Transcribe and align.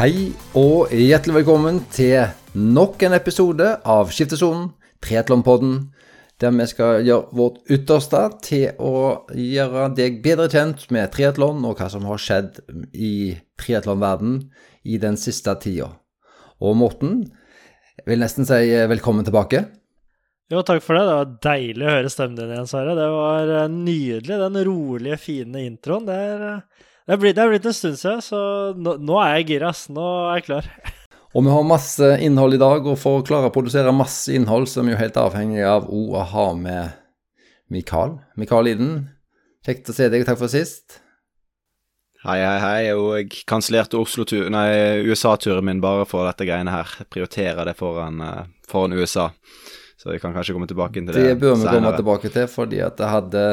Hei 0.00 0.30
og 0.56 0.94
hjertelig 0.96 1.42
velkommen 1.42 1.82
til 1.92 2.30
nok 2.56 3.02
en 3.04 3.12
episode 3.12 3.66
av 3.84 4.08
Skiftesonen, 4.08 4.70
Triatlonpodden, 5.04 5.74
der 6.40 6.54
vi 6.56 6.66
skal 6.70 7.04
gjøre 7.04 7.36
vårt 7.36 7.58
ytterste 7.68 8.22
til 8.40 8.80
å 8.80 8.94
gjøre 9.36 9.90
deg 9.98 10.22
bedre 10.24 10.46
kjent 10.48 10.86
med 10.88 11.12
triatlon 11.12 11.60
og 11.68 11.76
hva 11.76 11.90
som 11.92 12.08
har 12.08 12.22
skjedd 12.24 12.62
i 12.96 13.12
triatlonverdenen 13.60 14.40
i 14.88 14.96
den 15.04 15.20
siste 15.20 15.52
tida. 15.60 15.90
Og 16.64 16.80
Morten, 16.80 17.26
jeg 18.00 18.08
vil 18.08 18.24
nesten 18.24 18.48
si 18.48 18.72
velkommen 18.96 19.28
tilbake. 19.28 19.66
Jo, 20.48 20.64
takk 20.64 20.80
for 20.80 20.96
det. 20.96 21.04
Det 21.10 21.18
var 21.18 21.34
deilig 21.52 21.84
å 21.84 21.96
høre 21.98 22.14
stemmen 22.16 22.40
din 22.40 22.54
igjen, 22.56 22.72
Sverre. 22.72 22.96
Det 22.96 23.10
var 23.20 23.52
eh, 23.58 23.68
nydelig, 23.74 24.44
den 24.48 24.62
rolige, 24.64 25.20
fine 25.28 25.68
introen. 25.68 26.08
Det 26.08 26.22
er, 26.32 26.46
eh, 26.54 26.88
det 27.10 27.16
er, 27.16 27.18
blitt, 27.18 27.34
det 27.34 27.42
er 27.42 27.48
blitt, 27.50 27.64
en 27.66 27.74
stund 27.74 27.96
siden, 27.98 28.20
så 28.22 28.40
nå, 28.78 28.92
nå 29.02 29.16
er 29.18 29.40
jeg 29.40 29.46
gira. 29.48 29.72
Nå 29.90 30.04
er 30.28 30.36
jeg 30.38 30.44
klar. 30.46 30.68
Og 31.34 31.42
vi 31.42 31.50
har 31.50 31.66
masse 31.66 32.10
innhold 32.22 32.54
i 32.54 32.60
dag, 32.62 32.86
og 32.86 32.94
for 32.98 33.18
å 33.18 33.24
klare 33.26 33.50
å 33.50 33.54
produsere 33.54 33.90
masse 33.94 34.30
innhold, 34.34 34.68
så 34.70 34.78
er 34.78 34.86
vi 34.86 34.92
jo 34.94 35.00
helt 35.00 35.18
avhengig 35.18 35.64
av 35.66 35.88
å 35.90 36.22
ha 36.32 36.44
med 36.54 36.94
Mikael. 37.70 38.16
Mikael 38.38 38.70
Iden, 38.70 38.92
kjekt 39.66 39.90
å 39.90 39.94
se 39.94 40.06
deg. 40.10 40.22
Takk 40.26 40.38
for 40.38 40.50
sist. 40.50 41.00
Hei, 42.22 42.38
hei, 42.42 42.56
hei. 42.62 42.94
Og 42.94 43.10
jeg 43.18 43.42
kansellerte 43.50 43.98
USA-turen 43.98 45.66
min 45.66 45.82
bare 45.82 46.06
for 46.06 46.30
dette 46.30 46.46
greiene 46.46 46.78
her. 46.78 46.94
Prioriterer 47.10 47.66
det 47.66 47.74
foran, 47.78 48.22
eh, 48.22 48.46
foran 48.70 48.94
USA. 48.94 49.32
Så 49.98 50.14
vi 50.14 50.22
kan 50.22 50.34
kanskje 50.34 50.54
komme 50.54 50.70
tilbake 50.70 50.94
til 50.94 51.10
det 51.10 51.26
Det 51.26 51.38
bør 51.42 51.58
vi 51.58 51.66
komme 51.66 51.96
tilbake 51.96 52.30
til, 52.32 52.46
fordi 52.46 52.78
at 52.86 52.96
det 52.96 53.08
hadde 53.10 53.44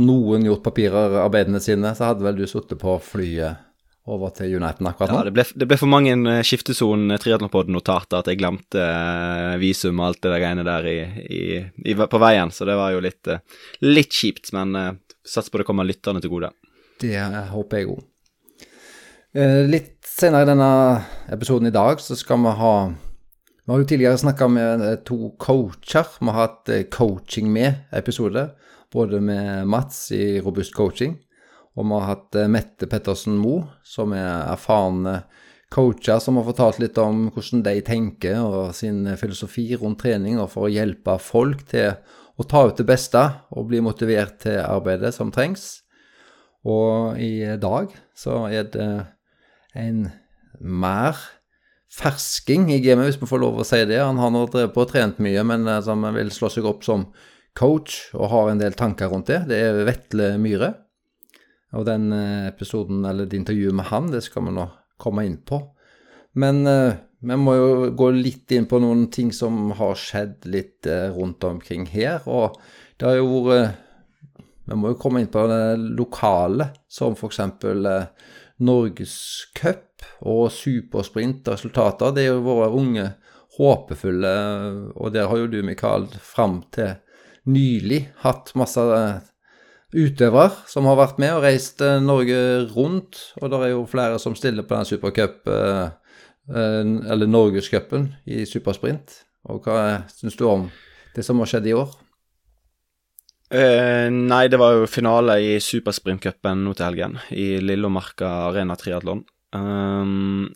noen 0.00 0.46
gjort 0.46 0.64
papirarbeidene 0.64 1.60
sine, 1.62 1.94
så 1.94 2.10
hadde 2.10 2.26
vel 2.26 2.40
du 2.40 2.48
sittet 2.50 2.80
på 2.80 2.96
flyet 3.02 3.62
over 4.10 4.34
til 4.36 4.58
Uniten 4.58 4.88
akkurat 4.90 5.12
nå? 5.12 5.20
Ja, 5.20 5.28
det 5.28 5.34
ble, 5.36 5.44
det 5.62 5.68
ble 5.70 5.78
for 5.80 5.88
mange 5.88 6.12
eh, 6.12 6.42
skiftesonen 6.44 7.14
triatlonpod-notater 7.22 8.20
at 8.20 8.28
jeg 8.28 8.40
glemte 8.42 8.82
uh, 8.82 9.54
visum 9.62 10.02
og 10.02 10.10
alt 10.10 10.20
det 10.26 10.34
der 10.34 10.42
greiene 10.42 10.66
der 10.66 10.88
i, 10.90 10.98
i, 11.24 11.44
i, 11.86 11.96
på 11.96 12.20
veien, 12.20 12.52
så 12.52 12.68
det 12.68 12.76
var 12.76 12.92
jo 12.92 13.00
litt, 13.04 13.32
litt 13.86 14.12
kjipt, 14.12 14.52
men 14.56 14.76
uh, 14.76 14.90
sats 15.24 15.48
på 15.48 15.62
det 15.62 15.68
kommer 15.68 15.88
lytterne 15.88 16.20
til 16.20 16.34
gode. 16.34 16.52
Det 17.00 17.16
håper 17.50 17.80
jeg 17.80 17.94
òg. 17.94 18.04
litt 19.66 19.96
senere 20.06 20.44
i 20.44 20.50
denne 20.52 20.68
episoden 21.32 21.66
i 21.66 21.74
dag 21.74 21.98
så 22.00 22.14
skal 22.14 22.38
vi 22.44 22.52
ha 22.60 22.74
vi 23.64 23.72
har 23.72 23.80
jo 23.80 23.86
tidligere 23.88 24.18
snakka 24.20 24.48
med 24.52 24.82
eh, 24.84 24.98
to 25.08 25.30
coacher. 25.40 26.04
Vi 26.20 26.28
har 26.28 26.36
hatt 26.36 26.68
eh, 26.68 26.82
coaching 26.92 27.48
med-episode, 27.52 28.50
både 28.94 29.20
med 29.20 29.68
Mats 29.70 30.06
i 30.14 30.38
Robust 30.42 30.74
coaching, 30.76 31.16
og 31.74 31.88
vi 31.88 31.96
har 31.98 32.10
hatt 32.12 32.38
eh, 32.38 32.50
Mette 32.50 32.88
Pettersen 32.90 33.36
Moe, 33.40 33.66
som 33.82 34.14
er 34.14 34.46
erfarne 34.52 35.22
coacher 35.74 36.20
som 36.22 36.38
har 36.38 36.46
fortalt 36.46 36.78
litt 36.78 36.98
om 37.02 37.28
hvordan 37.34 37.64
de 37.66 37.80
tenker 37.82 38.38
og 38.38 38.74
sin 38.78 39.02
filosofi 39.18 39.66
rundt 39.80 40.04
trening, 40.04 40.38
og 40.38 40.52
for 40.52 40.68
å 40.68 40.72
hjelpe 40.72 41.16
folk 41.22 41.64
til 41.72 41.96
å 42.34 42.46
ta 42.50 42.64
ut 42.68 42.78
det 42.78 42.86
beste 42.86 43.22
og 43.54 43.68
bli 43.70 43.82
motivert 43.82 44.40
til 44.46 44.60
arbeidet 44.62 45.14
som 45.16 45.32
trengs. 45.34 45.82
Og 46.64 47.18
i 47.20 47.44
dag 47.60 47.92
så 48.16 48.44
er 48.48 48.70
det 48.72 48.90
en 49.76 50.06
mer 50.58 51.18
fersking 51.94 52.70
i 52.74 52.80
gamet, 52.82 53.10
hvis 53.10 53.20
vi 53.20 53.28
får 53.30 53.42
lov 53.42 53.60
å 53.60 53.66
si 53.66 53.82
det. 53.86 54.00
Han 54.00 54.18
har 54.18 54.32
nå 54.34 54.46
drevet 54.50 54.74
på 54.74 54.82
og 54.82 54.90
trent 54.90 55.20
mye, 55.22 55.44
men 55.46 55.66
som 55.84 56.02
altså, 56.02 56.14
vil 56.16 56.32
slå 56.34 56.50
seg 56.50 56.66
opp 56.70 56.86
som 56.86 57.08
coach 57.58 58.10
og 58.16 58.30
har 58.32 58.50
en 58.50 58.60
del 58.60 58.74
tanker 58.78 59.12
rundt 59.12 59.30
det. 59.30 59.44
Det 59.50 59.60
er 59.60 59.84
Vetle 59.86 60.34
Myhre. 60.42 60.72
Og 61.74 61.86
den 61.88 62.10
eh, 62.14 62.48
episoden, 62.50 63.04
eller 63.06 63.26
det 63.26 63.40
intervjuet 63.40 63.74
med 63.74 63.88
han, 63.90 64.10
det 64.12 64.22
skal 64.26 64.46
vi 64.46 64.54
nå 64.54 64.68
komme 65.00 65.24
inn 65.26 65.40
på. 65.46 65.58
Men 66.38 66.66
uh, 66.66 66.94
vi 67.22 67.36
må 67.38 67.54
jo 67.54 67.68
gå 67.94 68.08
litt 68.14 68.50
inn 68.54 68.66
på 68.70 68.80
noen 68.82 69.06
ting 69.14 69.30
som 69.34 69.70
har 69.78 69.94
skjedd 69.98 70.48
litt 70.50 70.86
uh, 70.90 71.14
rundt 71.14 71.44
omkring 71.46 71.86
her. 71.90 72.26
Og 72.26 72.56
det 72.98 73.06
har 73.06 73.18
jo 73.20 73.42
vært 73.46 73.80
Vi 74.64 74.76
må 74.80 74.94
jo 74.94 74.96
komme 74.96 75.20
inn 75.20 75.28
på 75.28 75.42
det 75.50 75.76
lokale, 75.98 76.70
som 76.88 77.12
f.eks. 77.12 77.40
Norgescup 78.64 80.06
og 80.24 80.46
supersprint-resultater. 80.56 82.14
Det 82.16 82.22
er 82.24 82.30
jo 82.30 82.46
våre 82.46 82.70
unge 82.72 83.10
håpefulle, 83.58 84.32
og 84.96 85.12
der 85.12 85.28
har 85.28 85.42
jo 85.42 85.50
du, 85.52 85.58
Mikael, 85.66 86.08
fram 86.16 86.62
til 86.72 86.94
nylig 87.50 88.00
hatt 88.22 88.52
masse 88.58 88.80
eh, 88.80 89.24
utøvere 89.94 90.64
som 90.70 90.88
har 90.90 90.98
vært 90.98 91.20
med 91.22 91.36
og 91.36 91.44
reist 91.46 91.82
eh, 91.84 92.00
Norge 92.02 92.38
rundt. 92.74 93.20
Og 93.40 93.52
det 93.52 93.60
er 93.60 93.74
jo 93.74 93.84
flere 93.90 94.20
som 94.22 94.36
stiller 94.38 94.66
på 94.66 94.76
den 94.76 94.88
supercup, 94.88 95.44
eh, 95.48 95.84
eller 96.54 97.30
Norgescupen 97.30 98.10
i 98.28 98.44
supersprint. 98.48 99.20
Og 99.48 99.64
hva 99.64 100.04
syns 100.12 100.36
du 100.40 100.46
om 100.48 100.68
det 101.14 101.24
som 101.24 101.40
har 101.40 101.50
skjedd 101.50 101.68
i 101.70 101.76
år? 101.76 101.92
Eh, 103.54 104.08
nei, 104.10 104.46
det 104.48 104.58
var 104.58 104.74
jo 104.74 104.90
finale 104.90 105.36
i 105.44 105.54
supersprintcupen 105.62 106.64
nå 106.64 106.72
til 106.74 106.88
helgen, 106.88 107.18
i 107.30 107.60
Lillomarka 107.62 108.30
Arena 108.48 108.76
Triatlon. 108.80 109.22
Um, 109.54 110.48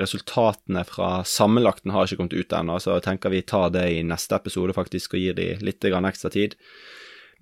resultatene 0.00 0.84
fra 0.88 1.22
sammenlagten 1.26 1.92
har 1.94 2.06
ikke 2.06 2.20
kommet 2.20 2.36
ut 2.38 2.54
ennå, 2.54 2.78
så 2.82 2.96
jeg 2.96 3.06
tenker 3.08 3.32
vi 3.34 3.42
tar 3.46 3.72
det 3.74 3.86
i 3.96 4.04
neste 4.06 4.38
episode 4.38 4.76
faktisk 4.76 5.16
og 5.16 5.24
gir 5.24 5.36
de 5.38 5.50
litt 5.64 5.84
ekstra 5.84 6.30
tid. 6.34 6.56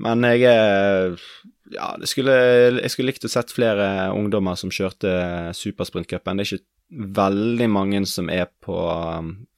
Men 0.03 0.25
jeg 0.29 1.19
Ja, 1.67 1.97
skulle, 2.07 2.35
jeg 2.79 2.91
skulle 2.93 3.11
likt 3.11 3.25
å 3.27 3.29
sett 3.29 3.51
flere 3.51 4.13
ungdommer 4.15 4.55
som 4.55 4.71
kjørte 4.71 5.51
supersprintcupen. 5.57 6.39
Det 6.39 6.45
er 6.45 6.59
ikke 6.61 7.11
veldig 7.17 7.67
mange 7.73 8.05
som 8.07 8.31
er 8.31 8.47
på, 8.63 8.77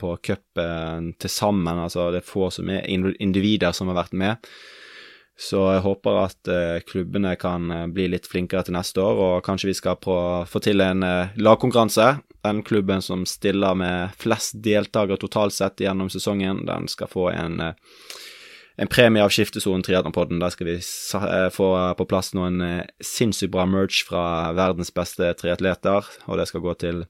på 0.00 0.14
cupen 0.24 1.10
til 1.20 1.30
sammen, 1.30 1.82
altså 1.84 2.08
det 2.14 2.22
er 2.22 2.30
få 2.30 2.48
som 2.54 2.70
er 2.72 2.88
individer 2.88 3.76
som 3.76 3.90
har 3.92 3.98
vært 4.00 4.16
med. 4.16 4.48
Så 5.38 5.60
jeg 5.70 5.84
håper 5.84 6.16
at 6.24 6.48
eh, 6.50 6.80
klubbene 6.82 7.36
kan 7.38 7.70
eh, 7.70 7.84
bli 7.94 8.08
litt 8.10 8.26
flinkere 8.26 8.64
til 8.66 8.74
neste 8.74 8.98
år, 8.98 9.20
og 9.22 9.44
kanskje 9.46 9.70
vi 9.70 9.76
skal 9.78 9.94
få 10.02 10.62
til 10.64 10.82
en 10.82 11.04
eh, 11.06 11.36
lagkonkurranse. 11.38 12.08
Den 12.42 12.64
klubben 12.66 13.04
som 13.04 13.22
stiller 13.26 13.78
med 13.78 14.16
flest 14.18 14.58
deltakere 14.64 15.20
totalt 15.22 15.54
sett 15.54 15.84
gjennom 15.84 16.10
sesongen, 16.10 16.64
den 16.66 16.90
skal 16.90 17.10
få 17.12 17.28
en, 17.30 17.60
en 18.78 18.90
premie 18.90 19.22
av 19.24 19.32
Skiftesonen 19.34 19.82
Triatlonpodden. 19.82 20.38
Der 20.38 20.52
skal 20.54 20.68
vi 20.70 20.76
eh, 20.78 21.48
få 21.50 21.68
på 21.98 22.06
plass 22.08 22.30
noen 22.38 22.60
eh, 22.62 22.84
sinnssykt 23.02 23.50
bra 23.54 23.66
merch 23.66 24.04
fra 24.06 24.52
verdens 24.54 24.92
beste 24.94 25.32
triatleter, 25.40 26.06
og 26.28 26.38
det 26.38 26.46
skal 26.50 26.62
gå 26.62 26.74
til, 26.78 27.00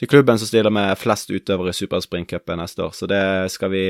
til 0.00 0.10
klubben 0.10 0.40
som 0.40 0.50
stiller 0.50 0.74
med 0.74 0.92
flest 1.00 1.32
utøvere 1.32 1.72
i 1.72 1.78
Superspringcupen 1.78 2.60
neste 2.60 2.84
år. 2.84 2.92
Så 2.96 3.08
det 3.08 3.24
skal 3.54 3.72
vi 3.72 3.84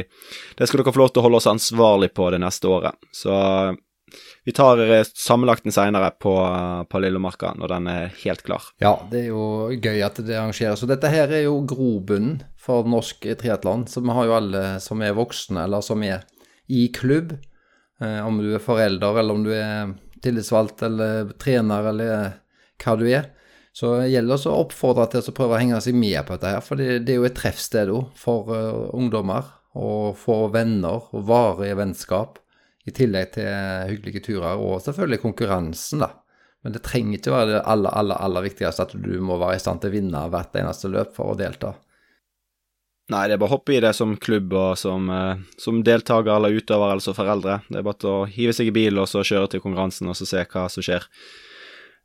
Det 0.54 0.68
skal 0.68 0.80
dere 0.80 0.94
få 0.94 1.02
lov 1.02 1.10
til 1.14 1.22
å 1.22 1.26
holde 1.26 1.40
oss 1.42 1.50
ansvarlig 1.50 2.12
på 2.14 2.30
det 2.30 2.38
neste 2.44 2.70
året. 2.70 2.94
Så 3.10 3.34
vi 4.44 4.52
tar 4.54 4.78
eh, 4.84 5.02
sammenlagten 5.02 5.74
seinere 5.74 6.12
på, 6.20 6.36
på 6.86 7.00
Lillemarka, 7.02 7.54
når 7.58 7.72
den 7.74 7.88
er 7.90 8.12
helt 8.22 8.44
klar. 8.46 8.68
Ja, 8.78 8.94
det 9.10 9.24
er 9.24 9.32
jo 9.32 9.72
gøy 9.74 10.04
at 10.06 10.22
det 10.22 10.38
arrangeres. 10.38 10.84
Og 10.86 10.92
dette 10.92 11.10
her 11.10 11.34
er 11.34 11.48
jo 11.48 11.58
grobunnen 11.66 12.44
for 12.60 12.86
norsk 12.86 13.26
triatlon. 13.40 13.88
Så 13.90 14.04
vi 14.04 14.14
har 14.14 14.28
jo 14.28 14.38
alle 14.38 14.62
som 14.84 15.02
er 15.02 15.18
voksne, 15.18 15.66
eller 15.66 15.82
som 15.82 16.06
er 16.06 16.22
i 16.66 16.88
klubb. 16.94 17.36
Eh, 18.00 18.20
om 18.26 18.38
du 18.38 18.54
er 18.54 18.62
forelder, 18.62 19.20
eller 19.20 19.34
om 19.34 19.44
du 19.46 19.52
er 19.54 19.94
tillitsvalgt, 20.24 20.82
eller 20.86 21.32
trener, 21.40 21.90
eller 21.92 22.38
hva 22.82 22.96
du 22.98 23.06
er. 23.10 23.30
Så 23.74 23.90
det 23.98 24.12
gjelder 24.12 24.38
det 24.38 24.50
å 24.50 24.58
oppfordre 24.62 25.08
til 25.10 25.28
å 25.32 25.34
prøve 25.34 25.56
å 25.56 25.60
henge 25.60 25.80
seg 25.82 25.96
med 25.98 26.20
på 26.26 26.36
dette 26.36 26.52
her. 26.54 26.62
For 26.62 26.78
det, 26.78 27.00
det 27.06 27.14
er 27.14 27.22
jo 27.22 27.28
et 27.28 27.38
treffsted 27.38 27.90
for 28.18 28.50
uh, 28.54 28.90
ungdommer. 28.94 29.50
Å 29.74 30.12
få 30.14 30.44
venner 30.54 31.08
og 31.10 31.24
varige 31.26 31.74
vennskap. 31.80 32.38
I 32.86 32.92
tillegg 32.94 33.32
til 33.34 33.48
hyggelige 33.90 34.22
turer, 34.28 34.60
og 34.60 34.82
selvfølgelig 34.84 35.22
konkurransen, 35.24 36.04
da. 36.04 36.12
Men 36.62 36.76
det 36.76 36.84
trenger 36.84 37.18
ikke 37.18 37.32
være 37.32 37.48
det 37.50 37.62
aller, 37.68 37.92
aller, 37.98 38.20
aller 38.24 38.44
viktigste 38.46 38.86
at 38.86 38.92
du 38.96 39.14
må 39.24 39.36
være 39.40 39.58
i 39.58 39.60
stand 39.60 39.82
til 39.82 39.90
å 39.90 39.94
vinne 39.96 40.22
hvert 40.32 40.54
eneste 40.60 40.88
løp 40.92 41.10
for 41.16 41.32
å 41.32 41.36
delta. 41.36 41.74
Nei, 43.12 43.26
det 43.28 43.34
er 43.36 43.40
bare 43.42 43.52
å 43.52 43.56
hoppe 43.58 43.74
i 43.76 43.80
det 43.84 43.92
som 43.96 44.14
klubb 44.16 44.54
og 44.56 44.78
som, 44.80 45.10
eh, 45.12 45.40
som 45.60 45.82
deltaker 45.84 46.32
eller 46.32 46.56
utøver 46.56 46.94
altså 46.94 47.12
foreldre. 47.16 47.58
Det 47.68 47.80
er 47.80 47.84
bare 47.84 48.12
å 48.12 48.22
hive 48.24 48.54
seg 48.56 48.70
i 48.70 48.76
bil 48.76 49.00
og 49.02 49.10
så 49.10 49.20
kjøre 49.20 49.50
til 49.52 49.64
konkurransen 49.64 50.08
og 50.08 50.16
så 50.16 50.28
se 50.28 50.44
hva 50.48 50.68
som 50.72 50.84
skjer. 50.84 51.04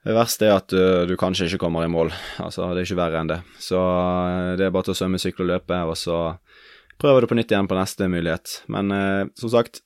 Det 0.04 0.16
verste 0.16 0.48
er 0.48 0.56
at 0.56 0.72
du, 0.72 0.80
eh, 0.80 1.06
du 1.07 1.16
kanskje 1.19 1.48
ikke 1.48 1.63
kommer 1.66 1.84
i 1.84 1.92
mål. 1.92 2.12
Altså, 2.40 2.68
det 2.74 2.84
er 2.84 2.88
ikke 2.88 3.01
verre 3.01 3.19
enn 3.19 3.31
det. 3.31 3.42
Så 3.60 3.80
eh, 3.80 4.56
det 4.60 4.68
er 4.68 4.75
bare 4.75 4.88
til 4.88 4.96
å 4.96 5.00
svømme, 5.01 5.19
sykle 5.19 5.46
og 5.46 5.51
løpe, 5.54 5.80
og 5.92 5.96
så 6.00 6.19
prøver 7.00 7.24
du 7.24 7.31
på 7.31 7.40
nytt 7.40 7.52
igjen 7.52 7.68
på 7.68 7.80
neste 7.80 8.07
mulighet. 8.12 8.62
Men 8.72 8.92
eh, 8.95 9.24
som 9.40 9.52
sagt, 9.56 9.84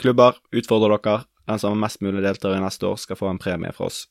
Klubber, 0.00 0.38
utfordrer 0.56 0.96
dere. 0.96 1.26
Den 1.46 1.58
som 1.58 1.74
har 1.74 1.82
mest 1.82 2.00
mulig 2.00 2.22
deltakere 2.24 2.62
neste 2.62 2.86
år, 2.88 2.96
skal 3.02 3.18
få 3.18 3.28
en 3.28 3.40
premie 3.42 3.74
fra 3.76 3.90
oss. 3.90 4.06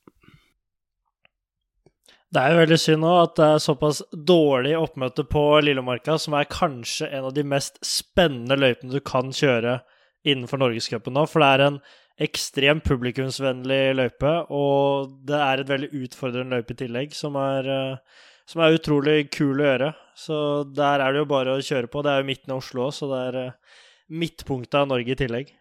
Det 2.32 2.40
er 2.40 2.54
jo 2.54 2.60
veldig 2.62 2.78
synd 2.80 3.04
nå 3.04 3.12
at 3.20 3.34
det 3.36 3.48
er 3.48 3.64
såpass 3.64 3.98
dårlig 4.16 4.72
oppmøte 4.80 5.26
på 5.28 5.42
Lillemarka, 5.66 6.16
som 6.16 6.38
er 6.40 6.48
kanskje 6.48 7.10
en 7.12 7.26
av 7.28 7.34
de 7.36 7.44
mest 7.44 7.80
spennende 7.84 8.56
løypene 8.56 8.94
du 8.94 9.02
kan 9.04 9.34
kjøre 9.36 9.82
innenfor 10.24 10.62
Norgescupen 10.62 11.18
nå. 11.18 11.26
For 11.28 11.44
det 11.44 11.50
er 11.50 11.64
en 11.66 11.80
ekstremt 12.22 12.86
publikumsvennlig 12.88 13.82
løype, 13.98 14.32
og 14.48 15.12
det 15.28 15.40
er 15.44 15.62
et 15.62 15.72
veldig 15.74 15.90
utfordrende 16.06 16.56
løype 16.56 16.76
i 16.76 16.80
tillegg, 16.86 17.16
som 17.18 17.36
er, 17.40 17.68
eh, 17.68 18.22
som 18.48 18.64
er 18.64 18.78
utrolig 18.78 19.18
kul 19.34 19.60
å 19.60 19.68
gjøre. 19.68 19.90
Så 20.16 20.38
der 20.72 21.04
er 21.04 21.12
det 21.12 21.24
jo 21.24 21.32
bare 21.34 21.56
å 21.58 21.66
kjøre 21.66 21.90
på. 21.92 22.04
Det 22.04 22.14
er 22.14 22.22
jo 22.22 22.30
midten 22.30 22.54
av 22.54 22.62
Oslo 22.62 22.86
òg, 22.86 22.94
så 22.96 23.10
det 23.12 23.20
er 23.26 23.40
uh, 23.42 23.82
midtpunktet 24.08 24.78
av 24.80 24.88
Norge 24.92 25.12
i 25.12 25.20
tillegg. 25.20 25.52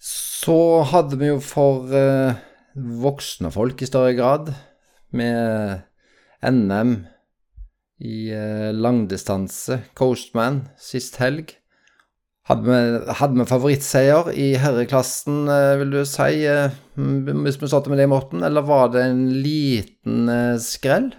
Så 0.00 0.56
hadde 0.92 1.20
vi 1.20 1.28
jo 1.28 1.40
for 1.44 1.92
uh, 1.92 2.36
voksne 2.76 3.52
folk 3.52 3.82
i 3.82 3.88
større 3.88 4.16
grad, 4.16 4.52
med 5.12 5.84
NM 6.42 6.96
i 8.06 8.16
uh, 8.32 8.72
langdistanse, 8.76 9.80
Coastman, 9.96 10.64
sist 10.80 11.20
helg. 11.22 11.56
Hadde 12.46 12.62
vi, 12.70 13.44
favorittseier 13.48 14.28
i 14.38 14.52
herreklassen, 14.62 15.48
eh, 15.50 15.72
vil 15.80 15.90
du 15.90 16.02
si, 16.06 16.44
eh, 16.46 16.74
hvis 16.94 17.58
vi 17.58 17.66
starter 17.66 17.90
med 17.90 17.98
det, 17.98 18.06
Morten, 18.06 18.44
eller 18.46 18.62
var 18.62 18.92
det 18.94 19.02
en 19.02 19.24
liten 19.42 20.28
eh, 20.30 20.54
skrell? 20.62 21.10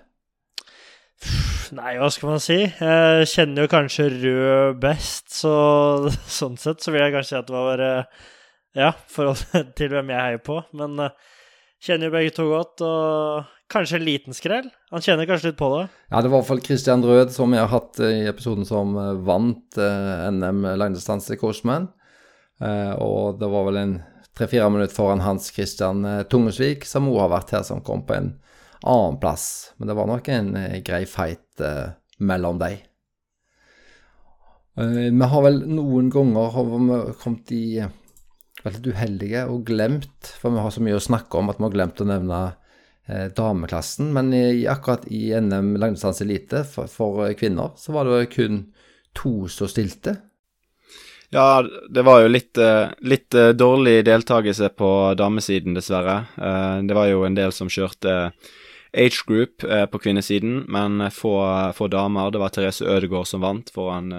Nei, 1.75 1.97
hva 1.99 2.07
skal 2.13 2.29
man 2.29 2.39
si? 2.39 2.61
Jeg 2.63 3.27
kjenner 3.27 3.65
jo 3.65 3.73
kanskje 3.73 4.07
rød 4.13 4.79
best, 4.79 5.27
så 5.41 5.51
sånn 6.39 6.55
sett 6.55 6.79
så 6.79 6.95
vil 6.95 7.03
jeg 7.03 7.17
kanskje 7.17 7.33
si 7.33 7.39
at 7.41 7.51
det 7.51 7.57
var 7.57 7.85
Ja, 8.77 8.93
forhold 9.11 9.43
til 9.77 9.91
hvem 9.91 10.15
jeg 10.15 10.23
heier 10.29 10.43
på. 10.47 10.61
Men 10.79 11.09
kjenner 11.83 12.07
jo 12.07 12.15
begge 12.15 12.37
to 12.39 12.47
godt, 12.53 12.85
og 12.87 13.51
Kanskje 13.71 13.99
en 13.99 14.05
liten 14.07 14.35
skrell? 14.35 14.67
Han 14.93 15.03
kjenner 15.03 15.27
kanskje 15.27 15.51
litt 15.51 15.59
på 15.59 15.67
det? 15.73 15.85
Ja, 16.07 16.21
det 16.21 16.29
var 16.29 16.37
i 16.37 16.41
hvert 16.41 16.51
fall 16.53 16.63
Christian 16.63 17.03
Rød, 17.03 17.33
som 17.35 17.51
vi 17.51 17.59
har 17.59 17.71
hatt 17.71 17.99
i 17.99 18.27
episoden, 18.29 18.67
som 18.67 18.95
eh, 18.95 19.15
vant 19.27 19.79
eh, 19.81 20.27
NM 20.31 20.63
langdistanse 20.79 21.35
i 21.35 21.41
Korsman. 21.41 21.89
og 22.57 23.37
det 23.37 23.47
var 23.53 23.67
vel 23.67 23.75
en 23.77 23.91
tre-fire 24.37 24.69
minutter 24.69 24.95
foran 24.95 25.23
Hans 25.25 25.51
Christian 25.53 26.05
eh, 26.05 26.23
Tungesvik, 26.29 26.85
som 26.85 27.09
òg 27.09 27.23
har 27.25 27.33
vært 27.33 27.55
her, 27.57 27.63
som 27.65 27.81
kom 27.85 28.05
på 28.05 28.17
en 28.17 28.33
annen 28.85 29.19
plass. 29.21 29.73
Men 29.77 29.89
det 29.89 29.97
var 29.97 30.09
nok 30.09 30.29
en 30.33 30.53
eh, 30.59 30.79
grei 30.85 31.03
fight 31.09 31.63
eh, 31.63 31.95
mellom 32.19 32.61
dem. 32.61 32.83
vi 34.77 35.27
har 35.31 35.41
vel 35.41 35.63
noen 35.65 36.09
ganger 36.13 37.13
kommet 37.17 37.51
i 37.53 37.81
vært 37.81 38.75
litt 38.77 38.89
uheldige 38.93 39.45
og 39.49 39.63
glemt, 39.65 40.31
for 40.37 40.53
vi 40.53 40.61
har 40.61 40.73
så 40.73 40.83
mye 40.85 40.97
å 40.97 41.01
snakke 41.01 41.39
om 41.39 41.49
at 41.49 41.57
vi 41.57 41.65
har 41.65 41.73
glemt 41.73 42.01
å 42.01 42.09
nevne 42.09 42.41
eh, 42.45 42.55
dameklassen. 43.35 44.09
Men 44.13 44.33
i, 44.35 44.67
akkurat 44.67 45.05
i 45.07 45.29
NM 45.41 45.75
langdistanse 45.79 46.25
elite 46.25 46.63
for, 46.67 46.89
for, 46.91 47.33
kvinner, 47.39 47.71
så 47.79 47.95
var 47.95 48.09
det 48.09 48.25
kun 48.33 48.65
to 49.15 49.47
som 49.51 49.69
stilte. 49.71 50.17
Ja, 51.29 51.63
det 51.89 52.01
var 52.01 52.21
jo 52.23 52.29
litt, 52.31 52.57
eh, 52.57 52.87
litt 53.03 53.35
eh, 53.35 53.49
dårlig 53.49 54.05
deltakelse 54.07 54.69
på 54.69 54.91
damesiden, 55.19 55.75
dessverre. 55.75 56.21
Eh, 56.37 56.77
det 56.87 56.95
var 56.95 57.09
jo 57.11 57.25
en 57.27 57.35
del 57.35 57.51
som 57.51 57.71
kjørte 57.71 58.31
age 58.97 59.25
group 59.27 59.61
på 59.91 59.99
kvinnesiden, 59.99 60.61
men 60.71 61.03
få, 61.11 61.35
få 61.75 61.89
damer. 61.91 62.31
Det 62.31 62.39
var 62.39 62.53
Therese 62.55 62.87
Ødegaard 62.87 63.27
som 63.27 63.43
vant 63.43 63.69
foran 63.69 64.13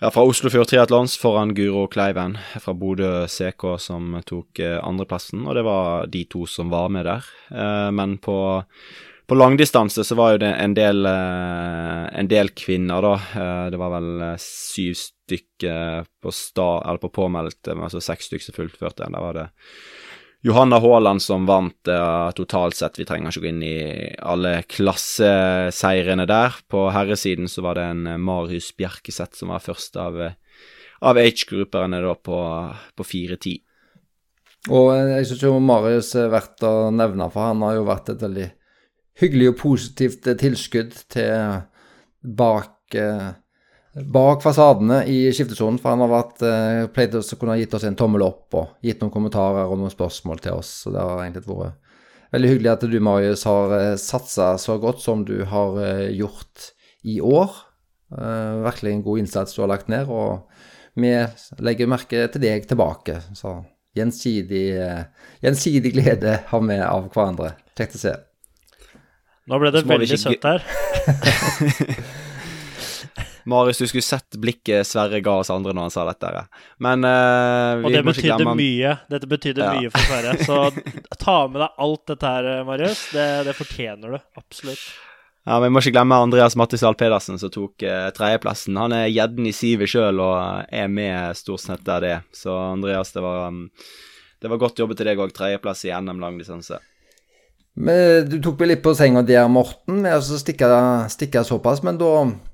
ja, 0.00 0.10
fra 0.10 0.24
Oslofjord 0.26 0.68
Triatlons 0.68 1.16
foran 1.18 1.54
Guro 1.54 1.86
Kleiven 1.86 2.36
fra 2.60 2.74
Bodø 2.74 3.26
CK 3.30 3.66
som 3.78 4.18
tok 4.26 4.60
eh, 4.60 4.78
andreplassen, 4.82 5.46
og 5.46 5.56
det 5.58 5.64
var 5.66 6.06
de 6.10 6.24
to 6.30 6.46
som 6.50 6.72
var 6.72 6.90
med 6.92 7.06
der. 7.08 7.26
Eh, 7.54 7.90
men 7.94 8.16
på, 8.22 8.36
på 9.26 9.38
langdistanse 9.38 10.04
så 10.04 10.18
var 10.18 10.34
jo 10.34 10.44
det 10.44 10.52
en 10.58 10.76
del, 10.76 11.06
eh, 11.08 12.04
en 12.20 12.30
del 12.30 12.50
kvinner, 12.58 13.06
da. 13.06 13.14
Det 13.70 13.80
var 13.80 13.94
vel 13.96 14.24
syv 14.42 14.98
stykker 15.00 16.08
på, 16.22 16.32
på 16.32 17.12
påmeldt, 17.20 17.70
altså 17.74 18.02
seks 18.02 18.30
stykker 18.30 18.50
som 18.50 18.58
fullførte. 18.58 19.06
Der 19.06 19.28
var 19.28 19.38
det 19.38 19.48
Johanna 20.44 20.76
Haaland 20.76 21.22
som 21.24 21.46
vant 21.48 21.88
uh, 21.88 22.28
totalt 22.36 22.76
sett. 22.76 22.98
Vi 23.00 23.06
trenger 23.08 23.32
ikke 23.32 23.46
gå 23.46 23.48
inn 23.48 23.62
i 23.64 23.76
alle 24.20 24.58
klasseseirene 24.68 26.26
der. 26.28 26.58
På 26.68 26.90
herresiden 26.92 27.48
så 27.48 27.64
var 27.64 27.78
det 27.78 27.86
en 27.88 28.02
uh, 28.04 28.18
Marius 28.20 28.68
Bjerkeseth 28.76 29.40
som 29.40 29.54
var 29.54 29.64
først 29.64 29.96
av, 29.96 30.18
uh, 30.20 30.66
av 31.00 31.20
age-grupperne 31.22 32.02
på, 32.20 32.40
på 32.92 33.06
4-10. 33.08 33.54
Og 34.74 34.90
jeg 34.92 35.30
syns 35.30 35.46
jo 35.46 35.54
Marius 35.64 36.12
er 36.20 36.28
verdt 36.32 36.68
å 36.68 36.90
nevne, 36.92 37.30
for 37.32 37.48
han 37.48 37.64
har 37.64 37.78
jo 37.78 37.88
vært 37.88 38.12
et 38.12 38.28
veldig 38.28 38.50
hyggelig 39.24 39.48
og 39.54 39.58
positivt 39.62 40.28
tilskudd 40.40 40.92
til 41.12 41.62
bak 42.20 42.96
bak 43.94 44.42
fasadene 44.42 45.04
i 45.06 45.18
skiftesonen, 45.30 45.78
for 45.78 45.94
han 45.94 46.02
har 46.02 46.10
vært, 46.10 46.42
uh, 46.42 46.86
pleid 46.94 47.14
å 47.14 47.22
kunne 47.38 47.58
gitt 47.60 47.74
oss 47.76 47.86
en 47.86 47.98
tommel 47.98 48.24
opp 48.26 48.56
og 48.58 48.72
gitt 48.82 49.02
noen 49.02 49.12
kommentarer 49.14 49.70
og 49.70 49.78
noen 49.78 49.92
spørsmål 49.92 50.42
til 50.42 50.58
oss. 50.58 50.72
Så 50.82 50.94
det 50.94 51.02
har 51.02 51.22
egentlig 51.22 51.46
vært 51.46 51.78
veldig 52.34 52.50
hyggelig 52.50 52.72
at 52.72 52.86
du, 52.90 52.96
Marius, 52.98 53.44
har 53.46 53.74
uh, 53.74 53.92
satsa 54.00 54.54
så 54.58 54.80
godt 54.82 55.04
som 55.04 55.22
du 55.26 55.36
har 55.50 55.78
uh, 55.78 56.08
gjort 56.10 56.72
i 57.06 57.20
år. 57.22 57.54
Uh, 58.14 58.64
virkelig 58.66 58.96
en 58.96 59.06
god 59.06 59.22
innsats 59.22 59.54
du 59.54 59.62
har 59.62 59.70
lagt 59.70 59.92
ned, 59.92 60.10
og 60.10 60.42
vi 60.98 61.14
legger 61.62 61.90
merke 61.90 62.26
til 62.34 62.42
deg 62.42 62.66
tilbake. 62.70 63.20
Så 63.38 63.60
gjensidig, 63.94 64.66
uh, 64.74 65.30
gjensidig 65.44 65.94
glede 65.94 66.40
har 66.50 66.66
vi 66.66 66.82
av 66.82 67.10
hverandre. 67.14 67.54
Kjekt 67.78 67.98
å 68.00 68.04
se. 68.08 68.18
Nå 69.46 69.58
ble 69.60 69.70
det 69.70 69.86
veldig 69.86 70.18
søtt 70.18 70.46
her. 70.50 70.64
Marius, 73.44 73.78
du 73.78 73.86
skulle 73.86 74.02
sett 74.02 74.36
blikket 74.36 74.86
Sverre 74.86 75.20
ga 75.20 75.36
oss 75.40 75.50
andre 75.52 75.74
når 75.76 75.88
han 75.88 75.92
sa 75.92 76.04
dette. 76.08 76.44
Men 76.82 77.04
uh, 77.04 77.84
Og 77.84 77.92
det 77.92 78.04
betydde 78.06 78.38
glemme... 78.40 78.54
mye. 78.56 78.94
Dette 79.12 79.28
betydde 79.28 79.64
ja. 79.66 79.72
mye 79.76 79.90
for 79.92 80.06
Sverre. 80.08 80.36
Så 80.40 80.60
ta 81.24 81.36
med 81.48 81.60
deg 81.60 81.82
alt 81.86 82.04
dette 82.12 82.30
her, 82.36 82.48
Marius. 82.68 83.02
Det, 83.12 83.26
det 83.48 83.56
fortjener 83.58 84.16
du. 84.16 84.22
Absolutt. 84.40 84.86
Ja, 85.44 85.58
Vi 85.60 85.68
må 85.68 85.82
ikke 85.82 85.92
glemme 85.98 86.16
Andreas 86.24 86.56
Mattisdal 86.56 86.96
Pedersen, 86.96 87.36
som 87.40 87.52
tok 87.52 87.84
uh, 87.84 88.08
tredjeplassen. 88.16 88.80
Han 88.80 88.96
er 88.96 89.12
gjedden 89.12 89.50
i 89.50 89.52
sivet 89.52 89.92
sjøl 89.92 90.24
og 90.24 90.72
er 90.72 90.88
med 90.88 91.36
stort 91.36 91.66
sett 91.66 91.84
der 91.84 92.00
det. 92.00 92.16
Så 92.32 92.56
Andreas, 92.56 93.12
det 93.12 93.26
var, 93.26 93.50
um, 93.52 93.66
det 94.40 94.52
var 94.52 94.62
godt 94.62 94.80
jobbet 94.80 95.02
til 95.02 95.10
deg 95.10 95.20
òg. 95.20 95.36
Tredjeplass 95.36 95.84
i 95.84 95.92
NM 95.92 96.24
langdistanse. 96.24 96.80
Men 97.74 98.24
Du 98.30 98.38
tok 98.40 98.56
meg 98.62 98.70
litt 98.70 98.82
på 98.86 98.96
senga 98.96 99.20
der, 99.26 99.44
Morten, 99.52 100.00
med 100.06 100.16
å 100.16 100.40
stikke, 100.40 100.72
stikke 101.12 101.44
såpass. 101.44 101.84
Men 101.84 102.00
da 102.00 102.14
Eh, 102.22 102.53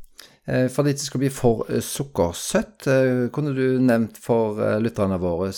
for 0.73 0.83
at 0.83 0.89
det 0.89 0.97
ikke 0.97 1.07
skal 1.07 1.23
bli 1.23 1.31
for 1.35 1.65
eh, 1.69 1.83
sukkersøtt, 1.85 2.87
eh, 2.91 3.25
kunne 3.35 3.55
du 3.57 3.81
nevnt 3.83 4.19
for 4.21 4.61
lytterne 4.83 5.21
våre 5.21 5.53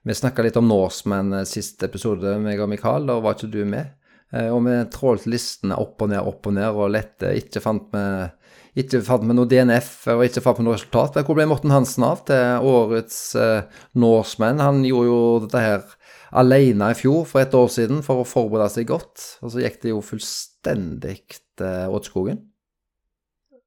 Vi 0.00 0.16
snakka 0.16 0.42
litt 0.42 0.56
om 0.56 0.68
Norseman 0.68 1.42
siste 1.44 1.90
episode, 1.90 2.38
meg 2.40 2.60
og 2.62 2.70
Mikael, 2.72 3.06
da 3.06 3.18
var 3.20 3.36
ikke 3.36 3.52
du 3.52 3.64
med. 3.68 3.96
Og 4.30 4.62
vi 4.62 4.76
trålte 4.94 5.28
listene 5.28 5.76
opp 5.76 6.00
og 6.00 6.08
ned, 6.12 6.22
opp 6.22 6.46
og 6.46 6.54
ned, 6.54 6.70
og 6.70 6.92
lette. 6.94 7.34
Ikke 7.36 7.60
fant 7.60 7.90
vi 7.92 8.04
ikke 8.78 9.00
fant 9.02 9.24
med 9.26 9.34
noe 9.38 9.48
DNF 9.50 10.04
og 10.14 10.24
ikke 10.26 10.42
fant 10.44 10.60
med 10.60 10.68
noe 10.68 10.76
resultat. 10.76 11.18
Hvor 11.26 11.38
ble 11.38 11.48
Morten 11.50 11.72
Hansen 11.74 12.06
av 12.06 12.22
til 12.28 12.66
årets 12.70 13.18
eh, 13.38 13.80
Norseman? 13.98 14.62
Han 14.62 14.84
gjorde 14.86 15.10
jo 15.10 15.22
dette 15.46 15.64
her 15.64 15.82
alene 16.40 16.92
i 16.92 16.98
fjor, 16.98 17.24
for 17.26 17.42
et 17.42 17.56
år 17.56 17.70
siden, 17.74 18.04
for 18.06 18.22
å 18.22 18.28
forberede 18.28 18.70
seg 18.76 18.86
godt. 18.92 19.24
Og 19.42 19.54
så 19.54 19.64
gikk 19.64 19.80
det 19.82 19.90
jo 19.94 20.04
fullstendig 20.06 21.18
eh, 21.26 21.86
åt 21.90 22.10
skogen. 22.10 22.44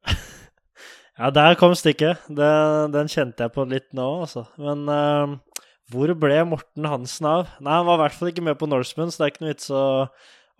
ja, 1.19 1.31
der 1.33 1.57
kom 1.60 1.75
stikket. 1.77 2.24
Den, 2.27 2.93
den, 2.95 3.12
kjente 3.12 3.45
jeg 3.45 3.53
på 3.55 3.65
litt 3.69 3.89
nå, 3.95 4.07
altså. 4.25 4.45
Men 4.62 4.86
uh, 4.89 5.36
hvor 5.93 6.13
ble 6.17 6.39
Morten 6.50 6.88
Hansen 6.89 7.29
av? 7.29 7.51
Nei, 7.60 7.75
han 7.79 7.88
var 7.89 8.00
i 8.00 8.03
hvert 8.05 8.17
fall 8.17 8.31
ikke 8.31 8.45
med 8.45 8.60
på 8.60 8.69
Norseman, 8.72 9.12
så 9.12 9.22
det 9.22 9.27
er 9.27 9.33
ikke 9.33 9.45
noe 9.45 9.53
vits 9.53 9.69
å, 9.74 9.83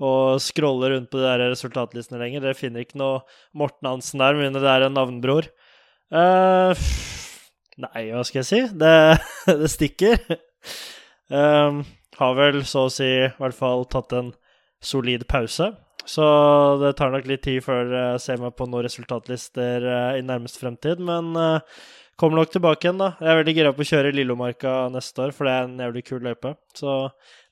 å 0.04 0.12
scrolle 0.44 0.92
rundt 0.94 1.12
på 1.14 1.22
de 1.22 1.26
der 1.26 1.48
resultatlistene 1.54 2.22
lenger. 2.22 2.44
Dere 2.46 2.60
finner 2.60 2.86
ikke 2.86 3.02
noe 3.02 3.24
Morten 3.58 3.90
Hansen 3.90 4.24
der, 4.24 4.38
med 4.38 4.50
mindre 4.50 4.66
det 4.66 4.74
er 4.74 4.88
en 4.88 4.98
navnbror. 5.00 5.50
Uh, 6.14 6.86
nei, 7.82 8.08
hva 8.12 8.24
skal 8.28 8.44
jeg 8.44 8.50
si? 8.52 8.62
Det, 8.78 8.96
det 9.64 9.72
stikker. 9.74 10.22
Um, 11.34 11.82
har 12.20 12.36
vel 12.38 12.62
så 12.68 12.88
å 12.88 12.94
si 12.94 13.08
i 13.08 13.32
hvert 13.40 13.58
fall 13.58 13.88
tatt 13.90 14.14
en 14.18 14.34
solid 14.84 15.26
pause. 15.30 15.72
Så 16.06 16.24
det 16.82 16.94
tar 17.00 17.14
nok 17.14 17.28
litt 17.30 17.44
tid 17.46 17.64
før 17.64 17.92
jeg 17.96 18.22
ser 18.24 18.42
meg 18.42 18.56
på 18.58 18.68
noen 18.68 18.86
resultatlister 18.86 19.86
eh, 19.88 20.20
i 20.20 20.26
nærmest 20.26 20.60
fremtid. 20.60 21.02
Men 21.04 21.32
uh, 21.40 21.64
kommer 22.20 22.42
nok 22.42 22.52
tilbake 22.54 22.88
igjen, 22.88 23.00
da. 23.00 23.14
Jeg 23.22 23.32
er 23.32 23.40
veldig 23.40 23.56
gira 23.58 23.74
på 23.76 23.86
å 23.86 23.90
kjøre 23.90 24.14
Lillomarka 24.16 24.76
neste 24.94 25.26
år, 25.28 25.36
for 25.36 25.48
det 25.48 25.56
er 25.56 25.70
en 25.70 25.84
jævlig 25.86 26.06
kul 26.10 26.28
løype. 26.28 26.54
Så 26.76 26.98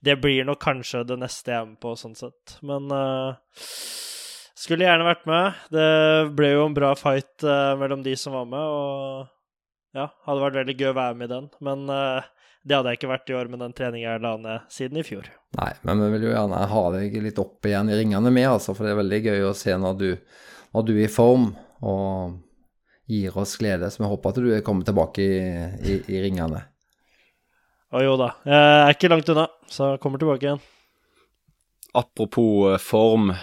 det 0.03 0.17
blir 0.23 0.47
nok 0.47 0.61
kanskje 0.63 1.05
det 1.07 1.19
neste 1.21 1.53
jeg 1.53 1.61
er 1.61 1.69
med 1.69 1.79
på, 1.83 1.95
sånn 1.99 2.17
sett. 2.19 2.57
Men 2.67 2.91
uh, 2.91 3.61
skulle 4.61 4.87
gjerne 4.87 5.07
vært 5.07 5.23
med. 5.31 5.63
Det 5.71 5.89
ble 6.37 6.51
jo 6.55 6.67
en 6.67 6.77
bra 6.77 6.91
fight 6.99 7.47
uh, 7.47 7.77
mellom 7.79 8.03
de 8.05 8.17
som 8.19 8.35
var 8.35 8.51
med, 8.51 8.75
og 8.81 9.97
ja, 9.97 10.11
hadde 10.27 10.43
vært 10.43 10.59
veldig 10.59 10.77
gøy 10.79 10.91
å 10.91 10.99
være 10.99 11.19
med 11.19 11.29
i 11.29 11.33
den. 11.37 11.49
Men 11.63 11.87
det 12.61 12.77
hadde 12.77 12.91
jeg 12.93 12.99
ikke 12.99 13.09
vært 13.09 13.31
i 13.31 13.35
år 13.39 13.49
med 13.49 13.63
den 13.63 13.73
treningen 13.73 14.05
jeg 14.05 14.21
la 14.21 14.35
ned 14.37 14.69
siden 14.69 15.01
i 15.01 15.05
fjor. 15.05 15.27
Nei, 15.57 15.71
men 15.87 16.03
vi 16.03 16.09
vil 16.13 16.27
jo 16.27 16.33
gjerne 16.35 16.61
ha 16.71 16.83
deg 16.93 17.15
litt 17.25 17.41
opp 17.41 17.65
igjen 17.67 17.89
i 17.89 17.97
ringene 17.97 18.31
med, 18.33 18.47
altså, 18.51 18.75
for 18.77 18.85
det 18.85 18.93
er 18.93 19.01
veldig 19.01 19.21
gøy 19.25 19.45
å 19.49 19.55
se 19.57 19.75
når 19.81 19.97
du, 19.97 20.09
når 20.77 20.85
du 20.87 20.93
er 20.93 21.07
i 21.07 21.11
form 21.11 21.49
og 21.81 22.37
gir 23.11 23.37
oss 23.41 23.55
glede. 23.59 23.89
Så 23.91 24.03
vi 24.03 24.11
håper 24.11 24.29
at 24.29 24.43
du 24.43 24.51
er 24.53 24.65
kommet 24.65 24.87
tilbake 24.87 25.25
i, 25.25 25.39
i, 25.81 25.97
i 26.13 26.21
ringene. 26.23 26.61
Å 27.91 28.05
jo 28.05 28.13
da. 28.19 28.29
Jeg 28.47 28.85
er 28.85 28.93
ikke 28.95 29.11
langt 29.11 29.33
unna, 29.33 29.49
så 29.67 29.93
jeg 29.93 30.03
kommer 30.03 30.21
tilbake 30.21 30.47
igjen. 30.47 30.61
Apropos 31.97 32.69
eh, 32.71 32.79
form, 32.79 33.33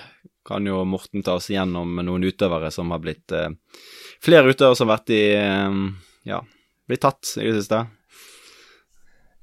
kan 0.46 0.64
jo 0.64 0.80
Morten 0.88 1.26
ta 1.26 1.34
oss 1.36 1.50
igjennom 1.50 1.98
noen 2.00 2.24
utøvere 2.24 2.70
som 2.72 2.94
har 2.94 3.02
blitt 3.04 3.34
eh, 3.36 3.50
Flere 4.24 4.48
utøvere 4.48 4.78
som 4.78 4.88
har 4.88 4.96
vært 4.96 5.12
i 5.12 5.20
eh, 5.36 5.76
Ja, 6.30 6.40
blitt 6.88 7.04
tatt 7.04 7.34
i 7.36 7.50
det 7.50 7.58
siste. 7.58 7.82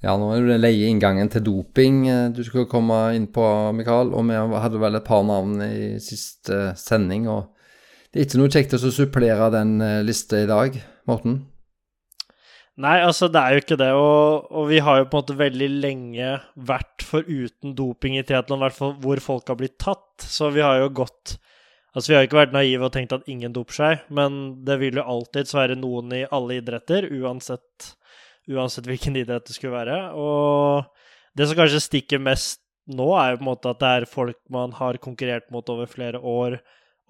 Ja, 0.04 0.14
nå 0.20 0.28
er 0.36 0.44
det 0.46 0.60
leie 0.60 0.90
inngangen 0.92 1.30
til 1.32 1.44
doping 1.46 2.04
eh, 2.12 2.28
du 2.36 2.44
skulle 2.46 2.70
komme 2.70 2.98
inn 3.16 3.30
på, 3.34 3.46
Mikael. 3.78 4.12
Og 4.14 4.28
vi 4.28 4.62
hadde 4.66 4.82
vel 4.82 5.00
et 5.00 5.08
par 5.08 5.24
navn 5.28 5.58
i 5.66 5.96
siste 6.04 6.74
sending. 6.80 7.30
og 7.32 7.48
Det 8.12 8.20
er 8.20 8.28
ikke 8.28 8.42
noe 8.42 8.54
kjekt 8.54 8.75
å 8.78 8.82
supplere 8.84 9.50
den 9.56 9.80
eh, 9.82 10.02
lista 10.06 10.44
i 10.44 10.50
dag, 10.50 10.78
Morten? 11.10 11.44
Nei, 12.75 12.98
altså 13.00 13.30
det 13.32 13.40
er 13.40 13.56
jo 13.56 13.64
ikke 13.64 13.80
det. 13.80 13.90
Og, 13.96 14.52
og, 14.52 14.68
vi 14.68 14.82
har 14.84 15.00
jo 15.00 15.08
på 15.08 15.16
en 15.16 15.24
måte 15.24 15.40
veldig 15.40 15.72
lenge 15.80 16.36
vært 16.68 17.06
foruten 17.08 17.75
doping 17.78 18.20
i 18.20 18.25
triatlon, 18.28 18.60
i 18.60 18.68
hvert 18.68 18.78
fall 18.78 18.96
hvor 19.04 19.24
folk 19.24 19.52
har 19.52 19.60
blitt 19.62 19.78
tatt. 19.80 20.28
Så 20.28 20.52
vi 20.56 20.64
har 20.66 20.84
jo 20.84 20.94
gått 21.04 21.40
Altså 21.96 22.12
vi 22.12 22.16
har 22.18 22.25
jo 22.25 22.28
ikke 22.28 22.42
vært 22.42 22.52
naive 22.52 22.84
og 22.84 22.92
tenkt 22.92 23.14
at 23.16 23.30
ingen 23.32 23.54
doper 23.56 23.75
seg, 23.78 24.00
men 24.12 24.34
det 24.68 24.75
vil 24.82 24.98
jo 25.00 25.06
alltids 25.14 25.56
være 25.56 25.78
noen 25.80 26.12
i 26.12 26.25
alle 26.28 26.58
idretter, 26.60 27.08
uansett 27.08 27.94
uansett 28.52 28.88
hvilken 28.90 29.18
idrett 29.20 29.48
det 29.48 29.56
skulle 29.56 29.75
være. 29.75 30.00
Og 30.18 30.86
det 31.38 31.50
som 31.50 31.60
kanskje 31.60 31.84
stikker 31.84 32.22
mest 32.24 32.62
nå, 32.86 33.08
er 33.18 33.34
jo 33.34 33.40
på 33.40 33.46
en 33.46 33.52
måte 33.52 33.72
at 33.72 33.82
det 33.82 33.92
er 33.92 34.10
folk 34.10 34.40
man 34.54 34.75
har 34.78 35.02
konkurrert 35.02 35.48
mot 35.54 35.70
over 35.74 35.90
flere 35.90 36.22
år, 36.22 36.60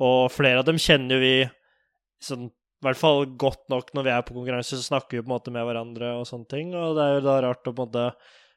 og 0.04 0.32
flere 0.32 0.62
av 0.62 0.68
dem 0.68 0.80
kjenner 0.82 1.18
jo 1.18 1.24
vi 1.24 1.36
sånn 2.24 2.48
i 2.50 2.86
hvert 2.86 3.00
fall 3.00 3.24
godt 3.40 3.64
nok 3.72 3.88
når 3.96 4.04
vi 4.06 4.12
er 4.14 4.26
på 4.28 4.34
konkurranse, 4.36 4.78
så 4.78 4.86
snakker 4.92 5.18
vi 5.18 5.22
på 5.24 5.30
en 5.30 5.34
måte 5.34 5.52
med 5.54 5.64
hverandre 5.66 6.12
og 6.20 6.28
sånne 6.30 6.46
ting. 6.52 6.74
Og 6.78 6.98
det 6.98 7.06
er 7.06 7.14
jo 7.16 7.24
da 7.26 7.38
rart 7.42 7.66
å 7.66 7.72
på 7.72 7.82
en 7.82 7.88
måte 7.88 8.04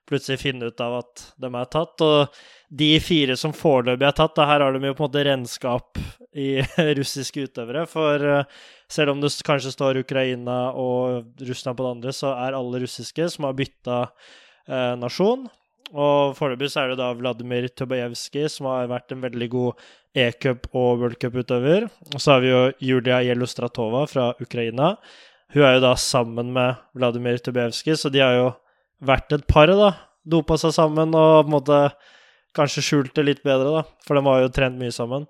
plutselig 0.09 0.41
finne 0.43 0.71
ut 0.71 0.81
av 0.83 0.99
at 1.03 1.27
de 1.41 1.51
er 1.53 1.69
tatt. 1.73 2.05
Og 2.05 2.41
de 2.69 2.91
fire 3.01 3.37
som 3.41 3.55
foreløpig 3.57 4.09
er 4.09 4.17
tatt, 4.17 4.41
her 4.41 4.65
har 4.65 4.75
de 4.75 4.91
jo 4.91 4.97
på 4.97 5.05
en 5.05 5.09
måte 5.09 5.25
renskap 5.29 6.01
i 6.37 6.49
russiske 6.99 7.47
utøvere. 7.49 7.85
For 7.91 8.25
uh, 8.25 8.67
selv 8.91 9.15
om 9.15 9.23
det 9.23 9.33
kanskje 9.47 9.75
står 9.75 10.03
Ukraina 10.03 10.59
og 10.73 11.45
Russland 11.45 11.79
på 11.79 11.87
det 11.87 11.95
andre, 11.97 12.17
så 12.17 12.35
er 12.37 12.57
alle 12.57 12.83
russiske 12.85 13.29
som 13.35 13.49
har 13.49 13.57
bytta 13.59 14.03
eh, 14.69 14.95
nasjon. 14.97 15.47
Og 15.89 16.35
foreløpig 16.37 16.69
så 16.73 16.83
er 16.83 16.93
det 16.93 17.01
da 17.01 17.13
Vladimir 17.17 17.69
Tubajevskij, 17.73 18.49
som 18.53 18.69
har 18.69 18.91
vært 18.91 19.13
en 19.13 19.23
veldig 19.25 19.49
god 19.53 19.87
e-cup- 20.17 20.69
og 20.77 21.03
worldcup-utøver. 21.03 21.89
Og 22.13 22.21
så 22.21 22.35
har 22.35 22.45
vi 22.45 22.53
jo 22.53 22.63
Julia 22.91 23.21
Jelostratova 23.25 24.05
fra 24.11 24.31
Ukraina. 24.41 24.95
Hun 25.55 25.65
er 25.65 25.79
jo 25.79 25.85
da 25.87 25.95
sammen 25.97 26.53
med 26.53 26.81
Vladimir 26.97 27.41
Tubajevskij, 27.41 27.97
så 27.97 28.13
de 28.13 28.21
har 28.25 28.37
jo 28.37 28.49
vært 29.05 29.35
et 29.37 29.47
par, 29.51 29.71
da. 29.71 29.93
Dopa 30.29 30.59
seg 30.61 30.75
sammen 30.77 31.15
og 31.17 31.45
på 31.45 31.49
en 31.49 31.55
måte 31.55 31.81
kanskje 32.57 32.85
skjult 32.85 33.15
det 33.17 33.27
litt 33.27 33.43
bedre, 33.47 33.81
da. 33.81 33.99
For 34.07 34.19
de 34.19 34.25
har 34.27 34.45
jo 34.45 34.55
trent 34.55 34.81
mye 34.81 34.95
sammen. 34.95 35.27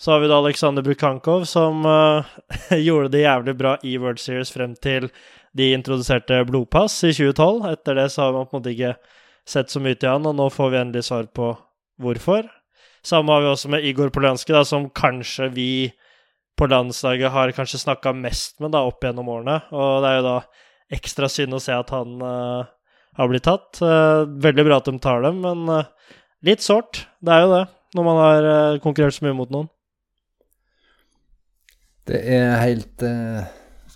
Så 0.00 0.14
har 0.14 0.22
vi 0.22 0.30
da 0.30 0.38
Aleksandr 0.40 0.82
Brukankov, 0.82 1.44
som 1.44 1.84
uh, 1.84 2.24
gjorde 2.86 3.12
det 3.12 3.26
jævlig 3.26 3.56
bra 3.58 3.74
i 3.84 3.98
World 4.00 4.20
Series 4.22 4.52
frem 4.52 4.72
til 4.80 5.10
de 5.56 5.72
introduserte 5.74 6.38
blodpass 6.48 7.02
i 7.04 7.12
2012. 7.12 7.66
Etter 7.74 7.98
det 7.98 8.06
så 8.14 8.24
har 8.24 8.36
man 8.36 8.48
på 8.48 8.56
en 8.56 8.62
måte 8.62 8.72
ikke 8.72 8.94
sett 9.48 9.72
så 9.72 9.82
mye 9.82 9.98
til 9.98 10.12
han, 10.14 10.28
og 10.30 10.38
nå 10.38 10.48
får 10.54 10.72
vi 10.72 10.80
endelig 10.80 11.04
svar 11.10 11.28
på 11.36 11.52
hvorfor. 12.00 12.48
Samme 13.04 13.32
har 13.32 13.44
vi 13.44 13.50
også 13.50 13.70
med 13.72 13.84
Igor 13.84 14.12
Polanski, 14.12 14.54
da, 14.56 14.64
som 14.64 14.88
kanskje 14.88 15.50
vi 15.52 15.70
på 16.56 16.68
landslaget 16.68 17.32
har 17.32 17.52
kanskje 17.56 17.80
snakka 17.80 18.12
mest 18.16 18.58
med 18.60 18.72
da, 18.72 18.82
opp 18.88 19.04
gjennom 19.04 19.28
årene. 19.32 19.60
Og 19.72 20.00
det 20.04 20.10
er 20.10 20.18
jo 20.18 20.26
da 20.26 20.36
ekstra 20.96 21.28
synd 21.32 21.56
å 21.56 21.60
se 21.62 21.76
at 21.76 21.92
han 21.94 22.20
uh, 22.24 22.68
har 23.18 23.30
blitt 23.30 23.46
tatt. 23.48 23.80
Uh, 23.82 24.28
veldig 24.42 24.64
bra 24.68 24.80
at 24.80 24.88
de 24.90 24.96
tar 25.02 25.24
dem, 25.26 25.42
men 25.44 25.84
litt 26.46 26.64
sårt. 26.64 27.04
Det 27.20 27.34
er 27.34 27.44
jo 27.44 27.52
det, 27.54 27.64
når 27.98 28.06
man 28.06 28.20
har 28.22 28.50
konkurrert 28.84 29.16
så 29.16 29.26
mye 29.26 29.36
mot 29.36 29.50
noen. 29.52 29.70
Det 32.10 32.20
er 32.32 32.56
helt 32.62 33.02
eh, 33.06 33.44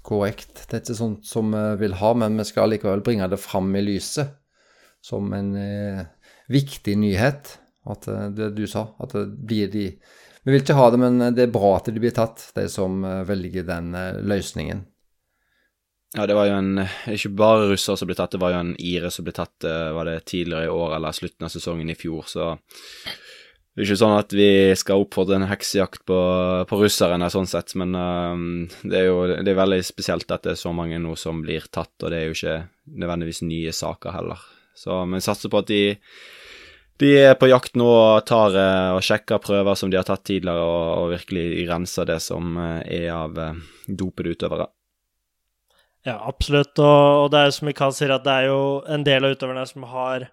korrekt. 0.07 0.67
Det 0.69 0.77
er 0.77 0.83
ikke 0.85 0.97
sånt 0.99 1.25
som 1.27 1.55
vi 1.55 1.63
vil 1.81 1.97
ha, 1.99 2.13
men 2.21 2.37
vi 2.39 2.45
skal 2.47 2.71
likevel 2.71 3.03
bringe 3.03 3.27
det 3.33 3.41
fram 3.43 3.73
i 3.75 3.83
lyset 3.83 4.37
som 5.05 5.33
en 5.37 5.57
eh, 5.57 6.05
viktig 6.49 6.97
nyhet. 6.99 7.59
At 7.85 8.09
eh, 8.09 8.29
det 8.33 8.55
du 8.57 8.65
sa, 8.71 8.89
at 8.99 9.13
det 9.17 9.27
blir 9.45 9.73
de 9.73 9.89
Vi 10.45 10.53
vil 10.53 10.61
ikke 10.61 10.77
ha 10.77 10.91
det, 10.93 10.99
men 11.01 11.23
det 11.33 11.47
er 11.47 11.53
bra 11.53 11.71
at 11.79 11.87
de 11.89 12.01
blir 12.01 12.13
tatt, 12.13 12.43
de 12.57 12.67
som 12.69 13.05
eh, 13.05 13.23
velger 13.29 13.65
den 13.69 13.95
eh, 13.97 14.21
løsningen. 14.21 14.85
Ja, 16.15 16.29
det 16.31 16.37
var 16.39 16.47
jo 16.47 16.55
en 16.61 16.85
Ikke 17.11 17.33
bare 17.35 17.69
russer 17.73 17.99
som 17.99 18.07
ble 18.07 18.17
tatt, 18.19 18.37
det 18.37 18.43
var 18.43 18.55
jo 18.55 18.63
en 18.63 18.75
ire 18.79 19.11
som 19.11 19.27
ble 19.27 19.35
tatt 19.35 19.67
eh, 19.67 19.91
var 19.97 20.07
det 20.07 20.25
tidligere 20.31 20.69
i 20.69 20.73
år 20.73 20.97
eller 20.97 21.17
slutten 21.17 21.49
av 21.49 21.53
sesongen 21.53 21.91
i 21.91 21.99
fjor, 21.99 22.29
så 22.31 22.53
det 23.75 23.83
er 23.83 23.89
ikke 23.89 23.99
sånn 24.05 24.15
at 24.15 24.33
vi 24.39 24.49
skal 24.79 25.03
oppfordre 25.03 25.35
en 25.35 25.49
heksejakt 25.51 26.05
på, 26.07 26.17
på 26.71 26.77
russerne, 26.79 27.27
sånn 27.33 27.49
sett, 27.51 27.73
men 27.75 27.97
uh, 27.99 28.69
det 28.87 29.01
er 29.01 29.09
jo 29.09 29.17
det 29.27 29.51
er 29.51 29.59
veldig 29.59 29.81
spesielt 29.83 30.31
at 30.31 30.45
det 30.47 30.53
er 30.53 30.61
så 30.61 30.71
mange 30.71 31.01
nå 31.03 31.17
som 31.19 31.41
blir 31.43 31.67
tatt, 31.75 31.91
og 31.99 32.13
det 32.13 32.21
er 32.21 32.29
jo 32.29 32.37
ikke 32.37 32.55
nødvendigvis 33.03 33.43
nye 33.43 33.75
saker 33.75 34.15
heller. 34.15 34.45
Så 34.79 35.01
vi 35.11 35.23
satser 35.27 35.51
på 35.51 35.65
at 35.65 35.73
de, 35.73 35.81
de 37.03 37.11
er 37.25 37.35
på 37.41 37.51
jakt 37.51 37.75
nå 37.75 37.89
og 37.91 38.23
tar 38.31 38.55
uh, 38.55 38.95
og 38.95 39.03
sjekker 39.03 39.43
prøver 39.43 39.75
som 39.75 39.91
de 39.91 39.99
har 39.99 40.07
tatt 40.07 40.23
tidligere, 40.31 40.63
og, 40.63 40.87
og 41.01 41.11
virkelig 41.17 41.67
renser 41.73 42.07
det 42.15 42.21
som 42.23 42.55
er 42.63 43.11
av 43.11 43.43
dopede 43.91 44.39
utøvere. 44.39 44.71
Ja, 46.05 46.19
absolutt, 46.29 46.77
og, 46.77 47.25
og 47.25 47.31
det 47.33 47.39
er 47.41 47.47
jo 47.49 47.55
som 47.57 47.69
Mikael 47.71 47.95
sier, 47.97 48.13
at 48.13 48.25
det 48.27 48.33
er 48.33 48.51
jo 48.51 48.59
en 48.93 49.07
del 49.07 49.25
av 49.25 49.37
utøverne 49.37 49.63
som 49.71 49.87
har 49.89 50.27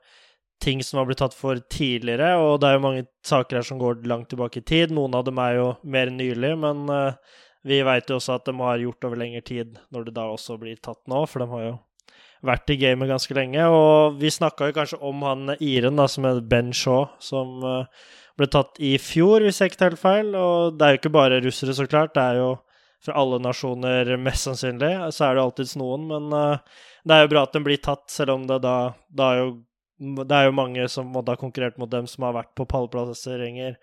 ting 0.62 0.82
som 0.84 1.00
har 1.00 1.08
blitt 1.10 1.22
tatt 1.24 1.36
for 1.36 1.62
tidligere, 1.74 2.34
og 2.38 2.60
det 2.62 2.70
er 2.70 2.76
jo 2.76 2.84
mange 2.84 3.06
saker 3.26 3.58
her 3.58 3.66
som 3.66 3.80
går 3.82 4.04
langt 4.10 4.30
tilbake 4.30 4.62
i 4.62 4.66
tid. 4.68 4.92
Noen 4.94 5.16
av 5.18 5.24
dem 5.26 5.40
er 5.42 5.56
jo 5.58 5.70
mer 5.96 6.12
nylig, 6.14 6.52
men 6.62 6.84
uh, 6.92 7.38
vi 7.66 7.80
veit 7.86 8.12
jo 8.12 8.20
også 8.20 8.36
at 8.38 8.50
de 8.50 8.56
har 8.60 8.84
gjort 8.84 9.08
over 9.08 9.22
lengre 9.22 9.42
tid 9.48 9.80
når 9.94 10.10
det 10.10 10.16
da 10.18 10.28
også 10.34 10.60
blir 10.62 10.78
tatt 10.84 11.02
nå, 11.10 11.24
for 11.30 11.42
de 11.42 11.50
har 11.54 11.66
jo 11.66 11.74
vært 12.46 12.74
i 12.74 12.78
gamet 12.82 13.10
ganske 13.10 13.38
lenge. 13.38 13.68
Og 13.72 14.20
vi 14.22 14.34
snakka 14.34 14.70
jo 14.70 14.78
kanskje 14.78 15.00
om 15.08 15.24
han 15.26 15.56
Iren, 15.58 15.98
da, 16.02 16.08
som 16.10 16.28
er 16.30 16.42
Ben 16.52 16.74
Shaw, 16.76 17.08
som 17.22 17.62
uh, 17.66 18.10
ble 18.38 18.50
tatt 18.52 18.82
i 18.82 18.98
fjor, 19.02 19.46
hvis 19.46 19.62
jeg 19.62 19.72
ikke 19.72 19.82
tar 19.82 19.96
helt 19.96 20.04
feil. 20.04 20.36
Og 20.36 20.78
det 20.78 20.88
er 20.88 20.96
jo 20.96 21.02
ikke 21.02 21.16
bare 21.16 21.42
russere, 21.46 21.78
så 21.78 21.88
klart. 21.90 22.14
Det 22.18 22.28
er 22.28 22.42
jo 22.42 22.52
fra 23.02 23.18
alle 23.18 23.40
nasjoner, 23.42 24.14
mest 24.22 24.48
sannsynlig. 24.48 24.94
Så 25.16 25.26
er 25.28 25.36
det 25.36 25.44
alltids 25.44 25.76
noen, 25.80 26.08
men 26.10 26.30
uh, 26.36 26.86
det 27.08 27.18
er 27.18 27.26
jo 27.26 27.34
bra 27.34 27.46
at 27.48 27.58
den 27.58 27.66
blir 27.66 27.82
tatt, 27.82 28.08
selv 28.14 28.36
om 28.36 28.48
det 28.50 28.62
da, 28.66 28.78
da 29.10 29.34
er 29.34 29.44
jo 29.44 29.52
det 30.02 30.34
er 30.34 30.48
jo 30.48 30.54
mange 30.58 30.88
som 30.90 31.12
måtte 31.14 31.36
ha 31.36 31.38
konkurrert 31.38 31.78
mot 31.78 31.90
dem, 31.92 32.08
som 32.10 32.26
har 32.26 32.34
vært 32.34 32.56
på 32.58 32.66
pallplasseringer, 32.66 33.76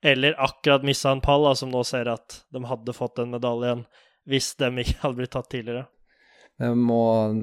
eller 0.00 0.38
akkurat 0.40 0.86
missa 0.86 1.10
en 1.12 1.20
pall, 1.20 1.44
da, 1.44 1.52
som 1.58 1.72
nå 1.72 1.82
ser 1.84 2.08
at 2.08 2.40
de 2.52 2.62
hadde 2.64 2.94
fått 2.96 3.18
den 3.20 3.34
medaljen 3.34 3.84
hvis 4.26 4.54
de 4.58 4.70
ikke 4.82 4.98
hadde 5.04 5.18
blitt 5.20 5.34
tatt 5.36 5.50
tidligere. 5.52 5.86
Vi 6.56 6.70
må 6.72 7.02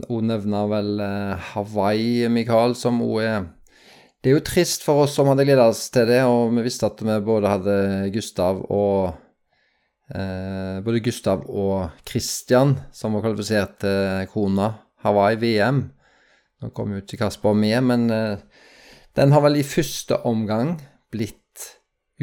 òg 0.09 0.23
nevne 0.25 0.63
vel 0.71 1.03
eh, 1.05 1.49
Hawaii, 1.53 2.29
Mikael, 2.33 2.73
som 2.77 3.03
òg 3.05 3.19
er 3.21 3.43
Det 4.23 4.31
er 4.31 4.37
jo 4.39 4.45
trist 4.47 4.85
for 4.85 5.03
oss 5.03 5.13
som 5.13 5.27
hadde 5.29 5.45
gledet 5.45 5.67
oss 5.67 5.85
til 5.93 6.07
det, 6.09 6.23
og 6.25 6.55
vi 6.55 6.63
visste 6.65 6.89
at 6.89 7.01
vi 7.03 7.19
både 7.27 7.51
hadde 7.51 7.75
Gustav 8.15 8.63
og 8.71 9.13
Både 10.11 10.99
Gustav 11.01 11.45
og 11.47 11.93
Christian 12.05 12.75
som 12.93 13.15
var 13.15 13.23
kvalifisert 13.23 13.77
til 13.81 14.27
Kona 14.29 14.67
Hawaii 15.03 15.39
VM. 15.39 15.79
Nå 16.63 16.71
kom 16.75 16.93
jo 16.95 17.01
ikke 17.03 17.19
Kasper 17.19 17.55
med, 17.57 17.79
men 17.83 18.07
uh, 18.11 18.39
den 19.19 19.33
har 19.35 19.43
vel 19.43 19.59
i 19.59 19.67
første 19.67 20.21
omgang 20.27 20.77
blitt 21.13 21.39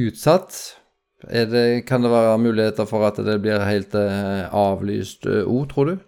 utsatt. 0.01 0.57
Det, 1.21 1.85
kan 1.85 2.01
det 2.01 2.11
være 2.13 2.39
muligheter 2.41 2.89
for 2.89 3.05
at 3.05 3.21
det 3.21 3.37
blir 3.45 3.61
helt 3.67 3.95
uh, 3.95 4.49
avlyst 4.49 5.29
òg, 5.29 5.67
tror 5.73 5.91
du? 5.91 5.99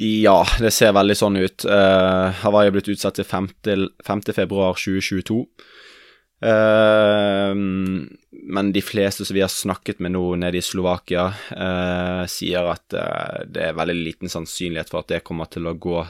Ja, 0.00 0.44
det 0.62 0.70
ser 0.72 0.94
veldig 0.96 1.16
sånn 1.18 1.40
ut. 1.42 1.66
Uh, 1.66 2.30
Hawaii 2.44 2.70
er 2.70 2.76
blitt 2.76 2.88
utsatt 2.92 3.18
til 3.18 3.26
5. 3.26 3.50
5. 6.40 6.46
februar 6.46 7.54
2022. 7.54 8.10
Uh, 8.10 8.16
men 8.50 8.72
de 8.72 8.82
fleste 8.82 9.24
som 9.24 9.36
vi 9.36 9.42
har 9.44 9.52
snakket 9.52 10.00
med 10.00 10.14
nå 10.16 10.24
nede 10.40 10.58
i 10.58 10.64
Slovakia, 10.64 11.28
uh, 11.52 12.24
sier 12.30 12.66
at 12.72 12.96
uh, 12.96 13.44
det 13.46 13.68
er 13.68 13.76
veldig 13.76 13.98
liten 14.00 14.32
sannsynlighet 14.32 14.90
for 14.90 15.04
at 15.04 15.12
det 15.12 15.24
kommer 15.26 15.50
til 15.52 15.68
å 15.68 15.76
gå 15.76 16.00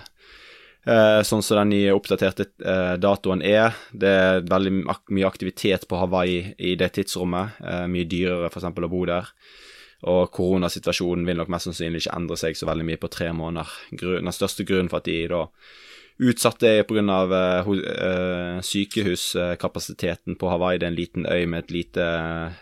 Eh, 0.80 1.22
sånn 1.28 1.42
som 1.44 1.58
den 1.60 1.74
nye 1.74 1.92
oppdaterte 1.92 2.46
eh, 2.64 2.94
datoen 3.00 3.42
er. 3.44 3.76
Det 3.92 4.08
er 4.10 4.46
veldig 4.48 4.72
mye 5.12 5.28
aktivitet 5.28 5.84
på 5.88 5.98
Hawaii 6.00 6.54
i 6.56 6.76
det 6.80 6.94
tidsrommet. 6.96 7.60
Eh, 7.60 7.84
mye 7.92 8.08
dyrere 8.08 8.48
f.eks. 8.48 8.70
å 8.70 8.92
bo 8.92 9.02
der. 9.08 9.28
Og 10.10 10.30
koronasituasjonen 10.32 11.26
vil 11.28 11.36
nok 11.36 11.52
mest 11.52 11.68
sannsynlig 11.68 12.06
ikke 12.06 12.16
endre 12.16 12.40
seg 12.40 12.56
så 12.56 12.68
veldig 12.70 12.86
mye 12.88 13.00
på 13.00 13.12
tre 13.12 13.28
måneder. 13.36 13.74
Den 13.92 14.32
største 14.32 14.64
grunnen 14.64 14.88
for 14.88 15.02
at 15.02 15.10
de 15.10 15.20
da 15.28 15.44
utsatte 16.20 16.68
er 16.68 16.86
pga. 16.88 17.00
Uh, 17.00 17.72
uh, 17.72 18.60
sykehuskapasiteten 18.64 20.38
på 20.40 20.52
Hawaii. 20.52 20.78
Det 20.78 20.88
er 20.88 20.92
en 20.94 21.00
liten 21.00 21.26
øy 21.26 21.46
med 21.46 21.64
et 21.64 21.74
lite, 21.74 22.06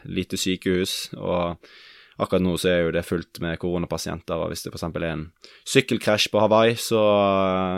lite 0.05 0.37
sykehus. 0.37 1.11
og 1.17 1.59
Akkurat 2.19 2.43
nå 2.43 2.57
så 2.59 2.73
er 2.73 2.81
jo 2.83 2.95
det 2.95 3.05
fullt 3.07 3.39
med 3.45 3.61
koronapasienter, 3.63 4.35
og 4.35 4.51
hvis 4.51 4.65
det 4.65 4.73
f.eks. 4.73 4.89
er 4.89 5.05
en 5.07 5.29
sykkelkrasj 5.71 6.33
på 6.33 6.41
Hawaii, 6.43 6.75
så 6.75 7.03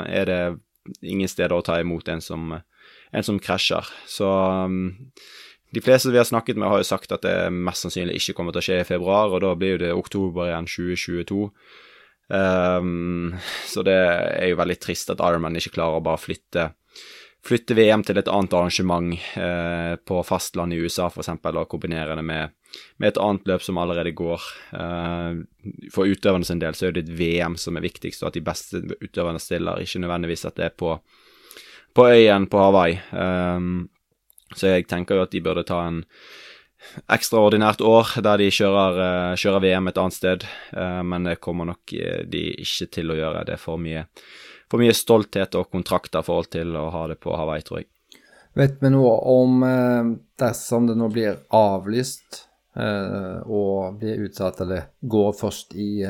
er 0.08 0.24
det 0.30 0.40
ingen 1.04 1.28
steder 1.28 1.52
å 1.52 1.64
ta 1.64 1.76
imot 1.80 2.08
en 2.08 2.24
som, 2.24 2.54
en 3.12 3.26
som 3.26 3.36
krasjer. 3.42 3.84
Så 4.08 4.24
um, 4.64 4.96
de 5.76 5.82
fleste 5.84 6.08
vi 6.08 6.16
har 6.16 6.24
snakket 6.24 6.56
med, 6.56 6.70
har 6.72 6.80
jo 6.80 6.88
sagt 6.88 7.12
at 7.12 7.26
det 7.26 7.52
mest 7.52 7.84
sannsynlig 7.84 8.16
ikke 8.16 8.38
kommer 8.38 8.56
til 8.56 8.62
å 8.62 8.66
skje 8.70 8.80
i 8.80 8.88
februar, 8.88 9.28
og 9.28 9.44
da 9.44 9.52
blir 9.58 9.76
det 9.82 9.92
oktober 9.92 10.48
igjen 10.48 10.70
2022. 10.72 11.44
Um, 12.30 13.34
så 13.66 13.82
det 13.82 13.96
er 13.96 14.52
jo 14.52 14.58
veldig 14.60 14.76
trist 14.78 15.10
at 15.10 15.22
Ironman 15.24 15.58
ikke 15.58 15.74
klarer 15.74 15.98
å 15.98 16.04
bare 16.04 16.20
flytte, 16.22 16.68
flytte 17.42 17.74
VM 17.74 18.04
til 18.06 18.20
et 18.20 18.30
annet 18.30 18.54
arrangement 18.54 19.16
uh, 19.34 19.96
på 20.06 20.20
fastland 20.26 20.76
i 20.76 20.78
USA 20.78 21.08
f.eks., 21.10 21.32
og 21.50 21.66
kombinere 21.72 22.14
det 22.14 22.24
med, 22.26 22.54
med, 23.02 23.08
et 23.08 23.18
annet 23.18 23.50
løp 23.50 23.64
som 23.66 23.80
allerede 23.82 24.14
går. 24.14 24.46
Uh, 24.70 25.42
for 25.90 26.06
utøverne 26.06 26.46
sin 26.46 26.62
del 26.62 26.78
så 26.78 26.88
er 26.88 26.94
det 26.94 27.08
et 27.08 27.16
VM 27.18 27.58
som 27.58 27.78
er 27.78 27.88
viktigst, 27.88 28.22
og 28.22 28.30
at 28.30 28.38
de 28.38 28.46
beste 28.46 28.84
utøverne 29.00 29.42
stiller, 29.42 29.82
ikke 29.82 30.04
nødvendigvis 30.04 30.46
at 30.46 30.60
det 30.60 30.68
er 30.68 30.76
på, 30.78 30.94
på 31.98 32.06
øyen 32.12 32.46
på 32.52 32.62
Hawaii. 32.62 33.00
Um, 33.10 33.88
så 34.54 34.76
jeg 34.76 34.86
tenker 34.90 35.18
jo 35.18 35.26
at 35.26 35.34
de 35.34 35.42
burde 35.42 35.66
ta 35.66 35.82
en 35.86 36.04
ekstraordinært 37.12 37.82
år 37.84 38.14
der 38.24 38.40
de 38.40 38.48
kjører, 38.52 39.00
uh, 39.00 39.38
kjører, 39.38 39.64
VM 39.64 39.90
et 39.90 40.00
annet 40.00 40.16
sted, 40.16 40.46
uh, 40.76 41.00
men 41.06 41.28
det 41.28 41.40
kommer 41.44 41.68
nok 41.70 41.94
uh, 41.94 42.22
de 42.30 42.44
ikke 42.64 42.90
til 42.96 43.12
å 43.12 43.18
gjøre. 43.18 43.44
Det 43.48 43.56
er 43.56 43.62
for 43.62 43.80
mye, 43.80 44.06
for 44.70 44.82
mye 44.82 44.96
stolthet 44.96 45.56
og 45.60 45.70
kontrakter 45.72 46.22
i 46.22 46.28
forhold 46.28 46.52
til 46.56 46.76
å 46.78 46.88
ha 46.94 47.06
det 47.12 47.20
på 47.22 47.34
Hawaii, 47.36 47.64
tror 47.66 47.82
jeg. 47.82 47.90
Vet 48.58 48.80
vi 48.82 48.90
noe 48.90 49.12
om 49.30 49.60
dersom 50.40 50.88
det 50.88 50.96
nå 50.98 51.06
blir 51.14 51.36
avlyst 51.54 52.40
og 53.46 54.00
blir 54.00 54.24
utsatt, 54.24 54.58
eller 54.64 54.88
går 55.06 55.36
først 55.38 55.76
i 55.78 56.02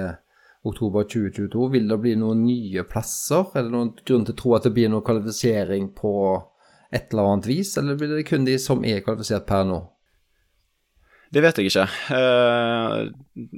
oktober 0.64 1.04
2022, 1.04 1.66
vil 1.74 1.92
det 1.92 1.98
bli 2.00 2.14
noen 2.16 2.40
nye 2.46 2.86
plasser? 2.88 3.44
Er 3.52 3.68
det 3.68 3.74
noen 3.74 3.92
grunn 4.00 4.24
til 4.24 4.32
å 4.32 4.40
tro 4.40 4.56
at 4.56 4.64
det 4.64 4.72
blir 4.76 4.88
noen 4.88 5.04
kvalifisering 5.04 5.92
på 5.96 6.14
et 6.88 7.12
eller 7.12 7.28
annet 7.28 7.52
vis, 7.52 7.76
eller 7.76 8.00
blir 8.00 8.16
det 8.16 8.26
kun 8.32 8.48
de 8.48 8.56
som 8.60 8.88
er 8.88 9.04
kvalifisert 9.04 9.44
per 9.48 9.68
nå? 9.68 9.82
Det 11.30 11.42
vet 11.44 11.60
jeg 11.60 11.70
ikke. 11.70 11.86
Eh, 12.16 12.96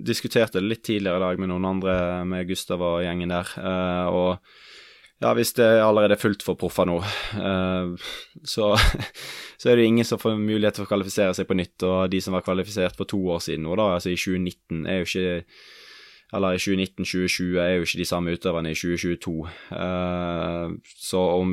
diskuterte 0.05 0.61
det 0.61 0.69
litt 0.69 0.83
tidligere 0.85 1.17
i 1.17 1.25
dag 1.25 1.41
med 1.41 1.49
noen 1.49 1.69
andre, 1.71 1.95
med 2.29 2.45
Gustav 2.51 2.83
og 2.85 3.01
gjengen 3.01 3.33
der. 3.33 3.49
Eh, 3.57 4.09
og 4.13 5.23
ja, 5.23 5.31
hvis 5.39 5.55
det 5.57 5.69
allerede 5.81 6.19
er 6.19 6.21
fullt 6.21 6.45
for 6.45 6.59
proffer 6.61 6.89
nå, 6.91 6.99
eh, 7.41 8.11
så, 8.45 8.73
så, 9.61 9.71
er 9.71 9.79
det 9.81 9.87
ingen 9.89 10.05
som 10.05 10.21
får 10.21 10.37
mulighet 10.37 10.81
til 10.81 10.85
å 10.85 10.91
kvalifisere 10.91 11.37
seg 11.39 11.49
på 11.49 11.57
nytt. 11.57 11.79
Og 11.89 12.11
de 12.13 12.21
som 12.21 12.37
var 12.37 12.45
kvalifisert 12.45 12.99
for 12.99 13.09
to 13.09 13.23
år 13.33 13.41
siden 13.45 13.65
nå, 13.65 13.79
da, 13.81 13.95
altså 13.97 14.13
i 14.13 14.21
2019, 14.21 14.85
er 14.85 15.01
jo 15.01 15.09
ikke 15.09 15.41
eller 16.33 16.57
i 16.57 16.61
2019-2020 16.65 17.59
er 17.61 17.75
jo 17.75 17.85
ikke 17.85 17.99
de 18.01 18.09
samme 18.09 18.33
utøverne 18.33 18.71
i 18.73 18.77
2022. 18.77 19.33
Uh, 19.69 20.73
så 20.97 21.21
om 21.43 21.51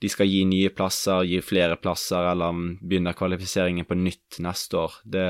de 0.00 0.08
skal 0.08 0.28
gi 0.30 0.44
nye 0.48 0.70
plasser, 0.72 1.26
gi 1.28 1.42
flere 1.44 1.76
plasser, 1.80 2.30
eller 2.32 2.56
begynne 2.80 3.12
kvalifiseringen 3.16 3.88
på 3.88 3.98
nytt 4.00 4.40
neste 4.40 4.80
år. 4.80 4.96
Det, 5.04 5.26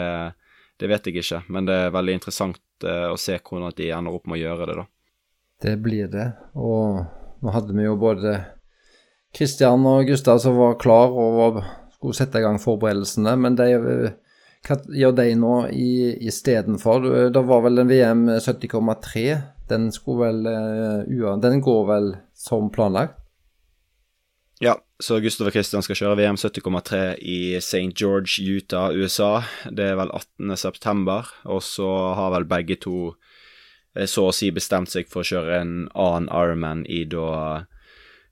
det 0.79 0.91
vet 0.93 1.11
jeg 1.11 1.25
ikke, 1.25 1.43
men 1.51 1.67
det 1.67 1.79
er 1.87 1.97
veldig 1.97 2.15
interessant 2.21 2.87
uh, 2.87 3.11
å 3.11 3.19
se 3.19 3.41
hvordan 3.41 3.75
de 3.77 3.91
ender 3.97 4.15
opp 4.15 4.31
med 4.31 4.39
å 4.39 4.43
gjøre 4.45 4.71
det, 4.71 4.79
da. 4.79 4.87
Det 5.61 5.75
blir 5.83 6.09
det, 6.09 6.31
og 6.57 7.03
nå 7.43 7.53
hadde 7.53 7.75
vi 7.77 7.85
jo 7.85 7.99
både 8.01 8.39
Kristian 9.37 9.85
og 9.87 10.07
Gustav 10.09 10.41
som 10.43 10.57
var 10.57 10.79
klar 10.81 11.13
og 11.13 11.61
skulle 11.93 12.17
sette 12.17 12.41
i 12.41 12.47
gang 12.47 12.57
forberedelsene, 12.63 13.35
men 13.43 13.59
de, 13.59 13.69
hva 14.67 14.79
gjør 15.03 15.17
de 15.19 15.29
nå 15.37 15.55
istedenfor? 16.31 17.11
Det 17.35 17.43
var 17.51 17.67
vel 17.67 17.83
en 17.83 17.91
VM 17.91 18.27
70,3. 18.39 19.27
Den, 19.71 19.91
vel, 20.19 20.41
uh, 20.47 21.35
den 21.43 21.61
går 21.65 21.83
vel 21.91 22.13
som 22.39 22.71
planlagt? 22.75 23.20
Ja, 24.61 24.75
så 25.01 25.17
Gustav 25.25 25.49
og 25.49 25.55
Christian 25.55 25.81
skal 25.81 25.97
kjøre 25.97 26.19
VM 26.19 26.37
70,3 26.37 26.99
i 27.25 27.39
St. 27.57 27.95
George, 27.97 28.43
Utah, 28.45 28.93
USA. 28.93 29.41
Det 29.73 29.87
er 29.89 29.97
vel 29.97 30.13
18. 30.13 30.53
september, 30.61 31.31
og 31.49 31.63
så 31.65 31.89
har 32.19 32.35
vel 32.35 32.45
begge 32.45 32.77
to 32.85 33.15
eh, 33.97 34.05
så 34.05 34.27
å 34.29 34.35
si 34.37 34.51
bestemt 34.53 34.93
seg 34.93 35.09
for 35.09 35.25
å 35.25 35.31
kjøre 35.31 35.63
en 35.63 35.73
annen 35.97 36.29
Ironman 36.29 36.85
i 36.93 37.07
da 37.09 37.31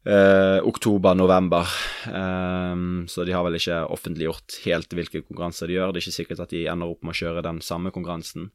eh, 0.05 0.61
oktober-november. 0.69 1.73
Um, 2.13 3.09
så 3.09 3.25
de 3.25 3.33
har 3.33 3.49
vel 3.49 3.57
ikke 3.57 3.81
offentliggjort 3.89 4.61
helt 4.69 4.93
hvilke 5.01 5.25
konkurranser 5.25 5.73
de 5.73 5.81
gjør. 5.81 5.97
Det 5.97 6.03
er 6.03 6.09
ikke 6.11 6.19
sikkert 6.21 6.45
at 6.45 6.53
de 6.53 6.67
ender 6.69 6.93
opp 6.93 7.09
med 7.09 7.17
å 7.17 7.21
kjøre 7.25 7.47
den 7.49 7.65
samme 7.65 7.89
konkurransen. 7.97 8.51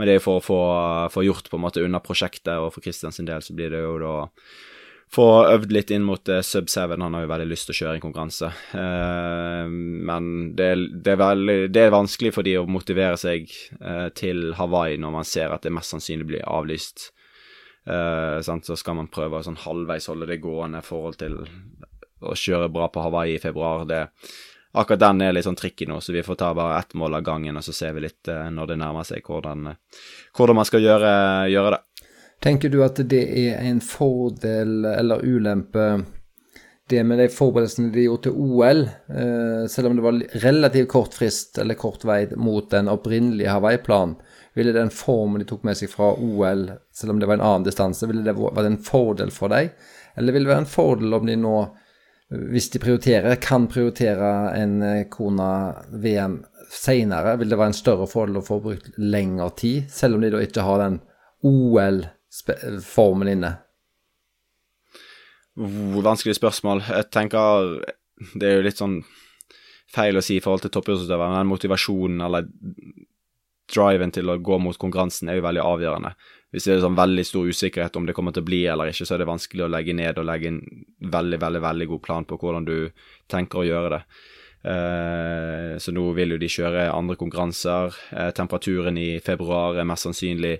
Men 0.00 0.08
det 0.08 0.16
er 0.16 0.24
for 0.24 0.40
å 0.40 0.46
få, 0.48 0.60
få 1.12 1.28
gjort 1.28 1.52
på 1.52 1.60
en 1.60 1.68
måte 1.68 1.84
unna 1.84 2.00
prosjektet, 2.00 2.56
og 2.56 2.72
for 2.72 2.80
Christians 2.80 3.20
del 3.20 3.44
så 3.44 3.60
blir 3.60 3.76
det 3.76 3.84
jo 3.84 3.98
da 4.00 4.16
få 5.14 5.26
øvd 5.50 5.72
litt 5.74 5.90
inn 5.90 6.04
mot 6.06 6.30
uh, 6.30 6.40
Sub 6.46 6.70
7. 6.70 6.94
Han 6.94 7.16
har 7.16 7.24
jo 7.24 7.30
veldig 7.32 7.48
lyst 7.50 7.68
til 7.68 7.74
å 7.74 7.78
kjøre 7.80 7.98
en 7.98 8.04
konkurranse. 8.04 8.50
Uh, 8.72 9.66
men 9.70 10.52
det, 10.58 10.70
det, 11.02 11.14
er 11.14 11.22
veldig, 11.22 11.56
det, 11.74 11.86
er 11.86 11.94
vanskelig 11.94 12.34
for 12.36 12.46
de 12.46 12.56
å 12.60 12.68
motivere 12.70 13.18
seg 13.20 13.50
uh, 13.80 14.08
til 14.16 14.52
Hawaii 14.58 15.00
når 15.02 15.16
man 15.18 15.26
ser 15.26 15.54
at 15.54 15.66
det 15.66 15.74
mest 15.74 15.96
sannsynlig 15.96 16.28
blir 16.30 16.46
avlyst. 16.46 17.10
så 17.90 18.76
skal 18.76 18.94
man 18.94 19.08
prøve 19.10 19.38
å 19.38 19.42
sånn 19.42 19.56
halvveis 19.58 20.06
holde 20.06 20.28
det 20.28 20.36
gående 20.38 20.78
i 20.78 20.86
forhold 20.86 21.16
til 21.18 21.38
å 22.20 22.34
kjøre 22.36 22.68
bra 22.70 22.86
på 22.92 23.02
Hawaii 23.02 23.34
i 23.34 23.40
februar. 23.42 23.86
Det, 23.88 24.02
akkurat 24.76 25.00
den 25.00 25.24
er 25.24 25.32
litt 25.32 25.48
sånn 25.48 25.58
tricky 25.58 25.88
nå, 25.88 25.96
så 26.04 26.12
vi 26.12 26.22
får 26.22 26.38
ta 26.38 26.52
bare 26.54 26.78
ett 26.78 26.94
mål 26.94 27.18
av 27.18 27.24
gangen, 27.26 27.56
og 27.56 27.64
så 27.66 27.72
ser 27.74 27.96
vi 27.96 28.04
litt 28.04 28.28
når 28.28 28.70
det 28.70 28.78
nærmer 28.84 29.08
seg 29.08 29.24
hvordan, 29.26 29.72
hvordan 30.36 30.60
man 30.60 30.68
skal 30.68 30.84
gjøre, 30.84 31.14
gjøre 31.50 31.72
det. 31.74 31.80
Tenker 32.40 32.72
du 32.72 32.80
at 32.84 32.96
det 33.10 33.20
er 33.36 33.58
en 33.68 33.82
fordel 33.84 34.86
eller 34.88 35.20
ulempe, 35.20 36.06
det 36.90 37.02
med 37.06 37.20
de 37.20 37.28
forberedelsene 37.30 37.92
de 37.94 38.06
gjorde 38.06 38.24
til 38.26 38.38
OL, 38.40 38.80
eh, 39.14 39.66
selv 39.70 39.90
om 39.90 39.96
det 39.96 40.02
var 40.02 40.16
relativt 40.42 40.88
kort 40.90 41.14
frist 41.14 41.60
eller 41.62 41.78
kort 41.78 42.02
vei 42.08 42.24
mot 42.40 42.66
den 42.72 42.88
opprinnelige 42.90 43.52
Hawaii-planen? 43.52 44.16
Ville 44.58 44.72
den 44.74 44.90
formen 44.90 45.38
de 45.38 45.46
tok 45.46 45.62
med 45.68 45.78
seg 45.78 45.92
fra 45.92 46.08
OL, 46.16 46.64
selv 46.96 47.14
om 47.14 47.20
det 47.20 47.28
var 47.30 47.38
en 47.38 47.46
annen 47.46 47.66
distanse, 47.68 48.08
ville 48.10 48.24
det 48.26 48.34
vært 48.34 48.66
en 48.66 48.80
fordel 48.82 49.30
for 49.30 49.52
deg? 49.52 49.70
Eller 50.18 50.34
vil 50.34 50.48
det 50.48 50.50
være 50.50 50.64
en 50.64 50.72
fordel 50.72 51.14
om 51.20 51.28
de 51.28 51.36
nå, 51.38 51.56
hvis 52.50 52.70
de 52.72 52.82
prioriterer, 52.82 53.38
kan 53.42 53.68
prioritere 53.70 54.30
en 54.58 54.80
eh, 54.82 55.04
Kona-VM 55.12 56.40
senere? 56.72 57.36
Vil 57.38 57.52
det 57.52 57.60
være 57.60 57.74
en 57.74 57.82
større 57.84 58.08
fordel 58.10 58.40
å 58.40 58.46
få 58.48 58.58
brukt 58.64 58.90
lengre 58.98 59.52
tid, 59.60 59.92
selv 59.92 60.16
om 60.16 60.24
de 60.24 60.32
da 60.34 60.42
ikke 60.42 60.66
har 60.66 60.82
den 60.82 60.98
OL- 61.46 62.08
formen 62.86 63.30
inne? 63.32 63.54
Vanskelig 65.56 66.38
spørsmål. 66.38 66.84
Jeg 66.88 67.10
tenker 67.12 67.80
det 68.38 68.46
er 68.46 68.58
jo 68.58 68.66
litt 68.66 68.80
sånn 68.80 69.00
feil 69.90 70.18
å 70.18 70.22
si 70.22 70.38
i 70.38 70.42
forhold 70.42 70.64
til 70.64 70.72
toppidrettsutøvere, 70.74 71.40
men 71.40 71.50
motivasjonen 71.50 72.20
eller 72.26 72.46
driven 73.70 74.12
til 74.14 74.30
å 74.30 74.38
gå 74.42 74.58
mot 74.62 74.78
konkurransen 74.78 75.30
er 75.30 75.38
jo 75.38 75.46
veldig 75.46 75.62
avgjørende. 75.62 76.12
Hvis 76.50 76.66
det 76.66 76.74
er 76.74 76.82
sånn 76.82 76.98
veldig 76.98 77.24
stor 77.26 77.46
usikkerhet 77.46 77.96
om 77.98 78.06
det 78.06 78.14
kommer 78.16 78.34
til 78.34 78.42
å 78.42 78.48
bli 78.48 78.64
eller 78.66 78.90
ikke, 78.90 79.06
så 79.06 79.14
er 79.14 79.22
det 79.22 79.30
vanskelig 79.30 79.66
å 79.66 79.70
legge 79.70 79.94
ned 79.94 80.18
og 80.18 80.26
legge 80.26 80.50
en 80.50 80.60
veldig, 80.98 81.38
veldig, 81.42 81.62
veldig 81.62 81.88
god 81.92 82.02
plan 82.06 82.26
på 82.26 82.38
hvordan 82.40 82.66
du 82.66 82.76
tenker 83.30 83.62
å 83.62 83.66
gjøre 83.68 83.92
det. 83.94 84.02
Uh, 84.60 85.78
så 85.80 85.94
nå 85.94 86.02
vil 86.18 86.34
jo 86.34 86.40
de 86.42 86.50
kjøre 86.52 86.90
andre 86.92 87.16
konkurranser. 87.20 87.94
Uh, 88.10 88.28
temperaturen 88.36 88.98
i 89.00 89.12
februar 89.24 89.78
er 89.78 89.88
mest 89.88 90.08
sannsynlig 90.08 90.58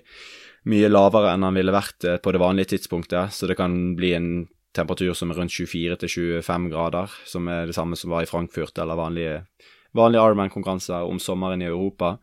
mye 0.69 0.89
lavere 0.91 1.33
enn 1.33 1.45
han 1.45 1.57
ville 1.57 1.73
vært 1.73 2.05
eh, 2.05 2.19
på 2.21 2.33
det 2.33 2.41
vanlige 2.41 2.75
tidspunktet, 2.75 3.33
så 3.33 3.49
det 3.49 3.57
kan 3.59 3.95
bli 3.97 4.13
en 4.17 4.31
temperatur 4.75 5.15
som 5.17 5.31
er 5.31 5.41
rundt 5.41 5.55
24-25 5.55 6.69
grader, 6.71 7.15
som 7.27 7.49
er 7.51 7.67
det 7.67 7.75
samme 7.75 7.97
som 7.99 8.13
var 8.13 8.23
i 8.23 8.29
Frankfurt 8.29 8.77
eller 8.79 8.99
vanlige, 8.99 9.41
vanlige 9.97 10.23
Ironman-konkurranser 10.23 11.07
om 11.09 11.19
sommeren 11.19 11.63
i 11.63 11.67
Europa. 11.67 12.15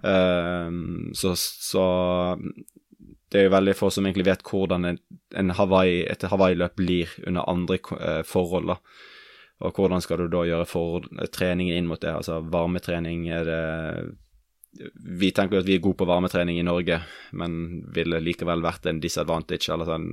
Uh, 0.00 0.70
så, 1.18 1.34
så, 1.36 1.84
det 3.28 3.40
er 3.40 3.48
jo 3.48 3.56
veldig 3.56 3.74
få 3.76 3.90
som 3.92 4.06
egentlig 4.06 4.28
vet 4.30 4.44
hvordan 4.46 4.86
en, 4.92 5.50
Hawaii, 5.58 6.04
et 6.08 6.22
Hawaii-løp 6.30 6.78
blir 6.78 7.10
under 7.26 7.48
andre 7.50 7.80
uh, 7.90 8.22
forhold. 8.24 8.70
da. 8.70 8.78
Og 9.66 9.76
hvordan 9.76 10.00
skal 10.00 10.22
du 10.22 10.30
da 10.32 10.46
gjøre 10.46 10.68
for, 10.68 11.10
treningen 11.34 11.76
inn 11.76 11.90
mot 11.90 12.00
det? 12.00 12.14
Altså 12.22 12.38
varmetrening, 12.54 13.26
er 13.34 13.44
det 13.48 13.64
vi 14.94 15.30
tenker 15.34 15.58
jo 15.58 15.64
at 15.64 15.66
vi 15.66 15.76
er 15.76 15.82
gode 15.82 15.98
på 15.98 16.06
varmetrening 16.06 16.60
i 16.60 16.64
Norge, 16.66 17.00
men 17.36 17.54
ville 17.94 18.20
likevel 18.22 18.62
vært 18.62 18.86
en 18.86 19.00
disadvantage. 19.02 19.66
eller 19.72 19.88
sånn, 19.88 20.06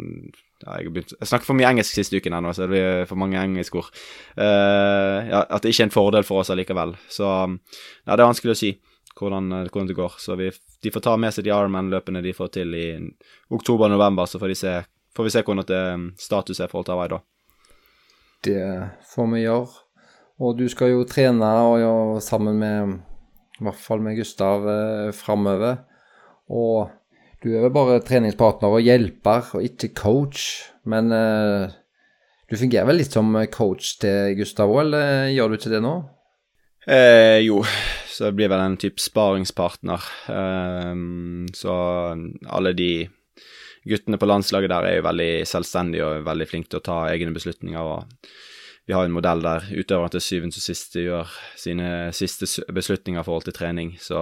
ja, 0.63 0.80
jeg, 0.80 0.91
begynt, 0.93 1.13
jeg 1.13 1.30
snakket 1.30 1.50
for 1.50 1.60
mye 1.60 1.70
engelsk 1.70 1.93
siste 1.93 2.17
uken 2.17 2.34
ennå, 2.34 2.54
så 2.54 2.65
det 2.65 2.72
blir 2.74 3.06
for 3.10 3.22
mange 3.22 3.38
engelskord. 3.38 3.91
Uh, 4.34 5.22
ja, 5.30 5.43
at 5.46 5.62
det 5.62 5.74
ikke 5.74 5.86
er 5.86 5.89
en 5.89 5.93
fordel 5.93 6.28
for 6.28 6.41
oss 6.41 6.52
allikevel. 6.54 6.96
Så 7.13 7.28
ja, 7.30 8.15
det 8.15 8.17
er 8.17 8.26
vanskelig 8.26 8.56
å 8.56 8.60
si 8.60 8.74
hvordan, 9.17 9.52
hvordan 9.70 9.89
det 9.91 9.98
går. 9.98 10.17
Så 10.22 10.38
vi, 10.39 10.52
de 10.84 10.93
får 10.93 11.06
ta 11.06 11.17
med 11.22 11.36
seg 11.36 11.46
de 11.46 11.54
Ironman-løpene 11.54 12.24
de 12.26 12.34
får 12.38 12.54
til 12.58 12.78
i 12.78 12.88
oktober-november, 13.54 14.26
så 14.26 14.41
får, 14.41 14.56
se, 14.58 14.78
får, 15.15 15.28
vi 15.28 15.36
se 15.36 15.43
hvordan 15.46 15.70
det 15.70 15.84
status 16.22 16.62
er 16.62 16.70
i 16.70 16.74
forhold 16.74 16.89
til 16.89 16.98
Hawaii 16.98 17.13
da. 17.13 17.22
Det 18.48 18.63
får 19.13 19.30
vi 19.34 19.43
gjøre. 19.43 19.84
Og 20.38 20.58
du 20.58 20.67
skal 20.70 20.91
jo 20.93 21.06
trene 21.10 21.50
og 21.65 21.80
gjøre 21.82 22.20
sammen 22.22 22.60
med 22.62 22.98
i 23.58 23.65
hvert 23.65 23.82
fall 23.82 24.04
med 24.06 24.17
Gustav 24.20 24.67
eh, 24.70 25.10
framover. 25.15 25.82
Og 26.54 26.91
du 27.43 27.52
er 27.54 27.65
vel 27.65 27.74
bare 27.74 28.02
treningspartner 28.06 28.74
og 28.74 28.86
hjelper, 28.86 29.52
og 29.58 29.65
ikke 29.65 29.93
coach. 29.98 30.46
Men 30.89 31.12
eh, 31.13 31.74
du 32.50 32.58
fungerer 32.60 32.88
vel 32.89 33.02
litt 33.02 33.15
som 33.17 33.34
coach 33.54 33.98
til 34.02 34.38
Gustav 34.39 34.72
òg, 34.72 34.86
eller 34.86 35.34
gjør 35.34 35.52
du 35.52 35.58
ikke 35.60 35.74
det 35.74 35.84
nå? 35.86 35.96
Eh, 36.88 37.43
jo, 37.43 37.60
så 38.08 38.30
det 38.30 38.38
blir 38.38 38.52
vel 38.54 38.63
en 38.63 38.78
type 38.80 39.04
sparingspartner. 39.04 40.10
Eh, 40.32 40.93
så 41.58 41.78
alle 42.48 42.76
de 42.78 42.91
guttene 43.88 44.20
på 44.20 44.28
landslaget 44.28 44.72
der 44.72 44.86
er 44.88 44.98
jo 44.98 45.08
veldig 45.08 45.32
selvstendige 45.48 46.06
og 46.06 46.28
veldig 46.28 46.48
flinke 46.50 46.72
til 46.72 46.82
å 46.82 46.88
ta 46.88 47.00
egne 47.12 47.34
beslutninger. 47.36 47.82
og 47.82 48.30
Vi 48.88 48.95
har 48.95 49.06
en 49.06 49.15
modell 49.15 49.43
der 49.43 49.65
utøverne 49.67 50.13
til 50.15 50.23
syvende 50.23 50.56
og 50.56 50.63
siste 50.63 51.04
gjør 51.04 51.32
sine 51.60 51.89
siste 52.15 52.47
beslutninger 52.71 53.19
i 53.19 53.28
forhold 53.28 53.47
til 53.50 53.58
trening. 53.58 53.97
Så, 54.00 54.19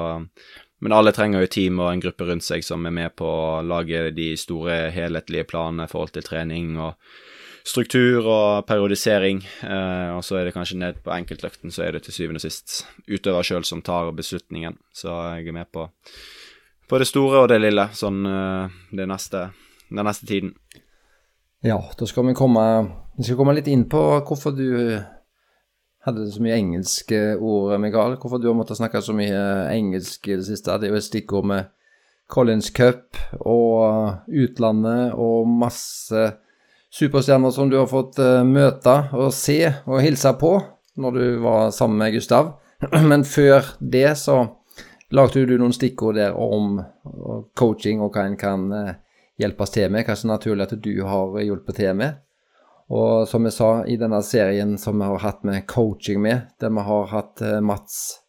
men 0.82 0.96
alle 0.96 1.14
trenger 1.14 1.44
jo 1.44 1.52
team 1.54 1.80
og 1.84 1.92
en 1.92 2.02
gruppe 2.02 2.26
rundt 2.26 2.48
seg 2.48 2.66
som 2.66 2.86
er 2.90 2.96
med 2.98 3.14
på 3.20 3.30
å 3.30 3.62
lage 3.62 4.10
de 4.18 4.32
store 4.42 4.90
helhetlige 4.96 5.46
planene 5.52 5.86
i 5.86 5.92
forhold 5.92 6.16
til 6.18 6.26
trening. 6.26 6.80
og 6.82 6.98
struktur 7.66 8.28
og 8.30 8.66
periodisering. 8.70 9.42
Eh, 9.66 10.10
og 10.16 10.24
så 10.26 10.40
er 10.40 10.48
det 10.48 10.56
kanskje 10.56 10.80
ned 10.80 11.02
på 11.04 11.14
enkeltløkten, 11.16 11.74
så 11.74 11.86
er 11.86 11.96
det 11.96 12.06
til 12.06 12.14
syvende 12.20 12.42
og 12.42 12.46
sist 12.46 12.84
utøver 13.10 13.48
sjøl 13.48 13.66
som 13.68 13.82
tar 13.86 14.14
beslutningen. 14.16 14.78
Så 14.94 15.14
jeg 15.40 15.50
er 15.50 15.58
med 15.58 15.72
på, 15.74 15.88
på 16.90 17.02
det 17.02 17.10
store 17.10 17.44
og 17.44 17.50
det 17.52 17.62
lille, 17.64 17.90
sånn 17.98 18.22
eh, 18.30 18.82
det 19.02 19.10
neste, 19.10 19.48
den 19.90 20.06
neste 20.06 20.30
tiden. 20.30 20.54
Ja, 21.66 21.80
da 21.98 22.06
skal 22.06 22.28
vi 22.28 22.34
komme, 22.38 22.86
vi 23.18 23.24
skal 23.24 23.40
komme 23.40 23.56
litt 23.58 23.66
inn 23.74 23.88
på 23.90 23.98
hvorfor 24.28 24.54
du 24.54 25.00
hadde 26.06 26.26
så 26.30 26.44
mye 26.46 26.60
engelske 26.60 27.22
ord, 27.42 27.72
Mikael. 27.82 28.20
Hvorfor 28.22 28.38
du 28.38 28.52
har 28.52 28.58
måttet 28.58 28.78
snakke 28.78 29.02
så 29.02 29.16
mye 29.18 29.40
engelsk 29.74 30.30
i 30.30 30.36
det 30.38 30.46
siste. 30.46 30.76
Det 30.78 30.86
er 30.86 30.94
jo 30.94 31.00
et 31.00 31.08
stikkord 31.08 31.48
med 31.50 31.72
Collins 32.30 32.70
Cup 32.70 33.18
og 33.40 34.30
utlandet 34.30 35.18
og 35.18 35.50
masse 35.50 36.28
superstjerner 36.94 37.56
som 37.56 37.72
du 37.74 37.80
har 37.80 37.90
fått 37.90 38.22
møte 38.46 38.94
og 39.18 39.34
se 39.34 39.58
og 39.88 40.04
hilse 40.06 40.36
på 40.38 40.52
når 41.02 41.18
du 41.18 41.26
var 41.48 41.74
sammen 41.74 41.98
med 42.04 42.14
Gustav. 42.14 42.60
Men 43.10 43.26
før 43.26 43.74
det 43.82 44.12
så 44.22 44.38
lagde 45.10 45.48
du 45.50 45.58
noen 45.58 45.74
stikkord 45.74 46.22
der 46.22 46.38
om 46.38 46.78
coaching 47.58 48.06
og 48.06 48.14
hva 48.14 48.28
en 48.30 48.38
kan 48.38 48.70
hjelpes 49.42 49.74
til 49.76 49.92
med. 49.92 50.06
Kanskje 50.08 50.32
naturlig 50.32 50.68
at 50.68 50.78
du 50.84 50.94
har 51.08 51.36
hjulpet 51.44 51.80
til 51.82 51.96
med. 51.98 52.22
Og 52.94 53.26
som 53.30 53.46
jeg 53.48 53.56
sa, 53.56 53.70
i 53.90 53.98
denne 53.98 54.20
serien 54.26 54.76
som 54.78 55.00
vi 55.02 55.08
har 55.10 55.24
hatt 55.24 55.46
med 55.48 55.66
coaching 55.70 56.22
med, 56.22 56.52
der 56.62 56.74
vi 56.74 56.84
har 56.86 57.10
hatt 57.10 57.42
uh, 57.42 57.58
Mats 57.64 58.20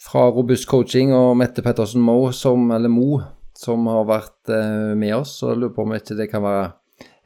fra 0.00 0.26
Robust 0.32 0.66
Coaching 0.68 1.12
og 1.16 1.34
Mette 1.40 1.62
Pettersen 1.64 2.02
Mo, 2.04 2.32
som, 2.32 2.70
eller 2.72 2.92
Mo, 2.92 3.20
som 3.56 3.86
har 3.88 4.08
vært 4.08 4.50
med 4.98 5.14
oss, 5.16 5.38
så 5.40 5.54
lurer 5.54 5.72
på 5.72 5.84
om 5.84 5.94
ikke 5.96 6.16
det 6.18 6.26
kan 6.32 6.42
være 6.44 6.64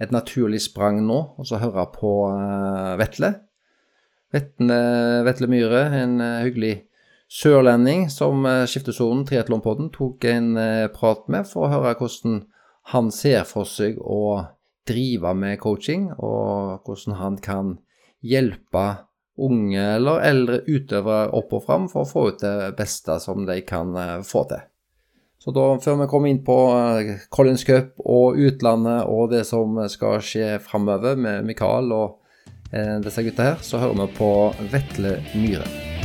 et 0.03 0.13
naturlig 0.15 0.61
sprang 0.63 1.01
nå, 1.03 1.17
og 1.39 1.49
så 1.49 1.59
høre 1.63 1.87
på 1.95 2.13
uh, 2.31 2.95
Vetle. 3.01 3.33
Vetle, 4.35 4.77
Vetle 5.27 5.49
Myhre, 5.51 5.81
en 6.03 6.21
hyggelig 6.45 6.75
sørlending 7.33 8.07
som 8.13 8.45
skiftesonen, 8.69 9.25
Triatlonpodden, 9.27 9.89
tok 9.95 10.27
en 10.29 10.53
prat 10.93 11.25
med 11.33 11.49
for 11.49 11.65
å 11.65 11.73
høre 11.73 11.95
hvordan 11.97 12.43
han 12.93 13.11
ser 13.13 13.45
for 13.49 13.69
seg 13.69 13.99
å 14.01 14.47
drive 14.89 15.35
med 15.37 15.59
coaching, 15.61 16.09
og 16.17 16.87
hvordan 16.87 17.19
han 17.19 17.37
kan 17.45 17.77
hjelpe 18.25 18.87
unge 19.39 19.85
eller 19.95 20.25
eldre 20.27 20.63
utøvere 20.67 21.29
opp 21.39 21.53
og 21.55 21.63
fram 21.67 21.87
for 21.93 22.03
å 22.03 22.11
få 22.11 22.25
ut 22.33 22.43
det 22.43 22.73
beste 22.79 23.21
som 23.23 23.45
de 23.47 23.61
kan 23.67 23.95
få 24.27 24.45
til. 24.51 24.65
Så 25.39 25.53
da, 25.55 25.67
før 25.79 26.01
vi 26.01 26.09
kommer 26.11 26.33
inn 26.33 26.41
på 26.45 26.57
eh, 26.75 27.13
Collins 27.31 27.63
Cup 27.65 28.01
og 28.03 28.41
utlandet 28.43 29.07
og 29.07 29.31
det 29.31 29.45
som 29.47 29.79
skal 29.89 30.19
skje 30.25 30.57
framover 30.65 31.15
med 31.21 31.47
Mikael 31.47 31.95
og 31.95 32.19
eh, 32.73 32.99
disse 33.05 33.23
gutta 33.23 33.53
her, 33.53 33.63
så 33.63 33.79
hører 33.85 34.03
vi 34.03 34.09
på 34.19 34.33
Vetle 34.75 35.21
Myhre. 35.39 35.98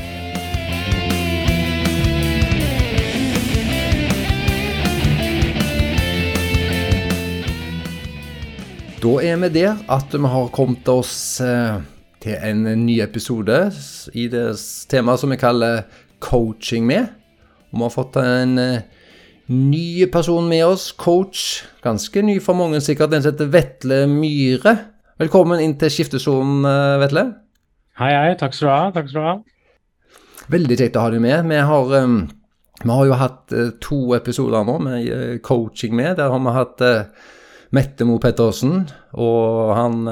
Da 9.03 9.17
er 9.19 9.35
vi 9.35 9.49
der 9.51 9.81
at 9.91 10.13
vi 10.15 10.29
har 10.31 10.51
kommet 10.55 10.87
oss 10.87 11.41
eh, 11.43 11.81
til 12.23 12.37
en 12.39 12.61
ny 12.85 13.01
episode 13.03 13.57
i 14.15 14.29
det 14.31 14.45
temaet 14.87 15.19
som 15.19 15.33
vi 15.33 15.37
kaller 15.41 15.81
coaching 16.23 16.85
med. 16.87 17.09
Og 17.73 17.81
vi 17.81 17.83
har 17.83 17.91
fått 17.91 18.15
en 18.21 18.53
eh, 18.61 18.85
ny 19.51 20.07
person 20.13 20.47
med 20.47 20.63
oss, 20.69 20.93
coach. 20.95 21.65
Ganske 21.83 22.23
ny 22.23 22.37
for 22.39 22.55
mange 22.55 22.79
sikkert, 22.79 23.11
den 23.11 23.27
heter 23.27 23.51
Vetle 23.51 23.99
Myhre. 24.07 24.77
Velkommen 25.19 25.59
inn 25.59 25.75
til 25.81 25.91
skiftesonen, 25.91 26.63
eh, 26.71 26.95
Vetle. 27.03 27.27
Hei, 27.99 28.13
hei. 28.15 28.33
Takk 28.39 28.55
skal 28.55 28.69
du 28.69 28.73
ha. 28.77 28.81
Takk 28.95 29.11
skal 29.11 29.19
du 29.19 29.31
ha. 29.33 29.37
Veldig 30.55 30.79
kjekt 30.79 30.95
å 30.95 31.03
ha 31.03 31.11
deg 31.11 31.27
med. 31.27 31.51
Vi 31.51 31.59
har, 31.59 31.93
vi 32.79 32.91
har 32.95 33.11
jo 33.11 33.19
hatt 33.19 33.59
to 33.83 34.03
episoder 34.15 34.63
nå 34.63 34.79
med 34.87 35.39
coaching 35.43 35.91
med. 35.91 36.15
Der 36.23 36.31
har 36.31 36.47
vi 36.47 36.59
hatt 36.61 36.89
Mette 37.73 38.05
Mo 38.05 38.19
Pettersen 38.21 38.83
og 39.17 39.71
han 39.73 40.03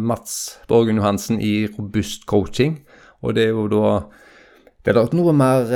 Mats 0.00 0.60
Borgen 0.70 0.96
Johansen 0.96 1.40
i 1.44 1.66
Robust 1.68 2.24
coaching. 2.30 2.78
Og 3.20 3.36
det 3.36 3.50
er 3.50 3.52
jo 3.52 3.66
da 3.68 3.90
Det 4.80 4.94
er 4.94 5.12
noe 5.12 5.34
mer 5.36 5.68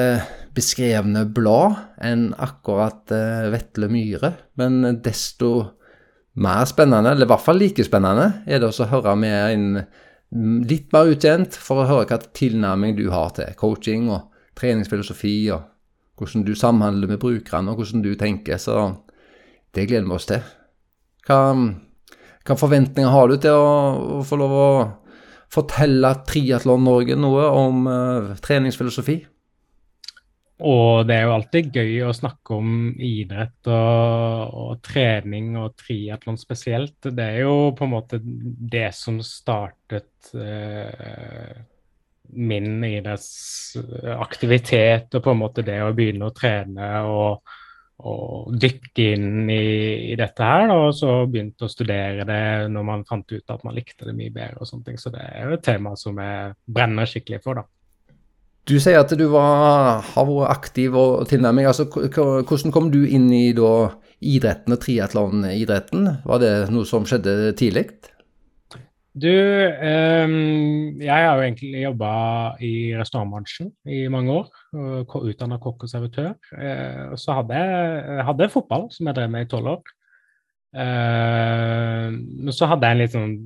beskrevne 0.54 1.26
blad 1.34 1.74
enn 2.04 2.30
akkurat 2.40 3.12
uh, 3.12 3.50
Vetle 3.52 3.90
Myhre. 3.92 4.32
Men 4.56 5.00
desto 5.04 5.50
mer 6.34 6.64
spennende, 6.66 7.12
eller 7.12 7.26
i 7.28 7.30
hvert 7.30 7.44
fall 7.44 7.60
like 7.60 7.84
spennende, 7.86 8.30
er 8.46 8.60
det 8.60 8.70
også 8.70 8.86
å 8.88 8.92
høre 8.96 9.14
med 9.18 9.36
en 9.54 10.64
litt 10.66 10.90
mer 10.94 11.12
utkjent, 11.12 11.54
for 11.54 11.82
å 11.82 11.88
høre 11.90 12.08
hva 12.10 12.18
tilnærming 12.34 12.96
du 12.98 13.06
har 13.12 13.30
til 13.36 13.54
coaching 13.58 14.08
og 14.10 14.32
treningsfilosofi, 14.58 15.36
og 15.54 15.68
hvordan 16.18 16.46
du 16.46 16.54
samhandler 16.58 17.12
med 17.12 17.22
brukerne, 17.22 17.70
og 17.70 17.82
hvordan 17.82 18.02
du 18.02 18.14
tenker. 18.18 18.58
Så 18.58 18.74
det 19.74 19.86
gleder 19.90 20.08
vi 20.08 20.18
oss 20.18 20.30
til. 20.30 20.42
Hva, 21.24 21.56
hva 22.44 22.54
forventninger 22.60 23.08
har 23.10 23.28
du 23.30 23.36
til 23.40 23.54
å, 23.56 23.68
å 24.18 24.22
få 24.26 24.36
lov 24.40 24.52
å 24.52 24.88
fortelle 25.54 26.14
Triatlon 26.28 26.84
Norge 26.84 27.16
noe 27.16 27.44
om 27.54 27.86
uh, 27.88 28.36
treningsfilosofi? 28.44 29.26
Og 30.64 31.06
det 31.08 31.14
er 31.16 31.22
jo 31.26 31.32
alltid 31.34 31.74
gøy 31.74 32.02
å 32.06 32.12
snakke 32.14 32.54
om 32.54 32.94
idrett 33.02 33.66
og, 33.66 34.54
og 34.54 34.78
trening 34.86 35.56
og 35.58 35.74
triatlon 35.80 36.38
spesielt. 36.38 37.02
Det 37.10 37.24
er 37.24 37.40
jo 37.42 37.74
på 37.74 37.84
en 37.84 37.90
måte 37.96 38.20
det 38.22 38.94
som 38.94 39.18
startet 39.26 40.30
eh, 40.38 41.58
min 42.38 42.84
idrettsaktivitet, 42.86 45.10
og 45.10 45.22
på 45.26 45.30
en 45.34 45.42
måte 45.42 45.66
det 45.66 45.82
å 45.82 45.90
begynne 45.96 46.30
å 46.30 46.36
trene 46.38 47.02
og, 47.10 47.42
og 48.02 48.54
dykke 48.60 49.04
inn 49.14 49.50
i, 49.50 50.10
i, 50.10 50.16
dette 50.18 50.42
her. 50.42 50.66
da, 50.68 50.78
Og 50.88 50.96
så 50.98 51.12
begynte 51.30 51.68
å 51.68 51.70
studere 51.70 52.26
det 52.28 52.42
når 52.72 52.88
man 52.88 53.06
fant 53.08 53.30
ut 53.30 53.54
at 53.54 53.62
man 53.64 53.76
likte 53.76 54.08
det 54.08 54.16
mye 54.16 54.34
bedre 54.34 54.60
og 54.60 54.68
sånne 54.68 54.90
ting. 54.90 54.98
Så 55.00 55.12
det 55.14 55.22
er 55.22 55.46
jo 55.46 55.58
et 55.58 55.64
tema 55.64 55.94
som 55.98 56.18
jeg 56.18 56.54
brenner 56.66 57.08
skikkelig 57.08 57.40
for, 57.44 57.62
da. 57.62 57.68
Du 58.64 58.78
sier 58.80 58.96
at 58.96 59.12
du 59.12 59.26
var, 59.28 60.00
har 60.14 60.24
vært 60.24 60.54
aktiv 60.54 60.94
og 60.96 61.26
tilnærming. 61.28 61.68
Altså, 61.68 61.84
hvordan 61.92 62.72
kom 62.72 62.88
du 62.92 63.02
inn 63.04 63.28
i 63.36 63.52
da, 63.56 63.92
idretten 64.24 64.72
og 64.72 64.80
triatlonidretten? 64.80 66.08
Var 66.24 66.40
det 66.40 66.52
noe 66.72 66.88
som 66.88 67.04
skjedde 67.08 67.52
tidlig? 67.60 67.90
Du, 69.14 69.30
um, 69.30 71.00
jeg 71.00 71.14
har 71.14 71.36
jo 71.36 71.42
egentlig 71.44 71.82
jobba 71.84 72.08
i 72.66 72.72
restaurantbransjen 72.98 73.68
i 73.86 74.00
mange 74.10 74.34
år. 74.40 74.48
Utdanna 74.74 75.60
kokk 75.62 75.86
og 75.86 75.92
servitør. 75.92 76.32
Uh, 76.50 77.12
og 77.14 77.18
så 77.22 77.36
hadde 77.38 77.60
jeg 77.60 78.26
hadde 78.26 78.50
fotball, 78.50 78.88
som 78.90 79.06
jeg 79.06 79.18
drev 79.20 79.30
med 79.30 79.46
i 79.46 79.50
tolv 79.52 79.70
år. 79.76 79.92
Uh, 80.74 82.50
så 82.50 82.66
hadde 82.72 82.90
jeg 82.90 82.96
en 82.96 83.04
litt 83.04 83.14
sånn 83.14 83.36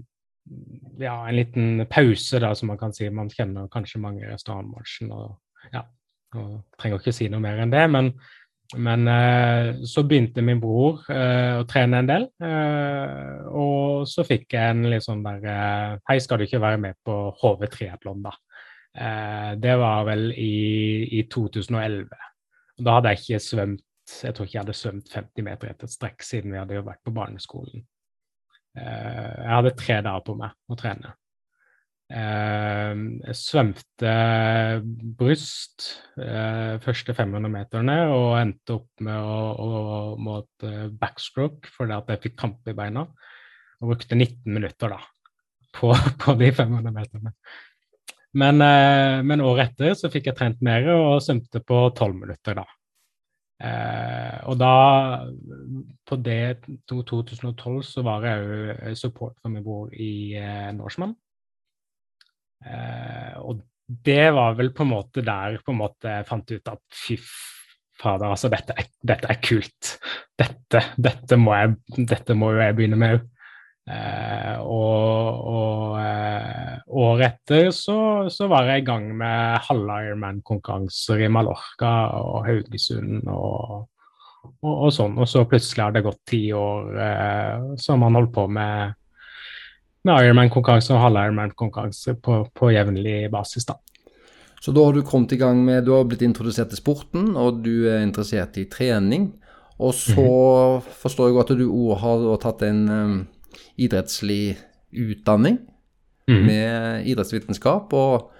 ja, 0.98 1.18
en 1.28 1.36
liten 1.36 1.84
pause, 1.92 2.40
da, 2.40 2.54
som 2.56 2.72
man 2.72 2.80
kan 2.80 2.94
si. 2.96 3.10
Man 3.12 3.28
kjenner 3.28 3.68
kanskje 3.72 4.00
mange 4.00 4.24
i 4.24 4.30
restaurantbransjen. 4.30 5.12
og 5.12 5.36
ja, 5.74 5.84
og 6.36 6.62
trenger 6.80 7.00
ikke 7.00 7.14
si 7.14 7.28
noe 7.28 7.44
mer 7.44 7.60
enn 7.62 7.72
det. 7.72 7.84
Men, 7.92 8.14
men 8.76 9.08
eh, 9.08 9.76
så 9.88 10.02
begynte 10.04 10.44
min 10.44 10.60
bror 10.60 11.00
eh, 11.08 11.56
å 11.56 11.64
trene 11.68 12.02
en 12.02 12.10
del, 12.10 12.26
eh, 12.44 13.46
og 13.48 14.04
så 14.10 14.26
fikk 14.28 14.52
jeg 14.58 14.74
en 14.74 14.84
litt 14.92 15.06
sånn 15.06 15.24
der 15.24 15.46
eh, 15.48 15.94
Hei, 16.10 16.18
skal 16.20 16.40
du 16.40 16.44
ikke 16.44 16.60
være 16.60 16.80
med 16.82 16.98
på 17.06 17.16
HV 17.40 17.64
triatlon, 17.72 18.20
da? 18.26 18.34
Eh, 18.92 19.52
det 19.62 19.76
var 19.80 20.04
vel 20.08 20.28
i, 20.36 21.08
i 21.16 21.24
2011. 21.32 22.08
Da 22.78 22.98
hadde 22.98 23.14
jeg 23.14 23.24
ikke 23.24 23.46
svømt 23.46 23.84
jeg 24.08 24.34
tror 24.34 24.46
ikke 24.46 24.56
jeg 24.56 24.62
hadde 24.62 24.76
svømt 24.76 25.10
50 25.12 25.44
meter 25.44 25.68
etter 25.68 25.88
et 25.88 25.92
strekk 25.92 26.24
siden 26.24 26.54
vi 26.54 26.60
hadde 26.60 26.80
vært 26.84 27.02
på 27.04 27.12
barneskolen. 27.12 27.82
Eh, 28.78 29.34
jeg 29.42 29.52
hadde 29.52 29.74
tre 29.76 29.98
dager 30.06 30.24
på 30.24 30.36
meg 30.38 30.54
å 30.68 30.78
trene. 30.80 31.12
Eh, 32.08 33.32
svømte 33.36 34.12
bryst 35.20 35.90
eh, 36.16 36.78
første 36.80 37.12
500 37.12 37.52
meterne 37.52 37.96
og 38.14 38.38
endte 38.38 38.78
opp 38.78 39.02
med 39.04 39.18
å, 39.20 39.36
å 39.60 39.68
måtte 40.16 40.86
backstroke 40.88 41.68
fordi 41.74 41.92
at 41.98 42.08
jeg 42.14 42.22
fikk 42.22 42.38
krampe 42.40 42.72
i 42.72 42.78
beina. 42.78 43.04
Og 43.78 43.92
brukte 43.92 44.16
19 44.16 44.48
minutter 44.56 44.96
da 44.96 45.02
på, 45.76 45.92
på 46.22 46.36
de 46.40 46.50
500 46.52 46.94
meterne. 46.96 47.34
Men, 48.38 48.60
eh, 48.60 49.20
men, 49.24 49.44
året 49.44 49.72
etter 49.72 49.94
så 49.96 50.10
fikk 50.12 50.30
jeg 50.30 50.38
trent 50.38 50.64
mer 50.64 50.88
og 50.92 51.22
svømte 51.24 51.62
på 51.64 51.86
tolv 51.96 52.18
minutter, 52.22 52.60
da. 52.60 52.66
Eh, 53.58 54.36
og 54.48 54.58
da, 54.60 54.74
på 56.06 56.18
det 56.22 56.60
2012, 56.90 57.80
så 57.88 58.04
var 58.06 58.26
jeg 58.28 58.44
òg 58.92 59.00
support 59.00 59.38
for 59.40 59.52
min 59.52 59.64
bror 59.64 59.92
i 59.92 60.36
eh, 60.38 60.68
Norseman. 60.76 61.16
Eh, 62.64 63.34
og 63.38 63.62
det 63.88 64.28
var 64.36 64.58
vel 64.58 64.72
på 64.76 64.84
en 64.84 64.92
måte 64.92 65.24
der 65.24 65.60
på 65.64 65.72
en 65.72 65.80
måte 65.80 66.18
jeg 66.18 66.26
fant 66.28 66.50
ut 66.52 66.72
at 66.74 66.82
fy 66.92 67.16
fader, 67.98 68.28
altså 68.30 68.50
dette 68.52 68.76
er, 68.78 68.86
dette 69.10 69.30
er 69.32 69.40
kult. 69.42 69.94
Dette, 70.38 70.84
dette, 70.96 71.38
må 71.40 71.56
jeg, 71.56 71.74
dette 72.06 72.36
må 72.38 72.52
jo 72.54 72.62
jeg 72.62 72.78
begynne 72.78 73.00
med 73.00 73.18
òg. 73.18 73.26
Eh, 73.88 74.56
og, 74.68 75.44
og 75.48 75.94
eh, 76.02 76.74
året 77.00 77.38
etter 77.38 77.70
så, 77.72 78.28
så, 78.28 78.44
var 78.50 78.68
jeg 78.68 78.82
i 78.82 78.84
gang 78.84 79.06
med 79.16 79.62
halve 79.64 79.96
Ironman-konkurranser 80.04 81.22
i 81.24 81.30
Mallorca 81.32 81.92
og 82.18 82.42
Haugesund 82.44 83.22
og, 83.32 83.86
og, 84.60 84.74
og, 84.74 84.90
sånn. 84.92 85.16
Og 85.16 85.30
så 85.30 85.46
plutselig 85.48 85.86
har 85.86 85.96
det 85.96 86.04
gått 86.04 86.20
ti 86.28 86.42
år 86.52 87.00
eh, 87.06 87.72
som 87.80 88.04
man 88.04 88.20
holdt 88.20 88.34
på 88.36 88.44
med, 88.58 88.97
med 90.06 90.24
Ironman-konkurranse 90.24 90.94
og 90.94 91.02
halv 91.02 91.20
Ironman-konkurranse 91.24 92.14
på, 92.22 92.40
på 92.54 92.70
jevnlig 92.74 93.30
basis. 93.32 93.66
da. 93.68 93.78
Så 94.60 94.74
da 94.74 94.84
har 94.84 94.94
du 94.94 95.04
kommet 95.06 95.32
i 95.32 95.38
gang 95.38 95.60
med 95.64 95.84
Du 95.86 95.92
har 95.94 96.06
blitt 96.08 96.22
introdusert 96.26 96.70
til 96.72 96.80
sporten, 96.80 97.36
og 97.36 97.62
du 97.64 97.88
er 97.90 98.02
interessert 98.02 98.58
i 98.58 98.66
trening. 98.70 99.32
Og 99.78 99.94
så 99.94 100.14
mm 100.14 100.78
-hmm. 100.78 100.90
forstår 101.02 101.26
jeg 101.26 101.34
godt 101.34 101.50
at 101.50 101.58
du 101.58 101.70
òg 101.70 101.98
har 101.98 102.36
tatt 102.36 102.62
en 102.62 102.88
um, 102.88 103.26
idrettslig 103.78 104.56
utdanning 104.92 105.58
mm. 106.28 106.46
med 106.46 107.06
idrettsvitenskap. 107.06 107.92
og 107.92 108.30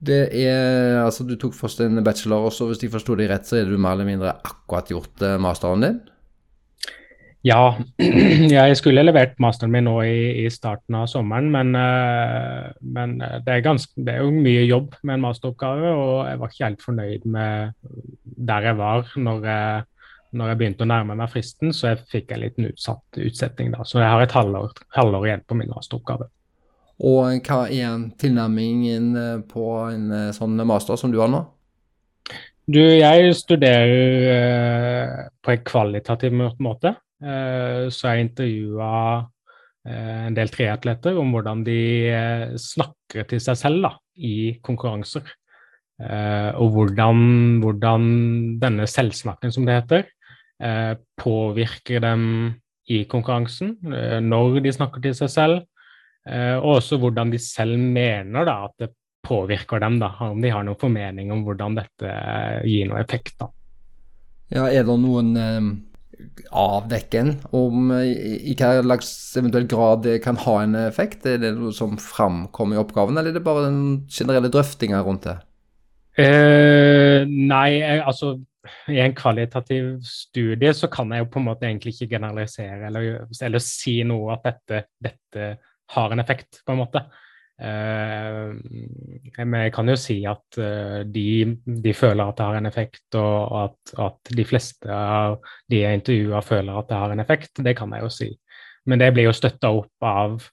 det 0.00 0.28
er, 0.32 1.04
altså 1.04 1.24
Du 1.24 1.36
tok 1.36 1.54
først 1.54 1.80
en 1.80 2.04
bachelor, 2.04 2.48
og 2.48 2.52
så 2.52 2.66
hvis 2.66 2.82
jeg 2.82 2.90
forsto 2.90 3.14
deg 3.14 3.30
rett, 3.30 3.46
så 3.46 3.56
er 3.56 3.64
du 3.68 3.76
mer 3.76 3.92
eller 3.92 4.08
mindre 4.08 4.32
akkurat 4.32 4.88
gjort 4.88 5.22
eh, 5.22 5.36
masteren 5.36 5.84
din? 5.84 6.00
Ja, 7.46 7.76
jeg 8.58 8.76
skulle 8.76 9.04
levert 9.06 9.38
masteren 9.40 9.72
min 9.72 9.86
nå 9.88 9.94
i, 10.04 10.44
i 10.44 10.48
starten 10.52 10.98
av 10.98 11.06
sommeren, 11.08 11.48
men, 11.54 11.70
uh, 11.72 12.68
men 12.84 13.14
det, 13.20 13.48
er 13.48 13.64
ganske, 13.64 13.94
det, 13.96 14.16
er 14.16 14.26
jo 14.26 14.34
mye 14.34 14.66
jobb 14.68 14.98
med 15.00 15.16
en 15.16 15.24
masteroppgave, 15.24 15.94
og 15.94 16.28
jeg 16.28 16.42
var 16.42 16.52
ikke 16.52 16.66
helt 16.66 16.84
fornøyd 16.84 17.30
med 17.32 17.72
der 18.50 18.68
jeg 18.68 18.80
var 18.80 19.08
når 19.16 19.48
jeg 19.48 19.86
når 20.36 20.52
jeg 20.52 20.58
begynte 20.60 20.86
å 20.86 20.90
nærme 20.90 21.16
meg 21.18 21.30
fristen, 21.32 21.72
så 21.74 21.90
jeg 21.90 22.04
fikk 22.10 22.34
en 22.34 22.42
liten 22.44 22.68
utsatt 22.68 23.18
utsetting 23.18 23.72
da. 23.74 23.82
Så 23.86 23.98
jeg 23.98 24.10
har 24.12 24.22
et 24.22 24.34
halvår, 24.34 24.76
halvår 24.94 25.26
igjen 25.26 25.46
på 25.46 25.56
min 25.58 25.72
masteroppgave. 25.72 26.28
Og 27.00 27.40
hva 27.48 27.62
er 27.72 28.04
tilnærmingen 28.20 29.08
eh, 29.16 29.38
på 29.48 29.66
en 29.88 30.10
eh, 30.12 30.32
sånn 30.36 30.60
master 30.68 31.00
som 31.00 31.12
du 31.12 31.18
har 31.22 31.30
nå? 31.32 31.42
Du, 32.70 32.78
jeg 32.78 33.32
studerer 33.34 34.26
eh, 34.34 35.14
på 35.42 35.54
en 35.54 35.64
kvalitativ 35.66 36.36
måte. 36.62 36.94
Eh, 37.20 37.88
så 37.92 38.14
jeg 38.14 38.28
intervjua 38.28 38.92
eh, 39.84 40.22
en 40.30 40.36
del 40.36 40.52
triatleter 40.52 41.18
om 41.20 41.34
hvordan 41.34 41.64
de 41.66 41.80
eh, 42.08 42.44
snakker 42.56 43.28
til 43.28 43.42
seg 43.44 43.58
selv 43.60 43.84
da, 43.84 43.92
i 44.16 44.56
konkurranser. 44.64 45.36
og 46.00 46.70
hvordan, 46.72 47.18
hvordan 47.60 48.04
denne 48.56 48.86
selvsnakken, 48.88 49.52
som 49.52 49.66
det 49.68 49.74
heter, 49.82 50.06
påvirker 51.20 52.00
dem 52.00 52.22
i 52.88 53.02
konkurransen, 53.04 53.74
når 54.24 54.62
de 54.64 54.72
snakker 54.72 55.02
til 55.04 55.12
seg 55.18 55.28
selv, 55.28 55.58
og 56.62 56.70
også 56.78 56.96
hvordan 57.02 57.34
de 57.34 57.42
selv 57.44 57.76
mener 57.76 58.48
da, 58.48 58.54
at 58.64 58.72
det 58.80 58.88
påvirker 59.28 59.84
dem. 59.84 60.00
Da, 60.00 60.14
om 60.24 60.40
de 60.40 60.54
har 60.54 60.64
noen 60.64 60.80
formening 60.80 61.34
om 61.36 61.44
hvordan 61.44 61.76
dette 61.82 62.16
gir 62.64 62.88
noe 62.88 63.04
effekt. 63.04 63.36
Da. 63.36 63.50
Ja, 64.48 64.64
Er 64.72 64.88
det 64.88 64.96
noen 65.04 65.36
eh, 66.20 67.20
en 67.20 67.32
om 67.56 67.92
i 67.94 68.54
hva 68.58 68.72
slags 68.82 69.12
eventuell 69.40 69.68
grad 69.70 70.04
det 70.06 70.18
kan 70.24 70.38
ha 70.46 70.56
en 70.62 70.76
effekt? 70.86 71.26
Er 71.26 71.40
det 71.42 71.54
noe 71.58 71.72
som 71.76 71.98
framkommer 72.00 72.78
i 72.78 72.82
oppgaven, 72.82 73.18
eller 73.18 73.32
er 73.32 73.38
det 73.38 73.46
bare 73.46 73.68
den 73.68 73.82
generelle 74.10 74.52
drøftinga 74.52 75.02
rundt 75.06 75.28
det? 75.28 75.38
Eh, 76.20 77.24
nei, 77.28 77.80
altså 78.00 78.34
i 78.92 78.98
en 79.00 79.14
kvalitativ 79.16 79.94
studie 80.04 80.72
så 80.76 80.88
kan 80.92 81.12
jeg 81.14 81.24
jo 81.24 81.30
på 81.32 81.40
en 81.40 81.48
måte 81.48 81.66
egentlig 81.68 81.94
ikke 81.94 82.16
generalisere 82.16 82.90
eller, 82.90 83.24
eller 83.46 83.64
si 83.64 84.00
noe 84.06 84.34
at 84.36 84.46
dette, 84.50 84.84
dette, 85.00 85.50
har 85.90 86.12
en 86.14 86.22
effekt, 86.22 86.60
på 86.62 86.70
en 86.70 86.78
måte. 86.84 87.00
Uh, 87.60 88.56
men 89.36 89.56
jeg 89.66 89.72
kan 89.76 89.90
jo 89.92 89.96
si 90.00 90.16
at 90.28 90.56
uh, 90.56 91.02
de, 91.04 91.24
de, 91.68 91.92
føler 91.92 92.24
at 92.24 92.38
det 92.38 92.46
har 92.46 92.56
en 92.56 92.68
effekt, 92.70 93.04
og 93.20 93.58
at, 93.66 93.92
at 94.00 94.32
de 94.36 94.46
fleste 94.48 94.88
av 94.88 95.36
de 95.68 95.82
jeg 95.82 96.00
intervjua 96.00 96.40
føler 96.44 96.78
at 96.80 96.88
det 96.88 97.02
har 97.02 97.12
en 97.12 97.20
effekt. 97.20 97.60
Det 97.60 97.76
kan 97.76 97.92
jeg 97.92 98.06
jo 98.06 98.14
si. 98.14 98.30
Men 98.88 99.02
det 99.02 99.12
blir 99.12 99.28
jo 99.28 99.36
støtta 99.36 99.74
opp 99.76 100.08
av, 100.08 100.48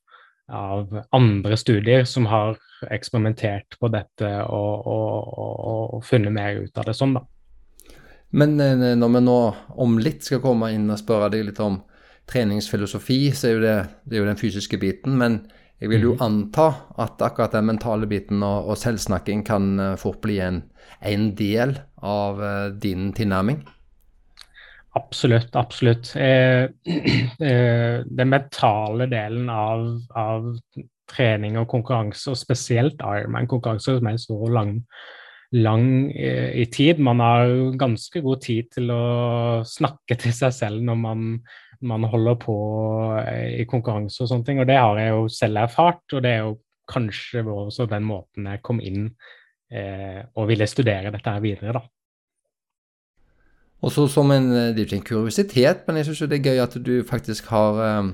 av, 0.51 0.99
andre 1.15 1.57
studier 1.57 2.03
som 2.03 2.27
har 2.27 2.59
eksperimentert 2.93 3.79
på 3.79 3.89
dette 3.89 4.27
og, 4.43 4.85
og, 4.85 5.31
og, 5.31 5.87
og 5.97 6.05
funnet 6.05 6.35
mer 6.35 6.59
ut 6.67 6.77
av 6.77 6.91
det 6.91 6.97
sånn, 6.97 7.15
da. 7.17 7.23
Men 8.35 8.59
eh, 8.59 8.95
når 8.99 9.13
vi 9.13 9.21
nå 9.23 9.37
om 9.79 9.99
litt 10.03 10.25
skal 10.27 10.43
komme 10.43 10.73
inn 10.75 10.89
og 10.91 10.99
spørre 10.99 11.31
deg 11.33 11.47
litt 11.47 11.61
om 11.63 11.79
treningsfilosofi, 12.27 13.21
så 13.31 13.47
er 13.47 13.53
jo 13.53 13.63
det, 13.63 13.77
det 14.03 14.17
er 14.17 14.23
jo 14.23 14.27
den 14.27 14.39
fysiske 14.39 14.79
biten. 14.81 15.15
Men 15.19 15.39
jeg 15.81 15.91
vil 15.91 16.07
jo 16.07 16.13
mhm. 16.15 16.23
anta 16.25 16.67
at 16.97 17.21
akkurat 17.21 17.53
den 17.53 17.67
mentale 17.69 18.09
biten 18.09 18.41
og, 18.43 18.71
og 18.71 18.79
selvsnakking 18.81 19.45
kan 19.45 19.75
uh, 19.79 19.95
fort 19.99 20.21
bli 20.23 20.39
en, 20.41 20.63
en 21.05 21.31
del 21.37 21.77
av 22.01 22.41
uh, 22.41 22.69
din 22.73 23.11
tilnærming? 23.13 23.61
Absolutt, 24.97 25.55
absolutt. 25.55 26.15
Eh, 26.15 26.63
eh, 27.49 28.01
den 28.05 28.29
mentale 28.29 29.07
delen 29.11 29.49
av, 29.49 29.85
av, 30.17 30.53
trening 31.07 31.55
og 31.55 31.69
konkurranse, 31.71 32.33
og 32.33 32.39
spesielt 32.39 32.99
Ironman-konkurranse, 32.99 33.93
som 33.95 34.09
er 34.09 34.17
så 34.19 34.49
lang, 34.51 34.73
lang 35.55 35.85
eh, 36.11 36.49
i 36.59 36.65
tid. 36.73 36.99
Man 36.99 37.21
har 37.23 37.53
ganske 37.79 38.21
god 38.25 38.41
tid 38.43 38.67
til 38.75 38.91
å 38.91 39.03
snakke 39.67 40.17
til 40.19 40.35
seg 40.35 40.55
selv 40.57 40.83
når 40.83 40.99
man, 41.05 41.23
man 41.81 42.07
holder 42.09 42.37
på 42.41 42.55
eh, 43.21 43.59
i 43.61 43.65
konkurranse 43.69 44.23
og 44.23 44.31
sånne 44.31 44.47
ting. 44.47 44.61
Og 44.61 44.69
det 44.69 44.77
har 44.79 44.99
jeg 45.01 45.13
jo 45.13 45.27
selv 45.31 45.61
erfart, 45.63 46.05
og 46.13 46.23
det 46.23 46.31
er 46.31 46.45
jo 46.45 46.55
kanskje 46.87 47.43
også 47.43 47.87
den 47.91 48.07
måten 48.07 48.47
jeg 48.47 48.63
kom 48.63 48.79
inn 48.79 49.09
eh, 49.71 50.21
og 50.35 50.47
ville 50.49 50.67
studere 50.69 51.11
dette 51.11 51.33
her 51.33 51.43
videre, 51.43 51.75
da. 51.79 51.83
Og 53.85 53.91
så 53.93 54.07
som 54.09 54.31
en, 54.33 54.49
Det 54.49 54.79
er 54.81 54.85
ikke 54.87 54.95
en 54.97 55.05
kuriositet, 55.05 55.83
men 55.85 55.99
jeg 55.99 56.07
syns 56.07 56.23
det 56.31 56.39
er 56.39 56.47
gøy 56.49 56.63
at 56.63 56.77
du 56.81 56.95
faktisk 57.05 57.51
har 57.53 57.77
eh, 57.85 58.07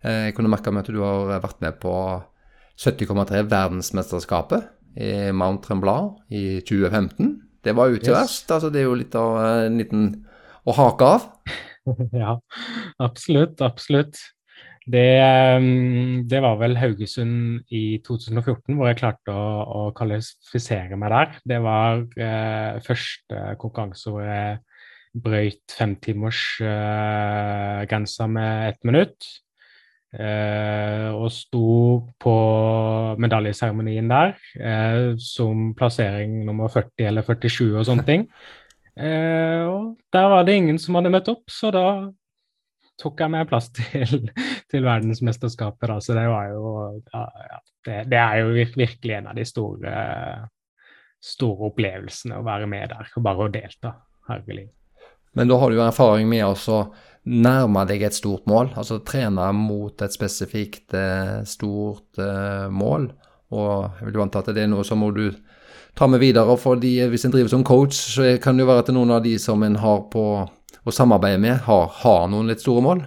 Jeg 0.00 0.34
kunne 0.34 0.48
merka 0.48 0.72
meg 0.72 0.86
at 0.86 0.94
du 0.94 1.02
har 1.02 1.42
vært 1.42 1.60
med 1.60 1.76
på 1.82 1.92
70,3 2.78 3.42
verdensmesterskapet 3.50 4.70
i 4.96 5.30
Mount 5.34 5.64
Tremblant 5.66 6.22
i 6.30 6.60
2015. 6.62 7.34
Det 7.64 7.74
var 7.76 7.90
jo 7.90 7.98
ikke 7.98 8.12
yes. 8.12 8.20
verst. 8.20 8.52
Altså, 8.54 8.70
det 8.70 8.80
er 8.80 8.86
jo 8.86 8.96
litt 8.98 9.14
av 9.18 9.36
en 9.42 9.78
liten 9.80 10.04
å 10.68 10.74
hake 10.76 11.08
av. 11.16 11.26
ja, 12.22 12.36
absolutt. 12.98 13.60
Absolutt. 13.64 14.16
Det, 14.88 15.20
mm, 15.60 16.24
det, 16.30 16.38
var 16.40 16.56
vel 16.62 16.78
Haugesund 16.80 17.60
i 17.68 18.00
2014 18.06 18.72
hvor 18.72 18.86
jeg 18.88 18.96
klarte 19.02 19.30
å, 19.34 19.64
å 19.68 19.92
kvalifisere 19.96 20.96
meg 20.96 21.10
der. 21.12 21.28
Det 21.52 21.60
var 21.64 22.06
eh, 22.16 22.80
første 22.86 23.36
konkurranse 23.60 24.10
hvor 24.14 24.24
jeg 24.24 24.58
brøyt 25.18 25.74
femtimersgrensa 25.76 28.24
eh, 28.24 28.32
med 28.32 28.68
ett 28.70 28.82
minutt. 28.88 29.20
Eh, 30.08 31.12
og 31.12 31.28
sto 31.28 32.08
på 32.16 32.32
medaljeseremonien 33.20 34.08
der 34.08 34.32
eh, 34.56 35.12
som 35.20 35.76
plassering 35.76 36.46
nummer 36.46 36.72
40 36.72 37.04
eller 37.10 37.20
47 37.26 37.76
og 37.76 37.84
sånne 37.90 38.06
ting. 38.08 38.24
Eh, 38.98 39.64
og 39.68 39.98
der 40.12 40.30
var 40.32 40.46
det 40.46 40.56
ingen 40.58 40.78
som 40.82 40.98
hadde 40.98 41.12
møtt 41.14 41.30
opp, 41.30 41.46
så 41.52 41.70
da 41.74 41.84
tok 42.98 43.20
jeg 43.22 43.30
meg 43.30 43.48
plass 43.50 43.70
til, 43.76 44.30
til 44.70 44.86
verdensmesterskapet. 44.86 45.90
Da. 45.90 45.98
Så 46.02 46.16
det 46.18 46.26
var 46.30 46.48
jo 46.50 46.72
ja, 47.12 47.26
det, 47.86 48.00
det, 48.10 48.22
er 48.22 48.40
jo 48.42 48.56
virkelig 48.56 49.18
en 49.18 49.30
av 49.30 49.38
de 49.38 49.46
store, 49.48 49.92
store 51.22 51.70
opplevelsene 51.70 52.40
å 52.40 52.46
være 52.46 52.70
med 52.70 52.90
der, 52.94 53.14
og 53.14 53.28
bare 53.28 53.46
å 53.46 53.54
delta. 53.54 53.94
Herregud. 54.28 54.74
Men 55.38 55.48
da 55.48 55.56
har 55.60 55.70
du 55.70 55.78
jo 55.78 55.84
erfaring 55.84 56.26
med 56.28 56.42
å 56.48 56.78
nærme 57.28 57.84
deg 57.88 58.02
et 58.06 58.16
stort 58.16 58.46
mål, 58.48 58.72
altså 58.80 58.98
trene 59.06 59.50
mot 59.54 60.02
et 60.02 60.14
spesifikt 60.14 60.96
eh, 60.96 61.38
stort 61.46 62.18
eh, 62.22 62.66
mål. 62.72 63.10
Og 63.54 63.98
jeg 63.98 64.08
vil 64.08 64.18
jo 64.18 64.24
anta 64.24 64.42
at 64.42 64.50
det 64.56 64.64
er 64.64 64.72
noe 64.72 64.84
som 64.84 65.00
må 65.00 65.12
du 65.14 65.28
ta 65.98 66.06
med 66.06 66.22
videre, 66.22 66.54
fordi 66.60 66.94
hvis 67.10 67.26
en 67.26 67.34
driver 67.34 67.50
som 67.52 67.66
coach, 67.66 67.98
så 68.14 68.36
kan 68.42 68.56
det 68.56 68.64
jo 68.64 68.70
være 68.70 68.86
at 68.86 68.94
noen 68.94 69.16
av 69.16 69.24
de 69.24 69.34
som 69.42 69.62
en 69.66 69.78
har 69.82 70.04
på 70.12 70.24
å 70.88 70.94
samarbeide 70.94 71.40
med, 71.42 71.58
har, 71.66 71.88
har 72.02 72.28
noen 72.30 72.48
litt 72.50 72.62
store 72.62 72.84
mål. 72.84 73.04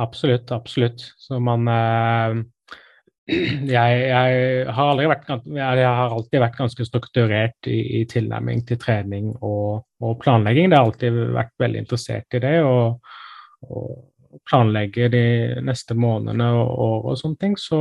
Absolutt, 0.00 0.52
absolutt. 0.54 1.04
Så 1.20 1.40
man 1.42 1.68
eh, 1.68 2.38
jeg, 3.76 3.98
jeg, 4.08 4.68
har 4.76 5.02
vært, 5.02 5.28
jeg, 5.28 5.88
har 5.88 6.14
alltid 6.14 6.42
vært 6.42 6.58
ganske 6.58 6.86
strukturert 6.88 7.70
i, 7.70 7.80
i 8.00 8.04
tilnærming 8.10 8.64
til 8.68 8.80
trening 8.82 9.32
og, 9.40 9.84
og, 10.02 10.16
planlegging. 10.22 10.70
Det 10.70 10.78
har 10.78 10.88
alltid 10.88 11.20
vært 11.36 11.54
veldig 11.62 11.84
interessert 11.84 12.38
i 12.38 12.42
det. 12.42 12.56
Og, 12.64 13.14
og 13.68 13.92
planlegge 14.48 15.08
de 15.12 15.24
neste 15.64 15.94
månedene 15.98 16.48
og 16.56 16.72
år 16.86 17.06
og 17.12 17.20
sånne 17.20 17.40
ting. 17.40 17.54
Så, 17.60 17.78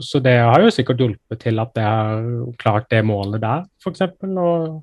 så, 0.00 0.20
det 0.24 0.36
har 0.40 0.62
jo 0.62 0.72
sikkert 0.72 1.02
hjulpet 1.02 1.42
til 1.44 1.62
at 1.62 1.76
jeg 1.76 1.86
har 1.86 2.26
klart 2.60 2.90
det 2.92 3.04
målet 3.06 3.42
der, 3.44 3.64
f.eks. 3.82 4.04
Og, 4.24 4.82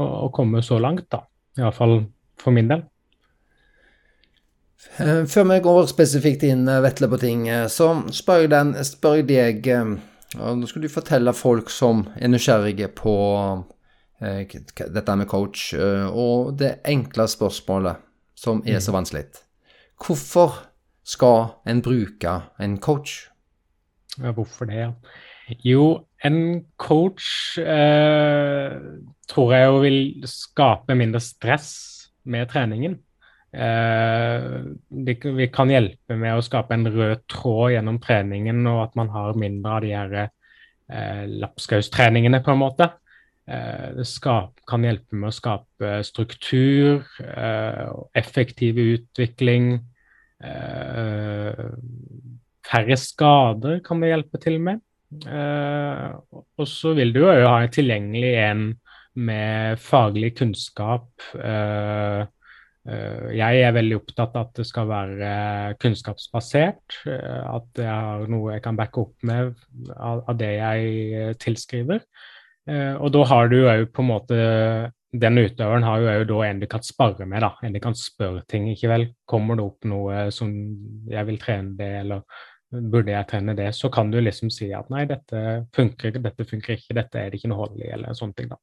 og, 0.00 0.28
komme 0.34 0.62
så 0.62 0.78
langt, 0.82 1.08
da. 1.12 1.24
Iallfall 1.58 2.00
for 2.40 2.54
min 2.54 2.70
del. 2.70 2.82
Eh, 4.98 5.24
før 5.30 5.46
vi 5.48 5.60
går 5.64 5.86
spesifikt 5.90 6.44
inn 6.46 6.66
eh, 6.68 6.82
Vetle, 6.84 7.08
på 7.10 7.18
ting, 7.22 7.46
eh, 7.48 7.66
så 7.72 7.90
spør 8.14 8.44
jeg, 8.44 8.50
den, 8.52 8.74
spør 8.84 9.22
jeg 9.22 9.30
deg 9.30 9.70
Nå 10.34 10.66
skal 10.66 10.82
du 10.82 10.90
fortelle 10.90 11.30
folk 11.30 11.68
som 11.70 12.00
er 12.18 12.26
nysgjerrige 12.32 12.88
på 12.98 13.12
dette 14.18 15.14
med 15.14 15.28
coach, 15.30 15.68
og 15.78 16.56
det 16.58 16.80
enkle 16.90 17.28
spørsmålet 17.30 18.02
som 18.34 18.58
er 18.66 18.82
så 18.82 18.90
vanskelig. 18.96 19.28
Hvorfor 20.04 20.58
skal 21.04 21.54
en 21.64 21.78
bruke 21.80 22.32
en 22.60 22.76
coach? 22.76 23.30
Ja, 24.20 24.34
hvorfor 24.36 24.68
det. 24.68 24.90
Jo, 25.64 26.04
en 26.24 26.66
coach 26.76 27.56
eh, 27.58 28.74
tror 29.28 29.54
jeg 29.54 29.64
jo 29.64 29.78
vil 29.80 30.26
skape 30.28 30.96
mindre 30.98 31.22
stress 31.24 31.70
med 32.28 32.50
treningen. 32.52 32.98
Eh, 33.54 34.44
vi 34.90 35.46
kan 35.54 35.72
hjelpe 35.72 36.18
med 36.20 36.36
å 36.36 36.44
skape 36.44 36.76
en 36.76 36.84
rød 36.90 37.24
tråd 37.32 37.72
gjennom 37.72 38.00
treningen, 38.04 38.60
og 38.68 38.82
at 38.82 39.00
man 39.00 39.08
har 39.14 39.40
mindre 39.40 39.72
av 39.78 39.86
de 39.86 39.94
her 39.94 40.14
eh, 40.20 41.24
lapskaustreningene, 41.44 42.42
på 42.44 42.52
en 42.52 42.60
måte. 42.60 42.90
Eh, 43.48 43.88
det 43.96 44.06
skap, 44.08 44.60
kan 44.68 44.84
hjelpe 44.84 45.16
med 45.16 45.32
å 45.32 45.36
skape 45.40 45.96
struktur, 46.04 47.08
eh, 47.24 47.88
effektiv 48.20 48.84
utvikling. 48.84 49.78
Eh, 50.44 51.64
færre 52.64 52.98
skader 53.00 53.80
kan 53.84 54.02
det 54.02 54.12
hjelpe 54.12 54.40
til 54.42 54.60
med. 54.62 54.82
Eh, 55.24 56.14
og 56.34 56.68
så 56.68 56.94
vil 56.98 57.14
du 57.14 57.22
jo 57.24 57.48
ha 57.48 57.64
tilgjengelig 57.70 58.32
en 58.44 58.64
med 59.14 59.78
faglig 59.78 60.34
kunnskap. 60.40 61.08
Eh, 61.38 62.24
jeg 62.84 63.60
er 63.64 63.72
veldig 63.72 63.96
opptatt 63.96 64.34
av 64.36 64.50
at 64.50 64.58
det 64.58 64.66
skal 64.68 64.88
være 64.90 65.28
kunnskapsbasert. 65.80 66.98
At 67.08 67.80
jeg 67.80 67.88
har 67.88 68.26
noe 68.28 68.58
jeg 68.58 68.64
kan 68.66 68.76
backe 68.76 69.06
opp 69.06 69.24
med 69.24 69.54
av, 69.96 70.26
det 70.36 70.50
jeg 70.58 71.38
tilskriver. 71.40 72.02
Og 73.00 73.08
da 73.14 73.22
har 73.30 73.48
du 73.48 73.56
jo 73.62 73.86
på 73.88 74.04
en 74.04 74.10
måte 74.10 74.36
Den 75.14 75.38
utøveren 75.38 75.84
har 75.86 76.00
jo 76.02 76.24
da 76.26 76.40
en 76.48 76.60
du 76.62 76.66
kan 76.70 76.82
spare 76.82 77.26
med, 77.28 77.44
da. 77.44 77.52
En 77.62 77.76
du 77.76 77.80
kan 77.82 77.94
spørre 77.94 78.42
ting. 78.50 78.66
Ikke 78.72 78.90
vel, 78.90 79.06
kommer 79.30 79.58
det 79.58 79.66
opp 79.68 79.86
noe 79.86 80.26
som 80.34 80.50
jeg 81.10 81.28
vil 81.28 81.38
trene 81.42 81.76
det, 81.78 81.90
eller 82.00 82.24
burde 82.74 83.14
jeg 83.14 83.28
trene 83.30 83.54
det? 83.54 83.70
Så 83.78 83.90
kan 83.94 84.10
du 84.10 84.18
liksom 84.20 84.50
si 84.50 84.72
at 84.74 84.90
nei, 84.90 85.04
dette 85.10 85.66
funker, 85.76 86.18
dette 86.18 86.46
funker 86.48 86.78
ikke, 86.78 86.96
dette 86.98 87.20
er 87.20 87.30
det 87.30 87.38
ikke 87.38 87.52
noe 87.52 87.62
hold 87.62 87.78
i, 87.82 87.90
eller 87.94 88.16
sånne 88.18 88.38
ting, 88.40 88.50
da. 88.50 88.60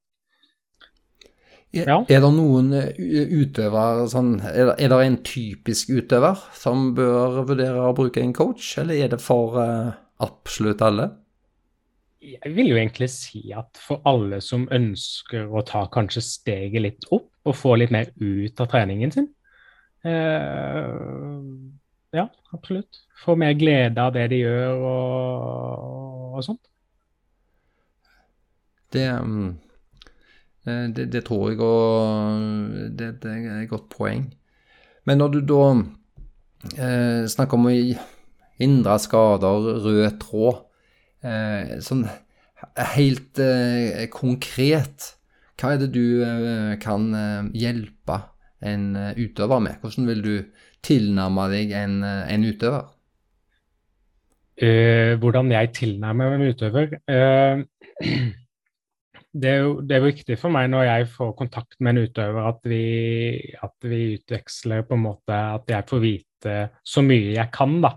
Ja. 1.71 2.01
Er 2.11 2.19
det 2.19 2.29
noen 2.35 2.73
utøver, 2.75 3.37
utøvere 3.45 4.07
sånn, 4.11 4.33
er, 4.43 4.73
det, 4.75 4.97
en 5.05 5.17
typisk 5.23 5.93
utøver 5.95 6.41
som 6.57 6.89
bør 6.97 7.45
vurdere 7.47 7.85
å 7.87 7.95
bruke 7.95 8.19
en 8.19 8.35
coach, 8.35 8.73
eller 8.81 8.99
er 8.99 9.13
det 9.13 9.21
for 9.23 9.55
uh, 9.55 9.93
absolutt 10.19 10.83
alle? 10.83 11.07
Jeg 12.21 12.53
vil 12.55 12.69
jo 12.69 12.77
egentlig 12.77 13.09
si 13.09 13.41
at 13.57 13.79
for 13.81 14.03
alle 14.05 14.41
som 14.45 14.67
ønsker 14.71 15.49
å 15.49 15.63
ta 15.65 15.87
kanskje 15.93 16.21
steget 16.21 16.83
litt 16.85 17.07
opp 17.09 17.31
og 17.49 17.57
få 17.57 17.75
litt 17.81 17.93
mer 17.93 18.11
ut 18.21 18.61
av 18.61 18.69
treningen 18.69 19.13
sin. 19.13 19.29
eh, 20.05 20.99
ja, 22.13 22.27
absolutt. 22.53 23.01
Få 23.23 23.35
mer 23.35 23.53
glede 23.57 24.01
av 24.01 24.13
det 24.13 24.27
de 24.33 24.43
gjør 24.43 24.85
og, 24.91 26.37
og 26.37 26.45
sånt. 26.45 26.63
Det 28.91 29.07
Eh, 30.67 30.87
det, 30.95 31.05
det, 31.05 31.23
tror 31.25 31.49
jeg, 31.49 31.59
og 31.59 32.41
det, 32.97 33.15
det, 33.23 33.31
er 33.31 33.61
et 33.63 33.69
godt 33.69 33.89
poeng. 33.89 34.27
Men 35.05 35.17
når 35.17 35.33
du 35.33 35.39
da 35.49 35.63
eh, 36.77 37.23
snakker 37.29 37.57
om 37.57 37.69
å 37.71 37.77
hindre 38.61 38.97
skader, 39.01 39.71
rød 39.81 40.19
tråd, 40.21 40.59
sånn 41.21 42.05
helt 42.95 43.39
eh, 43.41 44.07
konkret, 44.13 45.11
hva 45.59 45.75
er 45.75 45.83
det 45.83 45.91
du 45.93 46.23
eh, 46.25 46.77
kan 46.81 47.11
eh, 47.15 47.51
hjelpe 47.57 48.21
en 48.61 48.95
utøver 49.17 49.61
med? 49.63 49.79
Hvordan 49.81 50.09
vil 50.09 50.21
du 50.25 50.35
tilnærme 50.85 51.47
deg 51.53 51.75
en, 51.77 52.01
en 52.05 52.49
utøver? 52.49 52.89
hvordan 54.61 55.47
jeg 55.49 55.71
tilnærmer 55.73 56.27
meg 56.29 56.35
en 56.35 56.51
utøver? 56.53 56.91
det 59.41 59.49
er, 59.49 59.63
jo, 59.63 59.71
det 59.81 59.95
er 59.95 60.03
viktig 60.03 60.35
for 60.37 60.53
meg 60.53 60.67
når 60.69 60.83
jeg 60.85 61.07
får 61.15 61.31
kontakt 61.39 61.79
med 61.79 61.95
en 61.95 62.05
utøver, 62.05 62.49
at 62.51 62.69
vi, 62.69 62.83
at 63.57 63.87
vi 63.89 64.19
utveksler 64.19 64.85
på 64.85 64.99
en 64.99 65.05
måte 65.07 65.33
At 65.33 65.65
jeg 65.71 65.87
får 65.89 66.03
vite 66.03 66.53
så 66.85 67.01
mye 67.01 67.33
jeg 67.39 67.49
kan 67.55 67.79
da, 67.81 67.95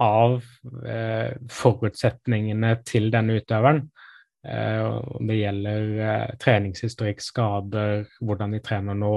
av 0.00 0.38
eh, 0.86 1.36
forutsetningene 1.52 2.76
til 2.88 3.10
denne 3.12 3.40
utøveren. 3.40 3.84
Eh, 4.48 5.00
det 5.28 5.36
gjelder 5.36 5.90
eh, 6.00 6.32
treningshistorikk, 6.40 7.20
skader, 7.24 8.06
hvordan 8.20 8.56
de 8.56 8.62
trener 8.64 8.98
nå. 8.98 9.14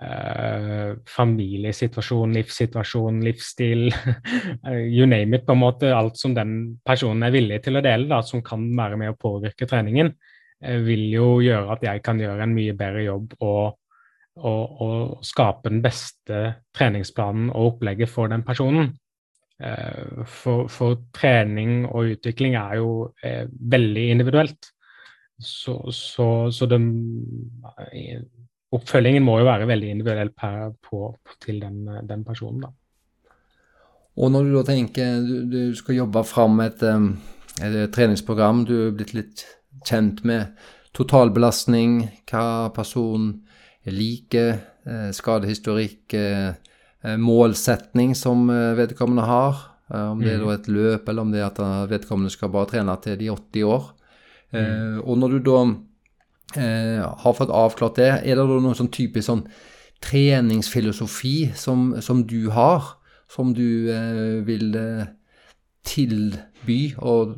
Eh, 0.00 0.94
familiesituasjon, 1.16 2.32
livssituasjon, 2.32 3.20
livsstil. 3.24 3.90
you 4.96 5.06
name 5.06 5.36
it. 5.36 5.46
på 5.46 5.52
en 5.52 5.58
måte 5.60 5.94
Alt 5.94 6.16
som 6.16 6.34
den 6.34 6.80
personen 6.84 7.26
er 7.26 7.34
villig 7.34 7.60
til 7.64 7.76
å 7.76 7.84
dele, 7.84 8.08
da, 8.08 8.22
som 8.24 8.42
kan 8.42 8.64
være 8.76 8.96
med 9.00 9.12
å 9.12 9.18
påvirke 9.20 9.68
treningen. 9.68 10.14
Eh, 10.64 10.80
vil 10.86 11.06
jo 11.12 11.28
gjøre 11.44 11.76
at 11.76 11.84
jeg 11.84 12.04
kan 12.06 12.20
gjøre 12.20 12.46
en 12.46 12.56
mye 12.56 12.72
bedre 12.76 13.04
jobb 13.04 13.36
og, 13.40 13.76
og, 14.40 14.80
og 14.86 15.26
skape 15.26 15.68
den 15.68 15.84
beste 15.84 16.42
treningsplanen 16.76 17.52
og 17.52 17.74
opplegget 17.74 18.12
for 18.12 18.32
den 18.32 18.44
personen. 18.46 18.94
Eh, 19.60 20.24
for, 20.24 20.68
for, 20.72 20.96
trening 21.12 21.84
og 21.90 22.14
utvikling 22.14 22.56
er 22.56 22.78
jo 22.80 22.92
eh, 23.22 23.44
veldig 23.48 24.06
individuelt. 24.14 24.72
Så, 25.40 25.76
så, 25.96 26.50
så 26.52 26.68
den, 26.68 26.90
oppfølgingen 28.76 29.24
må 29.24 29.38
jo 29.40 29.48
være 29.48 29.68
veldig 29.70 29.92
individuell 29.94 30.32
per, 30.36 30.72
på, 30.84 31.14
til 31.44 31.60
den, 31.62 31.84
den, 32.08 32.24
personen. 32.24 32.66
da. 32.66 32.72
Og 34.20 34.32
når 34.32 34.44
du 34.44 34.56
da 34.58 34.64
tenker 34.68 35.22
du, 35.24 35.36
du 35.48 35.62
skal 35.76 36.02
jobbe 36.02 36.24
fram 36.28 36.60
et, 36.60 36.82
et 37.64 37.80
treningsprogram, 37.94 38.66
du 38.68 38.74
er 38.88 38.96
blitt 38.96 39.14
litt 39.16 39.46
kjent 39.86 40.24
med 40.28 40.50
totalbelastning, 40.96 42.02
hva 42.28 42.70
personen 42.74 43.38
liker, 43.86 44.58
eh, 44.86 45.10
skadehistorikk, 45.16 46.14
eh, 46.14 46.48
eh, 46.48 46.54
målsetning 47.02 48.14
som 48.18 48.48
vedkommende 48.76 49.24
har. 49.24 49.60
Om 49.90 50.20
det 50.22 50.34
er 50.34 50.42
mm. 50.42 50.50
et 50.52 50.68
løp, 50.70 51.08
eller 51.08 51.24
om 51.24 51.30
det 51.32 51.40
er 51.40 51.48
at 51.48 51.60
vedkommende 51.90 52.30
skal 52.30 52.52
bare 52.52 52.68
trene 52.70 52.94
til 53.02 53.16
de 53.18 53.30
80 53.32 53.64
år. 53.66 53.86
Mm. 54.52 55.00
Og 55.00 55.16
når 55.18 55.32
du 55.34 55.38
da 55.46 55.62
har 57.24 57.34
fått 57.38 57.50
avklart 57.54 57.98
det, 57.98 58.10
er 58.20 58.36
det 58.36 58.44
da 58.44 58.58
noen 58.60 58.76
sånn 58.78 58.92
typisk 58.92 59.26
sånn 59.26 59.46
treningsfilosofi 60.04 61.52
som, 61.58 61.94
som 62.04 62.22
du 62.28 62.50
har, 62.54 62.92
som 63.30 63.54
du 63.56 63.88
vil 64.46 64.76
tilby 65.86 66.80
og 66.98 67.36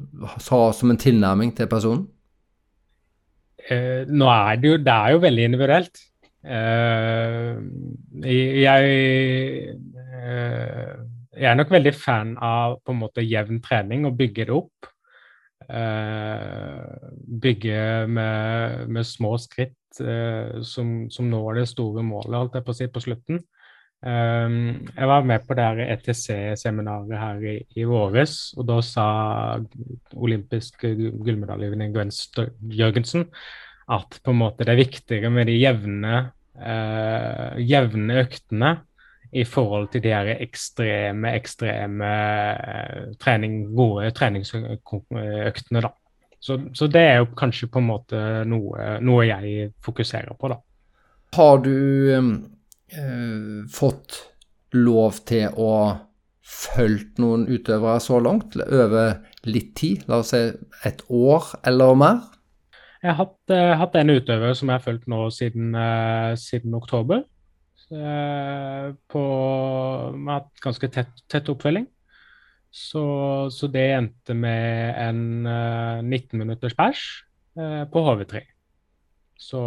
ha 0.49 0.63
som 0.75 0.93
en 0.93 1.01
tilnærming 1.01 1.55
til 1.57 1.71
personen? 1.71 2.07
eh, 3.71 4.03
nå 4.09 4.29
er 4.31 4.59
det 4.59 4.73
jo 4.73 4.79
Det 4.83 4.95
er 4.95 5.15
jo 5.15 5.23
veldig 5.23 5.45
individuelt. 5.51 6.03
Eh, 6.43 7.59
jeg, 8.27 9.77
eh, 10.19 10.95
jeg 11.39 11.51
er 11.51 11.59
nok 11.59 11.71
veldig 11.71 11.95
fan 11.95 12.35
av 12.43 12.81
på 12.83 12.95
en 12.95 13.03
måte 13.05 13.23
jevn 13.23 13.63
trening 13.63 14.09
og 14.09 14.19
bygge 14.19 14.49
det 14.49 14.57
opp. 14.57 14.91
Eh, 15.71 17.09
bygge 17.43 17.81
med, 18.11 18.89
med, 18.89 19.07
små 19.07 19.37
skritt 19.39 19.79
som, 19.93 20.93
som, 21.13 21.27
når 21.29 21.61
det 21.61 21.67
store 21.69 22.03
målet, 22.03 22.39
holdt 22.39 22.55
jeg 22.57 22.67
på 22.67 22.73
å 22.73 22.77
si, 22.79 22.89
på 22.91 23.03
slutten. 23.05 23.43
Um, 24.03 24.89
jeg 24.97 25.07
var 25.07 25.23
med 25.23 25.45
på 25.47 25.55
det 25.55 25.85
ETC-seminaret 25.93 27.13
her 27.21 27.45
i, 27.47 27.53
i, 27.77 27.85
våres, 27.87 28.33
og 28.57 28.67
da 28.67 28.81
sa 28.83 29.05
olympisk 30.17 30.83
gullmedaljevinner 30.83 31.93
Gwen 31.95 32.11
Jørgensen 32.75 33.29
at 33.91 34.21
på 34.23 34.33
en 34.33 34.41
måte 34.45 34.67
det 34.67 34.75
er 34.75 34.83
viktigere 34.83 35.31
med 35.33 35.49
de 35.51 35.59
jevne, 35.59 36.19
uh, 36.61 37.59
jevne 37.59 38.23
øktene 38.23 38.77
i 39.33 39.45
forhold 39.49 39.89
til 39.93 40.03
de 40.05 40.13
her 40.13 40.29
ekstreme, 40.35 41.33
ekstreme 41.39 42.09
eh, 42.53 43.05
trening, 43.21 43.63
gode 43.73 44.11
treningsøktene, 44.13 45.81
da. 45.81 45.91
Så, 46.43 46.59
så, 46.75 46.89
det 46.91 47.01
er 47.01 47.21
jo 47.23 47.31
kanskje 47.39 47.71
på 47.73 47.81
en 47.81 47.89
måte 47.89 48.21
noe, 48.51 48.99
noe 49.01 49.25
jeg 49.25 49.71
fokuserer 49.85 50.37
på, 50.37 50.53
da. 50.53 50.59
Har 51.39 51.63
du 51.65 52.13
eh, 52.13 52.29
fått 53.73 54.19
lov 54.77 55.23
til 55.29 55.49
å 55.57 55.73
følge 56.43 57.23
noen 57.23 57.47
utøvere 57.49 58.03
så 58.05 58.21
langt, 58.21 58.59
over 58.61 59.15
litt 59.49 59.73
tid? 59.79 60.05
La 60.11 60.21
oss 60.21 60.35
si 60.35 60.43
et 60.85 61.01
år 61.09 61.55
eller 61.65 61.97
mer? 61.97 62.21
Jeg 63.03 63.11
har 63.11 63.19
hatt, 63.19 63.39
uh, 63.51 63.73
hatt 63.81 63.97
en 63.99 64.15
utøver 64.15 64.55
som 64.55 64.71
jeg 64.71 64.79
har 64.79 64.85
fulgt 64.85 65.09
nå 65.11 65.25
siden, 65.35 65.73
uh, 65.75 66.39
siden 66.39 66.75
oktober. 66.79 67.25
Uh, 67.91 68.95
på, 69.11 69.23
har 70.15 70.39
hatt 70.39 70.63
ganske 70.63 70.91
tett, 70.95 71.11
tett 71.31 71.51
oppfølging. 71.51 71.89
Så, 72.73 73.03
så, 73.53 73.69
det 73.69 73.89
endte 73.99 74.37
med 74.39 74.95
en 74.97 75.19
19 76.09 76.39
minutters 76.41 76.73
pers 76.73 77.03
på 77.53 78.05
HV3. 78.07 78.41
Så 79.37 79.61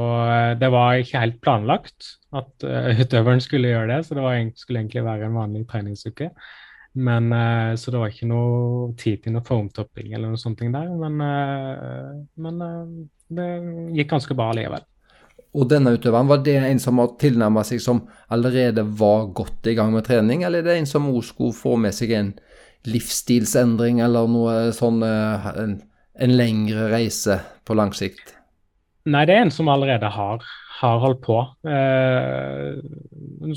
det 0.57 0.71
var 0.73 0.97
ikke 0.97 1.21
helt 1.21 1.37
planlagt 1.43 2.07
at 2.33 2.65
utøveren 3.03 3.43
skulle 3.45 3.69
gjøre 3.69 3.91
det, 3.91 3.99
så 4.07 4.17
det 4.17 4.23
var, 4.25 4.39
skulle 4.57 4.81
egentlig 4.81 5.05
være 5.05 5.29
en 5.29 5.37
vanlig 5.37 5.61
treningsuke. 5.69 6.31
Men, 6.95 7.31
uh, 7.33 7.75
så 7.75 7.91
det 7.91 7.99
var 7.99 8.11
ikke 8.11 8.29
noe 8.29 8.93
tid 8.99 9.25
til 9.25 9.35
noe 9.35 9.43
formtopping 9.45 10.13
eller 10.15 10.31
noe 10.31 10.39
sånt 10.39 10.61
der. 10.63 10.91
Men, 10.95 11.19
uh, 11.19 12.11
men 12.39 12.61
uh, 12.63 12.83
det 13.35 13.47
gikk 13.97 14.13
ganske 14.13 14.37
bra 14.37 14.53
likevel. 14.55 14.85
Og 15.55 15.67
denne 15.71 15.93
utøveren, 15.95 16.27
var 16.27 16.41
det 16.43 16.55
en 16.59 16.79
som 16.83 16.99
har 16.99 17.13
tilnærma 17.19 17.63
seg 17.67 17.83
som 17.83 18.05
allerede 18.31 18.83
var 18.99 19.27
godt 19.35 19.67
i 19.71 19.75
gang 19.75 19.93
med 19.95 20.07
trening, 20.07 20.43
eller 20.43 20.63
er 20.63 20.67
det 20.67 20.79
en 20.81 20.89
som 20.89 21.07
også 21.11 21.35
skulle 21.35 21.55
få 21.55 21.75
med 21.79 21.95
seg 21.95 22.11
en 22.15 22.33
livsstilsendring 22.87 24.01
eller 24.03 24.27
noe 24.29 24.55
sånn 24.75 24.99
en, 25.01 25.77
en 26.19 26.35
lengre 26.35 26.89
reise 26.91 27.39
på 27.65 27.77
lang 27.79 27.95
sikt? 27.95 28.35
Nei, 29.07 29.23
det 29.29 29.37
er 29.37 29.45
en 29.45 29.53
som 29.53 29.71
allerede 29.71 30.11
har, 30.11 30.43
har 30.81 30.99
holdt 31.01 31.23
på. 31.23 31.39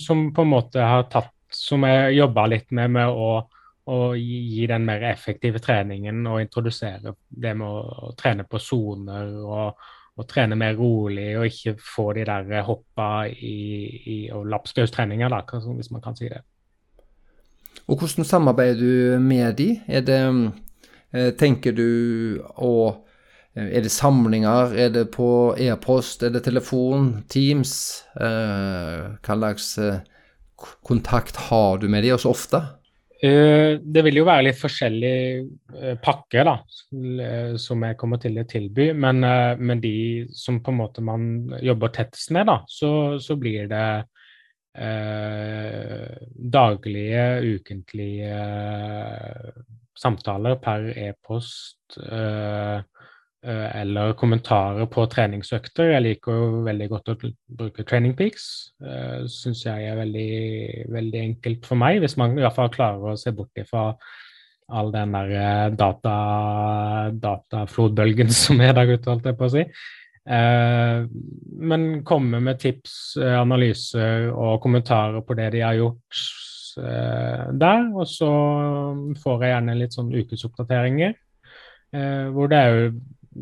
som 0.07 0.23
på 0.37 0.47
en 0.47 0.53
måte 0.55 0.87
har 0.87 1.11
tatt 1.11 1.35
som 1.55 1.85
jeg 1.89 2.17
jobba 2.19 2.47
litt 2.47 2.71
med, 2.77 2.91
med 2.97 3.09
å, 3.09 3.31
å 3.89 3.99
gi, 4.17 4.67
den 4.69 4.85
mer 4.89 5.05
effektive 5.11 5.63
treningen 5.65 6.27
og 6.29 6.43
introdusere 6.43 7.15
det 7.29 7.55
med 7.57 7.67
å, 7.69 8.11
å 8.11 8.13
trene 8.19 8.45
på 8.45 8.61
soner 8.61 9.33
og, 9.41 9.89
og, 10.19 10.27
trene 10.29 10.59
mer 10.59 10.77
rolig 10.77 11.31
og 11.39 11.49
ikke 11.49 11.77
få 11.81 12.13
de 12.19 12.27
der 12.29 12.63
hoppa 12.67 13.27
i, 13.29 13.59
i 14.13 14.19
og 14.35 14.49
lapskaustreninger, 14.53 15.37
hvis 15.79 15.93
man 15.95 16.05
kan 16.05 16.17
si 16.19 16.29
det. 16.29 16.43
Og 17.89 17.97
Hvordan 17.97 18.25
samarbeider 18.25 18.81
du 18.81 19.21
med 19.23 19.55
de? 19.57 19.81
Er 19.87 20.01
det, 20.05 20.53
eh, 21.15 21.31
tenker 21.33 21.73
du 21.73 22.43
å 22.57 22.73
eh, 23.55 23.71
er 23.79 23.81
det 23.81 23.93
samlinger, 23.95 24.75
er 24.77 24.93
det 24.93 25.07
på 25.15 25.55
e-post, 25.57 26.23
er 26.23 26.35
det 26.35 26.45
telefon, 26.45 27.25
Teams? 27.29 28.05
Eh, 28.21 29.17
hva 29.25 29.39
slags 29.39 29.79
kontakt 30.87 31.37
har 31.49 31.79
du 31.79 31.89
med 31.91 32.05
de, 32.07 32.13
og 32.17 32.21
så 32.23 32.33
ofte? 32.35 32.63
Uh, 33.19 33.81
det 33.83 34.05
vil 34.07 34.21
jo 34.21 34.29
være 34.29 34.45
litt 34.47 34.61
forskjellige 34.61 35.97
pakke 35.99 36.03
pakker 36.05 36.47
da, 36.47 36.55
uh, 36.95 37.57
som 37.59 37.83
jeg 37.83 37.99
kommer 37.99 38.21
til 38.23 38.39
å 38.39 38.47
tilby. 38.47 38.93
Men, 38.95 39.25
men, 39.59 39.83
de 39.83 40.27
som 40.35 40.61
på 40.63 40.75
en 40.75 40.81
måte 40.85 41.03
man 41.05 41.51
jobber 41.65 41.95
tettest 41.95 42.31
med, 42.37 42.47
da, 42.51 42.61
så, 42.71 43.19
så 43.23 43.39
blir 43.41 43.67
det 43.71 43.89
daglige, 46.55 47.23
ukentlige 47.57 48.37
samtaler 49.99 50.59
per 50.63 50.93
e-post. 50.95 51.99
Eh, 51.99 52.79
eller 53.43 54.17
kommentarer 54.19 54.89
på 54.91 55.05
treningsøkter. 55.07 55.93
Jeg 55.93 56.03
liker 56.03 56.39
jo 56.39 56.63
veldig 56.67 56.89
godt 56.91 57.11
å 57.13 57.17
bruke 57.61 57.85
training 57.87 58.17
peaks. 58.19 58.73
Uh, 58.83 59.29
Syns 59.31 59.63
jeg 59.67 59.87
er 59.87 59.99
veldig, 59.99 60.31
veldig, 60.91 61.21
enkelt 61.33 61.69
for 61.69 61.79
meg, 61.79 62.01
hvis 62.03 62.17
man 62.19 62.35
i 62.35 62.43
hvert 62.43 62.57
fall 62.57 62.73
klarer 62.75 63.13
å 63.13 63.19
se 63.19 63.33
bort 63.37 63.63
ifra 63.63 63.93
all 64.69 64.91
den 64.93 65.15
der 65.15 65.31
eh, 65.33 65.69
data, 65.73 66.15
dataflodbølgen 67.17 68.29
som 68.43 68.61
er 68.61 68.75
der 68.77 68.91
ute, 68.91 69.09
holdt 69.09 69.31
jeg 69.31 69.39
på 69.39 69.47
å 69.47 69.55
si. 69.55 69.63
Men 70.29 71.87
komme 72.05 72.43
med 72.45 72.59
tips, 72.61 73.17
analyser 73.17 74.27
og 74.29 74.59
kommentarer 74.61 75.25
på 75.25 75.39
det 75.39 75.47
de 75.55 75.63
har 75.65 75.79
gjort 75.79 76.21
der. 76.77 77.87
Og 77.97 78.05
så 78.13 78.29
får 79.23 79.47
jeg 79.47 79.55
gjerne 79.55 79.79
litt 79.79 79.97
sånn 79.97 80.13
ukesoppdateringer. 80.13 81.17
Hvor 82.37 82.53
det 82.53 82.61
er 82.61 82.77
jo 82.77 82.93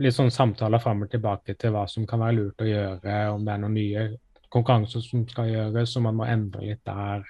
litt 0.03 0.17
sånn 0.17 0.33
samtaler 0.33 0.83
fram 0.83 1.05
og 1.07 1.11
tilbake 1.13 1.57
til 1.59 1.75
hva 1.75 1.87
som 1.91 2.07
kan 2.09 2.23
være 2.23 2.37
lurt 2.39 2.63
å 2.63 2.69
gjøre, 2.69 3.19
om 3.35 3.45
det 3.47 3.55
er 3.55 3.63
noen 3.63 3.77
nye 3.77 4.07
konkurranser 4.53 5.03
som 5.05 5.25
skal 5.29 5.51
gjøres, 5.51 5.93
så 5.93 6.03
man 6.05 6.19
må 6.19 6.27
endre 6.31 6.65
litt 6.65 6.83
der, 6.87 7.25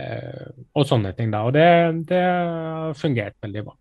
eh, 0.00 0.48
og 0.74 0.86
sånne 0.88 1.14
ting. 1.16 1.30
da, 1.30 1.44
og 1.46 1.54
det, 1.56 1.68
det 2.10 2.22
har 2.22 2.98
fungert 2.98 3.38
veldig 3.42 3.64
bra. 3.68 3.76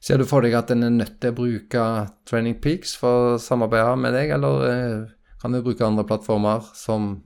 Ser 0.00 0.20
du 0.20 0.26
for 0.28 0.44
deg 0.44 0.54
at 0.54 0.70
en 0.70 0.86
er 0.86 0.92
nødt 0.94 1.16
til 1.20 1.32
å 1.32 1.36
bruke 1.36 1.84
Training 2.28 2.58
Peaks 2.62 2.94
for 3.00 3.34
å 3.34 3.38
samarbeide 3.42 3.96
med 4.00 4.14
deg, 4.16 4.34
eller 4.36 4.66
eh, 4.70 5.00
kan 5.40 5.54
du 5.54 5.62
bruke 5.64 5.86
andre 5.86 6.06
plattformer 6.08 6.68
som, 6.76 7.16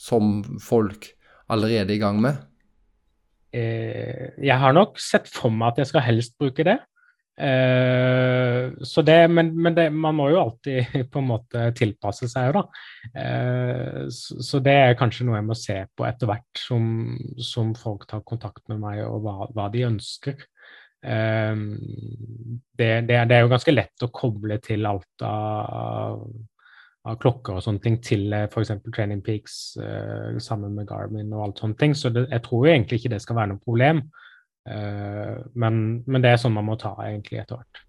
som 0.00 0.40
folk 0.62 1.12
allerede 1.52 1.92
er 1.92 1.98
i 1.98 2.02
gang 2.02 2.20
med? 2.22 2.40
Eh, 3.52 4.32
jeg 4.40 4.56
har 4.56 4.72
nok 4.72 4.96
sett 5.02 5.28
for 5.28 5.52
meg 5.52 5.74
at 5.74 5.82
jeg 5.82 5.92
skal 5.92 6.06
helst 6.06 6.38
bruke 6.40 6.64
det. 6.66 6.78
Uh, 7.40 8.76
så 8.84 9.02
det, 9.02 9.28
men, 9.32 9.54
men 9.56 9.74
det, 9.74 9.86
man 9.90 10.14
må 10.18 10.28
jo 10.30 10.40
alltid 10.42 10.92
på 11.12 11.22
en 11.22 11.30
måte 11.30 11.64
tilpasse 11.78 12.28
seg, 12.28 12.52
da. 12.58 12.66
Uh, 13.16 14.08
så, 14.12 14.36
så, 14.44 14.60
det 14.64 14.74
er 14.76 14.98
kanskje 15.00 15.26
noe 15.26 15.38
jeg 15.40 15.48
må 15.48 15.56
se 15.56 15.78
på 15.96 16.06
etter 16.08 16.28
hvert 16.28 16.60
som, 16.60 16.86
som 17.40 17.72
folk 17.78 18.04
tar 18.10 18.24
kontakt 18.28 18.64
med 18.68 18.82
meg, 18.84 19.04
og 19.08 19.24
hva, 19.24 19.50
hva 19.56 19.68
de 19.72 19.86
ønsker. 19.88 20.44
Uh, 21.02 21.56
det, 22.78 22.92
det, 23.08 23.20
er 23.24 23.44
jo 23.46 23.52
ganske 23.52 23.74
lett 23.74 24.04
å 24.04 24.12
koble 24.12 24.60
til 24.62 24.84
alt 24.86 25.24
av, 25.26 26.26
av 27.08 27.20
klokker 27.22 27.56
og 27.56 27.64
sånne 27.64 27.82
ting 27.82 27.96
til 28.04 28.28
f.eks. 28.44 28.76
Training 28.92 29.24
Peaks 29.24 29.78
sammen 30.44 30.76
med 30.76 30.86
Garmin 30.90 31.32
og 31.32 31.46
alt 31.48 31.64
sånne 31.64 31.80
ting, 31.80 31.96
så 31.96 32.12
jeg 32.12 32.44
tror 32.44 32.68
jo 32.68 32.76
egentlig 32.76 33.00
ikke 33.00 33.16
det 33.16 33.24
skal 33.24 33.40
være 33.40 33.54
noe 33.54 33.64
problem. 33.64 34.04
Eh, 34.68 35.38
men, 35.54 35.78
men, 36.06 36.22
det 36.22 36.32
er 36.32 36.40
sånn 36.40 36.54
man 36.54 36.68
må 36.68 36.76
ta 36.80 36.94
egentlig 37.04 37.42
etter 37.42 37.60
hvert. 37.60 37.80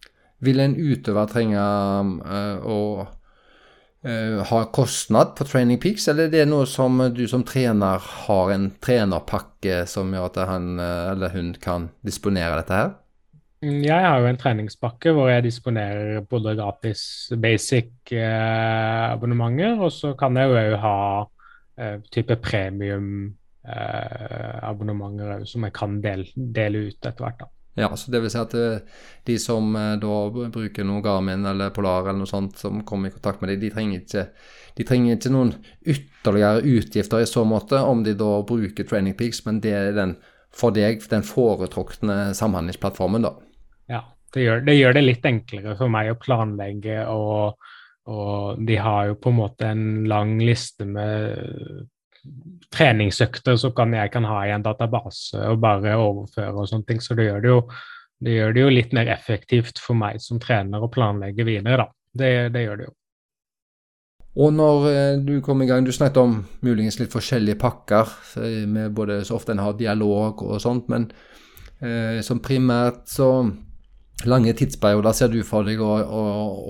Vil 0.43 0.59
en 0.59 0.73
utøver 0.75 1.29
trenge 1.31 1.59
uh, 1.59 2.65
å 2.67 2.79
uh, 3.05 4.39
ha 4.49 4.63
kostnad 4.75 5.35
på 5.37 5.45
Training 5.47 5.79
Peaks, 5.79 6.09
eller 6.11 6.27
er 6.27 6.33
det 6.33 6.47
noe 6.49 6.65
som 6.67 6.99
du 7.15 7.23
som 7.31 7.45
trener 7.47 8.01
har 8.25 8.51
en 8.51 8.67
trenerpakke 8.83 9.83
som 9.87 10.11
gjør 10.11 10.27
at 10.31 10.41
han 10.49 10.73
eller 10.81 11.31
hun 11.37 11.53
kan 11.63 11.87
disponere 12.03 12.59
dette 12.59 12.81
her? 12.81 12.91
Mm, 13.63 13.79
jeg 13.85 14.09
har 14.09 14.19
jo 14.19 14.27
en 14.27 14.41
treningspakke 14.41 15.13
hvor 15.15 15.31
jeg 15.31 15.45
disponerer 15.45 16.25
både 16.27 16.57
gratis 16.59 17.05
basic 17.39 18.11
abonnementer, 18.11 19.77
og 19.79 19.93
så 19.95 20.11
kan 20.19 20.35
jeg 20.35 20.51
jo 20.51 20.81
ha 20.83 20.97
type 22.13 22.35
premium 22.43 23.31
eh, 23.67 24.59
abonnementer 24.63 25.45
som 25.49 25.67
jeg 25.67 25.75
kan 25.75 25.99
dele, 26.03 26.27
dele 26.35 26.87
ut 26.89 26.99
etter 26.99 27.25
hvert. 27.25 27.43
da. 27.43 27.51
Ja, 27.75 27.95
så 27.97 28.11
det 28.11 28.21
vil 28.21 28.29
si 28.29 28.37
at 28.37 28.53
eh, 28.57 28.99
de 29.25 29.35
som 29.41 29.73
eh, 29.75 29.95
da 30.01 30.17
bruker 30.29 30.85
noe 30.85 31.01
Garmin 31.05 31.45
eller 31.49 31.73
Polar 31.73 32.05
eller 32.05 32.21
noe 32.21 32.29
sånt, 32.29 32.59
som 32.61 32.83
kommer 32.85 33.09
i 33.09 33.15
kontakt 33.15 33.41
med 33.41 33.49
dem, 33.49 33.63
de 33.63 33.71
trenger 33.73 34.03
ikke, 34.03 34.25
de 34.77 34.85
trenger 34.85 35.17
ikke 35.17 35.31
noen 35.33 35.55
ytterligere 35.81 36.61
utgifter 36.75 37.23
i 37.23 37.29
så 37.29 37.45
måte 37.49 37.81
om 37.81 38.03
de 38.05 38.13
da 38.19 38.35
bruker 38.45 38.85
Training 38.85 39.17
Peaks, 39.17 39.41
men 39.47 39.61
det 39.63 39.73
er 39.73 39.97
den 39.97 40.17
for 40.53 40.75
deg 40.75 41.01
den 41.09 41.25
foretrukne 41.25 42.35
samhandlingsplattformen, 42.37 43.25
da. 43.25 43.33
Ja, 43.89 44.03
det 44.35 44.43
gjør, 44.45 44.61
det 44.67 44.75
gjør, 44.77 44.93
det 44.93 45.05
litt 45.07 45.25
enklere 45.25 45.73
for 45.79 45.89
meg 45.89 46.11
å 46.11 46.19
planlegge, 46.21 46.99
og, 47.09 47.57
og 48.05 48.61
de 48.61 48.77
har 48.77 49.09
jo 49.09 49.17
på 49.17 49.33
en 49.33 49.39
måte 49.39 49.73
en 49.73 49.87
lang 50.09 50.37
liste 50.45 50.85
med 50.85 51.89
treningsøkter 52.73 53.57
så 53.59 53.71
kan 53.75 53.93
jeg 53.95 54.11
kan 54.13 54.25
ha 54.27 54.39
i 54.47 54.53
en 54.55 54.65
database 54.65 55.41
og 55.49 55.61
bare 55.63 55.97
overføre 55.99 56.55
og 56.55 56.69
sånne 56.69 56.87
ting. 56.89 57.03
Så 57.03 57.17
det 57.19 57.27
gjør 57.27 57.43
det 57.43 57.51
jo, 57.51 57.61
det 58.23 58.37
gjør 58.37 58.55
det 58.55 58.65
jo 58.65 58.73
litt 58.73 58.95
mer 58.95 59.11
effektivt 59.13 59.81
for 59.83 59.99
meg 59.99 60.21
som 60.23 60.41
trener 60.41 60.83
å 60.83 60.91
planlegge 60.91 61.45
videre, 61.47 61.85
da. 61.85 61.89
Det, 62.13 62.33
det 62.53 62.67
gjør 62.67 62.79
det 62.79 62.87
jo. 62.87 62.95
Og 64.43 64.53
når 64.53 64.87
eh, 64.89 65.19
du 65.21 65.35
kom 65.45 65.61
i 65.61 65.67
gang, 65.69 65.85
du 65.85 65.93
snakket 65.93 66.17
om 66.23 66.39
muligens 66.65 66.97
litt 66.97 67.13
forskjellige 67.13 67.59
pakker, 67.61 68.15
eh, 68.41 68.63
med 68.69 68.95
både 68.97 69.19
så 69.27 69.37
ofte 69.37 69.53
en 69.53 69.61
har 69.61 69.77
dialog 69.77 70.41
og 70.47 70.61
sånt, 70.61 70.89
men 70.89 71.05
eh, 71.81 72.17
som 72.25 72.41
primært 72.41 73.05
så 73.13 73.29
lange 74.29 74.53
tidsperioder 74.57 75.13
ser 75.13 75.29
du 75.33 75.41
for 75.45 75.67
deg 75.67 75.81
å, 75.83 75.91
å, 76.01 76.23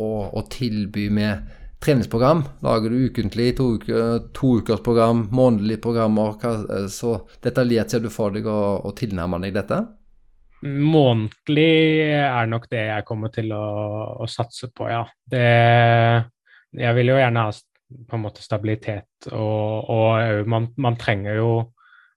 å, 0.08 0.10
å 0.36 0.44
tilby 0.52 1.08
med 1.14 1.63
treningsprogram? 1.84 2.44
Lager 2.66 2.94
du 2.94 3.08
ukentlig, 3.10 3.52
to, 3.58 3.74
uker, 3.78 4.30
to 4.36 4.54
ukers 4.62 4.84
program, 4.86 5.28
månedlige 5.36 5.82
programmer? 5.84 6.38
Hva, 6.40 6.86
så 6.92 7.18
detaljert 7.44 7.94
ser 7.94 8.04
du 8.04 8.10
for 8.14 8.34
deg 8.36 8.48
å, 8.50 8.62
å 8.84 8.94
tilnærme 8.98 9.42
deg 9.44 9.58
dette? 9.58 9.82
Månedlig 10.64 11.68
er 12.16 12.48
nok 12.48 12.70
det 12.72 12.86
jeg 12.88 13.08
kommer 13.08 13.34
til 13.36 13.52
å, 13.52 13.66
å 14.24 14.30
satse 14.32 14.72
på, 14.72 14.88
ja. 14.88 15.04
Det, 15.28 15.44
jeg 16.80 16.98
vil 17.00 17.12
jo 17.12 17.20
gjerne 17.20 17.48
ha 17.50 17.54
på 18.10 18.18
en 18.18 18.24
måte 18.24 18.42
stabilitet, 18.42 19.28
og, 19.36 19.90
og 19.92 20.48
man, 20.50 20.72
man, 20.82 20.96
trenger 20.98 21.38
jo 21.38 21.52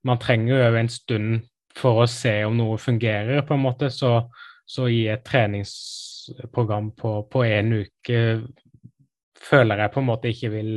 man 0.07 0.21
trenger 0.23 0.63
jo 0.63 0.79
en 0.79 0.89
stund 0.89 1.41
for 1.77 2.05
å 2.05 2.09
se 2.09 2.39
om 2.47 2.55
noe 2.57 2.79
fungerer, 2.81 3.43
på 3.45 3.57
en 3.57 3.65
måte. 3.65 3.91
Så, 3.93 4.13
så 4.67 4.87
i 4.89 5.03
et 5.13 5.25
treningsprogram 5.27 6.93
på 6.97 7.43
én 7.45 7.75
uke 7.83 8.21
føler 9.51 9.83
jeg 9.85 9.95
på 9.95 10.03
en 10.03 10.09
måte 10.09 10.33
ikke 10.33 10.51
vil, 10.55 10.73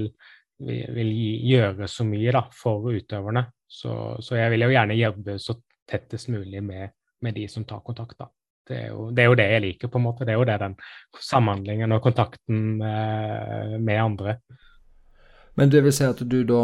vil, 0.60 1.12
gjøre 1.50 1.88
så 1.90 2.06
mye 2.08 2.34
da, 2.36 2.44
for 2.56 2.92
utøverne. 2.94 3.46
Så, 3.70 3.94
så, 4.26 4.38
jeg 4.40 4.54
vil 4.54 4.66
jo 4.66 4.74
gjerne 4.74 4.98
jobbe 4.98 5.38
så 5.42 5.56
tettest 5.90 6.30
mulig 6.34 6.62
med, 6.66 6.94
med 7.22 7.38
de 7.38 7.48
som 7.52 7.66
tar 7.70 7.84
kontakt. 7.86 8.18
da. 8.20 8.30
Det 8.70 8.78
er, 8.78 8.88
jo, 8.94 9.10
det 9.10 9.24
er, 9.24 9.30
jo, 9.32 9.38
det 9.38 9.50
jeg 9.50 9.66
liker, 9.66 9.90
på 9.90 9.98
en 9.98 10.06
måte. 10.06 10.26
Det 10.26 10.34
er 10.34 10.38
jo 10.38 10.48
det 10.50 10.58
den 10.62 10.76
samhandlingen 11.26 11.96
og 11.96 12.04
kontakten 12.06 12.66
med, 12.82 13.78
med 13.82 14.02
andre. 14.02 14.40
Men 15.58 15.72
det 15.74 15.82
vil 15.84 15.94
si 15.96 16.06
at 16.06 16.22
du 16.22 16.38
da, 16.48 16.62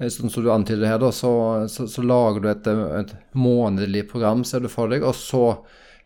eh, 0.00 0.08
sånn 0.12 0.32
som 0.32 0.44
du 0.44 0.48
antyder 0.52 0.88
her, 0.88 1.00
da, 1.02 1.12
så, 1.14 1.32
så, 1.70 1.86
så 1.90 2.04
lager 2.04 2.42
du 2.42 2.48
et, 2.50 2.70
et, 3.00 3.12
månedlig 3.36 4.06
program, 4.10 4.44
ser 4.48 4.64
du 4.64 4.72
for 4.72 4.90
deg, 4.90 5.04
og 5.06 5.14
så 5.14 5.44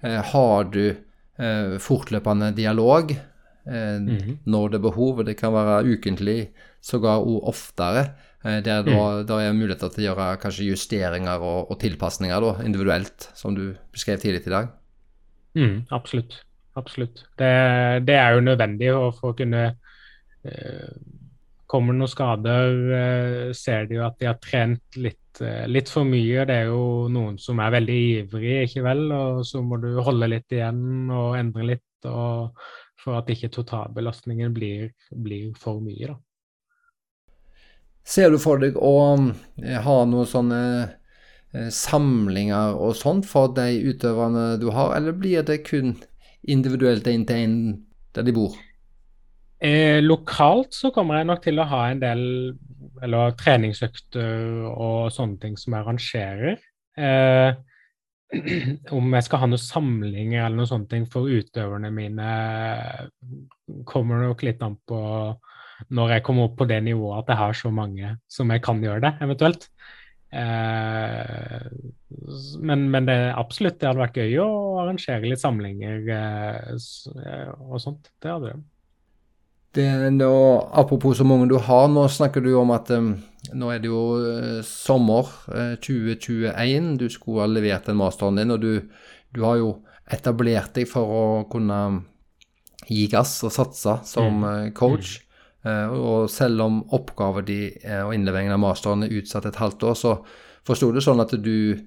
eh, 0.02 0.18
har 0.32 0.66
du 0.74 0.84
eh, 0.90 1.78
fortløpende 1.80 2.50
dialog 2.58 3.14
eh, 3.14 3.31
mm 3.66 4.18
-hmm. 4.18 4.36
når 4.44 4.68
det 4.68 4.78
er 4.78 4.88
behov. 4.90 5.24
Det 5.24 5.36
kan 5.36 5.52
være 5.52 5.84
ukentlig, 5.92 6.50
sågar 6.80 7.22
oftere. 7.22 8.12
Eh, 8.44 8.62
der 8.64 8.82
mm. 8.82 9.26
da 9.26 9.40
er 9.40 9.52
muligheter 9.52 9.88
til 9.88 10.02
å 10.02 10.06
gjøre 10.10 10.40
kanskje 10.42 10.70
justeringer 10.70 11.38
og, 11.38 11.70
og 11.70 11.80
tilpasninger 11.80 12.40
da, 12.40 12.54
individuelt, 12.64 13.30
som 13.34 13.54
du 13.54 13.74
beskrev 13.92 14.18
tidlig 14.18 14.46
i 14.46 14.50
dag. 14.50 14.68
Mm, 15.54 15.84
absolutt. 15.90 16.42
Absolutt. 16.76 17.26
Det, 17.38 17.52
det, 18.06 18.14
er 18.16 18.34
jo 18.34 18.44
nødvendig 18.44 18.92
for 19.18 19.32
å 19.32 19.36
kunne 19.36 19.64
eh, 20.44 20.92
Kommer 21.72 21.94
det 21.94 22.02
noen 22.02 22.10
skader, 22.12 22.74
eh, 22.92 23.52
ser 23.56 23.86
de 23.88 23.96
jo 23.96 24.02
at 24.04 24.18
de 24.20 24.26
har 24.28 24.34
trent 24.44 24.98
litt, 25.00 25.38
eh, 25.40 25.64
litt, 25.64 25.88
for 25.88 26.04
mye. 26.04 26.42
Det 26.44 26.52
er 26.52 26.66
jo 26.68 27.08
noen 27.08 27.38
som 27.40 27.62
er 27.64 27.72
veldig 27.72 27.96
ivrige, 28.18 28.66
ikke 28.66 28.82
vel, 28.84 29.06
og 29.16 29.38
så 29.48 29.62
må 29.64 29.78
du 29.80 29.88
holde 30.04 30.28
litt 30.34 30.52
igjen 30.52 31.08
og 31.08 31.38
endre 31.38 31.70
litt. 31.70 31.88
og 32.04 32.58
for 33.02 33.18
at 33.18 33.30
ikke 33.32 33.50
totalbelastningen 33.52 34.54
blir, 34.54 34.92
blir 35.10 35.50
for 35.58 35.82
mye. 35.82 36.12
Da. 36.12 36.18
Ser 38.02 38.32
du 38.32 38.38
for 38.42 38.62
deg 38.62 38.78
å 38.78 38.96
eh, 39.62 39.78
ha 39.82 39.96
noen 40.08 40.28
sånne 40.28 40.62
eh, 40.82 41.70
samlinger 41.70 42.78
og 42.78 42.96
sånt 42.98 43.28
for 43.30 43.54
de 43.54 43.68
utøverne 43.92 44.56
du 44.62 44.70
har, 44.74 44.96
eller 44.96 45.16
blir 45.18 45.46
det 45.46 45.62
kun 45.68 45.96
individuelt 46.42 47.06
inn 47.06 47.26
til 47.28 47.46
en 47.46 47.56
der 48.16 48.26
de 48.26 48.34
bor? 48.34 48.56
Eh, 49.62 50.02
lokalt 50.02 50.74
så 50.74 50.90
kommer 50.94 51.20
jeg 51.20 51.28
nok 51.30 51.42
til 51.44 51.62
å 51.62 51.68
ha 51.70 51.84
en 51.92 52.00
del 52.02 52.22
eller 53.02 53.34
treningsøkter 53.38 54.64
og 54.70 55.12
sånne 55.14 55.38
ting 55.42 55.54
som 55.58 55.74
jeg 55.74 55.84
arrangerer. 55.84 56.58
Eh, 56.98 57.54
om 58.96 59.16
jeg 59.16 59.26
skal 59.26 59.42
ha 59.42 59.48
noen 59.50 59.60
samlinger 59.60 60.44
eller 60.44 60.60
noen 60.60 60.70
sånne 60.70 60.90
ting 60.90 61.08
for 61.12 61.28
utøverne 61.28 61.90
mine, 61.94 62.28
kommer 63.88 64.24
nok 64.26 64.44
litt 64.46 64.62
an 64.64 64.78
på 64.88 65.00
når 65.92 66.16
jeg 66.16 66.24
kommer 66.26 66.46
opp 66.46 66.60
på 66.60 66.68
det 66.70 66.78
nivået 66.86 67.24
at 67.24 67.32
jeg 67.32 67.40
har 67.40 67.58
så 67.58 67.72
mange 67.74 68.14
som 68.30 68.52
jeg 68.54 68.62
kan 68.62 68.82
gjøre 68.84 69.02
det, 69.02 69.12
eventuelt. 69.24 69.66
Eh, 70.32 71.64
men, 72.62 72.84
men, 72.92 73.08
det 73.08 73.16
absolutt, 73.36 73.80
det 73.80 73.90
hadde 73.90 74.00
vært 74.00 74.20
gøy 74.22 74.38
å 74.40 74.50
arrangere 74.84 75.28
litt 75.28 75.42
samlinger 75.42 76.06
eh, 76.16 77.50
og 77.66 77.82
sånt. 77.82 78.12
Det 78.22 78.30
hadde 78.32 78.52
det. 78.52 78.62
Det, 79.72 79.88
nå, 80.12 80.32
apropos 80.76 81.16
så 81.16 81.24
mange 81.24 81.48
du 81.48 81.56
har, 81.60 81.86
nå 81.88 82.04
snakker 82.12 82.44
du 82.44 82.52
om 82.60 82.72
at 82.74 82.90
um, 82.92 83.14
nå 83.58 83.70
er 83.72 83.82
det 83.82 83.90
jo 83.90 84.02
uh, 84.18 84.60
sommer 84.66 85.28
uh, 85.52 85.74
2021. 85.82 86.94
Du 87.00 87.08
skulle 87.12 87.44
ha 87.44 87.50
levert 87.50 87.88
den 87.88 87.98
masteren 88.00 88.40
din, 88.40 88.54
og 88.54 88.62
du, 88.62 88.82
du, 89.34 89.42
har 89.44 89.58
jo 89.60 89.74
etablert 90.12 90.74
deg 90.76 90.88
for 90.90 91.12
å 91.16 91.24
kunne 91.50 91.82
gi 92.88 93.06
gass 93.10 93.38
og 93.46 93.54
satse 93.54 94.00
som 94.08 94.42
mm. 94.42 94.72
coach. 94.76 95.20
Mm. 95.62 95.92
og 95.94 96.24
selv 96.26 96.64
om 96.64 96.80
oppgaven 96.90 97.44
din 97.46 97.84
og 98.02 98.10
innleveringen 98.16 98.56
av 98.56 98.58
masteren 98.64 99.04
er 99.06 99.12
utsatt 99.14 99.46
et 99.46 99.60
halvt 99.62 99.84
år, 99.86 99.94
så 99.94 100.14
forsto 100.66 100.88
det 100.90 101.04
sånn 101.06 101.22
at 101.22 101.36
du, 101.38 101.86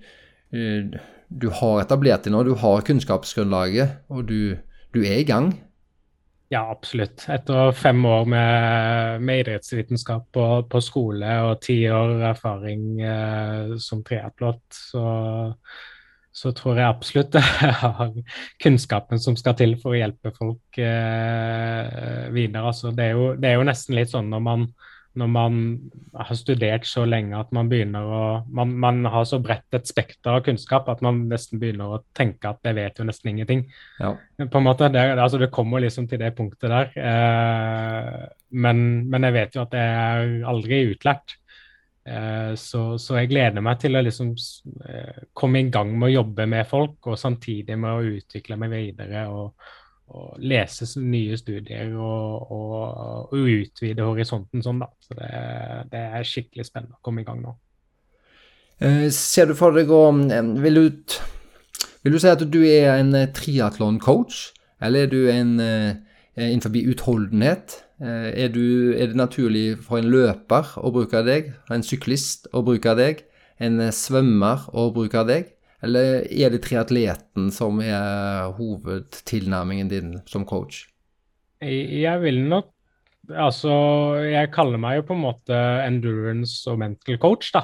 du 1.27 1.47
har 1.59 1.81
etablert 1.81 2.23
deg 2.23 2.31
nå, 2.31 2.45
du 2.47 2.53
har 2.61 2.85
kunnskapsgrunnlaget, 2.87 3.97
og 4.07 4.29
du, 4.31 4.55
du 4.95 5.01
er 5.03 5.19
i 5.19 5.27
gang. 5.27 5.51
Ja, 6.53 6.71
absolutt. 6.71 7.25
Etter 7.29 7.71
fem 7.71 8.05
år 8.05 8.25
med, 8.29 9.21
med 9.21 9.39
idrettsvitenskap 9.39 10.27
på, 10.33 10.45
på, 10.69 10.81
skole 10.83 11.31
og 11.47 11.57
ti 11.65 11.79
år 11.89 12.21
erfaring 12.29 13.01
eh, 13.01 13.73
som 13.81 14.03
triatlot, 14.05 14.61
så, 14.69 15.05
så, 16.29 16.51
tror 16.53 16.77
jeg 16.77 16.85
absolutt 16.85 17.37
jeg 17.39 17.73
har 17.81 18.13
kunnskapen 18.61 19.21
som 19.23 19.37
skal 19.39 19.57
til 19.57 19.73
for 19.81 19.95
å 19.95 19.99
hjelpe 20.03 20.35
folk 20.37 20.77
eh, 20.77 22.29
videre. 22.35 22.67
Altså, 22.69 22.93
det, 22.93 23.09
er 23.09 23.17
jo, 23.17 23.31
det, 23.39 23.49
er 23.49 23.57
jo, 23.57 23.65
nesten 23.71 23.97
litt 23.97 24.13
sånn 24.13 24.29
når 24.29 24.45
man 24.45 24.69
når 25.19 25.29
man 25.31 25.59
har 26.13 26.37
studert 26.37 26.87
så 26.87 27.05
lenge 27.07 27.37
at 27.37 27.51
man 27.55 27.69
begynner 27.71 28.05
å 28.05 28.21
Man, 28.55 28.73
man 28.79 29.05
har 29.11 29.25
så 29.27 29.39
bredt 29.43 29.75
et 29.75 29.87
spekter 29.87 30.35
av 30.35 30.43
kunnskap 30.45 30.89
at 30.91 31.01
man 31.05 31.23
nesten 31.29 31.59
begynner 31.61 31.95
å 31.95 32.01
tenke 32.15 32.49
at 32.51 32.59
jeg 32.65 32.77
vet 32.77 32.99
jo 32.99 33.05
nesten 33.07 33.31
ingenting. 33.31 33.63
Ja. 33.99 34.13
På 34.51 34.59
en 34.59 34.67
måte, 34.67 34.89
det, 34.93 35.03
altså 35.15 35.39
det 35.41 35.51
kommer 35.55 35.83
liksom 35.83 36.07
til 36.11 36.21
det 36.21 36.33
punktet 36.37 36.71
der. 36.71 36.91
Eh, 36.95 38.27
men, 38.55 38.83
men, 39.09 39.27
jeg 39.27 39.35
vet 39.35 39.57
jo 39.57 39.63
at 39.65 39.75
jeg 39.75 39.95
er 39.95 40.35
aldri 40.51 40.81
utlært. 40.93 41.37
Eh, 42.05 42.53
så, 42.59 42.83
så, 43.01 43.17
jeg 43.19 43.31
gleder 43.31 43.65
meg 43.65 43.79
til 43.81 43.97
å 43.97 44.03
liksom 44.05 44.35
eh, 44.85 45.23
komme 45.33 45.63
i 45.63 45.71
gang 45.73 45.95
med 45.95 46.11
å 46.11 46.15
jobbe 46.19 46.45
med 46.51 46.67
folk, 46.69 46.99
og 47.09 47.19
samtidig 47.19 47.79
med 47.81 47.91
å 47.91 48.19
utvikle 48.19 48.59
meg 48.61 48.75
videre. 48.75 49.25
og 49.31 49.55
og 50.13 50.37
lese 50.37 50.87
nye 51.01 51.37
studier 51.37 51.93
og, 51.97 52.51
og, 52.53 52.73
og, 53.31 53.33
utvide 53.33 54.05
horisonten 54.05 54.63
sånn, 54.63 54.81
da. 54.83 54.89
Så 55.01 55.17
det, 55.17 55.29
det, 55.93 56.03
er 56.19 56.27
skikkelig 56.27 56.67
spennende 56.67 56.99
å 56.99 57.05
komme 57.05 57.23
i 57.23 57.27
gang 57.27 57.41
nå. 57.41 57.55
Eh, 58.83 59.07
ser 59.15 59.49
du 59.49 59.55
for 59.57 59.75
deg 59.75 59.89
å 59.89 60.03
vil, 60.11 60.81
vil, 62.03 62.13
du 62.13 62.19
si 62.19 62.29
at 62.29 62.43
du 62.43 62.61
er 62.67 62.91
en 62.99 63.15
eh, 63.17 63.31
triatlon-coach, 63.33 64.51
eller 64.83 65.07
er 65.07 65.11
du 65.11 65.19
en 65.31 65.57
eh, 65.63 65.95
innenfor 66.37 66.75
utholdenhet? 66.83 67.81
Er, 67.95 68.49
du, 68.51 68.91
er, 68.91 69.07
det 69.07 69.15
naturlig 69.15 69.77
for 69.79 70.01
en 70.01 70.09
løper 70.11 70.73
å 70.83 70.89
bruke 70.91 71.21
deg, 71.23 71.53
en 71.71 71.79
syklist 71.79 72.49
å 72.51 72.59
bruke 72.67 72.91
deg, 72.99 73.21
en 73.63 73.79
svømmer 73.95 74.65
å 74.75 74.89
bruke 74.91 75.23
deg? 75.23 75.54
Eller 75.85 76.25
er 76.25 76.53
det 76.53 76.63
triatleten 76.65 77.51
som 77.53 77.81
er 77.83 78.51
hovedtilnærmingen 78.57 79.91
din 79.91 80.15
som 80.29 80.45
coach? 80.49 80.85
Jeg 81.61 82.21
vil 82.21 82.41
nok 82.49 82.71
Altså, 83.25 83.71
jeg 84.21 84.51
kaller 84.53 84.77
meg 84.77 84.99
jo 84.99 85.05
på 85.07 85.15
en 85.15 85.23
måte 85.23 85.59
endurance 85.81 86.59
og 86.69 86.77
mental 86.77 87.17
coach, 87.17 87.47
da. 87.55 87.63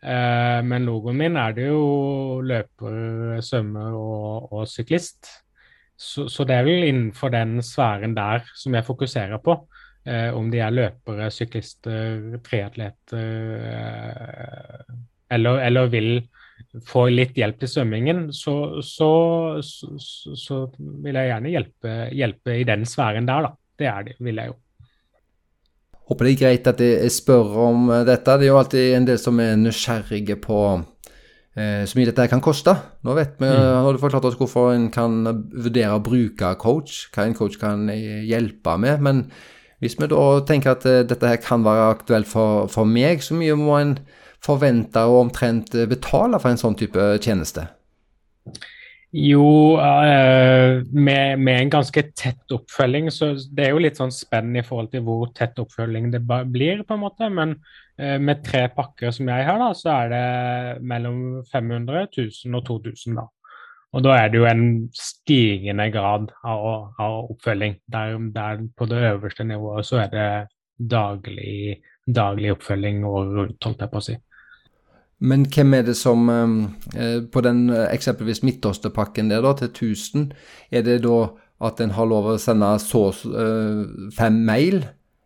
Eh, 0.00 0.60
men 0.64 0.84
logoen 0.88 1.18
min 1.20 1.36
er 1.40 1.52
det 1.56 1.66
jo 1.68 2.40
løper, 2.44 3.42
svømmer 3.44 3.96
og, 3.98 4.52
og 4.52 4.68
syklist. 4.68 5.28
Så, 5.92 6.24
så, 6.32 6.44
det 6.48 6.56
er 6.56 6.64
vel 6.66 6.88
innenfor 6.88 7.34
den 7.34 7.58
sfæren 7.62 8.16
der 8.16 8.48
som 8.56 8.74
jeg 8.76 8.86
fokuserer 8.88 9.40
på. 9.44 9.58
Eh, 10.04 10.32
om 10.36 10.50
de 10.52 10.60
er 10.60 10.74
løpere, 10.74 11.30
syklister, 11.32 12.38
triatleter 12.44 13.68
eh, 13.74 14.96
eller, 15.32 15.62
eller 15.68 15.92
vil 15.92 16.10
får 16.86 17.10
litt 17.12 17.38
hjelp 17.38 17.60
til 17.60 17.70
svømmingen, 17.70 18.26
så, 18.34 18.56
så, 18.82 19.10
så, 19.62 19.90
så 20.38 20.60
vil 20.76 21.18
jeg 21.18 21.30
gjerne 21.30 21.52
hjelpe, 21.52 21.94
hjelpe, 22.14 22.58
i 22.58 22.66
den 22.66 22.84
sfæren 22.88 23.28
der, 23.28 23.48
da. 23.48 23.54
Det 23.78 23.88
er 23.90 24.06
det, 24.06 24.16
vil 24.22 24.38
jeg 24.38 24.52
jo. 24.52 24.58
Håper 26.04 26.26
det 26.26 26.32
er 26.34 26.40
greit 26.42 26.68
at 26.70 26.82
jeg 26.84 27.12
spør 27.14 27.54
om 27.64 27.86
dette. 28.06 28.36
Det 28.38 28.46
er 28.46 28.52
jo 28.52 28.58
alltid 28.60 28.90
en 28.98 29.06
del 29.08 29.18
som 29.18 29.38
er 29.40 29.56
nysgjerrige 29.56 30.36
på 30.44 30.58
eh, 30.76 31.82
så 31.88 31.98
mye 31.98 32.10
dette 32.10 32.28
kan 32.30 32.42
koste. 32.44 32.74
Nå 33.06 33.16
vet 33.16 33.38
vi, 33.40 33.48
mm. 33.48 33.80
har 33.86 33.96
du 33.96 34.02
forklart 34.02 34.28
oss 34.28 34.36
hvorfor 34.38 34.74
en 34.74 34.90
kan 34.94 35.22
vurdere 35.54 35.96
å 35.96 36.02
bruke 36.04 36.52
coach, 36.60 37.06
hva 37.14 37.24
en 37.24 37.38
coach 37.38 37.56
kan 37.62 37.88
hjelpe 37.88 38.76
med. 38.84 39.02
Men 39.06 39.24
hvis 39.82 39.96
vi 39.98 40.10
da 40.12 40.26
tenker 40.46 40.76
at 40.76 40.86
eh, 40.90 41.02
dette 41.08 41.32
her 41.32 41.40
kan 41.42 41.64
være 41.66 41.88
aktuelt 41.96 42.28
for, 42.30 42.68
for 42.72 42.88
meg, 42.88 43.24
så 43.24 43.38
mye 43.38 43.56
må 43.58 43.80
en 43.80 43.96
forvente 44.44 45.02
å 45.02 45.20
omtrent 45.22 45.74
betale 45.90 46.40
for 46.40 46.52
en 46.52 46.60
sånn 46.60 46.76
type 46.78 47.08
tjeneste? 47.24 47.66
Jo, 49.14 49.78
eh, 49.78 50.80
med, 50.90 51.38
med, 51.38 51.54
en 51.54 51.70
ganske 51.76 52.02
tett 52.18 52.54
oppfølging, 52.54 53.12
så 53.14 53.32
det 53.54 53.68
er 53.68 53.76
jo 53.76 53.82
litt 53.84 54.00
sånn 54.00 54.12
spenn 54.14 54.56
i 54.58 54.64
forhold 54.66 54.90
til 54.92 55.04
hvor 55.06 55.30
tett 55.38 55.60
oppfølging 55.62 56.10
det 56.12 56.24
blir, 56.26 56.82
på 56.82 56.96
en 56.96 57.04
måte. 57.04 57.30
Men 57.30 57.56
med 57.94 58.40
tre 58.42 58.64
pakker 58.74 59.12
som 59.14 59.28
jeg 59.30 59.46
har, 59.46 59.60
da, 59.60 59.68
så 59.78 59.92
er 59.92 60.08
det 60.10 60.82
mellom 60.82 61.18
500, 61.52 62.08
1000 62.08 62.58
og 62.58 62.64
2000, 62.66 63.20
da. 63.20 63.28
Og 63.94 64.02
da 64.02 64.16
er 64.18 64.30
det 64.30 64.40
jo 64.40 64.46
en 64.50 64.64
stigende 64.96 65.86
grad 65.94 66.32
av, 66.42 66.64
av 66.98 67.30
oppfølging. 67.30 67.76
Der, 67.94 68.16
der, 68.34 68.64
på 68.74 68.88
det 68.90 69.02
øverste 69.12 69.46
nivået 69.46 69.86
så 69.86 70.00
er 70.02 70.08
det 70.10 70.28
daglig, 70.90 71.78
daglig 72.06 72.50
oppfølging 72.56 73.04
året 73.06 73.36
rundt, 73.38 73.60
holdt 73.62 73.84
jeg 73.84 73.92
på 73.92 74.00
å 74.00 74.06
si. 74.08 74.16
Men 75.24 75.46
hvem 75.48 75.78
er 75.78 75.86
det 75.86 75.96
som 75.96 76.28
eh, 76.28 77.20
På 77.32 77.42
den 77.44 77.68
eh, 77.72 77.88
eksempelvis 77.94 78.42
Midtøsterpakken 78.44 79.32
der, 79.32 79.44
da, 79.44 79.54
til 79.56 79.70
1000, 79.70 80.28
er 80.70 80.84
det 80.84 81.00
da 81.06 81.30
at 81.64 81.80
en 81.80 81.94
har 81.96 82.08
lov 82.10 82.26
å 82.28 82.40
sende 82.42 82.68
så 82.82 83.06
eh, 83.08 84.10
fem 84.16 84.42
mail 84.44 84.82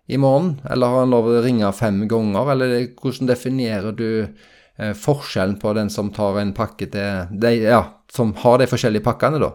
i 0.07 0.20
morgen? 0.20 0.59
Eller 0.70 0.94
har 0.94 1.07
en 1.07 1.16
lov 1.16 1.30
å 1.32 1.40
ringe 1.42 1.72
fem 1.74 2.05
ganger? 2.11 2.53
Eller 2.55 2.76
hvordan 3.01 3.30
definerer 3.30 3.96
du 3.96 4.11
forskjellen 4.78 5.57
på 5.59 5.72
den 5.74 5.88
som 5.90 6.12
tar 6.14 6.36
en 6.38 6.53
pakke 6.55 6.86
til 6.92 7.32
de, 7.42 7.51
ja, 7.64 7.80
som 8.14 8.30
har 8.44 8.61
de 8.61 8.68
forskjellige 8.70 9.03
pakkene, 9.03 9.40
da? 9.42 9.49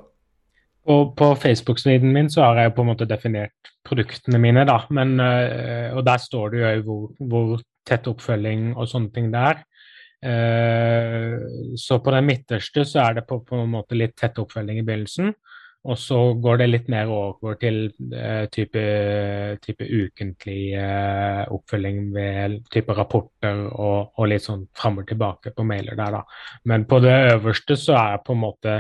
Og 0.92 1.14
på 1.16 1.30
Facebook-siden 1.40 2.12
min 2.12 2.28
så 2.28 2.44
har 2.44 2.60
jeg 2.60 2.74
på 2.76 2.84
en 2.84 2.90
måte 2.90 3.08
definert 3.08 3.72
produktene 3.88 4.42
mine, 4.44 4.66
da. 4.68 4.82
Men, 4.92 5.16
og 5.96 6.02
der 6.04 6.20
står 6.20 6.52
det 6.52 6.60
jo 6.60 6.84
hvor, 6.90 7.06
hvor 7.32 7.64
tett 7.88 8.10
oppfølging 8.12 8.74
og 8.74 8.90
sånne 8.92 9.16
ting 9.16 9.32
det 9.32 9.46
er. 9.54 9.64
Eh, 10.24 11.40
så 11.76 12.00
på 12.00 12.12
den 12.16 12.28
midterste 12.30 12.86
så 12.88 13.02
er 13.04 13.18
det 13.18 13.26
på, 13.28 13.42
på, 13.44 13.60
en 13.60 13.74
måte 13.74 13.98
litt 13.98 14.16
tett 14.20 14.40
oppfølging 14.40 14.80
i 14.80 14.86
begynnelsen. 14.88 15.34
Og 15.84 15.98
så 16.00 16.18
går 16.40 16.62
det 16.62 16.68
litt 16.70 16.86
mer 16.92 17.10
over 17.12 17.58
til 17.60 17.90
eh, 18.16 18.46
type, 18.54 18.84
type, 19.66 19.84
ukentlig 19.84 20.60
eh, 20.80 21.42
oppfølging 21.52 22.06
ved 22.16 22.62
type 22.72 22.96
rapporter 22.96 23.66
og, 23.68 24.14
og 24.16 24.30
litt 24.32 24.46
sånn 24.46 24.64
fram 24.80 25.02
og 25.02 25.10
tilbake 25.10 25.52
på 25.52 25.66
mailer 25.68 26.00
der, 26.00 26.22
da. 26.22 26.24
Men 26.72 26.88
på 26.88 27.02
det 27.04 27.18
øverste 27.34 27.76
så 27.80 27.98
er 28.00 28.16
jeg 28.16 28.24
på 28.30 28.38
en 28.38 28.44
måte 28.46 28.78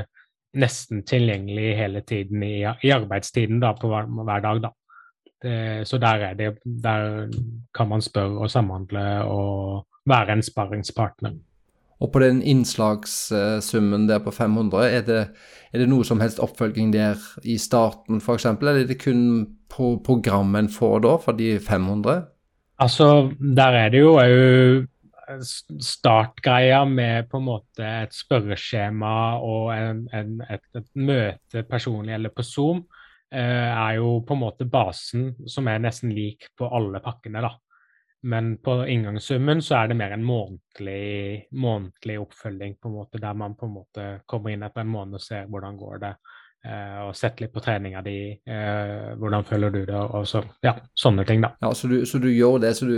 nesten 0.64 1.02
tilgjengelig 1.10 1.76
hele 1.76 2.04
tiden 2.08 2.46
i, 2.46 2.62
i 2.64 2.94
arbeidstiden 2.96 3.60
da, 3.60 3.74
på 3.76 3.92
hver, 3.92 4.08
hver 4.08 4.48
dag, 4.48 4.64
da. 4.70 4.74
Det, 5.44 5.58
så 5.90 5.98
der 6.00 6.22
er 6.24 6.36
det 6.40 6.54
Der 6.64 7.28
kan 7.76 7.90
man 7.90 8.02
spørre 8.02 8.46
og 8.46 8.52
samhandle 8.52 9.02
og 9.28 9.84
være 10.10 10.38
en 10.38 10.46
sparringspartner. 10.46 11.36
Og 12.04 12.12
på 12.12 12.20
den 12.20 12.42
innslagssummen 12.42 14.10
der 14.10 14.20
på 14.20 14.32
500, 14.32 14.90
er 14.90 15.04
det, 15.08 15.22
er 15.72 15.84
det 15.84 15.90
noe 15.90 16.04
som 16.04 16.20
helst 16.20 16.42
oppfølging 16.44 16.92
der 16.94 17.20
i 17.48 17.56
starten 17.62 18.20
f.eks., 18.20 18.50
eller 18.52 18.82
er 18.82 18.90
det 18.90 19.00
kun 19.00 19.24
på 19.72 19.96
programmet 20.06 20.66
en 20.66 20.74
får 20.74 21.06
da, 21.06 21.14
for 21.22 21.38
de 21.38 21.56
500? 21.64 22.26
Altså, 22.84 23.32
der 23.40 23.78
er 23.86 23.94
det 23.94 24.02
jo 24.04 24.18
òg 24.20 24.90
startgreia 25.80 26.84
med 26.86 27.30
på 27.32 27.40
en 27.40 27.48
måte 27.48 27.88
et 28.04 28.16
spørreskjema 28.16 29.14
og 29.40 29.72
en, 29.76 30.04
en, 30.14 30.34
et, 30.52 30.64
et, 30.76 30.90
møte 31.00 31.64
personlig 31.70 32.18
eller 32.18 32.34
på 32.36 32.44
Zoom, 32.44 32.84
eh, 33.32 33.72
er 33.72 34.00
jo 34.02 34.18
på 34.28 34.36
en 34.36 34.44
måte 34.44 34.68
basen 34.70 35.32
som 35.48 35.70
er 35.72 35.82
nesten 35.84 36.12
lik 36.14 36.50
på 36.58 36.68
alle 36.68 37.00
pakkene. 37.04 37.44
da. 37.46 37.54
Men 38.24 38.58
på 38.64 38.78
inngangssummen 38.88 39.62
så 39.62 39.82
er 39.82 39.90
det 39.92 39.98
mer 40.00 40.14
en 40.16 40.24
månedlig, 40.24 41.50
månedlig, 41.52 42.20
oppfølging, 42.24 42.78
på 42.80 42.88
en 42.88 42.96
måte, 42.96 43.20
der 43.20 43.34
man 43.36 43.58
på 43.60 43.68
en 43.68 43.74
måte 43.76 44.06
kommer 44.26 44.54
inn 44.54 44.64
etter 44.64 44.86
en 44.86 44.94
måned 44.94 45.20
og 45.20 45.26
ser 45.26 45.50
hvordan 45.52 45.76
går 45.80 46.00
det 46.06 46.14
eh, 46.64 47.00
og 47.04 47.16
setter 47.18 47.46
litt 47.46 47.54
på 47.54 47.64
treninga 47.64 48.04
di. 48.06 48.18
Eh, 48.32 49.10
hvordan 49.20 49.44
føler 49.48 49.74
du 49.74 49.82
det? 49.90 50.00
og 50.00 50.28
så, 50.30 50.44
ja, 50.64 50.76
Sånne 50.96 51.26
ting, 51.28 51.44
da. 51.44 51.54
Ja, 51.62 51.74
Så 51.74 51.92
du, 51.92 52.06
så 52.08 52.22
du 52.24 52.30
gjør 52.32 52.62
det? 52.64 52.74
Så 52.78 52.88
du, 52.88 52.98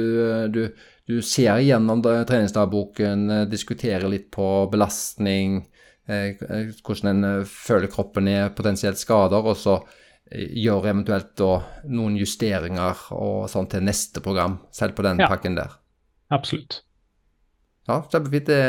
du, 0.53 0.61
du 1.09 1.21
ser 1.21 1.57
gjennom 1.65 2.03
treningsdagboken, 2.05 3.29
eh, 3.29 3.45
diskuterer 3.49 4.07
litt 4.11 4.29
på 4.31 4.49
belastning, 4.71 5.63
eh, 6.07 6.35
eh 6.37 6.73
hvordan 6.85 7.15
en 7.15 7.29
eh, 7.31 7.45
føler 7.49 7.89
kroppen 7.91 8.29
er, 8.29 8.53
potensielt 8.53 9.01
skader, 9.01 9.41
og 9.41 9.57
så 9.57 9.79
gjør 10.31 10.87
eventuelt 10.89 11.35
da 11.37 11.51
noen 11.93 12.15
justeringer 12.17 13.07
og 13.13 13.45
sånn 13.51 13.69
til 13.69 13.85
neste 13.85 14.23
program, 14.25 14.59
selv 14.73 14.97
på 14.97 15.05
den 15.05 15.21
ja. 15.21 15.29
pakken 15.29 15.57
der. 15.59 15.77
Absolutt. 16.33 16.81
Ja, 17.85 17.99
kjempefint. 18.09 18.47
Det, 18.49 18.61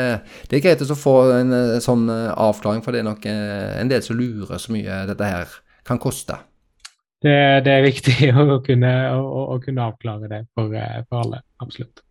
det 0.49 0.59
er 0.59 0.61
greit 0.61 0.83
å 0.85 0.97
få 0.97 1.15
en, 1.39 1.53
en 1.55 1.81
sånn 1.81 2.05
eh, 2.13 2.29
avklaring, 2.37 2.83
for 2.85 2.93
det 2.93 3.01
er 3.01 3.07
nok 3.07 3.25
eh, 3.25 3.79
en 3.81 3.89
del 3.89 4.03
som 4.05 4.19
lurer 4.19 4.61
så 4.61 4.73
mye 4.75 5.01
dette 5.09 5.31
her 5.31 5.55
kan 5.87 5.97
koste. 6.01 6.37
Det, 7.23 7.33
det 7.65 7.73
er 7.73 7.87
viktig 7.87 8.29
å 8.37 8.59
kunne, 8.65 8.91
å, 9.17 9.47
å 9.55 9.57
kunne 9.63 9.87
avklare 9.89 10.29
det 10.29 10.43
for, 10.53 10.69
eh, 10.77 11.01
for, 11.07 11.23
alle. 11.23 11.41
Absolutt. 11.63 12.03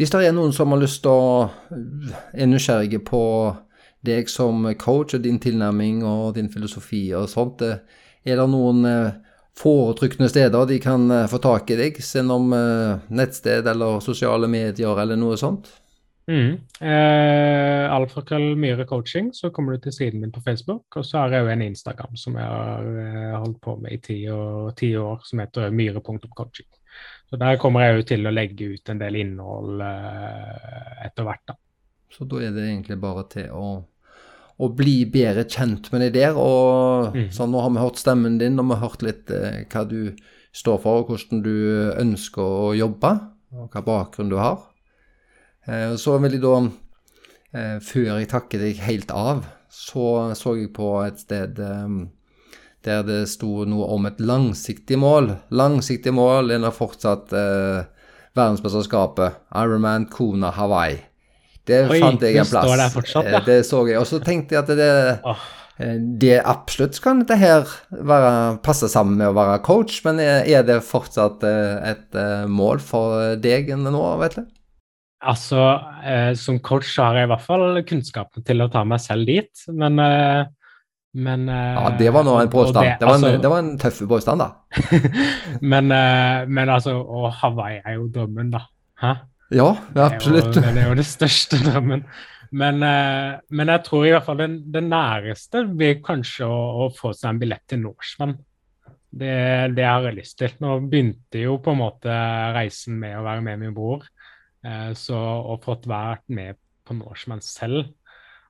Hvis 0.00 0.10
det 0.10 0.24
er 0.26 0.34
noen 0.34 0.54
som 0.56 0.72
har 0.72 0.80
lyst 0.80 1.04
til 1.04 1.12
å 1.12 1.44
er 2.32 2.48
nysgjerrige 2.48 3.04
på 3.04 3.20
deg 4.06 4.30
som 4.30 4.66
coach 4.80 5.16
og 5.16 5.22
din 5.24 5.40
tilnærming 5.42 6.02
og 6.06 6.34
din 6.38 6.50
filosofi 6.52 7.06
og 7.16 7.28
sånt. 7.32 7.62
Eh, 7.62 8.02
er 8.24 8.40
det 8.40 8.48
noen 8.50 8.82
foretrykkende 8.84 9.30
foretrukne 9.54 10.28
steder 10.28 10.66
de 10.66 10.80
kan 10.82 11.10
eh, 11.10 11.28
få 11.30 11.38
tak 11.38 11.70
i 11.70 11.78
deg, 11.78 12.00
gjennom 12.02 12.54
nettsted 13.08 13.66
eller 13.70 14.00
sosiale 14.02 14.50
medier 14.50 15.00
eller 15.00 15.20
noe 15.20 15.38
sånt? 15.38 15.70
Mm. 16.24 16.56
Eh, 16.80 17.92
Alfakrøll 17.92 18.54
Myhre 18.56 18.86
coaching, 18.88 19.28
så 19.36 19.50
kommer 19.52 19.74
du 19.74 19.84
til 19.84 19.92
siden 19.92 20.20
min 20.20 20.32
på 20.32 20.40
Facebook. 20.40 20.86
Og 20.96 21.04
så 21.04 21.20
har 21.20 21.34
jeg 21.34 21.44
òg 21.44 21.52
en 21.52 21.66
Instagram 21.68 22.16
som 22.16 22.38
jeg 22.40 22.48
har 22.48 23.36
holdt 23.42 23.60
på 23.60 23.76
med 23.76 23.92
i 23.92 24.00
ti, 24.00 24.18
år, 24.32 24.72
ti 24.78 24.94
år, 24.96 25.20
som 25.28 25.44
heter 25.44 25.70
myhre.coaching. 25.70 26.70
Så 27.30 27.38
der 27.40 27.58
kommer 27.60 27.84
jeg 27.84 27.98
òg 27.98 28.06
til 28.08 28.28
å 28.28 28.32
legge 28.32 28.72
ut 28.76 28.90
en 28.92 29.00
del 29.00 29.16
innhold 29.18 29.80
eh, 29.84 31.06
etter 31.08 31.26
hvert, 31.26 31.44
da. 31.50 31.56
Så 32.14 32.26
da 32.30 32.38
er 32.46 32.52
det 32.54 32.68
egentlig 32.68 32.98
bare 33.02 33.24
til 33.32 33.48
å 33.50 33.66
å 34.58 34.70
bli 34.70 35.02
bedre 35.10 35.46
kjent 35.50 35.90
med 35.92 36.04
deg 36.06 36.14
der. 36.16 36.38
Og 36.38 37.14
mm. 37.14 37.28
sånn, 37.34 37.52
nå 37.54 37.62
har 37.64 37.74
vi 37.74 37.82
hørt 37.82 38.00
stemmen 38.00 38.38
din, 38.40 38.58
og 38.60 38.70
vi 38.70 38.78
har 38.78 38.88
hørt 38.88 39.04
litt 39.06 39.32
eh, 39.34 39.64
hva 39.72 39.84
du 39.88 40.14
står 40.54 40.80
for, 40.84 41.02
og 41.02 41.10
hvordan 41.10 41.42
du 41.44 41.56
ønsker 42.00 42.42
å 42.42 42.72
jobbe, 42.78 43.12
og 43.54 43.74
hva 43.74 43.84
bakgrunn 43.86 44.30
du 44.32 44.38
har. 44.38 44.60
Eh, 45.66 45.94
så 46.00 46.18
vil 46.22 46.38
jeg 46.38 46.44
da, 46.44 46.56
eh, 47.54 47.78
før 47.82 48.12
jeg 48.14 48.30
takker 48.30 48.62
deg 48.62 48.84
helt 48.86 49.14
av, 49.14 49.46
så 49.74 50.34
så 50.38 50.54
jeg 50.54 50.70
på 50.76 50.92
et 51.02 51.18
sted 51.18 51.58
eh, 51.58 51.96
der 52.84 53.02
det 53.02 53.22
sto 53.32 53.64
noe 53.66 53.88
om 53.94 54.06
et 54.06 54.20
langsiktig 54.20 54.98
mål. 55.00 55.32
Langsiktig 55.50 56.12
mål 56.14 56.52
er 56.54 56.70
fortsatt 56.74 57.32
eh, 57.34 57.88
verdensmesterskapet 58.36 59.40
Ironman 59.56 60.06
Kona 60.12 60.52
Hawaii. 60.54 61.00
Det 61.64 61.84
Oi, 61.88 62.00
fant 62.02 62.24
jeg 62.24 62.40
en 62.40 62.48
plass. 62.48 62.70
Det, 62.70 62.88
fortsatt, 62.92 63.28
ja. 63.28 63.38
Eh, 63.40 63.44
det 63.46 63.60
så 63.68 63.84
jeg. 63.88 64.00
Og 64.00 64.08
så 64.08 64.20
tenkte 64.24 64.56
jeg 64.56 64.64
at 64.64 64.72
det, 64.76 64.88
oh. 65.24 65.44
det 66.20 66.34
absolutt 66.44 66.98
kan 67.02 67.22
dette 67.22 67.38
her 67.40 67.64
være, 67.90 68.32
passe 68.64 68.90
sammen 68.92 69.16
med 69.20 69.32
å 69.32 69.36
være 69.36 69.62
coach, 69.64 70.02
men 70.04 70.20
er 70.20 70.66
det 70.66 70.82
fortsatt 70.84 71.46
eh, 71.48 71.94
et 71.94 72.20
mål 72.52 72.84
for 72.84 73.38
deg 73.40 73.72
nå, 73.80 74.04
vet 74.20 74.38
du? 74.40 74.44
Altså, 75.24 75.62
eh, 76.04 76.34
som 76.36 76.60
coach 76.60 76.90
har 77.00 77.16
jeg 77.16 77.30
i 77.30 77.32
hvert 77.32 77.46
fall 77.46 77.80
kunnskapen 77.88 78.44
til 78.44 78.60
å 78.60 78.68
ta 78.68 78.82
meg 78.84 79.00
selv 79.00 79.24
dit, 79.30 79.66
men 79.72 79.98
eh, 80.02 80.44
men 81.14 81.44
Ja, 81.46 81.92
det 81.94 82.08
var 82.10 82.24
nå 82.26 82.32
en 82.40 82.48
påstand. 82.50 82.88
Det, 82.88 82.96
det, 82.98 83.06
var 83.06 83.14
en, 83.14 83.22
altså, 83.22 83.38
det, 83.38 83.50
var 83.52 83.60
en, 83.62 83.76
tøff 83.78 84.00
påstand, 84.10 84.42
da. 84.42 84.48
men, 85.72 85.92
men 86.50 86.72
altså 86.74 86.96
Og 86.98 87.28
Hawaii 87.38 87.76
er 87.84 88.00
jo 88.00 88.08
drømmen, 88.10 88.50
da. 88.50 88.64
Hæ? 88.98 89.12
Ja, 89.54 89.68
absolutt. 89.94 90.54
Det 90.54 90.62
er, 90.62 90.68
jo, 90.68 90.74
det 90.74 90.82
er 90.82 90.88
jo 90.90 90.96
det 90.98 91.06
største 91.08 91.60
drømmen. 91.62 92.02
Men, 92.54 92.82
eh, 92.86 93.36
men, 93.50 93.70
jeg 93.72 93.82
tror 93.86 94.06
i 94.06 94.12
hvert 94.14 94.26
fall 94.26 94.38
den, 94.38 94.58
den 94.74 94.90
næreste 94.92 95.64
blir 95.70 96.02
kanskje 96.04 96.46
å, 96.46 96.58
å, 96.84 96.90
få 96.94 97.14
seg 97.16 97.32
en 97.32 97.40
billett 97.42 97.64
til 97.70 97.82
Norseman. 97.82 98.36
Det, 99.14 99.34
det, 99.74 99.86
har 99.86 100.06
jeg 100.08 100.18
lyst 100.18 100.38
til. 100.40 100.54
Nå 100.62 100.76
begynte 100.90 101.42
jo 101.42 101.56
på 101.62 101.74
en 101.74 101.82
måte 101.82 102.14
reisen 102.54 102.98
med 103.00 103.18
å 103.18 103.24
være 103.26 103.46
med 103.46 103.62
min 103.62 103.74
bror. 103.76 104.06
Eh, 104.64 104.90
så 104.98 105.18
å 105.18 105.58
fått 105.62 105.88
vært 105.90 106.26
med 106.34 106.58
på 106.84 106.96
Norseman 106.98 107.42
selv 107.44 107.94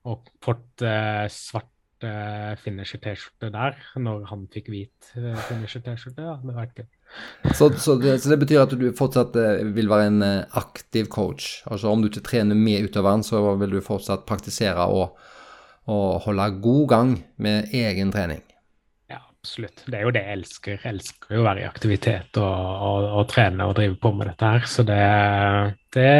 og 0.04 0.28
fått 0.44 0.84
uh, 0.84 1.24
svart 1.32 2.04
eh, 2.04 2.52
finisher-T-skjorte 2.60 3.50
der 3.54 3.78
når 4.02 4.26
han 4.30 4.44
fikk 4.52 4.68
hvit 4.72 5.14
eh, 5.16 5.38
finisher-T-skjorte, 5.48 6.26
ja, 6.26 6.34
det 6.42 6.56
var 6.56 6.68
gøy. 6.76 6.88
Så, 7.54 7.68
så, 7.76 7.94
det, 8.00 8.18
så, 8.22 8.30
det, 8.32 8.38
betyr 8.40 8.62
at 8.62 8.72
du 8.78 8.86
fortsatt 8.96 9.36
eh, 9.36 9.60
vil 9.76 9.90
være 9.90 10.08
en 10.08 10.22
eh, 10.24 10.56
aktiv 10.56 11.10
coach? 11.12 11.60
Altså 11.68 11.90
Om 11.92 12.02
du 12.02 12.08
ikke 12.08 12.24
trener 12.24 12.56
med 12.58 12.88
utøveren, 12.88 13.24
så 13.26 13.42
vil 13.60 13.76
du 13.76 13.84
fortsatt 13.84 14.24
praktisere 14.28 14.86
og, 14.88 15.18
og 15.92 16.24
holde 16.24 16.48
god 16.64 16.88
gang 16.88 17.14
med 17.36 17.74
egen 17.76 18.12
trening? 18.14 18.40
Ja, 19.12 19.20
absolutt. 19.20 19.84
Det 19.84 20.00
er 20.00 20.08
jo 20.08 20.14
det 20.16 20.24
jeg 20.24 20.38
elsker. 20.38 20.80
Jeg 20.80 20.94
elsker 20.94 21.36
jo 21.36 21.44
å 21.44 21.46
være 21.50 21.64
i 21.66 21.68
aktivitet 21.68 22.40
og, 22.40 22.56
og, 22.88 23.08
og, 23.10 23.28
trene 23.30 23.68
og 23.68 23.76
drive 23.76 24.00
på 24.00 24.14
med 24.16 24.32
dette 24.32 24.56
her. 24.56 24.68
Så 24.70 24.86
det, 24.88 25.04
det, 25.96 26.10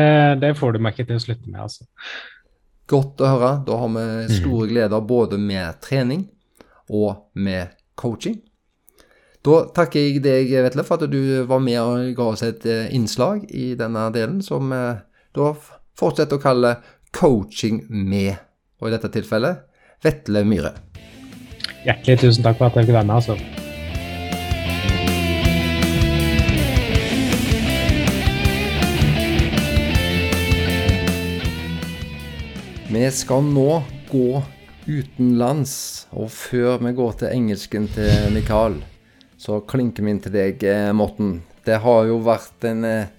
det 0.45 0.55
får 0.61 0.77
du 0.77 0.85
meg 0.85 0.95
ikke 0.95 1.09
til 1.13 1.23
å 1.23 1.27
slutte 1.27 1.49
med, 1.49 1.63
altså. 1.65 1.89
Godt 2.93 3.23
å 3.25 3.33
høre. 3.33 3.53
Da 3.65 3.81
har 3.81 3.95
vi 3.97 4.41
store 4.43 4.69
gleder 4.69 5.09
både 5.09 5.41
med 5.41 5.81
trening 5.85 6.29
og 6.93 7.31
med 7.33 7.73
coaching. 7.97 8.43
Da 9.45 9.59
takker 9.77 10.01
jeg 10.01 10.23
deg, 10.25 10.49
Vetle, 10.65 10.81
for 10.89 10.97
at 10.97 11.11
du 11.13 11.45
var 11.45 11.59
med 11.61 11.77
og 11.77 12.15
ga 12.17 12.27
oss 12.33 12.41
et 12.47 12.63
eh, 12.65 12.87
innslag 12.97 13.43
i 13.53 13.75
denne 13.77 14.07
delen, 14.15 14.39
som 14.41 14.71
vi 14.73 14.79
da 15.37 15.51
fortsetter 16.01 16.39
å 16.39 16.41
kalle 16.41 16.71
coaching 17.13 17.83
med, 17.93 18.39
og 18.81 18.89
i 18.89 18.95
dette 18.95 19.11
tilfellet 19.13 19.67
Vetle 20.01 20.47
Myhre. 20.49 20.73
Hjertelig 21.85 22.23
tusen 22.23 22.47
takk 22.47 22.57
for 22.57 22.71
at 22.71 22.79
jeg 22.81 22.89
fikk 22.89 22.97
være 22.97 23.05
med. 23.05 23.21
altså. 23.21 23.37
Vi 32.89 33.05
skal 33.13 33.45
nå 33.53 33.69
gå 34.09 34.43
utenlands, 34.89 35.77
og 36.17 36.33
før 36.33 36.81
vi 36.81 36.97
går 36.97 37.17
til 37.21 37.37
engelsken 37.37 37.93
til 37.93 38.33
Mikael, 38.33 38.81
så 39.45 39.61
klinker 39.69 40.05
vi 40.05 40.15
inn 40.15 40.23
til 40.25 40.33
deg, 40.33 40.63
eh, 40.65 40.91
Morten. 40.97 41.43
Det 41.67 41.77
har 41.85 42.07
jo 42.09 42.17
vært 42.25 42.65
en 42.65 42.85
eh, 42.89 43.13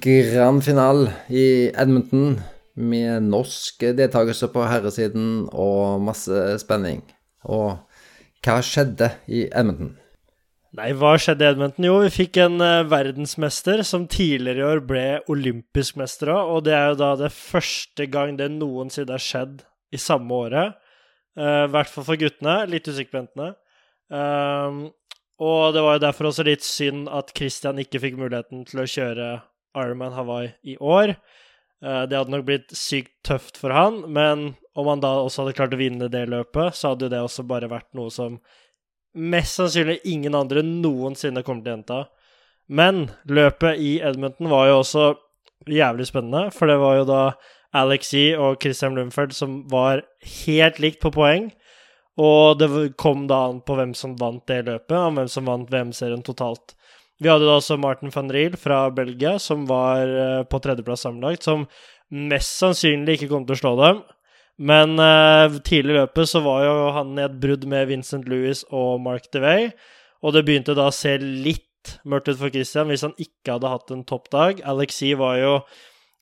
grand 0.00 0.62
finale 0.64 1.12
i 1.28 1.68
Edmonton 1.68 2.38
med 2.74 3.26
norsk 3.28 3.84
deltakelse 3.98 4.48
på 4.52 4.64
herresiden 4.64 5.48
og 5.52 6.00
masse 6.06 6.44
spenning. 6.62 7.02
Og 7.44 7.74
hva 8.42 8.60
skjedde 8.64 9.10
i 9.28 9.44
Edmonton? 9.50 9.98
Nei, 10.78 10.94
hva 10.96 11.18
skjedde 11.20 11.44
i 11.44 11.50
Edmonton? 11.52 11.84
Jo, 11.84 11.98
vi 12.00 12.14
fikk 12.14 12.38
en 12.40 12.56
uh, 12.64 12.86
verdensmester 12.88 13.82
som 13.84 14.06
tidligere 14.08 14.62
i 14.62 14.68
år 14.70 14.80
ble 14.88 15.04
olympisk 15.32 15.98
mester 16.00 16.32
òg, 16.32 16.54
og 16.54 16.64
det 16.64 16.72
er 16.78 16.86
jo 16.94 17.00
da 17.02 17.10
det 17.20 17.32
første 17.36 18.06
gang 18.08 18.38
det 18.40 18.48
noensinne 18.54 19.18
har 19.18 19.20
skjedd 19.20 19.60
i 19.92 20.00
samme 20.00 20.32
året. 20.32 20.80
Uh, 21.36 21.68
hvert 21.68 21.92
fall 21.92 22.08
for 22.08 22.20
guttene. 22.20 22.56
Litt 22.72 22.88
usikker 22.88 23.28
på. 23.28 23.52
Uh, 24.08 24.88
og 25.42 25.74
det 25.74 25.82
var 25.82 25.96
jo 25.96 26.04
derfor 26.04 26.30
også 26.30 26.46
litt 26.46 26.64
synd 26.66 27.08
at 27.10 27.32
Christian 27.36 27.80
ikke 27.82 28.00
fikk 28.02 28.18
muligheten 28.20 28.66
til 28.68 28.82
å 28.82 28.88
kjøre 28.88 29.28
Ironman 29.78 30.14
Hawaii 30.14 30.52
i 30.62 30.76
år. 30.78 31.16
Uh, 31.82 32.04
det 32.06 32.14
hadde 32.14 32.34
nok 32.34 32.44
blitt 32.46 32.74
sykt 32.76 33.14
tøft 33.26 33.58
for 33.58 33.74
han, 33.74 34.04
men 34.12 34.52
om 34.78 34.88
han 34.88 35.02
da 35.02 35.16
også 35.20 35.42
hadde 35.42 35.56
klart 35.58 35.74
å 35.74 35.80
vinne 35.80 36.10
det 36.12 36.28
løpet, 36.30 36.76
så 36.78 36.92
hadde 36.92 37.08
jo 37.08 37.14
det 37.14 37.22
også 37.24 37.46
bare 37.48 37.70
vært 37.72 37.90
noe 37.98 38.12
som 38.14 38.38
mest 39.12 39.58
sannsynlig 39.58 39.98
ingen 40.08 40.36
andre 40.38 40.62
noensinne 40.64 41.42
kommer 41.44 41.64
til 41.64 41.72
å 41.72 41.76
gjenta. 41.76 41.98
Men 42.72 43.08
løpet 43.28 43.82
i 43.82 43.96
Edmonton 44.00 44.48
var 44.52 44.70
jo 44.70 44.78
også 44.80 45.08
jævlig 45.68 46.06
spennende, 46.08 46.46
for 46.54 46.70
det 46.70 46.78
var 46.80 47.00
jo 47.00 47.08
da 47.10 47.24
Alex 47.76 48.14
E 48.14 48.24
og 48.36 48.60
Christian 48.62 48.96
Blumfeld 48.96 49.34
som 49.36 49.62
var 49.72 50.04
helt 50.46 50.80
likt 50.82 51.02
på 51.02 51.12
poeng. 51.12 51.50
Og 52.20 52.58
det 52.60 52.68
kom 53.00 53.24
da 53.30 53.46
an 53.48 53.62
på 53.64 53.76
hvem 53.78 53.94
som 53.96 54.16
vant 54.20 54.44
det 54.50 54.66
løpet, 54.66 54.96
og 54.98 55.16
hvem 55.16 55.30
som 55.32 55.48
vant 55.48 55.70
VM-serien 55.72 56.24
totalt. 56.24 56.74
Vi 57.22 57.30
hadde 57.30 57.46
da 57.46 57.56
også 57.56 57.78
Martin 57.80 58.12
van 58.12 58.32
Riel 58.34 58.56
fra 58.58 58.84
Belgia, 58.92 59.36
som 59.38 59.64
var 59.68 60.02
eh, 60.02 60.42
på 60.44 60.58
tredjeplass 60.60 61.06
sammenlagt, 61.06 61.46
som 61.46 61.68
mest 62.12 62.58
sannsynlig 62.58 63.16
ikke 63.16 63.30
kom 63.30 63.46
til 63.46 63.56
å 63.56 63.60
slå 63.62 63.72
dem. 63.80 64.02
Men 64.58 64.98
eh, 65.00 65.58
tidlig 65.64 65.94
i 65.94 65.98
løpet 66.00 66.28
så 66.28 66.42
var 66.44 66.66
jo 66.66 66.74
han 66.98 67.14
i 67.16 67.24
et 67.24 67.38
brudd 67.40 67.64
med 67.70 67.88
Vincent 67.88 68.28
Louis 68.28 68.64
og 68.70 69.00
Mark 69.04 69.30
DeVay, 69.32 69.70
og 70.22 70.36
det 70.36 70.44
begynte 70.46 70.76
da 70.78 70.90
å 70.90 70.94
se 70.94 71.16
litt 71.22 71.96
mørkt 72.06 72.28
ut 72.30 72.38
for 72.38 72.52
Christian 72.54 72.90
hvis 72.92 73.02
han 73.06 73.16
ikke 73.18 73.56
hadde 73.56 73.72
hatt 73.72 73.90
en 73.94 74.04
toppdag. 74.06 74.60
Alexi 74.68 75.14
var 75.18 75.38
jo 75.40 75.56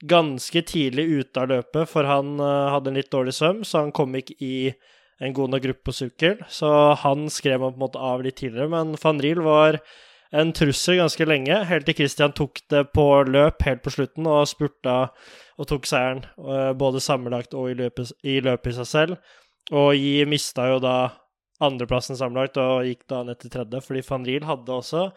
ganske 0.08 0.62
tidlig 0.64 1.04
ute 1.20 1.42
av 1.42 1.50
løpet, 1.50 1.88
for 1.90 2.08
han 2.08 2.36
eh, 2.38 2.70
hadde 2.76 2.92
en 2.92 3.00
litt 3.00 3.12
dårlig 3.12 3.34
svøm, 3.36 3.64
så 3.64 3.84
han 3.84 3.94
kom 3.96 4.14
ikke 4.20 4.38
i 4.44 4.54
en 5.20 5.34
god 5.36 5.52
nok 5.52 5.64
gruppe 5.66 5.84
på 5.90 5.96
sykkel. 5.96 6.38
Så 6.48 6.68
han 7.02 7.28
skrev 7.32 7.60
man 7.60 7.74
på 7.74 7.80
en 7.80 7.86
måte 7.86 8.04
av 8.12 8.24
litt 8.24 8.38
tidligere, 8.40 8.70
men 8.72 8.96
van 9.00 9.20
Riel 9.22 9.42
var 9.44 9.80
en 10.30 10.52
trussel 10.54 11.00
ganske 11.00 11.26
lenge, 11.26 11.56
helt 11.66 11.88
til 11.88 11.96
Christian 11.98 12.34
tok 12.36 12.60
det 12.70 12.84
på 12.94 13.06
løp 13.26 13.64
helt 13.66 13.82
på 13.82 13.90
slutten 13.90 14.28
og 14.30 14.46
spurta 14.46 14.96
og 15.58 15.68
tok 15.68 15.88
seieren, 15.90 16.22
eh, 16.38 16.70
både 16.78 17.02
sammenlagt 17.02 17.56
og 17.58 17.72
i 17.72 17.74
løpet, 17.74 18.12
i 18.22 18.38
løpet 18.40 18.70
i 18.70 18.76
seg 18.78 18.86
selv. 18.86 19.34
Og 19.74 19.92
Yi 19.98 20.24
mista 20.30 20.68
jo 20.70 20.78
da 20.82 21.10
andreplassen 21.60 22.16
sammenlagt 22.16 22.56
og 22.62 22.86
gikk 22.86 23.04
da 23.10 23.24
ned 23.26 23.40
til 23.42 23.52
tredje, 23.52 23.82
fordi 23.84 24.06
van 24.06 24.24
Riel 24.26 24.46
hadde 24.48 24.78
også 24.78 25.10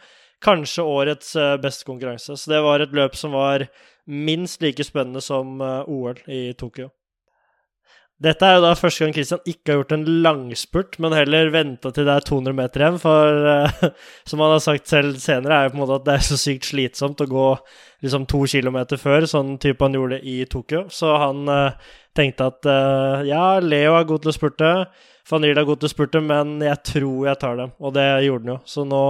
kanskje 0.44 0.84
årets 0.84 1.36
eh, 1.40 1.56
beste 1.62 1.88
konkurranse. 1.88 2.36
Så 2.36 2.52
det 2.52 2.64
var 2.66 2.84
et 2.84 2.96
løp 2.96 3.16
som 3.16 3.38
var 3.38 3.68
minst 4.10 4.62
like 4.66 4.84
spennende 4.84 5.22
som 5.24 5.62
eh, 5.62 5.88
OL 5.88 6.20
i 6.28 6.44
Tokyo. 6.60 6.90
Dette 8.24 8.48
er 8.48 8.56
jo 8.56 8.64
da 8.64 8.72
første 8.78 9.04
gang 9.04 9.14
Christian 9.16 9.42
ikke 9.50 9.72
har 9.74 9.80
gjort 9.82 9.94
en 9.98 10.06
langspurt, 10.24 10.98
men 11.04 11.16
heller 11.16 11.50
venta 11.52 11.90
til 11.92 12.06
det 12.08 12.14
er 12.14 12.28
200 12.30 12.56
meter 12.56 12.84
igjen. 12.84 13.00
For 13.02 13.48
uh, 13.50 13.88
som 14.30 14.44
han 14.44 14.54
har 14.54 14.62
sagt 14.64 14.92
selv 14.92 15.18
senere, 15.20 15.58
er 15.58 15.68
jo 15.68 15.74
på 15.74 15.78
en 15.78 15.84
måte 15.84 15.98
at 16.00 16.06
det 16.08 16.16
er 16.16 16.28
så 16.30 16.38
sykt 16.40 16.70
slitsomt 16.70 17.24
å 17.24 17.28
gå 17.28 17.48
liksom 18.06 18.28
to 18.32 18.44
kilometer 18.52 19.00
før, 19.00 19.28
sånn 19.28 19.58
type 19.64 19.84
han 19.84 19.98
gjorde 19.98 20.22
i 20.24 20.38
Tokyo. 20.52 20.86
Så 20.94 21.12
han 21.20 21.44
uh, 21.52 21.92
tenkte 22.16 22.48
at 22.54 22.70
uh, 22.70 23.26
ja, 23.28 23.44
Leo 23.64 23.98
er 23.98 24.08
god 24.08 24.24
til 24.24 24.32
å 24.32 24.38
spurte, 24.38 24.72
van 25.30 25.44
Riel 25.44 25.60
er 25.60 25.68
god 25.68 25.84
til 25.84 25.92
å 25.92 25.96
spurte, 25.96 26.24
men 26.24 26.58
jeg 26.64 26.80
tror 26.94 27.28
jeg 27.28 27.42
tar 27.44 27.60
dem. 27.60 27.76
Og 27.84 27.96
det 27.98 28.08
gjorde 28.24 28.46
han 28.48 28.56
jo. 28.56 28.60
Så 28.72 28.88
nå, 28.88 29.04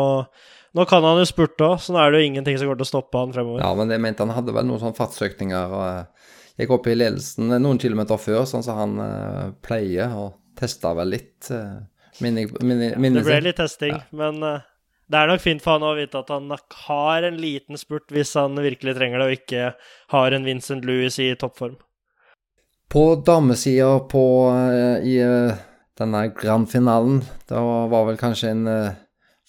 nå 0.74 0.90
kan 0.90 1.06
han 1.06 1.22
jo 1.22 1.30
spurte 1.30 1.70
òg, 1.70 1.78
så 1.86 1.94
nå 1.94 2.02
er 2.02 2.14
det 2.14 2.24
jo 2.24 2.32
ingenting 2.32 2.58
som 2.58 2.70
går 2.70 2.82
til 2.82 2.88
å 2.88 2.92
stoppe 2.96 3.22
han 3.22 3.34
fremover. 3.36 3.62
Ja, 3.62 3.74
men 3.78 3.94
jeg 3.94 4.02
mente 4.02 4.26
han 4.26 4.34
hadde 4.34 4.58
vel 4.58 4.66
noen 4.70 4.82
sånne 4.82 4.98
fartsøkninger. 4.98 5.78
og 5.78 6.23
gikk 6.60 6.76
opp 6.76 6.90
i 6.90 6.98
ledelsen 6.98 7.54
noen 7.62 7.80
kilometer 7.82 8.20
før, 8.22 8.44
sånn 8.50 8.66
som 8.66 8.78
han 8.78 9.00
uh, 9.02 9.54
pleier, 9.66 10.14
og 10.18 10.38
testa 10.60 10.94
vel 10.98 11.14
litt. 11.16 11.50
Uh, 11.50 11.82
minne, 12.24 12.46
minne, 12.62 12.94
minne 13.02 13.22
det 13.22 13.28
ble 13.28 13.40
litt 13.48 13.60
testing, 13.62 13.96
ja. 13.98 14.04
men 14.20 14.44
uh, 14.46 14.62
det 15.10 15.20
er 15.20 15.32
nok 15.32 15.44
fint 15.44 15.64
for 15.64 15.78
han 15.78 15.88
å 15.88 15.96
vite 15.98 16.22
at 16.22 16.30
han 16.34 16.54
har 16.88 17.26
en 17.28 17.40
liten 17.42 17.80
spurt 17.80 18.14
hvis 18.14 18.36
han 18.40 18.58
virkelig 18.62 18.96
trenger 18.98 19.22
det, 19.22 19.26
og 19.26 19.42
ikke 19.42 19.74
har 20.16 20.36
en 20.36 20.48
Vincent 20.48 20.86
Louis 20.88 21.18
i 21.22 21.34
toppform. 21.40 21.76
På 22.94 23.04
damesida 23.26 23.98
på 24.06 24.24
i 25.02 25.16
denne 25.98 26.20
grandfinalen, 26.38 27.24
da 27.50 27.62
var 27.90 28.06
vel 28.06 28.20
kanskje 28.22 28.52
en 28.54 28.68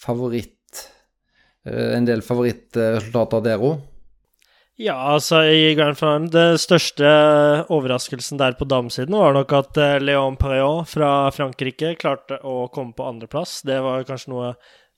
favoritt 0.00 0.52
En 1.64 2.04
del 2.08 2.20
favorittresultater 2.24 3.44
der 3.44 3.62
òg. 3.64 3.78
Ja, 4.76 4.96
altså 5.14 5.44
i 5.46 5.74
Grand 5.78 5.94
Finale 5.94 6.30
Den 6.34 6.56
største 6.58 7.06
overraskelsen 7.70 8.40
der 8.40 8.56
på 8.58 8.66
damesiden 8.66 9.14
var 9.14 9.36
nok 9.36 9.52
at 9.54 9.78
Leon 9.78 10.02
Léon 10.08 10.38
Perriot 10.40 10.90
fra 10.90 11.10
Frankrike 11.30 11.92
klarte 12.00 12.40
å 12.42 12.66
komme 12.74 12.90
på 12.96 13.06
andreplass. 13.06 13.60
Det 13.62 13.78
var 13.84 14.02
kanskje 14.08 14.32
noe 14.32 14.48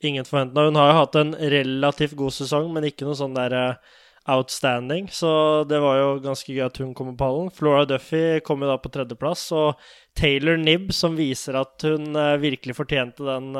ingen 0.00 0.24
forventa. 0.24 0.64
Hun 0.64 0.80
har 0.80 0.90
jo 0.90 0.96
hatt 1.02 1.20
en 1.20 1.36
relativt 1.52 2.16
god 2.16 2.32
sesong, 2.38 2.72
men 2.72 2.88
ikke 2.88 3.04
noe 3.04 3.18
sånn 3.20 3.36
der 3.36 3.58
eh, 3.58 4.00
outstanding. 4.32 5.12
Så 5.12 5.28
det 5.68 5.82
var 5.84 6.00
jo 6.00 6.10
ganske 6.24 6.56
gøy 6.56 6.64
at 6.70 6.80
hun 6.80 6.96
kom 6.96 7.12
på 7.12 7.20
pallen. 7.26 7.52
Flora 7.52 7.84
Duffy 7.84 8.40
kom 8.48 8.64
jo 8.64 8.72
da 8.72 8.80
på 8.80 8.96
tredjeplass, 8.96 9.44
og 9.52 9.86
Taylor 10.16 10.56
Nibb, 10.56 10.88
som 10.96 11.20
viser 11.20 11.60
at 11.60 11.84
hun 11.84 12.16
eh, 12.16 12.38
virkelig 12.40 12.80
fortjente 12.80 13.28
den 13.28 13.52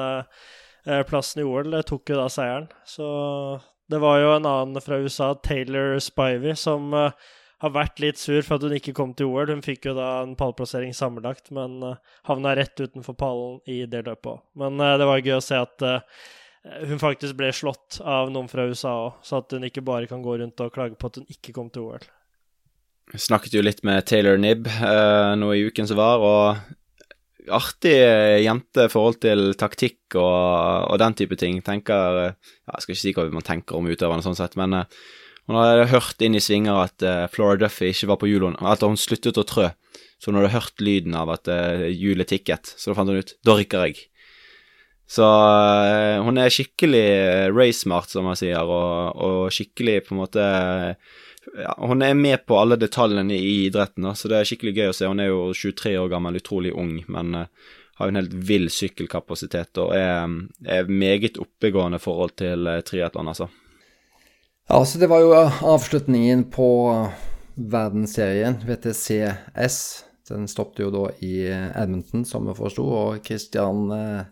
plassen 1.11 1.43
i 1.43 1.45
OL, 1.45 1.75
tok 1.83 2.12
jo 2.12 2.23
da 2.23 2.29
seieren. 2.31 2.69
Så 2.87 3.07
det 3.93 3.99
var 4.03 4.20
jo 4.20 4.30
en 4.34 4.47
annen 4.47 4.82
fra 4.82 4.99
USA, 4.99 5.34
Taylor 5.34 5.99
Spivey, 6.03 6.55
som 6.59 6.95
uh, 6.95 7.11
har 7.62 7.72
vært 7.74 8.01
litt 8.03 8.18
sur 8.18 8.41
for 8.43 8.59
at 8.59 8.66
hun 8.66 8.74
ikke 8.76 8.95
kom 8.97 9.12
til 9.16 9.30
OL. 9.30 9.53
Hun 9.55 9.62
fikk 9.64 9.89
jo 9.89 9.95
da 9.97 10.09
en 10.24 10.34
pallplassering 10.39 10.95
sammenlagt, 10.97 11.53
men 11.55 11.78
uh, 11.84 12.01
havna 12.26 12.57
rett 12.59 12.80
utenfor 12.80 13.16
pallen 13.18 13.61
i 13.70 13.84
det 13.91 14.03
løpet 14.09 14.32
òg. 14.34 14.43
Men 14.59 14.82
uh, 14.82 14.97
det 14.99 15.07
var 15.09 15.22
gøy 15.22 15.39
å 15.39 15.45
se 15.45 15.61
at 15.61 15.87
hun 16.66 16.99
faktisk 16.99 17.37
ble 17.39 17.53
slått 17.55 18.01
av 18.03 18.32
noen 18.34 18.51
fra 18.51 18.66
USA 18.66 18.97
òg, 19.05 19.20
så 19.22 19.39
at 19.39 19.55
hun 19.55 19.68
ikke 19.68 19.87
bare 19.87 20.11
kan 20.11 20.24
gå 20.24 20.34
rundt 20.41 20.64
og 20.64 20.74
klage 20.74 20.99
på 20.99 21.12
at 21.12 21.20
hun 21.20 21.30
ikke 21.30 21.55
kom 21.55 21.70
til 21.70 21.87
OL. 21.87 22.09
Jeg 23.14 23.22
snakket 23.22 23.55
jo 23.55 23.62
litt 23.62 23.84
med 23.87 24.03
Taylor 24.03 24.34
Nibb 24.34 24.66
nå 24.66 25.53
i 25.55 25.62
uken 25.68 25.87
som 25.87 26.01
var, 26.01 26.18
og 26.18 26.74
artig 27.55 27.94
eh, 27.94 28.42
jente 28.44 28.86
i 28.86 28.90
forhold 28.92 29.20
til 29.22 29.53
taktikk 29.59 30.16
og, 30.18 30.90
og, 30.90 30.97
den 31.03 31.16
type 31.18 31.38
ting. 31.40 31.61
Tenker 31.64 32.18
ja, 32.20 32.32
Jeg 32.72 32.82
skal 32.82 32.94
ikke 32.94 33.03
si 33.03 33.14
hva 33.16 33.28
man 33.34 33.47
tenker 33.47 33.78
om 33.78 33.88
utøverne, 33.88 34.24
sånn 34.24 34.38
sett, 34.38 34.57
men 34.59 34.74
uh, 34.76 34.84
hun 35.47 35.59
hadde 35.61 35.88
hørt 35.92 36.22
inn 36.24 36.38
i 36.38 36.42
svinger 36.42 36.82
at 36.88 37.07
uh, 37.07 37.28
Flora 37.32 37.59
Duffy 37.61 37.92
ikke 37.92 38.11
var 38.11 38.20
på 38.22 38.30
hjulet, 38.30 38.59
at 38.59 38.82
hun 38.86 38.99
sluttet 39.01 39.38
å 39.38 39.47
trø. 39.47 39.70
Så 40.18 40.30
hun 40.30 40.40
hadde 40.40 40.55
hørt 40.55 40.82
lyden 40.82 41.16
av 41.18 41.30
at 41.34 41.49
uh, 41.53 41.86
tikket, 42.26 42.74
så 42.74 42.90
da 42.90 42.99
fant 42.99 43.12
hun 43.12 43.22
ut 43.22 43.34
da 43.47 43.57
rykker 43.59 43.88
jeg. 43.88 44.07
Så 45.07 45.22
hun 46.26 46.40
er 46.42 46.51
skikkelig 46.51 47.53
race-smart, 47.55 48.11
som 48.11 48.24
man 48.26 48.34
sier, 48.34 48.59
og, 48.59 49.14
og, 49.14 49.53
skikkelig 49.55 50.01
på 50.09 50.16
en 50.16 50.18
måte 50.18 50.47
ja, 51.55 51.74
Hun 51.78 52.03
er 52.03 52.14
med 52.14 52.47
på 52.47 52.59
alle 52.59 52.78
detaljene 52.80 53.34
i 53.34 53.66
idretten, 53.66 54.09
så 54.14 54.30
det 54.30 54.38
er 54.38 54.49
skikkelig 54.49 54.74
gøy 54.76 54.88
å 54.90 54.97
se. 54.97 55.11
Hun 55.11 55.22
er 55.22 55.30
jo 55.30 55.51
23 55.55 55.97
år 56.01 56.11
gammel, 56.12 56.40
utrolig 56.40 56.72
ung, 56.74 56.99
men 57.12 57.34
uh, 57.34 57.76
har 58.01 58.11
en 58.11 58.18
helt 58.20 58.34
vill 58.49 58.66
sykkelkapasitet 58.72 59.78
og 59.80 59.94
er, 59.97 60.26
er 60.68 60.90
meget 60.90 61.38
oppegående 61.40 62.01
forhold 62.03 62.36
til 62.42 62.68
uh, 62.68 62.80
triatlon, 62.84 63.32
altså. 63.32 63.49
Ja, 64.66 64.80
så 64.84 64.99
det 64.99 65.07
var 65.07 65.22
jo 65.22 65.30
avslutningen 65.36 66.49
på 66.51 66.68
verdensserien, 67.57 68.59
VTCS, 68.66 70.05
Den 70.28 70.49
stoppet 70.51 70.82
jo 70.82 70.90
da 70.90 71.05
i 71.22 71.47
Edmonton, 71.47 72.24
som 72.26 72.49
vi 72.49 72.55
forsto, 72.59 72.82
og 72.82 73.20
Christian 73.22 73.84
eh, 73.94 74.24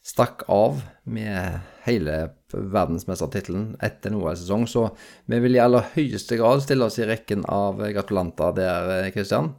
stakk 0.00 0.46
av 0.48 0.80
med 1.04 1.58
hele 1.86 2.16
verdensmestertittelen 2.52 3.76
etter 3.84 4.12
en 4.12 4.18
OL-sesong. 4.20 4.66
Så 4.70 4.88
vi 5.30 5.40
vil 5.42 5.58
i 5.58 5.62
aller 5.62 5.86
høyeste 5.94 6.38
grad 6.40 6.64
stille 6.64 6.88
oss 6.88 6.98
i 7.00 7.06
rekken 7.08 7.46
av 7.50 7.80
gratulanter 7.94 8.56
der, 8.56 8.90
Kristian. 9.14 9.54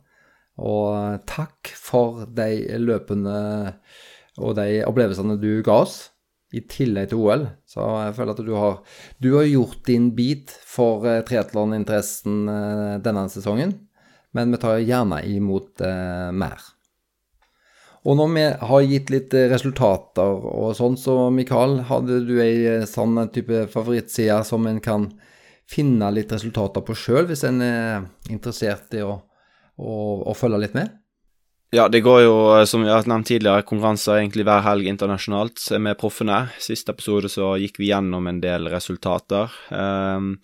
Og 0.57 1.23
takk 1.29 1.71
for 1.77 2.25
de 2.37 2.77
løpene 2.81 3.39
og 4.37 4.53
de 4.57 4.83
opplevelsene 4.85 5.39
du 5.41 5.63
ga 5.65 5.81
oss, 5.85 5.97
i 6.55 6.61
tillegg 6.63 7.09
til 7.11 7.19
OL. 7.19 7.41
Så 7.67 7.83
jeg 8.05 8.13
føler 8.15 8.37
at 8.37 8.45
du 8.47 8.53
har, 8.55 8.77
du 9.19 9.33
har 9.35 9.49
gjort 9.49 9.81
din 9.89 10.13
bit 10.15 10.53
for 10.63 11.03
triatloninteressen 11.27 12.45
denne 13.03 13.25
sesongen 13.33 13.75
men 14.37 14.51
vi 14.53 14.59
tar 14.61 14.81
gjerne 14.83 15.21
imot 15.25 15.81
eh, 15.81 16.31
mer. 16.35 16.61
Og 18.07 18.15
når 18.15 18.29
vi 18.31 18.43
har 18.69 18.85
gitt 18.87 19.09
litt 19.11 19.33
eh, 19.35 19.49
resultater 19.51 20.37
og 20.47 20.71
sånn, 20.77 20.95
så 20.99 21.27
Mikael, 21.33 21.81
hadde 21.89 22.21
du 22.27 22.37
ei 22.43 22.85
sånn 22.87 23.19
type 23.35 23.65
favorittside 23.73 24.39
som 24.47 24.67
en 24.69 24.79
kan 24.83 25.09
finne 25.67 26.13
litt 26.15 26.31
resultater 26.31 26.85
på 26.87 26.95
sjøl, 26.95 27.25
hvis 27.27 27.43
en 27.47 27.59
er 27.65 28.05
interessert 28.31 28.95
i 28.95 29.03
å, 29.03 29.17
å, 29.75 29.91
å, 30.23 30.35
følge 30.37 30.61
litt 30.63 30.77
med? 30.77 30.95
Ja, 31.75 31.89
det 31.91 31.99
går 32.05 32.21
jo, 32.23 32.37
eh, 32.55 32.63
som 32.69 32.85
vi 32.85 32.93
har 32.93 33.03
nevnt 33.11 33.27
tidligere, 33.27 33.67
konkurranser 33.67 34.21
egentlig 34.21 34.47
hver 34.47 34.63
helg 34.63 34.87
internasjonalt 34.87 35.65
med 35.83 35.99
proffene. 35.99 36.45
Siste 36.63 36.95
episode 36.95 37.27
så 37.33 37.57
gikk 37.59 37.81
vi 37.81 37.91
gjennom 37.91 38.31
en 38.31 38.39
del 38.39 38.71
resultater. 38.71 39.51
Um, 39.67 40.37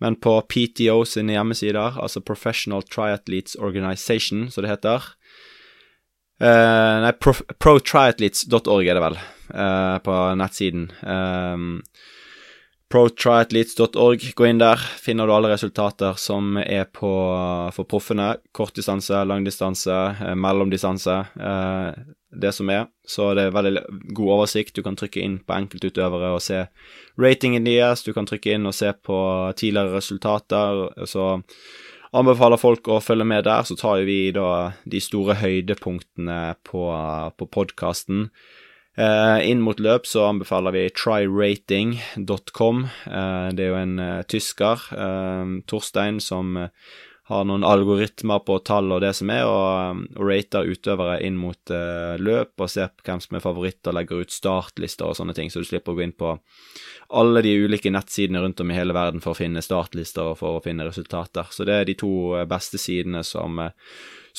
men 0.00 0.16
på 0.16 0.38
PTO 0.48 1.02
sine 1.04 1.36
hjemmesider, 1.36 2.00
altså 2.00 2.24
Professional 2.24 2.86
Triathletes 2.88 3.60
Organization, 3.60 4.46
som 4.48 4.64
det 4.64 4.72
heter 4.72 5.10
uh, 6.42 6.96
Nei, 7.04 7.12
protriathletes.org 7.62 8.88
er 8.88 8.98
det 8.98 9.04
vel, 9.04 9.18
uh, 9.54 9.96
på 10.04 10.16
nettsiden. 10.40 10.88
Um, 11.04 11.82
protriathletes.org, 12.90 14.30
gå 14.34 14.48
inn 14.48 14.62
der, 14.62 14.80
finner 15.00 15.28
du 15.28 15.34
alle 15.36 15.52
resultater 15.52 16.18
som 16.18 16.56
er 16.62 16.88
på 16.90 17.12
for 17.76 17.88
proffene. 17.90 18.32
Kortdistanse, 18.56 19.20
langdistanse, 19.30 20.00
uh, 20.22 20.32
mellomdistanse. 20.34 21.20
Uh, 21.38 22.16
det 22.30 22.52
som 22.54 22.70
er. 22.70 22.86
Så 23.06 23.32
det 23.34 23.48
er 23.48 23.54
veldig 23.54 23.82
god 24.14 24.32
oversikt. 24.36 24.74
Du 24.76 24.84
kan 24.86 24.96
trykke 24.98 25.22
inn 25.22 25.38
på 25.42 25.56
enkeltutøvere 25.56 26.32
og 26.36 26.42
se 26.44 26.64
ratingen 27.20 27.66
deres. 27.66 28.04
Du 28.06 28.12
kan 28.14 28.28
trykke 28.28 28.54
inn 28.54 28.68
og 28.70 28.76
se 28.76 28.92
på 28.94 29.18
tidligere 29.58 29.96
resultater. 29.98 30.84
Så 31.10 31.42
anbefaler 32.16 32.60
folk 32.60 32.88
å 32.90 33.00
følge 33.04 33.26
med 33.28 33.46
der. 33.48 33.66
Så 33.66 33.76
tar 33.80 34.02
vi 34.08 34.30
da 34.34 34.72
de 34.88 35.02
store 35.02 35.38
høydepunktene 35.40 36.40
på, 36.66 36.86
på 37.36 37.50
podkasten. 37.54 38.28
Eh, 38.98 39.38
inn 39.48 39.62
mot 39.64 39.78
løp 39.80 40.08
så 40.08 40.26
anbefaler 40.28 40.74
vi 40.74 40.88
tryrating.com. 40.98 42.82
Eh, 43.06 43.48
det 43.54 43.64
er 43.64 43.70
jo 43.70 43.78
en 43.78 44.00
uh, 44.02 44.22
tysker, 44.28 44.88
eh, 44.92 45.54
Torstein, 45.70 46.18
som 46.20 46.58
har 47.30 47.44
noen 47.46 47.62
algoritmer 47.66 48.42
på 48.42 48.56
tall 48.66 48.90
og 48.90 49.04
det 49.04 49.12
som 49.14 49.30
er, 49.30 49.46
og, 49.46 50.00
og 50.18 50.26
rater 50.26 50.66
utøvere 50.66 51.20
inn 51.26 51.36
mot 51.38 51.72
uh, 51.72 52.18
løp 52.18 52.58
og 52.58 52.70
ser 52.72 52.90
på 52.90 53.06
hvem 53.06 53.22
som 53.22 53.38
er 53.38 53.44
favoritter, 53.44 53.94
legger 53.94 54.24
ut 54.24 54.34
startlister 54.34 55.06
og 55.06 55.18
sånne 55.18 55.36
ting, 55.36 55.52
så 55.52 55.62
du 55.62 55.68
slipper 55.68 55.94
å 55.94 56.00
gå 56.00 56.06
inn 56.08 56.16
på 56.18 56.34
alle 57.20 57.42
de 57.46 57.54
ulike 57.62 57.92
nettsidene 57.94 58.42
rundt 58.42 58.62
om 58.62 58.70
i 58.70 58.78
hele 58.78 58.96
verden 58.96 59.22
for 59.22 59.34
å 59.34 59.38
finne 59.38 59.62
startlister 59.62 60.32
og 60.32 60.40
for 60.42 60.58
å 60.58 60.64
finne 60.64 60.86
resultater. 60.86 61.46
Så 61.54 61.66
det 61.66 61.76
er 61.76 61.86
de 61.88 61.96
to 61.98 62.12
eh, 62.38 62.48
beste 62.50 62.78
sidene 62.82 63.22
som 63.26 63.62
uh, 63.62 63.70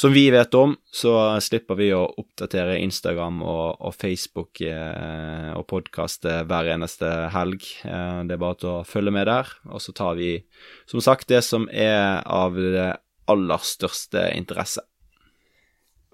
som 0.02 0.14
vi 0.14 0.32
vet 0.32 0.54
om, 0.58 0.72
så 0.91 1.14
slipper 1.43 1.78
vi 1.78 1.91
å 1.93 2.08
oppdatere 2.18 2.80
Instagram 2.82 3.43
og, 3.45 3.84
og 3.86 3.93
Facebook 3.93 4.64
eh, 4.66 5.52
og 5.54 5.68
podkast 5.70 6.26
hver 6.26 6.70
eneste 6.74 7.10
helg. 7.36 7.68
Eh, 7.86 8.22
det 8.26 8.34
er 8.34 8.41
bare 8.41 8.58
til 8.58 8.72
å 8.72 8.88
følge 8.88 9.14
med 9.14 9.30
der. 9.30 9.52
Og 9.70 9.84
så 9.84 9.93
tar 9.93 10.18
vi, 10.18 10.32
som 10.89 11.04
sagt, 11.06 11.30
det 11.30 11.43
som 11.45 11.70
er 11.70 12.24
av 12.26 12.58
det 12.58 12.88
aller 13.30 13.68
største 13.68 14.26
interesse. 14.34 14.82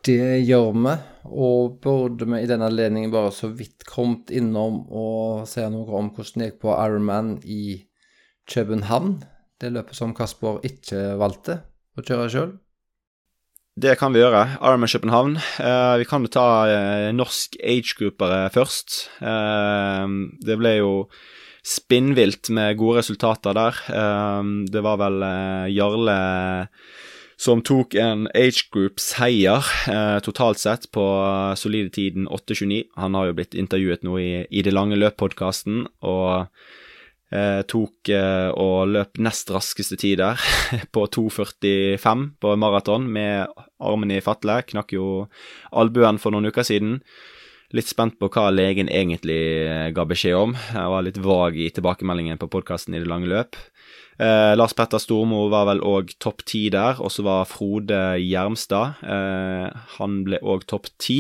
Det 0.04 0.44
gjør 0.44 0.76
vi, 0.76 0.98
og 1.32 1.80
burde 1.84 2.28
vi 2.28 2.44
i 2.44 2.52
denne 2.52 2.68
anledningen 2.68 3.16
bare 3.16 3.32
så 3.36 3.54
vidt 3.56 3.88
kommet 3.88 4.36
innom 4.36 4.84
og 4.92 5.48
si 5.48 5.64
noe 5.64 5.88
om 5.96 6.12
hvordan 6.12 6.44
det 6.44 6.52
gikk 6.52 6.62
på 6.68 6.76
Ironman 6.76 7.38
i 7.48 7.64
København. 8.52 9.22
Det 9.64 9.72
løpet 9.80 9.96
som 9.96 10.16
Kasper 10.16 10.60
ikke 10.68 11.14
valgte 11.24 11.62
å 11.96 12.04
kjøre 12.04 12.32
sjøl. 12.36 12.58
Det 13.78 13.94
kan 14.00 14.10
vi 14.10 14.24
gjøre. 14.24 14.58
Ironman 14.58 14.90
København. 14.90 15.36
Eh, 15.38 15.96
vi 16.02 16.06
kan 16.10 16.24
jo 16.26 16.32
ta 16.34 16.46
eh, 16.66 17.10
norsk 17.14 17.60
agegroupere 17.62 18.48
først. 18.50 18.96
Eh, 19.22 20.06
det 20.42 20.56
ble 20.58 20.72
jo 20.80 20.94
spinnvilt 21.62 22.50
med 22.50 22.80
gode 22.80 23.04
resultater 23.04 23.54
der. 23.54 23.76
det 24.72 24.82
var 24.82 24.98
vel 25.02 25.18
Jarle 25.76 26.16
som 27.38 27.60
tok 27.62 27.94
en 28.00 28.30
age 28.34 28.70
group-seier 28.72 29.68
totalt 30.24 30.62
sett 30.64 30.88
på 30.96 31.04
solide 31.60 31.92
tiden 31.92 32.26
8.29. 32.32 32.88
Han 32.96 33.20
har 33.20 33.28
jo 33.28 33.36
blitt 33.36 33.54
intervjuet 33.54 34.08
nå 34.08 34.16
i, 34.18 34.32
i 34.48 34.64
Det 34.64 34.72
lange 34.72 34.96
løp-podkasten, 34.96 35.90
og 36.08 36.48
Eh, 37.28 37.62
tok 37.68 38.08
eh, 38.16 38.50
og 38.56 38.94
løp 38.94 39.20
nest 39.20 39.50
raskeste 39.52 39.98
tid 40.00 40.22
der, 40.22 40.40
på 40.96 41.08
2,45 41.12 42.28
på 42.40 42.54
maraton 42.56 43.10
med 43.12 43.52
armen 43.84 44.14
i 44.16 44.22
fatle. 44.24 44.62
Knakk 44.70 44.96
jo 44.96 45.26
albuen 45.76 46.22
for 46.24 46.32
noen 46.32 46.48
uker 46.48 46.68
siden. 46.68 47.02
Litt 47.76 47.90
spent 47.92 48.16
på 48.16 48.30
hva 48.32 48.48
legen 48.54 48.88
egentlig 48.88 49.42
eh, 49.68 49.90
ga 49.92 50.08
beskjed 50.08 50.40
om. 50.40 50.56
Jeg 50.56 50.94
var 50.94 51.04
litt 51.04 51.20
vag 51.20 51.58
i 51.60 51.68
tilbakemeldingen 51.76 52.40
på 52.40 52.48
podkasten 52.54 52.96
i 52.96 53.02
det 53.04 53.10
lange 53.12 53.28
løp. 53.28 53.60
Eh, 54.18 54.54
Lars 54.56 54.74
Petter 54.74 55.02
Stormo 55.04 55.44
var 55.52 55.68
vel 55.68 55.84
òg 55.84 56.16
topp 56.24 56.46
ti 56.48 56.68
der, 56.74 57.02
og 57.04 57.12
så 57.14 57.26
var 57.28 57.50
Frode 57.50 58.00
Gjermstad. 58.24 59.04
Eh, 59.04 59.68
han 59.98 60.22
ble 60.24 60.40
òg 60.42 60.64
topp 60.72 60.88
ti. 60.96 61.20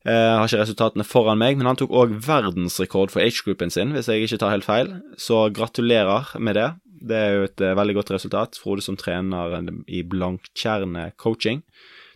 Jeg 0.00 0.16
uh, 0.16 0.38
har 0.40 0.48
ikke 0.48 0.62
resultatene 0.62 1.04
foran 1.04 1.40
meg, 1.40 1.58
men 1.60 1.68
han 1.68 1.76
tok 1.76 1.90
òg 1.92 2.14
verdensrekord 2.24 3.10
for 3.12 3.20
age-groupen 3.20 3.68
sin, 3.72 3.90
hvis 3.92 4.06
jeg 4.08 4.24
ikke 4.24 4.38
tar 4.40 4.54
helt 4.54 4.64
feil. 4.64 4.94
Så 5.20 5.42
gratulerer 5.52 6.30
med 6.40 6.56
det. 6.56 6.68
Det 7.10 7.18
er 7.18 7.34
jo 7.34 7.48
et 7.50 7.60
uh, 7.60 7.74
veldig 7.76 7.96
godt 7.98 8.12
resultat. 8.16 8.56
Frode 8.62 8.84
som 8.84 8.96
trener 8.96 9.58
i 9.92 10.00
Blanktjerne 10.08 11.10
coaching. 11.20 11.60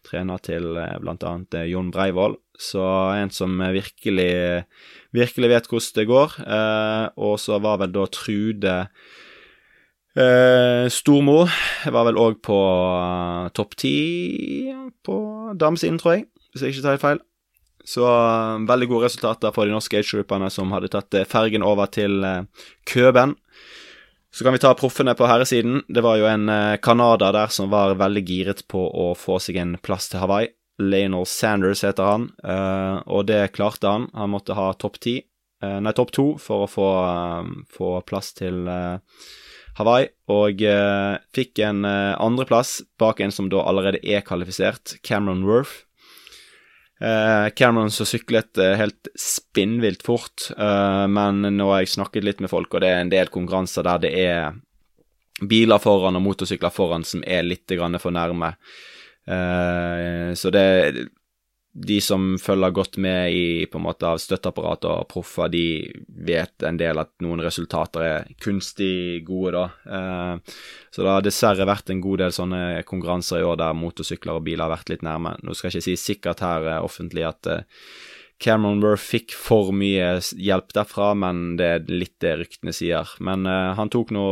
Trener 0.08 0.40
til 0.40 0.70
uh, 0.78 0.94
bl.a. 1.02 1.34
Jon 1.68 1.92
Breivoll. 1.92 2.38
Så 2.56 2.80
en 3.18 3.34
som 3.34 3.60
virkelig, 3.60 4.64
virkelig 5.12 5.52
vet 5.52 5.68
hvordan 5.68 5.98
det 5.98 6.06
går. 6.08 6.36
og 7.18 7.34
så 7.42 7.58
var 7.58 7.80
vel 7.82 7.90
da 7.90 8.04
Trude 8.14 8.76
Stormo 10.94 11.40
var 11.96 12.06
vel 12.06 12.20
òg 12.22 12.38
på 12.46 12.60
topp 13.58 13.74
ti 13.74 14.70
på 15.02 15.18
damesiden, 15.58 15.98
tror 15.98 16.14
jeg, 16.14 16.28
hvis 16.52 16.62
jeg 16.62 16.76
ikke 16.76 16.86
tar 16.86 16.94
helt 16.94 17.06
feil. 17.08 17.24
Så 17.84 18.04
uh, 18.08 18.64
veldig 18.64 18.88
gode 18.88 19.10
resultater 19.10 19.52
for 19.52 19.68
de 19.68 19.74
norske 19.74 20.00
age 20.00 20.50
som 20.50 20.72
hadde 20.72 20.90
tatt 20.92 21.14
uh, 21.14 21.26
fergen 21.28 21.62
over 21.62 21.90
til 21.92 22.24
uh, 22.24 22.46
Køben. 22.88 23.36
Så 24.34 24.42
kan 24.42 24.56
vi 24.56 24.58
ta 24.58 24.72
proffene 24.74 25.14
på 25.14 25.28
herresiden. 25.30 25.84
Det 25.86 26.02
var 26.02 26.16
jo 26.18 26.26
en 26.26 26.50
canadier 26.82 27.30
der 27.36 27.52
som 27.54 27.68
var 27.70 27.94
veldig 27.94 28.22
giret 28.26 28.64
på 28.66 28.80
å 28.82 29.12
få 29.14 29.36
seg 29.38 29.60
en 29.62 29.76
plass 29.78 30.08
til 30.10 30.24
Hawaii. 30.24 30.48
Leonel 30.82 31.22
Sanders 31.30 31.84
heter 31.86 32.02
han, 32.02 32.24
og 33.06 33.28
det 33.28 33.52
klarte 33.54 33.86
han. 33.86 34.08
Han 34.10 34.32
måtte 34.32 34.56
ha 34.58 34.72
topp 34.74 34.98
ti, 35.06 35.12
nei, 35.62 35.92
topp 35.94 36.10
to 36.18 36.24
for 36.42 36.64
å 36.64 36.66
få, 36.66 36.88
få 37.70 37.92
plass 38.10 38.32
til 38.34 38.66
Hawaii, 39.78 40.10
og 40.34 40.66
fikk 41.38 41.62
en 41.62 41.86
andreplass 41.86 42.80
bak 42.98 43.22
en 43.22 43.38
som 43.38 43.46
da 43.54 43.62
allerede 43.62 44.02
er 44.02 44.26
kvalifisert, 44.26 44.96
Cameron 45.06 45.46
Worth. 45.46 45.84
Uh, 47.02 47.50
Cameron 47.58 47.90
som 47.90 48.06
syklet 48.06 48.54
uh, 48.60 48.76
helt 48.78 49.08
spinnvilt 49.18 50.04
fort, 50.06 50.46
uh, 50.54 51.06
men 51.10 51.42
nå 51.56 51.66
har 51.72 51.82
jeg 51.82 51.96
snakket 51.96 52.26
litt 52.26 52.44
med 52.44 52.52
folk, 52.52 52.70
og 52.70 52.84
det 52.84 52.92
er 52.92 53.02
en 53.02 53.10
del 53.10 53.32
konkurranser 53.34 53.86
der 53.88 54.04
det 54.04 54.12
er 54.22 54.60
biler 55.42 55.82
foran 55.82 56.14
og 56.14 56.22
motorsykler 56.22 56.70
foran 56.70 57.02
som 57.04 57.24
er 57.26 57.42
litt 57.42 57.66
for 57.98 58.14
nærme. 58.14 58.54
så 59.26 60.50
det 60.54 61.08
de 61.74 61.96
som 62.00 62.36
følger 62.38 62.70
godt 62.70 62.96
med 63.02 63.34
i 63.34 63.46
på 63.66 63.80
en 63.80 63.84
måte 63.88 64.06
av 64.06 64.20
støtteapparat 64.22 64.86
og 64.86 65.08
proffer, 65.10 65.50
de 65.50 65.82
vet 66.06 66.62
en 66.62 66.78
del 66.78 67.00
at 67.02 67.10
noen 67.24 67.42
resultater 67.42 68.04
er 68.06 68.28
kunstig 68.42 69.24
gode, 69.26 69.56
da. 69.56 69.64
Eh, 69.98 70.60
så 70.94 71.02
det 71.02 71.10
har 71.10 71.24
dessverre 71.26 71.66
vært 71.66 71.90
en 71.90 72.02
god 72.04 72.22
del 72.22 72.36
sånne 72.36 72.84
konkurranser 72.86 73.42
i 73.42 73.48
år 73.48 73.58
der 73.58 73.74
motorsykler 73.74 74.38
og 74.38 74.46
biler 74.46 74.68
har 74.68 74.76
vært 74.76 74.94
litt 74.94 75.02
nærme. 75.02 75.34
Nå 75.42 75.56
skal 75.58 75.72
jeg 75.72 75.82
ikke 75.82 75.88
si 75.88 75.96
sikkert 75.98 76.44
her 76.46 76.68
eh, 76.76 76.84
offentlig 76.86 77.26
at 77.26 77.50
eh, 77.50 77.66
Cameron 78.38 78.82
Worth 78.84 79.10
fikk 79.10 79.34
for 79.34 79.74
mye 79.74 80.20
hjelp 80.22 80.70
derfra, 80.78 81.10
men 81.18 81.56
det 81.58 81.72
er 81.72 81.90
litt 81.90 82.16
det 82.22 82.36
ryktene 82.38 82.74
sier. 82.74 83.10
Men 83.24 83.46
han 83.46 83.90
tok 83.94 84.10
nå 84.12 84.24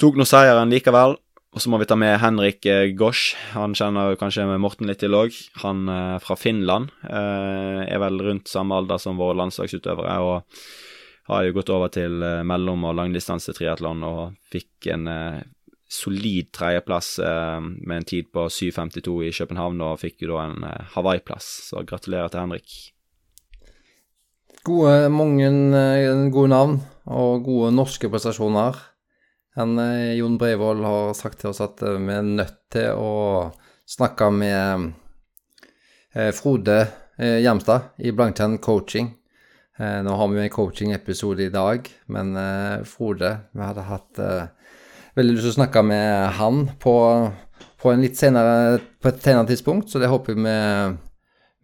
tok 0.00 0.16
nå 0.16 0.24
seieren 0.28 0.72
likevel. 0.72 1.18
Og 1.50 1.62
så 1.62 1.70
må 1.72 1.80
vi 1.82 1.86
ta 1.90 1.96
med 1.98 2.20
Henrik 2.22 2.66
eh, 2.70 2.92
Gosch. 2.94 3.32
Han 3.56 3.74
kjenner 3.74 4.14
kanskje 4.20 4.46
Morten 4.62 4.86
litt 4.86 5.00
til 5.02 5.16
òg. 5.18 5.34
Han 5.64 5.88
er 5.90 6.22
fra 6.22 6.36
Finland 6.38 6.92
eh, 7.02 7.82
er 7.90 7.98
vel 8.02 8.22
rundt 8.22 8.50
samme 8.50 8.78
alder 8.78 9.02
som 9.02 9.18
våre 9.18 9.38
landslagsutøvere. 9.40 10.20
og 10.22 10.46
har 11.30 11.46
jo 11.46 11.54
gått 11.54 11.70
over 11.72 11.90
til 11.94 12.22
eh, 12.26 12.42
mellom- 12.46 12.86
og 12.88 12.96
langdistansetriatlon 12.98 14.04
og 14.06 14.36
fikk 14.50 14.90
en 14.94 15.10
eh, 15.10 15.42
solid 15.90 16.50
tredjeplass 16.54 17.18
eh, 17.18 17.58
med 17.60 17.96
en 17.96 18.08
tid 18.08 18.30
på 18.34 18.46
7.52 18.50 19.16
i 19.28 19.34
København, 19.34 19.82
og 19.86 20.00
fikk 20.02 20.24
jo 20.24 20.34
da 20.34 20.46
en 20.48 20.64
eh, 20.66 20.94
Hawaii-plass. 20.94 21.50
Så 21.70 21.84
gratulerer 21.86 22.30
til 22.32 22.44
Henrik. 22.44 22.76
Gode, 24.66 25.08
mange 25.12 25.48
eh, 25.48 26.26
gode 26.34 26.52
navn 26.52 26.80
og 27.10 27.44
gode 27.46 27.72
norske 27.74 28.10
prestasjoner. 28.12 28.78
Han, 29.58 29.78
eh, 29.78 30.14
Jon 30.14 30.38
Breivoll 30.38 30.84
har 30.84 31.14
sagt 31.18 31.40
til 31.42 31.50
oss 31.50 31.60
at 31.64 31.82
eh, 31.82 31.98
vi 31.98 32.14
er 32.14 32.26
nødt 32.26 32.58
til 32.70 32.94
å 32.94 33.14
snakke 33.90 34.28
med 34.34 34.90
eh, 36.14 36.30
Frode 36.36 36.82
Hjemstad 37.20 37.98
i 38.00 38.14
Blanktenn 38.16 38.54
coaching. 38.64 39.10
Nå 39.76 40.14
har 40.16 40.28
vi 40.32 40.38
en 40.40 40.52
coaching-episode 40.52 41.42
i 41.44 41.52
dag, 41.52 41.84
men 42.08 42.30
Frode 42.88 43.28
Vi 43.52 43.60
hadde 43.60 43.84
hatt 43.84 44.20
veldig 45.18 45.34
lyst 45.34 45.44
til 45.44 45.52
å 45.52 45.58
snakke 45.58 45.82
med 45.84 46.38
han 46.38 46.62
på, 46.80 46.94
på, 47.82 47.92
senere, 48.16 48.80
på 49.04 49.12
et 49.12 49.20
senere 49.20 49.50
tidspunkt, 49.52 49.92
så 49.92 50.00
det 50.00 50.08
håper 50.08 50.40
vi 50.40 50.56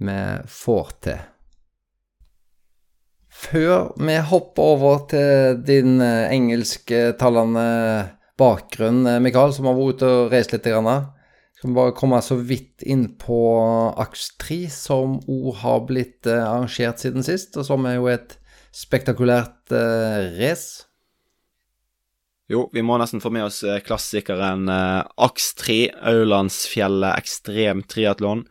vi 0.05 0.19
får 0.59 0.93
til. 1.09 1.25
Før 3.37 3.91
vi 4.01 4.17
hopper 4.31 4.71
over 4.75 5.03
til 5.11 5.59
din 5.67 6.01
eh, 6.01 6.33
engelsktalende 6.33 7.67
bakgrunn, 8.41 9.05
eh, 9.07 9.21
Mikael, 9.23 9.53
som 9.53 9.69
har 9.69 9.77
vært 9.77 10.01
ute 10.01 10.09
og 10.09 10.33
reist 10.33 10.55
litt, 10.55 10.67
skal 10.67 11.71
vi 11.71 11.77
bare 11.77 11.95
komme 11.97 12.21
så 12.25 12.39
vidt 12.41 12.85
inn 12.85 13.07
på 13.21 13.39
aks 14.01 14.31
3, 14.43 14.59
som 14.73 15.19
òg 15.21 15.53
har 15.63 15.85
blitt 15.89 16.29
eh, 16.29 16.41
arrangert 16.41 17.03
siden 17.03 17.27
sist, 17.27 17.57
og 17.61 17.69
som 17.69 17.87
er 17.89 17.99
jo 17.99 18.11
et 18.13 18.39
spektakulært 18.77 19.73
race. 20.37 20.87
Jo, 22.47 22.69
vi 22.73 22.83
må 22.87 22.95
nesten 23.01 23.23
få 23.23 23.33
med 23.35 23.49
oss 23.49 23.63
klassikeren 23.87 24.69
eh, 24.71 25.03
AX3, 25.27 25.79
Aulandsfjellet 26.13 27.19
ekstrem 27.19 27.83
triatlon. 27.91 28.45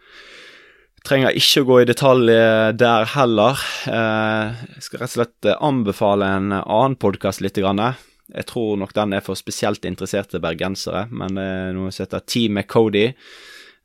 Trenger 1.06 1.38
ikke 1.38 1.62
å 1.62 1.68
gå 1.70 1.76
i 1.84 1.86
detalj 1.86 2.32
eh, 2.34 2.72
der 2.74 3.06
heller. 3.14 3.62
Eh, 3.86 4.64
jeg 4.74 4.86
skal 4.88 5.04
rett 5.04 5.12
og 5.12 5.18
slett 5.20 5.48
eh, 5.52 5.60
anbefale 5.62 6.30
en 6.40 6.48
annen 6.56 6.96
podkast 6.98 7.44
litt. 7.46 7.60
Jeg 7.62 8.48
tror 8.50 8.80
nok 8.82 8.96
den 8.98 9.14
er 9.14 9.22
for 9.22 9.38
spesielt 9.38 9.86
interesserte 9.86 10.42
bergensere, 10.42 11.06
men 11.14 11.38
det 11.38 11.46
er 11.46 11.76
noe 11.78 11.94
som 11.94 12.08
heter 12.08 12.26
Team 12.26 12.58
med 12.58 12.66
Cody. 12.72 13.12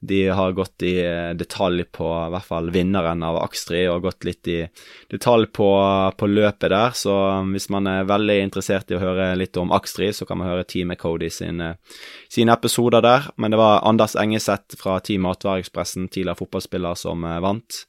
De 0.02 0.28
har 0.28 0.52
gått 0.52 0.82
i 0.82 0.94
eh, 1.04 1.30
detalj 1.36 1.84
på 1.92 2.08
i 2.08 2.30
hvert 2.32 2.46
fall 2.48 2.70
vinneren 2.72 3.20
av 3.26 3.36
Akstri 3.42 3.82
og 3.90 4.06
gått 4.06 4.24
litt 4.24 4.48
i 4.48 4.62
detalj 5.12 5.50
på, 5.52 5.68
på 6.16 6.28
løpet 6.30 6.72
der. 6.72 6.96
Så 6.96 7.12
hvis 7.50 7.68
man 7.72 7.88
er 7.90 8.08
veldig 8.08 8.38
interessert 8.46 8.88
i 8.88 8.96
å 8.96 9.02
høre 9.02 9.34
litt 9.36 9.60
om 9.60 9.74
Akstri, 9.76 10.08
så 10.16 10.24
kan 10.24 10.40
man 10.40 10.48
høre 10.48 10.64
Team 10.64 10.94
Cody 10.96 11.28
sine, 11.28 11.74
sine 12.32 12.56
episoder 12.56 13.04
der. 13.04 13.28
Men 13.36 13.52
det 13.52 13.60
var 13.60 13.84
Anders 13.84 14.16
Engeseth 14.16 14.80
fra 14.80 14.96
Team 15.04 15.28
Matvareekspressen, 15.28 16.08
tidligere 16.08 16.40
fotballspiller, 16.40 16.96
som 16.96 17.28
eh, 17.28 17.40
vant 17.44 17.84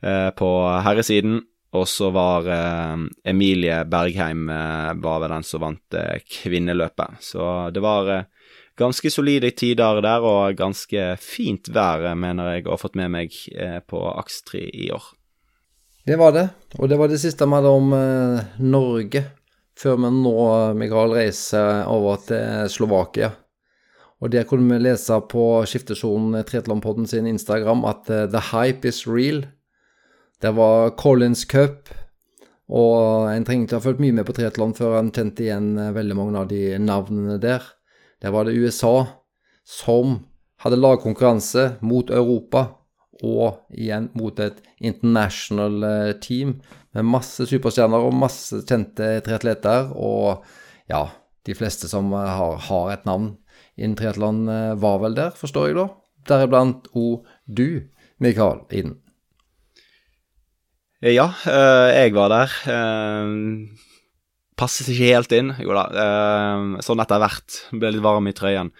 eh, 0.00 0.30
på 0.32 0.52
herresiden. 0.88 1.42
Og 1.76 1.88
så 1.88 2.08
var 2.12 2.48
eh, 2.52 2.96
Emilie 3.28 3.84
Bergheim 3.88 4.48
eh, 4.52 4.92
var 5.04 5.20
vel 5.20 5.36
den 5.36 5.44
som 5.48 5.64
vant 5.64 6.00
eh, 6.00 6.24
kvinneløpet. 6.40 7.20
Så 7.24 7.44
det 7.72 7.84
var 7.84 8.08
eh, 8.12 8.24
ganske 8.82 9.10
solide 9.14 9.52
tider 9.56 10.02
der, 10.04 10.26
og 10.26 10.58
ganske 10.58 11.12
fint 11.22 11.70
vær, 11.72 12.10
mener 12.18 12.56
jeg, 12.56 12.66
å 12.66 12.78
fått 12.80 12.98
med 12.98 13.12
meg 13.14 13.36
eh, 13.54 13.78
på 13.86 14.02
Akstri 14.12 14.66
i 14.84 14.90
år. 14.94 15.12
Det 16.02 16.18
var 16.18 16.34
det, 16.34 16.48
og 16.80 16.90
det 16.90 16.98
var 16.98 17.10
det 17.10 17.20
siste 17.22 17.46
vi 17.46 17.54
hadde 17.54 17.70
om 17.70 17.94
eh, 17.94 18.58
Norge, 18.66 19.24
før 19.78 20.00
vi 20.02 20.10
nå, 20.18 20.34
Mikael, 20.78 21.14
reiser 21.14 21.86
over 21.90 22.18
til 22.26 22.68
Slovakia. 22.74 23.30
Og 24.22 24.30
der 24.30 24.46
kunne 24.46 24.70
vi 24.70 24.84
lese 24.84 25.16
på 25.30 25.44
skiftesonen 25.66 26.44
Tretlandpodden 26.46 27.08
sin 27.10 27.26
Instagram 27.26 27.84
at 27.88 28.10
eh, 28.10 28.28
the 28.30 28.42
hype 28.52 28.86
is 28.88 29.04
real. 29.06 29.42
Det 30.42 30.54
var 30.54 30.94
Collins 30.98 31.44
Cup, 31.44 31.90
og 32.66 33.30
en 33.30 33.44
trenger 33.46 33.66
ikke 33.66 33.78
ha 33.78 33.84
fulgt 33.84 34.02
mye 34.02 34.14
med 34.16 34.26
på 34.26 34.34
Tretland 34.36 34.74
før 34.78 34.98
en 34.98 35.10
kjente 35.14 35.46
igjen 35.46 35.74
eh, 35.78 35.94
veldig 35.94 36.18
mange 36.18 36.42
av 36.42 36.50
de 36.50 36.62
navnene 36.82 37.38
der. 37.42 37.66
Der 38.22 38.30
var 38.30 38.46
det 38.46 38.54
USA 38.54 39.06
som 39.66 40.20
hadde 40.62 40.78
lagkonkurranse 40.78 41.76
mot 41.82 42.10
Europa, 42.10 42.68
og 43.22 43.62
igjen 43.70 44.08
mot 44.18 44.38
et 44.42 44.58
international 44.82 45.84
eh, 45.86 46.12
team 46.22 46.56
med 46.94 47.06
masse 47.06 47.46
superstjerner 47.46 48.02
og 48.02 48.16
masse 48.18 48.62
kjente 48.66 49.20
triatleter. 49.26 49.92
Og 49.94 50.42
ja, 50.90 51.04
de 51.46 51.54
fleste 51.54 51.90
som 51.90 52.10
eh, 52.14 52.32
har, 52.38 52.58
har 52.66 52.90
et 52.94 53.06
navn 53.06 53.36
innen 53.76 53.94
triatlon, 53.98 54.42
eh, 54.50 54.72
var 54.82 54.98
vel 55.04 55.18
der, 55.18 55.30
forstår 55.38 55.70
jeg 55.70 55.78
da. 55.78 55.86
Deriblant 56.30 56.90
òg 56.98 57.30
du, 57.46 57.86
Mikael 58.22 58.62
Iden. 58.70 58.98
Ja, 61.02 61.32
jeg 61.90 62.12
var 62.14 62.30
der. 62.30 62.52
Passet 64.62 64.86
ikke 64.92 65.08
helt 65.10 65.32
inn. 65.34 65.48
Jo 65.58 65.74
da, 65.74 65.88
eh, 65.90 66.78
sånn 66.86 67.02
etter 67.02 67.18
hvert. 67.18 67.56
Ble 67.74 67.96
litt 67.96 68.04
varm 68.04 68.28
i 68.30 68.34
trøyen. 68.36 68.70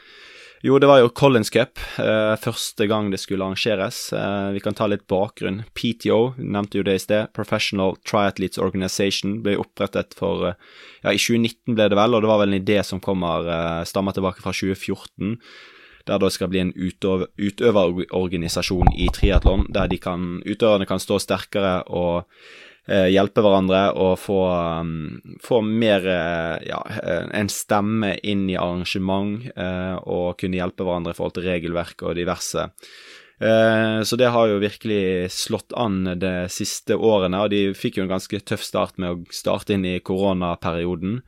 Jo, 0.62 0.76
det 0.78 0.87
var 0.87 1.01
jo 1.03 1.11
Collins 1.11 1.51
Cup, 1.51 1.74
eh, 1.99 2.39
første 2.39 2.87
gang 2.87 3.11
det 3.11 3.18
skulle 3.18 3.43
arrangeres. 3.43 4.14
Eh, 4.14 4.55
vi 4.55 4.61
kan 4.61 4.74
ta 4.78 4.87
litt 4.87 5.09
bakgrunn. 5.09 5.64
PTO, 5.74 6.35
nevnte 6.39 6.78
jo 6.78 6.85
det 6.85 6.95
i 6.95 6.99
sted. 7.03 7.33
Professional 7.35 7.97
Triathletes 8.07 8.59
Organization 8.62 9.43
ble 9.43 9.57
opprettet 9.59 10.14
for 10.14 10.47
eh, 10.47 10.55
Ja, 11.03 11.11
i 11.11 11.18
2019 11.18 11.74
ble 11.74 11.89
det 11.89 11.97
vel, 11.99 12.14
og 12.14 12.22
det 12.22 12.28
var 12.30 12.39
vel 12.39 12.55
en 12.55 12.62
idé 12.62 12.85
som 12.85 13.01
kommer 13.01 13.49
eh, 13.51 13.83
stammer 13.83 14.12
tilbake 14.14 14.41
fra 14.41 14.53
2014. 14.55 15.39
Der 16.07 16.18
det 16.18 16.33
skal 16.33 16.49
bli 16.49 16.59
en 16.61 16.72
utøverorganisasjon 16.78 18.89
i 18.95 19.09
triatlon, 19.11 19.66
der 19.68 19.89
de 19.89 19.99
kan, 19.99 20.43
utøverne 20.47 20.87
kan 20.87 20.99
stå 21.03 21.18
sterkere 21.18 21.83
og 21.91 22.24
hjelpe 22.91 23.43
hverandre 23.45 23.93
og 23.95 24.16
få, 24.18 24.41
um, 24.83 25.20
få 25.43 25.61
mer 25.62 26.03
eh, 26.03 26.64
ja, 26.66 26.80
eh, 26.99 27.28
en 27.39 27.51
stemme 27.53 28.16
inn 28.26 28.49
i 28.51 28.59
arrangement 28.59 29.45
eh, 29.55 29.95
og 30.03 30.41
kunne 30.41 30.59
hjelpe 30.59 30.83
hverandre 30.83 31.14
i 31.14 31.18
forhold 31.18 31.37
til 31.37 31.47
regelverk 31.47 32.03
og 32.03 32.16
diverse. 32.18 32.66
Eh, 33.39 34.03
så 34.03 34.18
det 34.18 34.33
har 34.35 34.51
jo 34.51 34.59
virkelig 34.62 35.30
slått 35.35 35.74
an 35.78 36.18
de 36.18 36.35
siste 36.51 36.99
årene, 36.99 37.45
og 37.45 37.55
de 37.55 37.68
fikk 37.74 38.01
jo 38.01 38.07
en 38.09 38.14
ganske 38.16 38.43
tøff 38.51 38.66
start 38.66 38.99
med 38.99 39.14
å 39.14 39.35
starte 39.35 39.74
inn 39.76 39.87
i 39.87 40.01
koronaperioden. 40.03 41.20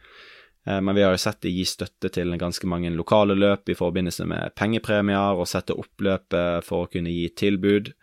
Eh, 0.67 0.81
Men 0.81 0.95
vi 0.95 1.07
har 1.07 1.15
jo 1.15 1.23
sett 1.23 1.41
de 1.47 1.55
gi 1.55 1.65
støtte 1.71 2.11
til 2.19 2.35
ganske 2.39 2.67
mange 2.67 2.91
lokale 2.95 3.39
løp 3.39 3.71
i 3.71 3.79
forbindelse 3.79 4.27
med 4.27 4.55
pengepremier, 4.59 5.39
og 5.39 5.47
sette 5.51 5.75
opp 5.79 6.03
løpet 6.03 6.67
for 6.67 6.85
å 6.85 6.91
kunne 6.91 7.15
gi 7.15 7.31
tilbud 7.31 7.95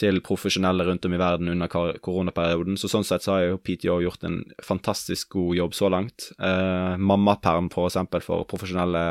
til 0.00 0.20
profesjonelle 0.24 0.84
rundt 0.86 1.06
om 1.08 1.14
i 1.16 1.20
verden 1.20 1.50
under 1.52 1.70
koronaperioden. 2.04 2.76
Så 2.80 2.90
sånn 2.92 3.06
sett 3.06 3.24
så 3.24 3.36
har 3.36 3.44
jo 3.46 3.60
PTO 3.60 3.98
gjort 4.04 4.26
en 4.28 4.42
fantastisk 4.64 5.36
god 5.36 5.56
jobb 5.60 5.76
så 5.76 5.90
langt. 5.92 6.30
Eh, 6.38 6.96
mammaperm 6.96 7.70
for 7.72 7.88
eksempel 7.88 8.24
for 8.24 8.44
profesjonelle 8.48 9.04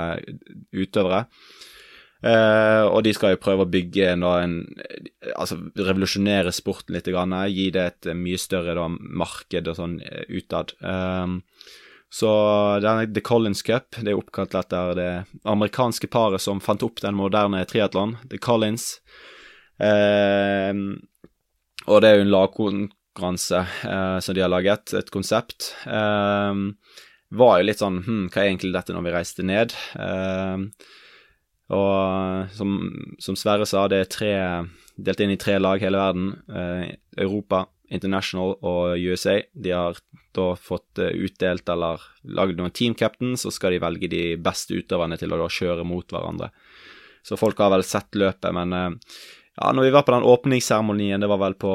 utøvere. 0.75 1.25
Eh, 2.25 2.83
og 2.87 3.03
de 3.05 3.11
skal 3.13 3.35
jo 3.35 3.41
prøve 3.41 3.65
å 3.65 3.69
bygge 3.69 4.15
nå 4.17 4.29
en 4.39 4.53
Altså 5.35 5.57
revolusjonere 5.77 6.49
sporten 6.55 6.95
litt, 6.95 7.09
grann, 7.11 7.33
gi 7.51 7.67
det 7.73 7.83
et 7.85 8.07
mye 8.17 8.39
større 8.39 8.73
da, 8.77 8.85
marked 8.89 9.67
og 9.67 9.77
sånn 9.77 9.97
eh, 10.05 10.23
utad. 10.31 10.73
Eh, 10.79 11.33
så 12.15 12.31
denne 12.79 13.09
The 13.11 13.23
Collins 13.25 13.65
Cup 13.65 13.97
det 13.99 14.13
er 14.13 14.19
oppkalt 14.19 14.55
etter 14.55 14.93
det 14.95 15.09
amerikanske 15.43 16.07
paret 16.13 16.41
som 16.41 16.61
fant 16.63 16.85
opp 16.85 17.01
den 17.03 17.17
moderne 17.17 17.65
triatlon, 17.67 18.15
The 18.31 18.39
Collins. 18.39 19.01
Eh, 19.81 20.71
og 21.85 22.01
det 22.01 22.09
er 22.09 22.19
jo 22.19 22.25
en 22.25 22.33
lagkonkurranse 22.33 23.61
eh, 23.89 24.19
som 24.23 24.37
de 24.37 24.43
har 24.43 24.51
laget, 24.51 24.93
et 24.97 25.11
konsept. 25.13 25.73
Eh, 25.85 26.61
var 27.35 27.59
jo 27.59 27.67
litt 27.67 27.81
sånn 27.81 28.01
hm, 28.05 28.27
hva 28.31 28.43
er 28.43 28.51
egentlig 28.51 28.75
dette 28.75 28.95
når 28.95 29.07
vi 29.07 29.15
reiste 29.15 29.45
ned? 29.45 29.75
Eh, 29.99 30.65
og 31.75 32.51
som, 32.53 32.75
som 33.21 33.37
Sverre 33.39 33.65
sa, 33.65 33.87
det 33.89 34.03
er 34.03 34.11
tre, 34.11 34.33
delt 34.95 35.23
inn 35.23 35.33
i 35.33 35.39
tre 35.41 35.57
lag 35.61 35.81
hele 35.81 36.01
verden. 36.01 36.27
Eh, 36.45 36.91
Europa, 37.25 37.65
International 37.93 38.55
og 38.65 39.01
USA. 39.01 39.39
De 39.53 39.73
har 39.73 39.97
da 40.35 40.51
fått 40.59 41.01
eh, 41.01 41.15
utdelt 41.25 41.69
eller 41.71 42.03
lagd 42.37 42.59
noen 42.59 42.73
team 42.75 42.93
captains, 42.97 43.45
så 43.45 43.53
skal 43.53 43.73
de 43.73 43.81
velge 43.81 44.11
de 44.11 44.23
beste 44.41 44.77
utøverne 44.77 45.17
til 45.21 45.33
å 45.33 45.41
da 45.41 45.49
kjøre 45.49 45.87
mot 45.87 46.05
hverandre. 46.13 46.51
Så 47.25 47.39
folk 47.41 47.57
har 47.57 47.73
vel 47.73 47.85
sett 47.85 48.13
løpet, 48.13 48.51
men 48.53 48.99
ja, 49.61 49.71
når 49.71 49.83
vi 49.83 49.91
var 49.91 50.01
på 50.01 50.11
den 50.11 50.23
åpningsseremonien, 50.23 51.21
det 51.21 51.27
var 51.27 51.39
vel 51.39 51.53
på 51.55 51.71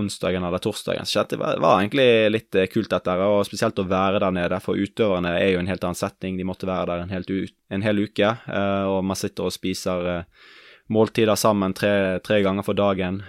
onsdagen 0.00 0.44
eller 0.44 0.62
torsdagen, 0.64 1.06
så 1.06 1.26
det 1.28 1.36
var 1.36 1.74
egentlig 1.74 2.06
litt 2.32 2.56
eh, 2.56 2.68
kult 2.72 2.88
dette, 2.88 3.16
og 3.20 3.44
spesielt 3.44 3.78
å 3.82 3.84
være 3.88 4.22
der 4.22 4.32
nede. 4.32 4.60
For 4.64 4.80
utøverne 4.80 5.34
er 5.36 5.52
jo 5.52 5.58
en 5.60 5.68
helt 5.68 5.84
annen 5.84 5.98
setting, 5.98 6.38
de 6.38 6.46
måtte 6.48 6.68
være 6.68 6.86
der 6.88 7.04
en, 7.04 7.12
helt, 7.12 7.32
en 7.68 7.84
hel 7.84 8.00
uke. 8.00 8.32
Eh, 8.32 8.86
og 8.88 9.02
man 9.04 9.20
sitter 9.20 9.44
og 9.44 9.52
spiser 9.52 10.08
eh, 10.14 10.48
måltider 10.88 11.36
sammen 11.36 11.76
tre, 11.76 11.92
tre, 12.24 12.40
ganger 12.40 12.64
for 12.64 12.72
dagen, 12.72 13.20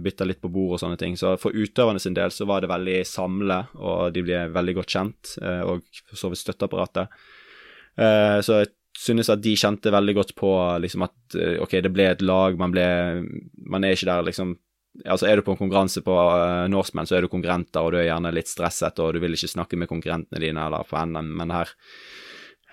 bytter 0.00 0.30
litt 0.30 0.40
på 0.40 0.48
bord 0.48 0.78
og 0.78 0.80
sånne 0.80 0.96
ting. 0.96 1.18
Så 1.20 1.34
for 1.36 1.52
utøverne 1.52 2.00
sin 2.00 2.16
del 2.16 2.32
så 2.32 2.48
var 2.48 2.64
det 2.64 2.72
veldig 2.72 3.02
samle, 3.04 3.58
og 3.76 4.14
de 4.16 4.22
ble 4.24 4.46
veldig 4.54 4.74
godt 4.78 4.94
kjent, 4.94 5.34
og 5.68 5.84
så 6.08 6.30
vidt 6.32 6.40
støtteapparatet. 6.40 7.12
Så 8.48 8.62
jeg 8.62 8.72
synes 8.98 9.30
at 9.32 9.42
de 9.42 9.54
kjente 9.58 9.92
veldig 9.92 10.14
godt 10.18 10.34
på 10.38 10.50
liksom 10.82 11.06
at 11.06 11.36
eh, 11.38 11.56
ok, 11.62 11.78
det 11.84 11.92
ble 11.94 12.10
et 12.12 12.24
lag, 12.24 12.58
man 12.60 12.74
ble 12.74 12.84
Man 13.72 13.84
er 13.84 13.96
ikke 13.96 14.10
der 14.10 14.28
liksom 14.28 14.56
Altså 15.08 15.24
Er 15.26 15.40
du 15.40 15.46
på 15.46 15.54
en 15.54 15.60
konkurranse 15.62 16.02
på 16.04 16.12
uh, 16.12 16.68
Norseman, 16.68 17.06
så 17.08 17.16
er 17.16 17.24
du 17.24 17.30
konkurrenter, 17.32 17.80
og 17.80 17.94
du 17.94 17.96
er 17.96 18.10
gjerne 18.10 18.28
litt 18.36 18.50
stresset, 18.50 18.98
og 19.00 19.14
du 19.14 19.22
vil 19.22 19.32
ikke 19.32 19.48
snakke 19.48 19.78
med 19.80 19.88
konkurrentene 19.88 20.42
dine 20.42 20.66
eller 20.68 20.84
på 20.84 21.00
NM, 21.00 21.30
men 21.38 21.54
her 21.54 21.72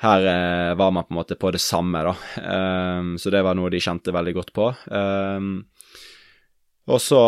her 0.03 0.25
uh, 0.27 0.73
var 0.75 0.91
man 0.91 1.07
på 1.07 1.13
en 1.13 1.19
måte 1.21 1.37
på 1.39 1.53
det 1.55 1.61
samme, 1.63 2.01
da. 2.03 2.11
Um, 2.99 3.13
så 3.15 3.31
det 3.31 3.39
var 3.47 3.55
noe 3.55 3.71
de 3.71 3.79
kjente 3.83 4.11
veldig 4.11 4.33
godt 4.35 4.51
på. 4.55 4.67
Um, 4.91 5.49
og 6.89 6.97
så 7.03 7.19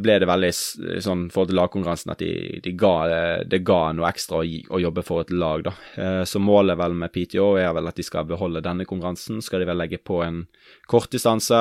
ble 0.00 0.14
det 0.22 0.28
veldig 0.28 0.50
sånn 1.04 1.26
forhold 1.32 1.50
til 1.50 1.58
lagkonkurransen 1.58 2.14
at 2.14 2.22
de, 2.22 2.60
de 2.64 2.72
ga, 2.78 2.92
det 3.44 3.58
ga 3.66 3.80
noe 3.92 4.08
ekstra 4.08 4.40
å, 4.40 4.46
å, 4.46 4.80
jobbe 4.80 5.04
for 5.04 5.24
et 5.24 5.34
lag, 5.34 5.66
da. 5.66 5.74
Eh, 6.00 6.22
så 6.28 6.40
målet 6.40 6.78
vel 6.80 6.96
med 6.96 7.12
PTO 7.12 7.50
er 7.60 7.74
vel 7.76 7.90
at 7.90 7.98
de 8.00 8.06
skal 8.06 8.24
beholde 8.30 8.64
denne 8.64 8.86
konkurransen. 8.88 9.42
Skal 9.44 9.60
de 9.60 9.68
vel 9.68 9.82
legge 9.82 10.00
på 10.00 10.22
en 10.24 10.44
kortdistanse 10.88 11.42
distanse, 11.42 11.60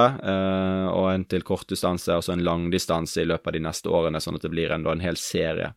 og 0.92 1.10
en 1.12 1.26
til 1.26 1.44
kortdistanse 1.44 2.16
og 2.16 2.24
så 2.24 2.34
en 2.34 2.44
langdistanse 2.44 3.22
i 3.22 3.28
løpet 3.28 3.48
av 3.48 3.54
de 3.54 3.64
neste 3.66 3.90
årene, 3.90 4.22
sånn 4.22 4.38
at 4.38 4.46
det 4.46 4.52
blir 4.54 4.72
en, 4.72 4.86
en 4.86 5.04
hel 5.04 5.18
serie. 5.18 5.74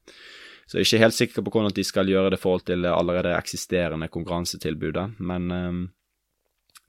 Så 0.66 0.78
jeg 0.78 0.84
er 0.84 0.88
ikke 0.88 1.02
helt 1.04 1.18
sikker 1.18 1.44
på 1.44 1.52
hvordan 1.52 1.74
de 1.76 1.84
skal 1.84 2.08
gjøre 2.08 2.32
det 2.32 2.38
i 2.38 2.42
forhold 2.42 2.64
til 2.64 2.84
det 2.84 2.92
allerede 2.92 3.36
eksisterende 3.36 4.08
konkurransetilbudet, 4.08 5.18
men 5.20 5.50
eh, 5.50 5.82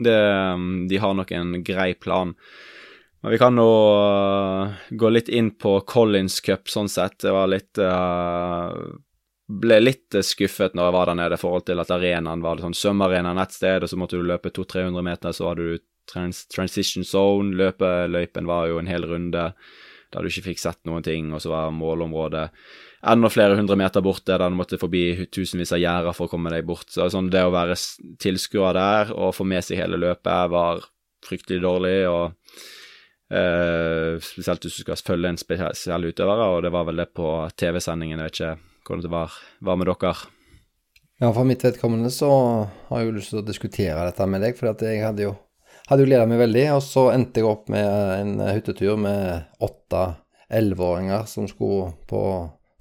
det, 0.05 0.17
de 0.89 0.97
har 0.99 1.13
nok 1.15 1.32
en 1.32 1.59
grei 1.63 1.93
plan. 1.93 2.36
Men 3.26 3.32
vi 3.32 3.38
kan 3.41 3.55
nå 3.57 3.69
uh, 3.97 4.73
gå 4.89 5.09
litt 5.09 5.32
inn 5.34 5.47
på 5.57 5.80
Collins 5.89 6.36
Cup 6.45 6.69
sånn 6.69 6.86
sett. 6.93 7.15
Det 7.23 7.32
var 7.34 7.49
litt 7.49 7.80
uh, 7.82 8.69
Ble 9.49 9.80
litt 9.82 10.13
skuffet 10.21 10.78
når 10.78 10.86
jeg 10.86 10.93
var 10.93 11.09
der 11.09 11.17
nede 11.17 11.39
i 11.39 11.41
forhold 11.41 11.65
til 11.65 11.82
at 11.82 11.93
arenaen 11.95 12.43
var 12.45 12.61
sånn 12.61 12.78
svømmearenaen 12.78 13.41
et 13.41 13.55
sted, 13.57 13.82
og 13.82 13.89
så 13.89 13.97
måtte 13.97 14.19
du 14.21 14.28
løpe 14.30 14.51
200-300 14.53 15.07
meter, 15.09 15.34
så 15.34 15.47
hadde 15.49 15.65
du 15.65 15.82
trans 16.05 16.43
transition 16.53 17.05
zone. 17.05 17.57
Løpeløypen 17.57 18.45
var 18.45 18.69
jo 18.69 18.78
en 18.84 18.93
hel 18.93 19.09
runde 19.09 19.47
der 19.49 20.21
du 20.21 20.30
ikke 20.30 20.45
fikk 20.51 20.61
sett 20.61 20.84
noen 20.86 21.09
ting, 21.09 21.34
og 21.34 21.41
så 21.41 21.49
var 21.55 21.73
målområdet 21.73 22.45
enda 23.09 23.34
flere 23.34 23.57
hundre 23.57 23.82
meter 23.82 24.05
borte, 24.05 24.38
der 24.38 24.53
du 24.53 24.61
måtte 24.61 24.82
forbi 24.82 25.26
tusenvis 25.34 25.73
av 25.73 25.82
gjerder 25.82 26.13
for 26.13 26.30
å 26.30 26.36
komme 26.38 26.53
deg 26.53 26.69
bort. 26.69 26.93
Så 26.93 27.09
sånn, 27.09 27.34
det 27.34 27.41
å 27.41 27.53
være 27.57 27.82
tilskuer 28.21 28.78
der 28.78 29.17
og 29.17 29.34
få 29.34 29.49
med 29.49 29.65
seg 29.65 29.82
hele 29.82 29.97
løpet 30.11 30.53
var 30.53 30.86
fryktelig 31.26 31.65
dårlig. 31.65 31.99
og 32.05 32.84
Uh, 33.26 34.21
spesielt 34.21 34.65
hvis 34.65 34.78
du 34.78 34.84
skal 34.84 35.01
følge 35.01 35.32
en 35.34 35.39
spesiell 35.41 36.11
utøver, 36.11 36.43
og 36.45 36.59
det 36.65 36.71
var 36.76 36.86
vel 36.89 37.01
det 37.01 37.09
på 37.17 37.30
TV-sendingen. 37.57 38.21
Jeg 38.21 38.30
vet 38.30 38.39
ikke 38.39 38.55
hvordan 38.86 39.05
det 39.05 39.13
var, 39.15 39.38
var 39.65 39.80
med 39.82 39.89
dere. 39.89 40.13
Ja, 41.23 41.32
for 41.32 41.47
mitt 41.47 41.63
vedkommende 41.63 42.11
så 42.11 42.30
har 42.89 43.01
jeg 43.01 43.09
jo 43.09 43.15
lyst 43.15 43.32
til 43.32 43.39
å 43.41 43.47
diskutere 43.47 44.03
dette 44.03 44.28
med 44.30 44.43
deg, 44.43 44.57
for 44.57 44.76
jeg 44.84 45.01
hadde 45.01 45.30
jo, 45.30 45.32
hadde 45.88 46.03
jo 46.03 46.09
gleda 46.09 46.28
meg 46.30 46.43
veldig. 46.43 46.65
Og 46.76 46.84
så 46.84 47.07
endte 47.13 47.41
jeg 47.41 47.49
opp 47.49 47.71
med 47.71 47.88
en 48.19 48.36
hyttetur 48.51 48.99
med 48.99 49.47
åtte 49.63 50.03
elleveåringer 50.53 51.26
som 51.32 51.47
skulle 51.49 51.93
på 52.09 52.21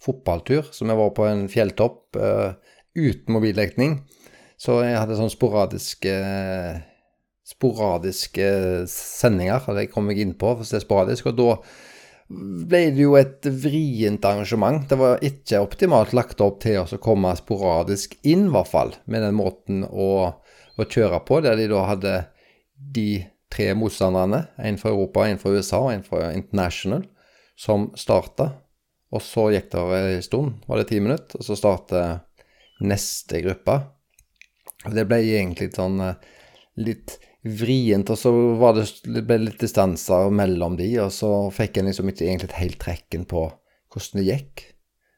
fotballtur. 0.05 0.67
Så 0.75 0.85
vi 0.85 0.99
var 0.99 1.15
på 1.17 1.29
en 1.29 1.47
fjelltopp 1.49 2.19
uh, 2.21 2.59
uten 2.99 3.39
mobildekning. 3.39 4.03
Så 4.61 4.83
jeg 4.85 4.99
hadde 4.99 5.17
sånn 5.19 5.33
sporadisk 5.33 6.05
uh, 6.11 6.83
sporadiske 7.55 8.47
sendinger. 8.91 9.65
Kom 9.93 10.11
jeg 10.11 10.25
inn 10.25 10.37
på, 10.39 10.55
for 10.57 10.67
det 10.67 10.81
er 10.81 10.85
sporadisk. 10.85 11.31
Og 11.31 11.39
da 11.39 11.51
ble 12.29 12.81
det 12.95 13.05
jo 13.05 13.17
et 13.19 13.47
vrient 13.47 14.25
arrangement. 14.25 14.85
Det 14.89 14.99
var 14.99 15.23
ikke 15.25 15.63
optimalt 15.65 16.15
lagt 16.17 16.43
opp 16.45 16.63
til 16.65 16.81
å 16.83 17.01
komme 17.03 17.35
sporadisk 17.39 18.17
inn, 18.23 18.49
i 18.49 18.55
hvert 18.55 18.71
fall, 18.71 18.95
med 19.05 19.25
den 19.27 19.37
måten 19.39 19.85
å, 19.85 20.11
å 20.77 20.89
kjøre 20.89 21.21
på, 21.29 21.41
der 21.45 21.59
de 21.61 21.69
da 21.71 21.85
hadde 21.91 22.17
de 22.75 23.09
tre 23.55 23.71
motstanderne, 23.79 24.47
en 24.59 24.79
fra 24.81 24.91
Europa, 24.91 25.29
en 25.29 25.39
fra 25.39 25.53
USA 25.55 25.81
og 25.85 25.93
en 25.93 26.07
fra 26.07 26.33
International, 26.35 27.05
som 27.61 27.91
starta. 27.99 28.51
Og 29.15 29.23
så 29.23 29.51
gikk 29.55 29.71
det 29.71 29.83
en 30.01 30.25
stund, 30.27 30.57
var 30.67 30.81
det 30.81 30.89
ti 30.91 30.99
minutter, 31.03 31.39
og 31.39 31.47
så 31.47 31.57
startet 31.59 32.25
neste 32.83 33.45
gruppe. 33.45 33.79
Det 34.91 35.05
ble 35.07 35.21
egentlig 35.23 35.71
sånn 35.77 36.01
eh, 36.03 36.19
litt 36.83 37.15
vrient, 37.45 38.09
og 38.09 38.19
så 38.19 38.31
var 38.61 38.79
det, 38.79 38.87
ble 39.29 39.41
litt 39.43 39.61
distanser 39.61 40.31
mellom 40.33 40.79
de, 40.81 40.89
og 41.03 41.13
så 41.13 41.31
fikk 41.53 41.79
en 41.81 41.91
liksom 41.91 42.09
ikke 42.11 42.25
egentlig 42.25 42.57
helt 42.57 42.81
trekken 42.81 43.27
på 43.29 43.49
hvordan 43.93 44.21
det 44.21 44.29
gikk. 44.31 44.65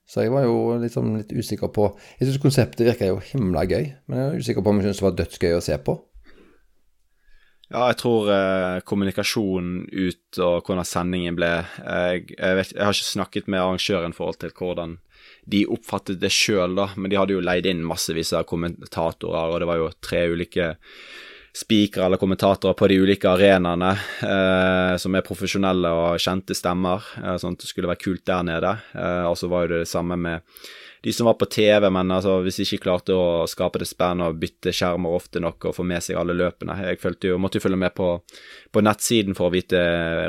Så 0.06 0.22
jeg 0.22 0.34
var 0.34 0.44
jo 0.46 0.76
liksom 0.78 1.16
litt 1.16 1.32
usikker 1.34 1.70
på 1.74 1.88
Jeg 2.20 2.28
syns 2.28 2.42
konseptet 2.42 2.86
virka 2.86 3.08
jo 3.08 3.16
himla 3.32 3.64
gøy, 3.66 3.88
men 4.06 4.20
jeg 4.20 4.28
var 4.28 4.42
usikker 4.42 4.62
på 4.62 4.70
om 4.70 4.78
jeg 4.78 4.86
syntes 4.86 5.00
det 5.00 5.06
var 5.06 5.16
dødsgøy 5.20 5.56
å 5.56 5.64
se 5.66 5.78
på. 5.86 5.96
Ja, 7.66 7.88
jeg 7.90 7.96
tror 7.98 8.28
eh, 8.30 8.76
kommunikasjonen 8.86 9.88
ut 9.90 10.38
og 10.38 10.68
hvordan 10.68 10.86
sendingen 10.86 11.34
ble 11.34 11.48
jeg, 11.50 12.28
jeg, 12.36 12.58
vet, 12.60 12.70
jeg, 12.76 12.84
har 12.84 12.94
ikke 12.94 13.08
snakket 13.08 13.48
med 13.50 13.58
arrangøren 13.58 14.14
i 14.14 14.16
forhold 14.16 14.38
til 14.38 14.54
hvordan 14.54 14.94
de 15.50 15.64
oppfattet 15.74 16.20
det 16.22 16.30
sjøl, 16.34 16.76
da, 16.78 16.92
men 16.94 17.10
de 17.10 17.18
hadde 17.18 17.34
jo 17.34 17.42
leid 17.42 17.66
inn 17.66 17.82
massevis 17.86 18.30
av 18.38 18.46
kommentatorer, 18.46 19.50
og 19.50 19.58
det 19.62 19.68
var 19.70 19.80
jo 19.80 19.90
tre 20.02 20.22
ulike 20.30 20.68
spikere 21.56 22.04
eller 22.04 22.20
kommentatorer 22.20 22.74
på 22.76 22.88
de 22.88 22.98
ulike 23.00 23.28
arenaene 23.30 23.92
eh, 24.22 24.96
som 25.00 25.14
er 25.16 25.24
profesjonelle 25.24 25.88
og 25.88 26.18
kjente 26.20 26.56
stemmer, 26.56 27.04
eh, 27.22 27.36
sånn 27.40 27.56
at 27.56 27.62
det 27.64 27.70
skulle 27.70 27.88
være 27.88 28.02
kult 28.02 28.26
der 28.28 28.42
nede. 28.44 28.72
Eh, 28.92 29.22
og 29.24 29.38
så 29.40 29.48
var 29.48 29.64
jo 29.64 29.72
det 29.72 29.86
det 29.86 29.92
samme 29.92 30.18
med 30.20 30.44
de 31.06 31.12
som 31.14 31.28
var 31.28 31.36
på 31.38 31.46
TV, 31.46 31.86
men 31.92 32.10
altså, 32.10 32.40
hvis 32.42 32.58
de 32.58 32.64
ikke 32.66 32.82
klarte 32.82 33.14
å 33.14 33.46
skape 33.48 33.78
det 33.78 33.86
spennende 33.88 34.26
og 34.28 34.40
bytte 34.42 34.72
skjermer 34.74 35.14
ofte 35.16 35.40
nok 35.40 35.68
og 35.68 35.76
få 35.76 35.84
med 35.86 36.02
seg 36.02 36.18
alle 36.18 36.34
løpene 36.34 36.74
Jeg 36.82 36.98
jo, 37.28 37.36
måtte 37.38 37.60
jo 37.60 37.62
følge 37.62 37.78
med 37.78 37.94
på, 37.94 38.08
på 38.74 38.82
nettsiden 38.82 39.36
for 39.38 39.48
å 39.48 39.54
vite 39.54 39.80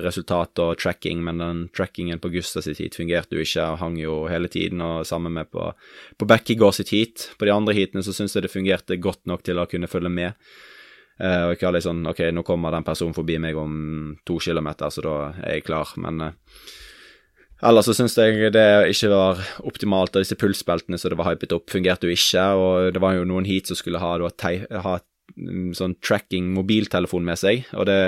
resultat 0.05 0.61
og 0.63 0.77
tracking, 0.79 1.23
men 1.25 1.41
den 1.41 1.65
trackingen 1.75 2.21
på 2.21 2.29
Gustav 2.35 2.63
sitt 2.67 2.79
heat 2.79 2.95
fungerte 2.99 3.35
jo 3.35 3.43
ikke 3.43 3.67
og 3.73 3.81
hang 3.81 3.97
jo 3.99 4.21
hele 4.31 4.51
tiden, 4.53 4.83
og 4.85 5.03
sammen 5.09 5.33
med 5.39 5.49
på, 5.51 5.71
på 6.15 6.29
Bekkegård 6.29 6.77
sitt 6.77 6.93
heat. 6.93 7.31
På 7.39 7.49
de 7.49 7.55
andre 7.57 7.75
heatene 7.75 8.05
så 8.05 8.13
syns 8.15 8.37
jeg 8.37 8.45
det 8.45 8.53
fungerte 8.53 9.01
godt 9.01 9.25
nok 9.27 9.43
til 9.47 9.59
å 9.59 9.67
kunne 9.67 9.89
følge 9.91 10.13
med. 10.13 10.51
Uh, 11.17 11.47
og 11.47 11.55
ikke 11.55 11.69
alle 11.69 11.81
er 11.81 11.87
sånn 11.87 12.03
OK, 12.09 12.21
nå 12.33 12.43
kommer 12.45 12.73
den 12.73 12.85
personen 12.85 13.15
forbi 13.17 13.39
meg 13.41 13.57
om 13.57 14.17
to 14.27 14.37
kilometer, 14.43 14.91
så 14.93 15.03
da 15.05 15.15
er 15.41 15.57
jeg 15.57 15.65
klar. 15.65 15.93
Men 16.03 16.21
uh, 16.21 16.67
ellers 17.65 17.89
så 17.89 17.95
syns 17.97 18.17
jeg 18.19 18.51
det 18.53 18.67
ikke 18.93 19.11
var 19.13 19.41
optimalt. 19.65 20.15
Og 20.15 20.25
disse 20.25 20.37
pulsbeltene 20.39 20.99
som 21.01 21.13
det 21.13 21.19
var 21.19 21.31
hypet 21.31 21.55
opp, 21.57 21.69
fungerte 21.73 22.09
jo 22.09 22.17
ikke. 22.17 22.47
Og 22.61 22.93
det 22.93 23.03
var 23.03 23.17
jo 23.17 23.27
noen 23.29 23.49
hit 23.49 23.71
som 23.71 23.79
skulle 23.79 24.01
ha, 24.03 24.13
da, 24.21 24.53
ha 24.85 24.95
mm, 25.33 25.73
sånn 25.77 25.97
tracking 26.05 26.53
mobiltelefon 26.55 27.25
med 27.25 27.41
seg, 27.41 27.65
og 27.73 27.89
det, 27.89 27.99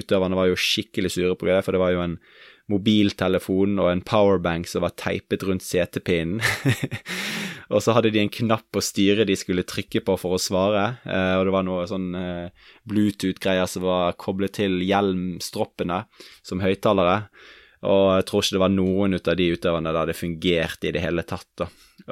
utøverne 0.00 0.40
var 0.40 0.50
jo 0.50 0.58
skikkelig 0.58 1.12
sure 1.18 1.36
på 1.38 1.50
det, 1.50 1.60
for 1.66 1.76
det 1.76 1.84
var 1.84 1.94
jo 1.94 2.04
en 2.06 2.18
mobiltelefon 2.72 3.76
og 3.76 3.90
en 3.90 4.00
powerbank 4.04 4.68
som 4.70 4.86
var 4.86 4.94
teipet 4.96 5.44
rundt 5.44 5.66
setepinnen. 5.66 6.40
Og 7.72 7.80
så 7.84 7.94
hadde 7.96 8.12
de 8.12 8.20
en 8.20 8.32
knapp 8.32 8.66
på 8.74 8.82
styret 8.84 9.28
de 9.28 9.36
skulle 9.38 9.64
trykke 9.68 10.02
på 10.04 10.16
for 10.20 10.36
å 10.36 10.42
svare, 10.42 10.84
eh, 11.08 11.34
og 11.38 11.46
det 11.46 11.54
var 11.54 11.66
noe 11.66 11.86
sånn 11.88 12.10
eh, 12.18 12.70
Bluetooth-greier 12.90 13.68
som 13.70 13.86
var 13.86 14.16
koblet 14.20 14.58
til 14.60 14.82
hjelmstroppene 14.84 16.04
som 16.44 16.64
høyttalere. 16.64 17.22
Og 17.84 18.06
jeg 18.16 18.26
tror 18.28 18.44
ikke 18.44 18.56
det 18.56 18.62
var 18.62 18.72
noen 18.72 19.16
av 19.18 19.36
de 19.36 19.48
utøverne 19.52 19.92
der 19.92 20.08
det 20.08 20.16
fungerte 20.16 20.88
i 20.88 20.94
det 20.96 21.02
hele 21.04 21.24
tatt. 21.28 21.48
da. 21.60 21.66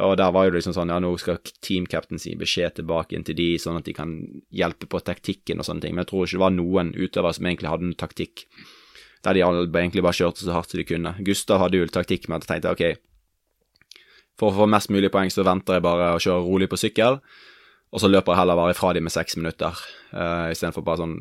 Og 0.04 0.18
der 0.20 0.32
var 0.32 0.46
jo 0.46 0.54
liksom 0.56 0.74
sånn, 0.76 0.92
ja, 0.92 0.98
nå 1.00 1.14
skal 1.20 1.40
teamcaptain 1.64 2.20
si 2.20 2.34
beskjed 2.36 2.76
tilbake 2.80 3.16
inn 3.16 3.24
til 3.24 3.38
de, 3.38 3.48
sånn 3.60 3.80
at 3.80 3.88
de 3.88 3.94
kan 3.96 4.12
hjelpe 4.52 4.88
på 4.88 5.00
taktikken 5.00 5.60
og 5.60 5.68
sånne 5.68 5.86
ting. 5.86 5.96
Men 5.96 6.04
jeg 6.04 6.12
tror 6.12 6.26
ikke 6.26 6.36
det 6.36 6.44
var 6.44 6.56
noen 6.58 6.92
utøvere 6.92 7.36
som 7.38 7.48
egentlig 7.48 7.72
hadde 7.72 7.88
noen 7.88 8.00
taktikk 8.04 8.46
der 9.22 9.38
de 9.38 9.42
egentlig 9.44 10.02
bare 10.02 10.18
kjørte 10.18 10.42
så 10.42 10.54
hardt 10.54 10.72
som 10.72 10.80
de 10.80 10.86
kunne. 10.86 11.14
Gustav 11.22 11.60
hadde 11.62 11.78
jo 11.78 11.86
taktikk 11.86 12.26
med 12.28 12.42
at 12.42 12.46
jeg 12.48 12.62
tenkte 12.62 12.72
ok, 12.74 13.11
for 14.40 14.50
å 14.50 14.62
få 14.62 14.68
mest 14.70 14.92
mulig 14.92 15.10
poeng 15.12 15.30
så 15.32 15.44
venter 15.46 15.78
jeg 15.78 15.84
bare 15.84 16.14
å 16.14 16.20
kjøre 16.22 16.44
rolig 16.46 16.68
på 16.72 16.80
sykkel, 16.80 17.18
og 17.92 18.00
så 18.00 18.08
løper 18.08 18.32
jeg 18.32 18.40
heller 18.40 18.58
bare 18.58 18.74
ifra 18.74 18.92
de 18.96 19.02
med 19.04 19.12
seks 19.12 19.36
minutter, 19.38 19.80
uh, 20.14 20.48
istedenfor 20.52 20.84
bare 20.86 21.04
sånn 21.04 21.16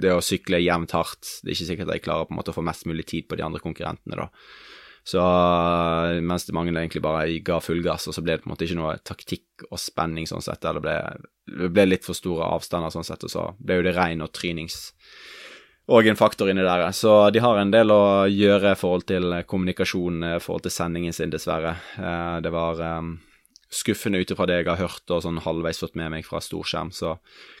Det 0.00 0.14
å 0.16 0.22
sykle 0.24 0.62
jevnt 0.62 0.94
hardt, 0.96 1.26
det 1.42 1.50
er 1.50 1.56
ikke 1.58 1.66
sikkert 1.68 1.90
at 1.90 1.98
jeg 1.98 2.04
klarer 2.06 2.24
på 2.28 2.32
en 2.32 2.38
måte 2.38 2.54
å 2.54 2.56
få 2.56 2.62
mest 2.64 2.86
mulig 2.88 3.04
tid 3.10 3.26
på 3.28 3.36
de 3.36 3.44
andre 3.44 3.60
konkurrentene, 3.60 4.16
da. 4.16 4.30
Så 5.04 5.20
uh, 5.20 6.20
mens 6.24 6.46
det 6.46 6.54
mange 6.56 6.72
egentlig 6.72 7.02
bare 7.04 7.26
ga 7.44 7.58
full 7.60 7.82
gass, 7.84 8.06
og 8.08 8.16
så 8.16 8.24
ble 8.24 8.36
det 8.36 8.44
på 8.44 8.48
en 8.48 8.54
måte 8.54 8.64
ikke 8.64 8.78
noe 8.78 8.94
taktikk 9.04 9.66
og 9.68 9.80
spenning 9.80 10.28
sånn 10.30 10.44
sett, 10.44 10.64
eller 10.64 10.80
det 10.80 11.68
ble 11.74 11.86
litt 11.88 12.06
for 12.06 12.16
store 12.16 12.48
avstander 12.56 12.94
sånn 12.94 13.04
sett, 13.08 13.26
og 13.26 13.32
så 13.32 13.46
ble 13.58 13.80
jo 13.80 13.86
det 13.88 13.96
regn 13.98 14.24
og 14.24 14.32
trynings 14.36 14.86
òg 15.88 16.10
en 16.10 16.18
faktor 16.18 16.50
inni 16.50 16.66
der. 16.66 16.84
Så 16.92 17.30
de 17.30 17.42
har 17.42 17.58
en 17.58 17.72
del 17.72 17.90
å 17.94 18.26
gjøre 18.28 18.74
i 18.74 18.78
forhold 18.78 19.08
til 19.08 19.40
kommunikasjon 19.46 20.22
i 20.34 20.36
forhold 20.42 20.66
til 20.66 20.74
sendingen 20.74 21.16
sin, 21.16 21.32
dessverre. 21.32 21.76
Eh, 21.98 22.36
det 22.44 22.52
var 22.54 22.82
eh, 22.84 23.02
skuffende 23.70 24.18
ut 24.18 24.30
ifra 24.30 24.46
det 24.50 24.60
jeg 24.60 24.68
har 24.68 24.80
hørt 24.82 25.14
og 25.14 25.22
sånn 25.24 25.38
halvveis 25.44 25.78
fått 25.82 25.96
med 25.98 26.10
meg 26.14 26.26
fra 26.26 26.40
storskjerm, 26.42 26.90
så 26.94 27.16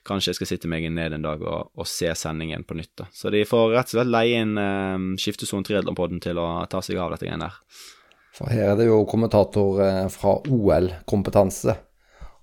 kanskje 0.06 0.32
jeg 0.32 0.40
skal 0.40 0.50
sitte 0.52 0.70
meg 0.70 0.88
ned 0.90 1.14
en 1.14 1.26
dag 1.26 1.42
og, 1.46 1.70
og 1.78 1.88
se 1.88 2.10
sendingen 2.18 2.66
på 2.66 2.76
nytt. 2.78 2.92
da. 2.98 3.06
Så 3.14 3.30
de 3.34 3.44
får 3.46 3.76
rett 3.76 3.92
og 3.92 3.98
slett 3.98 4.12
leie 4.12 4.42
inn 4.42 4.58
eh, 4.58 5.08
Skiftesonen 5.22 5.66
Triatlonpodden 5.66 6.22
til 6.22 6.40
å 6.42 6.50
ta 6.70 6.82
seg 6.84 6.98
av 6.98 7.14
dette 7.14 7.28
greiene 7.28 7.48
der. 7.48 7.62
For 8.36 8.50
her 8.50 8.72
er 8.72 8.76
det 8.78 8.88
jo 8.88 9.04
kommentator 9.10 9.80
eh, 9.84 10.08
fra 10.12 10.38
OL-kompetanse. 10.46 11.76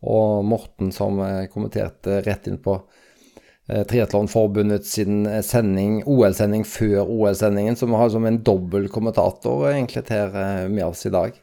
Og 0.08 0.46
Morten 0.46 0.92
som 0.94 1.20
eh, 1.26 1.48
kommenterte 1.52 2.22
rett 2.26 2.48
inn 2.48 2.60
på 2.64 2.76
eh, 2.78 2.97
Triatlonforbundet 3.68 4.86
sin 4.88 5.26
eh, 5.26 5.42
sending, 5.44 6.00
OL-sending 6.08 6.64
før 6.68 7.04
OL-sendingen, 7.04 7.76
som 7.76 7.96
har 8.00 8.10
som 8.14 8.26
en 8.26 8.40
dobbel 8.44 8.88
kommentator 8.92 9.68
egentlig 9.72 10.06
her 10.12 10.36
eh, 10.40 10.70
med 10.72 10.86
oss 10.88 11.06
i 11.06 11.12
dag. 11.14 11.36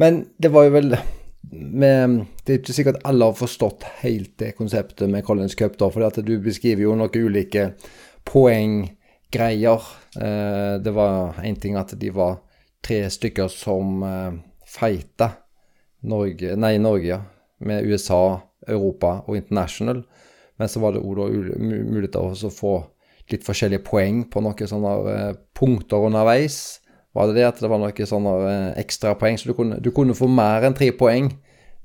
Men 0.00 0.24
det 0.40 0.52
var 0.52 0.66
jo 0.66 0.74
vel 0.76 0.96
med, 1.50 2.24
Det 2.44 2.52
er 2.52 2.58
ikke 2.58 2.74
sikkert 2.74 3.04
alle 3.06 3.28
har 3.28 3.36
forstått 3.38 3.84
helt 4.02 4.32
det 4.40 4.56
konseptet 4.58 5.10
med 5.10 5.24
Collins 5.24 5.54
Cup, 5.54 5.76
da, 5.78 5.90
for 5.92 6.22
du 6.22 6.34
beskriver 6.42 6.82
jo 6.82 6.96
noen 6.98 7.14
ulike 7.14 7.68
poenggreier. 8.26 9.86
Eh, 10.16 10.74
det 10.82 10.92
var 10.96 11.38
én 11.44 11.60
ting 11.60 11.76
at 11.76 11.94
de 12.00 12.10
var 12.10 12.40
tre 12.82 13.04
stykker 13.10 13.48
som 13.52 14.02
eh, 14.02 14.32
feita 14.66 15.30
Norge, 16.06 16.56
nei, 16.56 16.76
Norge, 16.78 17.08
ja, 17.08 17.22
med 17.58 17.86
USA, 17.88 18.38
Europa 18.68 19.22
og 19.26 19.36
International. 19.36 20.04
Men 20.56 20.70
så 20.72 20.80
var 20.80 20.94
det 20.94 21.04
òg 21.04 21.18
mulighet 21.58 22.14
til 22.16 22.48
å 22.48 22.52
få 22.52 22.74
litt 23.32 23.46
forskjellige 23.46 23.84
poeng 23.86 24.24
på 24.30 24.42
noen 24.44 24.70
sånne 24.70 24.92
eh, 25.12 25.38
punkter 25.56 26.06
underveis. 26.08 26.78
Var 27.16 27.30
det 27.30 27.38
det 27.38 27.46
at 27.48 27.62
det 27.62 27.70
var 27.72 27.80
noen 27.82 28.10
sånne 28.10 28.34
eh, 28.50 28.68
ekstrapoeng, 28.82 29.38
så 29.40 29.50
du 29.50 29.56
kunne, 29.58 29.80
du 29.82 29.90
kunne 29.94 30.16
få 30.16 30.28
mer 30.30 30.66
enn 30.66 30.76
tre 30.78 30.92
poeng 30.96 31.32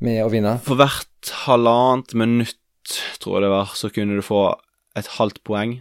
med 0.03 0.22
å 0.23 0.30
vinne? 0.31 0.57
For 0.65 0.80
hvert 0.80 1.34
halvannet 1.45 2.14
minutt, 2.18 2.60
tror 3.22 3.39
jeg 3.39 3.48
det 3.48 3.53
var, 3.53 3.73
så 3.77 3.91
kunne 3.93 4.19
du 4.19 4.26
få 4.26 4.45
et 4.99 5.10
halvt 5.18 5.41
poeng. 5.48 5.80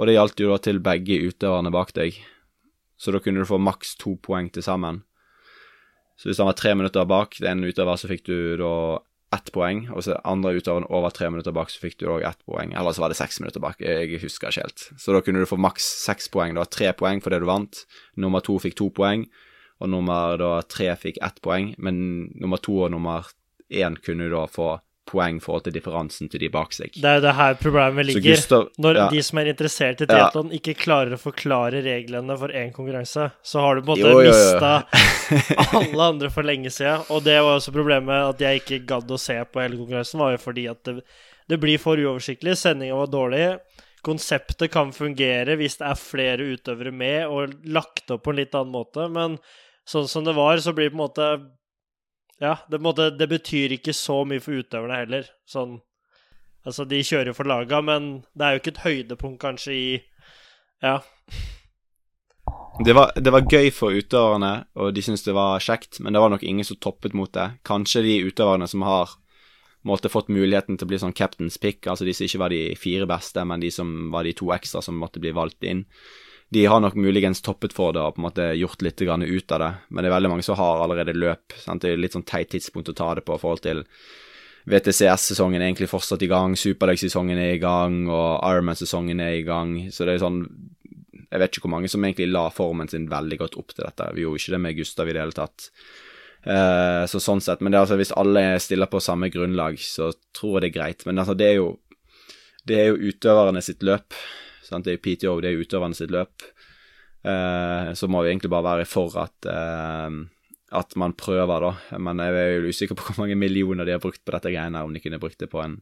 Og 0.00 0.08
det 0.08 0.16
gjaldt 0.16 0.40
jo 0.40 0.50
da 0.50 0.58
til 0.62 0.82
begge 0.82 1.20
utøverne 1.28 1.72
bak 1.74 1.92
deg. 1.94 2.16
Så 2.98 3.14
da 3.14 3.20
kunne 3.22 3.42
du 3.42 3.48
få 3.48 3.58
maks 3.60 3.96
to 4.00 4.16
poeng 4.22 4.48
til 4.54 4.64
sammen. 4.64 5.02
Så 6.18 6.30
hvis 6.30 6.38
han 6.38 6.48
var 6.48 6.58
tre 6.58 6.74
minutter 6.78 7.06
bak 7.08 7.34
den 7.42 7.64
utøver, 7.66 7.98
så 7.98 8.10
fikk 8.10 8.28
du 8.28 8.36
da 8.60 8.74
ett 9.34 9.52
poeng. 9.54 9.86
Og 9.94 10.04
så 10.06 10.18
andre 10.28 10.54
utøveren 10.58 10.88
over 10.92 11.14
tre 11.14 11.30
minutter 11.32 11.54
bak, 11.56 11.72
så 11.72 11.82
fikk 11.82 11.98
du 12.00 12.08
òg 12.12 12.26
ett 12.28 12.40
poeng. 12.48 12.74
Eller 12.76 12.94
så 12.94 13.04
var 13.04 13.12
det 13.12 13.18
seks 13.20 13.40
minutter 13.42 13.62
bak. 13.64 13.80
Jeg 13.82 14.20
husker 14.22 14.52
ikke 14.52 14.66
helt. 14.66 14.86
Så 15.00 15.14
da 15.14 15.22
kunne 15.24 15.42
du 15.42 15.48
få 15.48 15.60
maks 15.60 15.86
seks 16.04 16.30
poeng. 16.32 16.56
Da 16.58 16.66
tre 16.68 16.92
poeng 16.96 17.22
for 17.24 17.34
det 17.34 17.42
du 17.42 17.48
vant. 17.50 17.84
Nummer 18.20 18.44
to 18.44 18.58
fikk 18.62 18.78
to 18.80 18.90
poeng. 18.94 19.26
Og 19.82 19.90
nummer 19.90 20.38
da 20.40 20.54
tre 20.68 20.92
fikk 21.00 21.20
ett 21.24 21.40
poeng. 21.44 21.72
Men 21.82 22.32
nummer 22.38 22.60
to 22.62 22.84
og 22.86 22.92
nummer 22.94 23.30
én 23.72 23.96
kunne 24.04 24.28
du 24.28 24.36
da 24.36 24.46
få 24.50 24.76
poeng 25.08 25.38
i 25.40 25.42
forhold 25.42 25.64
til 25.66 25.74
differansen 25.74 26.30
til 26.30 26.44
de 26.44 26.48
bak 26.52 26.74
seg. 26.76 26.94
Det 26.94 27.08
er 27.08 27.18
jo 27.18 27.24
det 27.24 27.34
her 27.36 27.56
problemet 27.60 28.06
ligger. 28.06 28.36
Gustav, 28.36 28.68
Når 28.82 28.98
ja. 28.98 29.06
de 29.10 29.22
som 29.26 29.40
er 29.42 29.50
interessert 29.52 30.04
i 30.04 30.08
triatlon, 30.08 30.52
ikke 30.54 30.76
klarer 30.78 31.16
å 31.16 31.20
forklare 31.20 31.82
reglene 31.84 32.36
for 32.38 32.54
én 32.54 32.72
konkurranse, 32.74 33.28
så 33.42 33.64
har 33.64 33.78
du 33.78 33.86
på 33.86 33.96
en 33.96 34.04
måte 34.04 34.26
mista 34.28 34.72
alle 35.80 36.08
andre 36.14 36.30
for 36.32 36.46
lenge 36.46 36.70
siden. 36.72 37.06
Og 37.10 37.24
det 37.26 37.38
var 37.40 37.58
også 37.58 37.74
problemet 37.74 38.28
at 38.30 38.44
jeg 38.46 38.62
ikke 38.62 38.82
gadd 38.94 39.10
å 39.10 39.20
se 39.20 39.38
på 39.44 39.62
hele 39.64 39.80
konkurransen, 39.80 40.22
var 40.22 40.36
jo 40.36 40.42
fordi 40.42 40.68
at 40.70 40.82
det, 40.88 41.00
det 41.50 41.58
blir 41.62 41.82
for 41.82 41.98
uoversiktlig. 41.98 42.54
Sendinga 42.60 43.00
var 43.02 43.10
dårlig. 43.10 43.46
Konseptet 44.06 44.70
kan 44.74 44.94
fungere 44.94 45.58
hvis 45.58 45.78
det 45.78 45.88
er 45.90 45.98
flere 45.98 46.46
utøvere 46.54 46.94
med 46.94 47.26
og 47.30 47.58
lagt 47.70 48.10
opp 48.10 48.24
på 48.26 48.34
en 48.34 48.40
litt 48.40 48.54
annen 48.58 48.74
måte, 48.74 49.06
men 49.10 49.36
sånn 49.88 50.08
som 50.10 50.26
det 50.26 50.34
var, 50.38 50.58
så 50.62 50.74
blir 50.74 50.90
det 50.90 50.94
på 50.94 50.98
en 51.00 51.04
måte 51.04 51.28
Ja, 52.40 52.56
det, 52.70 52.80
måtte, 52.82 53.10
det 53.10 53.28
betyr 53.30 53.76
ikke 53.76 53.94
så 53.94 54.22
mye 54.28 54.42
for 54.42 54.62
utøverne 54.62 55.02
heller. 55.04 55.28
Sånn 55.48 55.80
Altså, 56.62 56.84
de 56.86 57.00
kjører 57.02 57.34
for 57.34 57.48
laga, 57.50 57.80
men 57.82 58.22
det 58.38 58.44
er 58.46 58.54
jo 58.54 58.60
ikke 58.60 58.70
et 58.76 58.84
høydepunkt 58.84 59.40
kanskje 59.42 59.72
i 59.74 59.86
Ja. 60.82 61.00
Det 62.86 62.94
var, 62.96 63.10
det 63.18 63.32
var 63.34 63.46
gøy 63.50 63.68
for 63.74 63.94
utøverne, 63.94 64.52
og 64.78 64.94
de 64.94 65.02
syntes 65.04 65.24
det 65.26 65.34
var 65.36 65.62
kjekt, 65.62 65.98
men 66.00 66.14
det 66.14 66.22
var 66.22 66.30
nok 66.32 66.44
ingen 66.46 66.66
som 66.66 66.78
toppet 66.78 67.14
mot 67.18 67.30
det. 67.34 67.48
Kanskje 67.66 68.04
de 68.06 68.14
utøverne 68.30 68.68
som 68.70 68.82
har 68.86 69.10
måtte 69.86 70.10
fått 70.10 70.30
muligheten 70.30 70.78
til 70.78 70.86
å 70.86 70.90
bli 70.92 71.00
sånn 71.02 71.14
captain's 71.18 71.58
pick, 71.60 71.86
altså 71.90 72.06
de 72.06 72.14
som 72.14 72.26
ikke 72.26 72.40
var 72.42 72.54
de 72.54 72.62
fire 72.78 73.06
beste, 73.10 73.44
men 73.44 73.62
de 73.62 73.70
som 73.74 74.10
var 74.14 74.26
de 74.26 74.34
to 74.38 74.50
ekstra 74.54 74.82
som 74.82 74.98
måtte 74.98 75.22
bli 75.22 75.34
valgt 75.34 75.66
inn. 75.66 75.84
De 76.52 76.66
har 76.68 76.82
nok 76.84 76.98
muligens 77.00 77.40
toppet 77.40 77.72
for 77.72 77.94
det 77.96 78.02
og 78.02 78.16
på 78.16 78.20
en 78.20 78.26
måte 78.26 78.50
gjort 78.58 78.82
litt 78.84 79.00
ut 79.00 79.52
av 79.54 79.62
det, 79.62 79.70
men 79.88 80.04
det 80.04 80.10
er 80.10 80.16
veldig 80.16 80.30
mange 80.34 80.44
som 80.44 80.58
har 80.58 80.82
allerede 80.84 81.14
løp. 81.16 81.54
Sant? 81.56 81.80
Det 81.80 81.94
er 81.94 82.02
litt 82.02 82.12
sånn 82.12 82.28
teit 82.28 82.50
tidspunkt 82.52 82.90
å 82.92 82.96
ta 82.98 83.14
det 83.16 83.24
på 83.24 83.38
i 83.38 83.40
forhold 83.40 83.62
til 83.64 83.80
VTCS-sesongen 84.68 85.58
er 85.62 85.70
egentlig 85.70 85.90
fortsatt 85.90 86.22
i 86.22 86.28
gang, 86.30 86.52
Superdag-sesongen 86.58 87.40
er 87.40 87.56
i 87.56 87.62
gang, 87.62 88.04
og 88.12 88.44
Ironman-sesongen 88.46 89.22
er 89.24 89.38
i 89.40 89.46
gang. 89.46 89.74
Så 89.90 90.06
det 90.06 90.16
er 90.16 90.22
sånn 90.22 90.44
Jeg 91.32 91.40
vet 91.40 91.54
ikke 91.56 91.64
hvor 91.64 91.72
mange 91.78 91.88
som 91.88 92.04
egentlig 92.04 92.28
la 92.28 92.44
formen 92.52 92.90
sin 92.92 93.08
veldig 93.08 93.38
godt 93.40 93.54
opp 93.56 93.72
til 93.72 93.86
dette. 93.86 94.10
Vi 94.12 94.26
gjorde 94.26 94.42
ikke 94.42 94.52
det 94.52 94.60
med 94.60 94.76
Gustav 94.76 95.08
i 95.08 95.14
det 95.16 95.22
hele 95.22 95.32
tatt. 95.32 95.70
Eh, 96.44 97.04
så 97.08 97.20
sånn 97.22 97.40
sett, 97.40 97.62
Men 97.64 97.78
altså, 97.78 97.96
hvis 97.96 98.12
alle 98.12 98.58
stiller 98.60 98.90
på 98.92 99.00
samme 99.00 99.30
grunnlag, 99.32 99.78
så 99.80 100.10
tror 100.36 100.58
jeg 100.58 100.60
det 100.60 100.68
er 100.68 100.76
greit. 100.76 101.06
Men 101.08 101.24
altså, 101.24 101.32
det 101.34 101.48
er 101.48 101.56
jo 101.62 101.78
Det 102.68 102.76
er 102.78 102.92
jo 102.92 103.08
utøverne 103.10 103.62
sitt 103.64 103.82
løp. 103.82 104.12
Sant? 104.72 104.88
Det 104.88 104.96
er 104.96 105.02
PTO, 105.04 105.38
det 105.44 105.52
er 105.52 105.60
utøverne 105.60 105.96
sitt 105.98 106.12
løp. 106.14 106.48
Eh, 107.22 107.92
så 107.94 108.08
må 108.10 108.24
vi 108.24 108.32
egentlig 108.32 108.50
bare 108.50 108.72
være 108.72 108.88
for 108.88 109.20
at 109.22 109.50
eh, 109.52 110.22
at 110.72 110.96
man 110.96 111.12
prøver, 111.12 111.60
da. 111.60 111.98
Men 112.00 112.20
jeg 112.22 112.38
er 112.38 112.54
jo 112.56 112.70
usikker 112.72 112.96
på 112.96 113.10
hvor 113.10 113.22
mange 113.22 113.36
millioner 113.38 113.86
de 113.86 113.94
har 113.96 114.02
brukt 114.02 114.22
på 114.24 114.34
dette 114.34 114.52
greiene, 114.52 114.80
om 114.80 114.94
de 114.94 115.02
kunne 115.04 115.20
brukt 115.20 115.38
det 115.40 115.50
på 115.52 115.60
en, 115.60 115.76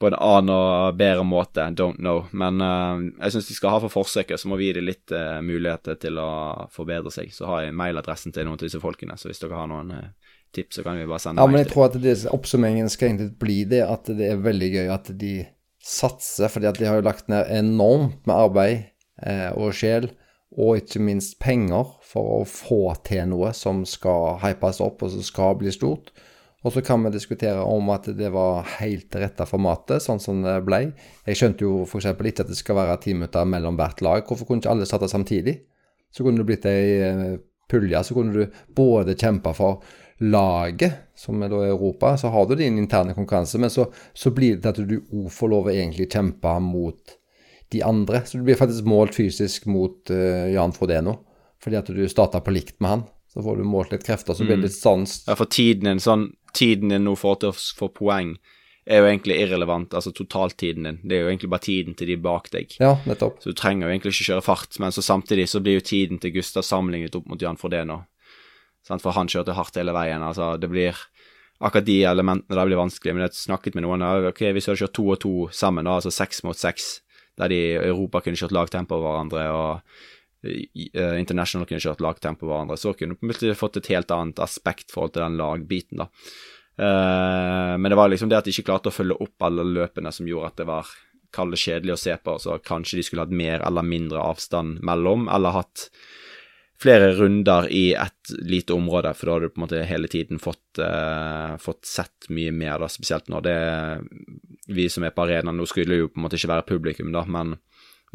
på 0.00 0.10
en 0.10 0.16
annen 0.18 0.52
og 0.52 0.98
bedre 1.00 1.24
måte. 1.26 1.64
Don't 1.78 2.00
know. 2.02 2.26
Men 2.32 2.60
eh, 2.60 3.06
jeg 3.24 3.36
syns 3.36 3.50
de 3.50 3.58
skal 3.58 3.76
ha 3.76 3.80
for 3.86 3.94
forsøket, 3.94 4.40
så 4.40 4.50
må 4.50 4.60
vi 4.60 4.68
gi 4.68 4.76
dem 4.78 4.88
litt 4.90 5.14
uh, 5.14 5.40
muligheter 5.44 5.98
til 6.00 6.20
å 6.20 6.30
forbedre 6.74 7.12
seg. 7.14 7.32
Så 7.34 7.48
har 7.48 7.64
jeg 7.64 7.78
mailadressen 7.80 8.34
til 8.34 8.46
noen 8.46 8.60
av 8.60 8.66
disse 8.66 8.82
folkene, 8.82 9.16
så 9.20 9.30
hvis 9.30 9.42
dere 9.42 9.62
har 9.62 9.70
noen 9.72 9.96
eh, 9.96 10.36
tips, 10.54 10.78
så 10.78 10.86
kan 10.86 11.00
vi 11.00 11.08
bare 11.08 11.24
sende 11.24 11.42
Ja, 11.42 11.50
men 11.50 11.62
jeg 11.62 11.70
til 11.70 11.76
tror 11.78 11.88
at 11.88 12.00
det, 12.04 12.16
oppsummeringen 12.30 12.92
skal 12.92 13.12
egentlig 13.12 13.32
bli 13.40 13.62
det 13.72 13.82
at 13.88 14.12
det 14.12 14.30
er 14.34 14.44
veldig 14.44 14.72
gøy 14.76 14.92
at 14.94 15.12
de 15.24 15.34
satser, 15.84 16.48
fordi 16.48 16.68
at 16.70 16.78
de 16.80 16.88
har 16.88 17.00
jo 17.00 17.06
lagt 17.06 17.28
ned 17.28 17.50
enormt 17.52 18.24
med 18.24 18.34
arbeid 18.34 18.76
eh, 19.22 19.50
og 19.52 19.74
sjel, 19.76 20.08
og 20.54 20.78
ikke 20.78 21.02
minst 21.02 21.36
penger, 21.42 21.90
for 22.06 22.40
å 22.40 22.44
få 22.48 22.94
til 23.06 23.26
noe 23.32 23.50
som 23.56 23.82
skal 23.88 24.38
hypes 24.44 24.80
opp, 24.84 25.02
og 25.02 25.12
som 25.12 25.24
skal 25.26 25.58
bli 25.60 25.72
stort. 25.74 26.12
Og 26.64 26.72
så 26.72 26.80
kan 26.80 27.02
vi 27.04 27.12
diskutere 27.12 27.60
om 27.60 27.90
at 27.92 28.06
det 28.16 28.30
var 28.32 28.64
helt 28.78 29.10
det 29.12 29.20
rette 29.20 29.44
formatet, 29.48 30.00
sånn 30.00 30.22
som 30.22 30.40
det 30.44 30.56
ble. 30.64 30.86
Jeg 31.26 31.40
skjønte 31.40 31.66
jo 31.66 31.82
f.eks. 31.84 32.06
ikke 32.14 32.46
at 32.46 32.52
det 32.52 32.56
skal 32.56 32.78
være 32.78 33.00
ti 33.02 33.12
minutter 33.16 33.44
mellom 33.44 33.76
hvert 33.76 34.00
lag. 34.04 34.22
Hvorfor 34.24 34.48
kunne 34.48 34.64
ikke 34.64 34.72
alle 34.72 34.88
starte 34.88 35.10
samtidig? 35.12 35.58
Så 36.14 36.24
kunne 36.24 36.40
det 36.40 36.48
blitt 36.48 36.68
ei 36.70 36.86
eh, 37.04 37.34
pulje, 37.68 38.00
så 38.06 38.16
kunne 38.16 38.32
du 38.32 38.60
både 38.76 39.18
kjempe 39.18 39.52
for 39.56 39.84
laget, 40.30 40.92
som 41.18 41.42
er 41.42 41.52
da 41.52 41.60
i 41.64 41.72
Europa, 41.72 42.14
så 42.20 42.30
har 42.34 42.46
du 42.48 42.56
din 42.58 42.78
interne 42.80 43.14
konkurranse, 43.16 43.58
men 43.60 43.70
så, 43.70 43.86
så 44.12 44.32
blir 44.34 44.56
det 44.56 44.64
til 44.64 44.72
at 44.72 44.88
du 44.88 44.96
òg 45.00 45.28
får 45.32 45.52
lov 45.52 45.68
å 45.68 45.74
egentlig 45.74 46.08
kjempe 46.12 46.54
mot 46.64 47.16
de 47.74 47.82
andre. 47.82 48.22
Så 48.26 48.38
du 48.38 48.46
blir 48.46 48.58
faktisk 48.58 48.86
målt 48.88 49.16
fysisk 49.16 49.68
mot 49.70 50.10
uh, 50.10 50.46
Jan 50.52 50.74
Frodeno, 50.76 51.18
fordi 51.62 51.80
at 51.80 51.92
du 51.92 52.02
starta 52.10 52.42
på 52.44 52.54
likt 52.54 52.78
med 52.80 52.90
han. 52.90 53.06
Så 53.34 53.42
får 53.42 53.58
du 53.58 53.66
målt 53.66 53.94
litt 53.94 54.04
krefter, 54.06 54.36
så 54.36 54.46
blir 54.46 54.60
det 54.60 54.68
litt 54.68 54.76
sans. 54.76 55.16
Ja, 55.26 55.34
for 55.34 55.50
tiden 55.50 55.88
din, 55.88 56.02
sånn, 56.02 56.28
tiden 56.54 56.92
din 56.94 57.02
nå 57.02 57.16
for 57.18 57.34
å 57.42 57.50
få 57.54 57.90
poeng 57.90 58.36
er 58.84 59.00
jo 59.00 59.08
egentlig 59.08 59.38
irrelevant, 59.40 59.94
altså 59.96 60.12
totaltiden 60.14 60.86
din. 60.86 60.98
Det 61.02 61.16
er 61.16 61.24
jo 61.24 61.30
egentlig 61.32 61.50
bare 61.50 61.64
tiden 61.64 61.96
til 61.98 62.12
de 62.12 62.18
bak 62.20 62.50
deg. 62.52 62.76
Ja, 62.78 62.92
nettopp. 63.08 63.40
Så 63.42 63.50
du 63.50 63.58
trenger 63.58 63.88
jo 63.88 63.94
egentlig 63.94 64.12
ikke 64.14 64.28
kjøre 64.28 64.44
fart, 64.44 64.78
men 64.78 64.94
så 64.94 65.02
samtidig 65.02 65.48
så 65.50 65.62
blir 65.64 65.80
jo 65.80 65.86
tiden 65.88 66.20
til 66.22 66.34
Gustav 66.36 66.66
sammenlignet 66.68 67.16
opp 67.16 67.26
mot 67.30 67.42
Jan 67.42 67.58
Frodeno. 67.58 68.02
For 68.86 69.16
han 69.16 69.30
kjørte 69.32 69.54
hardt 69.56 69.76
hele 69.80 69.94
veien. 69.96 70.22
Altså, 70.22 70.54
det 70.60 70.70
blir 70.72 70.98
Akkurat 71.64 71.86
de 71.86 72.00
elementene 72.02 72.56
der 72.58 72.66
blir 72.66 72.76
vanskelig, 72.80 73.12
men 73.14 73.22
jeg 73.28 73.36
snakket 73.38 73.76
med 73.78 73.84
noen 73.86 74.02
ja, 74.02 74.08
ok, 74.28 74.40
Hvis 74.52 74.66
du 74.66 74.72
hadde 74.72 74.80
kjørt 74.82 74.94
to 74.98 75.04
og 75.14 75.18
to 75.22 75.34
sammen, 75.54 75.86
da, 75.86 75.94
altså 76.00 76.10
seks 76.12 76.42
mot 76.44 76.58
seks, 76.58 76.88
der 77.38 77.48
de 77.48 77.54
i 77.54 77.76
Europa 77.78 78.20
kunne 78.20 78.36
kjørt 78.36 78.52
lagtempo 78.52 78.96
over 78.98 79.14
hverandre, 79.14 79.44
og 79.54 80.50
i- 80.50 80.90
eh, 80.92 81.14
International 81.22 81.64
kunne 81.64 81.80
kjørt 81.80 82.02
lagtempo 82.02 82.44
over 82.44 82.56
hverandre, 82.58 82.76
så 82.76 82.92
kunne 82.98 83.14
du 83.38 83.54
fått 83.54 83.78
et 83.78 83.86
helt 83.94 84.10
annet 84.10 84.42
aspekt 84.42 84.90
i 84.90 84.92
forhold 84.92 85.14
til 85.14 85.22
den 85.22 85.38
lagbiten, 85.38 86.02
da. 86.02 86.08
Eh, 86.76 87.76
men 87.78 87.88
det 87.88 87.96
var 87.96 88.10
liksom 88.10 88.28
det 88.28 88.38
at 88.38 88.44
de 88.44 88.50
ikke 88.50 88.66
klarte 88.66 88.90
å 88.90 88.96
følge 88.98 89.16
opp 89.22 89.46
alle 89.46 89.62
løpene 89.62 90.12
som 90.12 90.26
gjorde 90.26 90.50
at 90.50 90.56
det 90.56 90.66
var 90.66 90.90
kall 91.34 91.54
kjedelig 91.54 91.94
å 91.94 92.02
se 92.02 92.16
på, 92.18 92.34
så 92.42 92.58
kanskje 92.62 92.98
de 92.98 93.06
skulle 93.06 93.22
hatt 93.24 93.30
mer 93.34 93.62
eller 93.64 93.86
mindre 93.86 94.18
avstand 94.18 94.82
mellom, 94.82 95.28
eller 95.32 95.54
hatt 95.54 95.88
flere 96.80 97.12
runder 97.16 97.68
i 97.72 97.94
et 97.96 98.32
lite 98.44 98.74
område, 98.74 99.12
for 99.16 99.28
da 99.28 99.36
har 99.36 99.44
du 99.44 99.52
på 99.52 99.60
en 99.60 99.64
måte 99.66 99.84
hele 99.88 100.10
tiden 100.10 100.40
fått, 100.42 100.80
uh, 100.80 101.54
fått 101.62 101.86
sett 101.88 102.28
mye 102.34 102.52
mer, 102.52 102.78
da, 102.82 102.90
spesielt 102.90 103.30
når 103.32 103.46
det 103.46 103.58
Vi 104.64 104.88
som 104.88 105.04
er 105.04 105.12
på 105.12 105.26
arenaen, 105.26 105.58
nå 105.60 105.66
skulle 105.68 105.98
jo 105.98 106.08
på 106.08 106.16
en 106.16 106.24
måte 106.24 106.38
ikke 106.40 106.48
være 106.54 106.68
publikum, 106.68 107.12
da, 107.12 107.24
men 107.28 107.58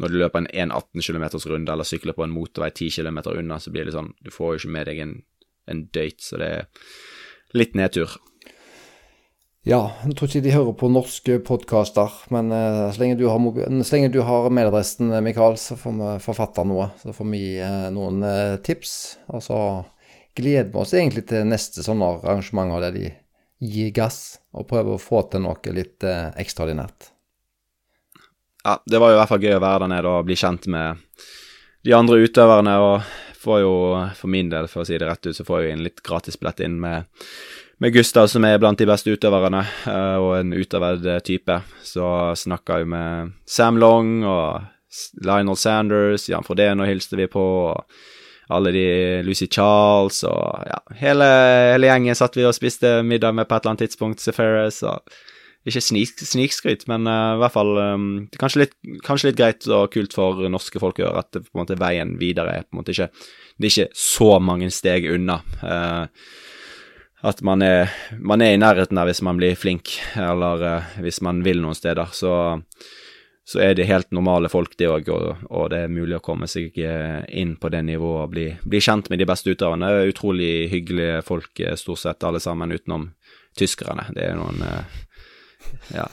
når 0.00 0.10
du 0.10 0.16
løper 0.18 0.42
en 0.42 0.48
1,18 0.72 1.04
km 1.06 1.26
runde 1.52 1.72
eller 1.72 1.86
sykler 1.86 2.16
på 2.16 2.24
en 2.24 2.32
motorvei 2.34 2.70
10 2.72 2.90
km 2.96 3.20
unna, 3.36 3.60
så 3.60 3.70
blir 3.70 3.84
det 3.86 3.94
sånn 3.94 4.14
Du 4.24 4.32
får 4.32 4.54
jo 4.54 4.60
ikke 4.62 4.74
med 4.76 4.88
deg 4.88 5.02
en, 5.04 5.14
en 5.70 5.84
døyt, 5.94 6.20
så 6.24 6.40
det 6.40 6.48
er 6.48 6.66
litt 7.54 7.76
nedtur. 7.78 8.16
Ja, 9.68 9.80
jeg 10.06 10.16
tror 10.16 10.30
ikke 10.30 10.44
de 10.46 10.54
hører 10.54 10.76
på 10.80 10.88
norske 10.88 11.36
podkaster, 11.44 12.14
men 12.32 12.48
uh, 12.48 12.88
så, 12.88 13.02
lenge 13.02 13.20
har 13.28 13.82
så 13.84 13.96
lenge 13.96 14.12
du 14.14 14.22
har 14.24 14.48
mailadressen, 14.48 15.12
Mikael, 15.24 15.58
så 15.60 15.76
får 15.76 15.98
vi 15.98 16.14
forfatte 16.24 16.64
noe. 16.64 16.88
Så 17.02 17.12
får 17.16 17.28
vi 17.34 17.44
uh, 17.60 17.90
noen 17.92 18.24
uh, 18.24 18.56
tips. 18.64 18.94
Og 19.34 19.44
så 19.44 19.60
gleder 20.38 20.72
vi 20.72 20.80
oss 20.80 20.96
egentlig 20.96 21.26
til 21.28 21.48
neste 21.48 21.84
sånne 21.84 22.08
arrangementer 22.22 22.88
der 22.88 22.96
de 22.96 23.14
gir 23.60 23.92
gass 23.92 24.40
og 24.56 24.68
prøver 24.70 24.96
å 24.96 25.02
få 25.02 25.26
til 25.28 25.44
noe 25.44 25.76
litt 25.76 26.06
ekstraordinært 26.08 27.10
ja, 28.64 28.82
det 28.86 28.98
var 28.98 29.10
jo 29.10 29.16
i 29.16 29.20
hvert 29.20 29.32
fall 29.32 29.44
gøy 29.44 29.56
å 29.56 29.62
være 29.62 29.84
der 29.84 29.92
nede 29.94 30.12
og 30.12 30.26
bli 30.28 30.36
kjent 30.38 30.68
med 30.72 31.00
de 31.86 31.94
andre 31.96 32.20
utøverne. 32.24 32.76
Og 32.84 33.40
får 33.40 33.62
jo, 33.62 33.74
for 34.18 34.32
min 34.32 34.50
del, 34.52 34.68
for 34.68 34.82
å 34.82 34.88
si 34.88 34.98
det 35.00 35.08
rett 35.08 35.26
ut, 35.26 35.36
så 35.36 35.46
får 35.46 35.64
jeg 35.64 35.76
en 35.76 35.86
litt 35.86 36.02
gratisbillett 36.04 36.60
inn 36.66 36.76
med, 36.82 37.08
med 37.80 37.94
Gustav, 37.96 38.28
som 38.28 38.44
er 38.44 38.60
blant 38.60 38.78
de 38.78 38.88
beste 38.88 39.12
utøverne, 39.12 39.64
eh, 39.88 40.16
og 40.20 40.34
en 40.38 40.54
utøvd 40.54 41.08
type. 41.26 41.58
Så 41.86 42.06
snakka 42.36 42.80
jeg 42.82 42.90
med 42.92 43.34
Sam 43.48 43.80
Long 43.80 44.20
og 44.28 44.60
Lionel 45.24 45.56
Sanders, 45.56 46.28
Jan 46.28 46.44
Frodeno 46.44 46.88
hilste 46.88 47.16
vi 47.16 47.30
på. 47.30 47.46
og 47.72 47.84
alle 48.50 48.72
de 48.74 48.86
Lucy 49.22 49.46
Charles 49.46 50.24
og 50.26 50.64
ja, 50.66 50.80
hele, 50.98 51.26
hele 51.70 51.90
gjengen 51.90 52.18
satt 52.18 52.34
vi 52.34 52.46
og 52.48 52.56
spiste 52.56 52.98
middag 53.06 53.36
med 53.36 53.46
på 53.46 53.54
et 53.54 53.62
eller 53.62 53.76
annet 53.76 53.84
tidspunkt. 53.86 54.22
Seferis 54.24 54.80
og 54.82 55.06
ikke 55.68 55.82
snik, 55.84 56.22
snikskryt, 56.24 56.86
men 56.88 57.06
uh, 57.06 57.36
i 57.36 57.40
hvert 57.42 57.54
fall 57.54 57.74
um, 57.76 58.06
kanskje, 58.40 58.64
litt, 58.64 58.76
kanskje, 59.06 59.28
litt, 59.28 59.38
greit 59.38 59.66
og 59.68 59.90
kult 59.92 60.16
for 60.16 60.40
norske 60.50 60.80
folk 60.82 60.98
å 60.98 61.10
høre 61.10 61.22
at 61.22 61.30
det, 61.36 61.44
på 61.46 61.58
en 61.58 61.62
måte, 61.62 61.78
veien 61.80 62.14
videre 62.20 62.56
er 62.56 62.64
på 62.64 62.74
en 62.74 62.80
måte 62.80 62.94
ikke 62.96 63.10
Det 63.60 63.68
er 63.68 63.74
ikke 63.74 64.00
så 64.00 64.30
mange 64.40 64.70
steg 64.72 65.06
unna. 65.12 65.42
Uh, 65.60 66.08
at 67.20 67.42
man 67.42 67.62
er, 67.62 67.90
man 68.18 68.40
er, 68.40 68.54
i 68.54 68.60
nærheten 68.60 68.96
der 68.96 69.08
hvis 69.10 69.22
man 69.22 69.38
blir 69.40 69.58
flink, 69.58 69.98
eller 70.16 70.64
uh, 70.64 70.94
hvis 71.04 71.20
man 71.24 71.42
vil 71.44 71.60
noen 71.60 71.76
steder. 71.76 72.12
Så, 72.16 72.32
så 73.44 73.60
er 73.64 73.74
det 73.76 73.88
helt 73.90 74.08
normale 74.14 74.48
folk, 74.52 74.76
det 74.78 74.88
òg, 74.88 75.10
og, 75.12 75.44
og, 75.50 75.66
det 75.72 75.82
er 75.84 75.92
mulig 75.92 76.16
å 76.16 76.24
komme 76.24 76.48
seg 76.48 76.76
inn 76.80 77.56
på 77.60 77.72
det 77.72 77.82
nivået 77.88 78.24
og 78.24 78.32
bli, 78.32 78.46
bli 78.62 78.80
kjent 78.80 79.10
med 79.12 79.20
de 79.20 79.28
beste 79.28 79.52
utøverne. 79.52 79.92
Utrolig 80.08 80.70
hyggelige 80.72 81.20
folk, 81.26 81.64
stort 81.76 82.04
sett 82.04 82.24
alle 82.24 82.40
sammen, 82.40 82.72
utenom 82.72 83.10
tyskerne. 83.58 84.06
Det 84.14 84.30
er 84.30 84.38
noen 84.38 84.62
ja. 85.92 86.06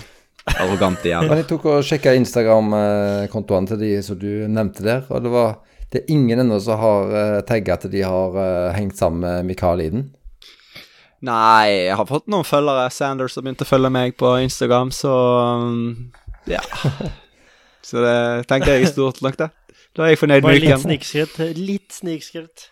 arrogante 0.58 1.12
jævler. 1.14 1.44
Jeg 1.44 1.50
tok 1.54 1.70
og 1.72 1.86
sjekka 1.86 2.18
Instagram-kontoene 2.18 3.72
til 3.72 3.84
de 3.86 3.96
som 4.04 4.20
du 4.20 4.32
nevnte 4.50 4.84
der, 4.84 5.06
og 5.08 5.24
det 5.24 5.34
var 5.38 5.58
det 5.88 6.02
er 6.02 6.12
ingen 6.12 6.42
ennå 6.44 6.60
som 6.60 6.80
har 6.82 7.12
uh, 7.14 7.42
tagga 7.48 7.78
at 7.78 7.86
de 7.92 8.02
har 8.04 8.34
uh, 8.36 8.76
hengt 8.76 8.98
sammen 9.00 9.24
med 9.24 9.48
Mikael 9.48 9.86
Iden? 9.86 10.10
Nei, 11.26 11.88
jeg 11.88 11.98
har 11.98 12.06
fått 12.10 12.28
noen 12.30 12.46
følgere. 12.46 12.90
Sanders 12.94 13.38
har 13.38 13.46
begynt 13.46 13.64
å 13.64 13.68
følge 13.68 13.90
meg 13.94 14.18
på 14.20 14.36
Instagram, 14.44 14.92
så 14.94 15.14
um, 15.58 16.12
ja. 16.50 16.62
Så 17.88 18.02
det 18.04 18.18
tenker 18.50 18.74
jeg 18.74 18.84
er 18.84 18.92
stort 18.92 19.22
nok, 19.24 19.38
det. 19.40 19.48
Da 19.96 20.04
er 20.04 20.12
jeg 20.12 20.20
fornøyd 20.20 20.44
med 20.44 20.58
uken. 20.60 20.74
Litt 20.74 20.84
snikskritt. 20.84 21.38
Litt 21.56 21.96
snikskritt. 21.96 22.66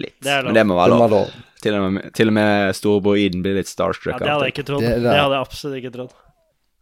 Litt. 0.00 0.16
Det 0.24 0.40
Men 0.48 0.56
det 0.56 0.64
må 0.66 0.78
være 0.78 0.96
lov. 0.98 1.30
Til 1.60 1.76
og 1.76 1.86
med, 1.94 2.08
til 2.16 2.32
og 2.32 2.34
med 2.34 2.74
storebror 2.76 3.20
Eden 3.20 3.44
blir 3.44 3.58
litt 3.60 3.68
starstruck. 3.68 4.16
Ja, 4.16 4.24
det 4.24 4.32
hadde 4.32 4.48
jeg 4.48 4.54
ikke 4.56 4.66
trodd. 4.70 4.84
Det, 4.84 4.94
det, 4.96 5.06
det, 5.06 5.16
hadde 5.20 5.36
jeg 5.36 5.46
absolutt 5.46 5.80
ikke 5.80 5.94
trodd. 5.94 6.14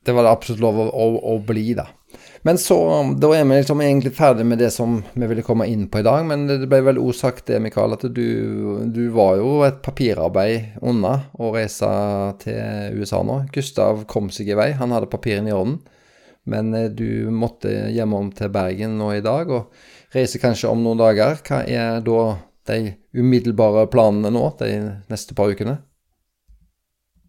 Det 0.07 0.15
var 0.15 0.25
det 0.25 0.33
absolutt 0.33 0.63
lov 0.63 0.79
å, 0.81 0.87
å, 0.89 1.07
å, 1.33 1.37
bli, 1.45 1.67
da. 1.77 1.89
Men 2.43 2.59
så, 2.59 2.79
da 3.21 3.31
er 3.35 3.45
vi 3.45 3.59
liksom 3.59 3.81
egentlig 3.83 4.15
ferdig 4.17 4.47
med 4.47 4.61
det 4.63 4.71
som 4.73 5.01
vi 5.13 5.27
ville 5.29 5.45
komme 5.45 5.67
inn 5.69 5.89
på 5.91 6.01
i 6.01 6.07
dag. 6.07 6.25
Men 6.29 6.47
det 6.49 6.69
ble 6.71 6.81
vel 6.87 7.01
sagt 7.17 7.49
det, 7.51 7.61
Mikael, 7.63 7.97
at 7.97 8.07
du, 8.15 8.29
du, 8.87 9.03
var 9.15 9.37
jo 9.41 9.59
et 9.67 9.81
papirarbeid 9.85 10.79
unna 10.81 11.15
å 11.37 11.53
reise 11.55 11.91
til 12.45 12.99
USA 12.99 13.23
nå. 13.27 13.43
Gustav 13.55 14.07
kom 14.11 14.31
seg 14.35 14.53
i 14.53 14.59
vei, 14.59 14.71
han 14.79 14.95
hadde 14.95 15.11
papirene 15.13 15.53
i 15.53 15.57
orden. 15.57 15.81
Men 16.49 16.73
eh, 16.75 16.89
du 16.89 17.29
måtte 17.35 17.73
hjemom 17.93 18.33
til 18.37 18.53
Bergen 18.55 18.97
nå 19.01 19.13
i 19.19 19.25
dag, 19.25 19.51
og 19.53 20.15
reiser 20.15 20.43
kanskje 20.43 20.71
om 20.73 20.85
noen 20.85 21.01
dager. 21.01 21.43
Hva 21.45 21.65
er 21.67 22.01
da 22.07 22.23
de 22.69 22.95
umiddelbare 23.17 23.89
planene 23.93 24.33
nå 24.33 24.47
de 24.61 24.73
neste 25.11 25.37
par 25.37 25.53
ukene? 25.53 25.79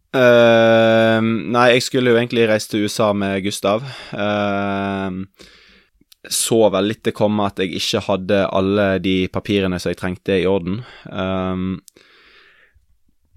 Uh, 0.10 1.22
nei, 1.22 1.68
jeg 1.76 1.86
skulle 1.86 2.14
jo 2.14 2.18
egentlig 2.18 2.48
reise 2.50 2.72
til 2.72 2.88
USA 2.88 3.12
med 3.14 3.44
Gustav. 3.46 3.86
Uh, 4.10 5.26
så 6.30 6.60
vel 6.74 6.90
litt 6.92 7.04
det 7.06 7.16
komme 7.18 7.46
at 7.48 7.62
jeg 7.62 7.78
ikke 7.78 8.02
hadde 8.08 8.44
alle 8.50 8.88
de 9.04 9.16
papirene 9.32 9.80
som 9.80 9.94
jeg 9.94 10.02
trengte, 10.02 10.40
i 10.42 10.48
orden. 10.50 10.82
Um, 11.06 11.78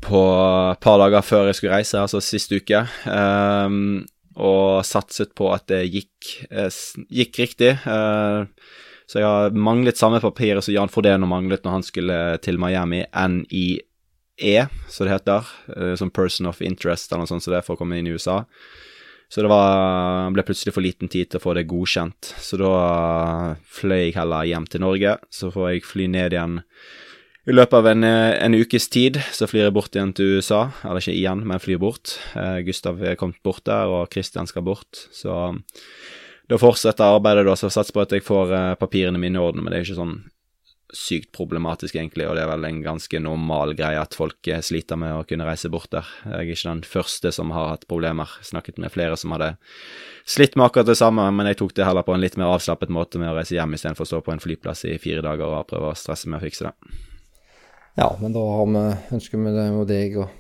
på 0.03 0.23
et 0.73 0.83
par 0.83 0.99
dager 0.99 1.23
før 1.23 1.47
jeg 1.51 1.61
skulle 1.61 1.77
reise, 1.77 2.01
altså 2.01 2.23
sist 2.25 2.51
uke. 2.51 2.81
Og 4.33 4.67
satset 4.89 5.31
på 5.39 5.53
at 5.55 5.69
det 5.71 5.85
gikk, 5.93 6.33
uh, 6.51 6.73
gikk 7.13 7.45
riktig. 7.45 7.77
Uh, 7.87 8.49
så 9.07 9.21
jeg 9.21 9.29
har 9.29 9.55
manglet 9.55 10.01
samme 10.01 10.23
papirer 10.25 10.65
som 10.65 10.73
Jan 10.73 10.91
Frodeno 10.91 11.29
manglet 11.29 11.67
når 11.67 11.77
han 11.77 11.87
skulle 11.87 12.19
til 12.43 12.59
Miami, 12.59 13.05
NIE, 14.41 14.67
som 14.89 15.07
det 15.07 15.15
heter, 15.17 15.51
eh, 15.77 15.95
som 15.99 16.11
Person 16.11 16.47
of 16.47 16.63
Interest 16.63 17.13
eller 17.13 17.25
noe 17.25 17.31
sånt 17.31 17.45
som 17.45 17.55
det, 17.55 17.65
for 17.67 17.77
å 17.77 17.81
komme 17.81 17.99
inn 17.99 18.07
i 18.07 18.15
USA. 18.15 18.43
Så 19.33 19.41
det 19.41 19.49
var, 19.49 20.29
ble 20.35 20.45
plutselig 20.45 20.75
for 20.75 20.85
liten 20.85 21.09
tid 21.09 21.31
til 21.31 21.41
å 21.41 21.43
få 21.47 21.55
det 21.57 21.69
godkjent, 21.71 22.35
så 22.37 22.59
da 22.61 22.73
fløy 23.65 24.11
jeg 24.11 24.19
heller 24.19 24.45
hjem 24.45 24.67
til 24.69 24.85
Norge. 24.85 25.17
Så 25.33 25.49
får 25.55 25.71
jeg 25.71 25.89
fly 25.89 26.09
ned 26.13 26.37
igjen 26.37 26.61
i 27.43 27.55
løpet 27.57 27.75
av 27.75 27.89
en, 27.91 28.05
en, 28.07 28.55
ukes 28.55 28.85
tid 28.87 29.17
så 29.35 29.49
flyr 29.51 29.65
jeg 29.65 29.75
bort 29.75 29.97
igjen 29.97 30.13
til 30.15 30.37
USA. 30.37 30.69
Eller 30.87 31.03
ikke 31.03 31.17
igjen, 31.17 31.41
men 31.49 31.63
flyr 31.63 31.81
bort. 31.83 32.13
Eh, 32.39 32.61
Gustav 32.63 33.01
er 33.03 33.17
kommet 33.19 33.41
bort 33.43 33.65
der, 33.67 33.91
og 33.91 34.13
Christian 34.15 34.47
skal 34.47 34.63
bort. 34.63 35.09
Så 35.11 35.35
da 36.47 36.59
fortsetter 36.61 37.17
arbeidet, 37.17 37.43
da, 37.49 37.57
så 37.59 37.73
sats 37.73 37.91
på 37.91 38.05
at 38.05 38.15
jeg 38.15 38.23
får 38.23 38.77
papirene 38.79 39.19
mine 39.19 39.41
i 39.41 39.43
orden. 39.43 39.65
Men 39.65 39.75
det 39.75 39.81
er 39.81 39.89
ikke 39.89 39.99
sånn 39.99 40.21
sykt 40.93 41.31
problematisk, 41.33 41.97
egentlig, 41.97 42.27
og 42.29 42.37
det 42.37 42.45
er 42.45 42.51
vel 42.51 42.67
en 42.69 42.81
ganske 42.85 43.21
normal 43.23 43.75
greie 43.79 44.01
at 44.01 44.17
folk 44.17 44.51
uh, 44.53 44.61
sliter 44.65 44.99
med 45.01 45.15
å 45.17 45.23
kunne 45.29 45.47
reise 45.49 45.71
bort 45.73 45.91
der. 45.95 46.09
Jeg 46.27 46.35
er 46.39 46.51
ikke 46.53 46.69
den 46.69 46.83
første 46.89 47.33
som 47.33 47.55
har 47.57 47.71
hatt 47.73 47.87
problemer. 47.91 48.35
Snakket 48.45 48.81
med 48.83 48.93
flere 48.95 49.17
som 49.21 49.33
hadde 49.37 49.55
slitt 50.29 50.57
med 50.57 50.69
akkurat 50.69 50.91
det 50.91 50.99
samme, 51.01 51.25
men 51.33 51.49
jeg 51.51 51.63
tok 51.63 51.73
det 51.79 51.89
heller 51.89 52.07
på 52.07 52.17
en 52.17 52.23
litt 52.23 52.37
mer 52.41 52.53
avslappet 52.53 52.93
måte 52.93 53.23
med 53.23 53.33
å 53.33 53.39
reise 53.39 53.57
hjem 53.57 53.79
istedenfor 53.79 54.07
å 54.07 54.13
stå 54.13 54.23
på 54.27 54.35
en 54.35 54.45
flyplass 54.45 54.85
i 54.91 54.99
fire 55.03 55.25
dager 55.25 55.49
og 55.49 55.67
prøve 55.71 55.91
å 55.91 55.99
stresse 55.99 56.31
med 56.31 56.41
å 56.41 56.45
fikse 56.45 56.69
det. 56.69 57.01
Ja, 58.01 58.09
men 58.21 58.33
da 58.33 58.41
har 58.41 58.69
vi, 58.73 58.85
ønsker 59.17 59.41
vi 59.43 59.57
deg 59.89 60.21
og 60.23 60.39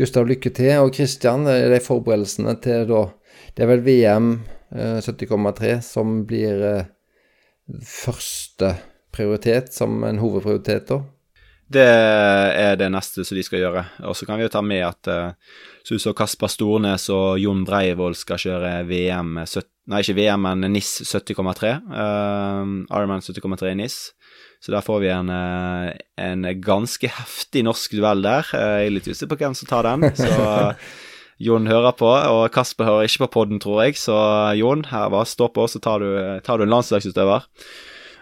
Gustav 0.00 0.28
lykke 0.28 0.52
til. 0.56 0.72
Og 0.84 0.94
Kristian, 0.96 1.44
de 1.46 1.82
forberedelsene 1.84 2.56
til 2.64 2.86
da 2.90 3.08
Det 3.56 3.64
er 3.64 3.70
vel 3.70 3.82
VM 3.82 4.30
70,3 4.70 5.66
eh, 5.66 5.80
som 5.82 6.20
blir 6.26 6.60
eh, 6.62 6.90
første 7.82 8.74
prioritet, 9.14 9.72
som 9.74 10.02
en 10.06 10.20
hovedprioritet 10.22 10.90
da? 10.90 11.00
Det 11.70 11.86
er 11.86 12.74
det 12.80 12.88
neste 12.90 13.22
som 13.22 13.38
de 13.38 13.44
skal 13.46 13.62
gjøre. 13.62 13.82
Og 14.10 14.16
så 14.18 14.26
kan 14.26 14.40
vi 14.40 14.46
jo 14.46 14.50
ta 14.50 14.62
med 14.64 14.82
at 14.82 15.10
uh, 15.10 16.14
Kasper 16.18 16.50
Stornes 16.50 17.04
og 17.14 17.38
Jon 17.38 17.62
Breivoll 17.66 18.16
skal 18.18 18.40
kjøre 18.42 18.80
VM 18.88 19.36
Nei, 19.90 20.00
ikke 20.04 20.16
VM, 20.18 20.42
men 20.46 20.66
NIS 20.70 21.00
70,3. 21.02 21.70
Uh, 21.90 22.72
Ironman 22.90 23.22
70,3 23.22 23.70
i 23.70 23.78
NIS. 23.78 24.00
Så 24.62 24.74
der 24.74 24.84
får 24.84 24.98
vi 25.02 25.08
en, 25.10 25.30
en 25.32 26.48
ganske 26.60 27.08
heftig 27.08 27.62
norsk 27.64 27.94
duell 27.96 28.20
der. 28.22 28.50
Jeg 28.52 28.90
er 28.90 28.92
litt 28.92 29.08
usikker 29.08 29.30
på 29.32 29.38
hvem 29.40 29.56
som 29.56 29.70
tar 29.70 29.88
den. 29.88 30.04
Så 30.18 30.36
Jon 31.40 31.70
hører 31.70 31.94
på, 31.96 32.10
og 32.10 32.50
Kasper 32.52 32.84
hører 32.84 33.08
ikke 33.08 33.24
på 33.24 33.30
podden, 33.38 33.62
tror 33.62 33.80
jeg. 33.86 33.96
Så 33.96 34.14
Jon, 34.60 34.84
her 34.90 35.08
bare 35.08 35.24
stå 35.26 35.48
på, 35.54 35.64
så 35.72 35.80
tar 35.80 36.04
du, 36.04 36.10
tar 36.44 36.60
du 36.60 36.66
en 36.66 36.74
landslagsutøver. 36.74 37.46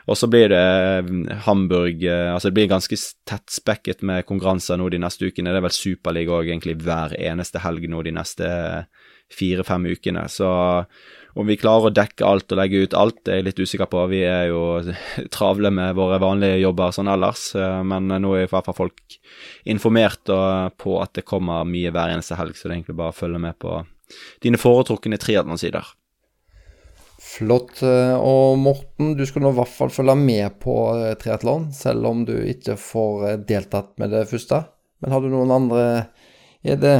Og 0.08 0.16
så 0.16 0.28
blir 0.30 0.48
det 0.52 0.64
mm, 1.04 1.24
Hamburg 1.44 2.04
eh, 2.04 2.30
Altså 2.32 2.48
det 2.48 2.56
blir 2.58 2.70
ganske 2.70 2.96
tettspekket 3.28 4.02
med 4.06 4.26
konkurranser 4.28 4.80
nå 4.80 4.88
de 4.92 5.00
neste 5.02 5.28
ukene. 5.28 5.52
Det 5.52 5.60
er 5.60 5.66
vel 5.66 5.76
Superliga 5.76 6.38
òg 6.38 6.48
egentlig 6.48 6.78
hver 6.80 7.14
eneste 7.18 7.62
helg 7.64 7.84
nå 7.90 8.02
de 8.06 8.14
neste 8.16 8.48
fire-fem 9.28 9.84
ukene. 9.92 10.24
Så 10.32 10.48
om 11.38 11.46
vi 11.46 11.58
klarer 11.60 11.90
å 11.90 11.94
dekke 11.94 12.24
alt 12.24 12.54
og 12.54 12.58
legge 12.58 12.80
ut 12.86 12.96
alt, 12.96 13.20
det 13.26 13.34
er 13.34 13.42
jeg 13.42 13.48
litt 13.50 13.60
usikker 13.60 13.90
på. 13.92 14.06
Vi 14.08 14.22
er 14.24 14.48
jo 14.48 14.62
travle 15.36 15.72
med 15.74 15.98
våre 15.98 16.20
vanlige 16.22 16.62
jobber 16.62 16.96
sånn 16.96 17.12
ellers, 17.12 17.50
eh, 17.58 17.82
men 17.84 18.08
nå 18.08 18.32
er 18.32 18.46
i 18.46 18.50
hvert 18.50 18.70
fall 18.70 18.80
folk 18.80 19.20
informert 19.68 20.32
på 20.80 20.98
at 21.02 21.14
det 21.18 21.28
kommer 21.28 21.68
mye 21.68 21.92
hver 21.92 22.16
eneste 22.16 22.38
helg, 22.40 22.56
så 22.56 22.66
det 22.66 22.72
er 22.72 22.80
egentlig 22.80 23.00
bare 23.02 23.12
å 23.12 23.20
følge 23.20 23.44
med 23.44 23.60
på 23.60 23.82
dine 24.40 24.60
foretrukne 24.60 25.20
triatlonsider. 25.20 25.97
Flott. 27.18 27.80
Eh, 27.82 28.14
og 28.14 28.58
Morten, 28.62 29.14
du 29.18 29.24
skal 29.26 29.42
nå 29.42 29.50
i 29.52 29.58
hvert 29.58 29.72
fall 29.74 29.90
følge 29.90 30.14
med 30.18 30.58
på 30.62 30.74
eh, 30.94 31.14
triatlon, 31.18 31.68
selv 31.74 32.06
om 32.06 32.24
du 32.28 32.36
ikke 32.46 32.76
får 32.78 33.40
deltatt 33.48 33.94
med 33.98 34.14
det 34.14 34.26
første. 34.30 34.62
Men 35.02 35.14
har 35.14 35.22
du 35.22 35.30
noen 35.32 35.52
andre 35.54 35.82
Er 36.66 36.78
det 36.82 36.96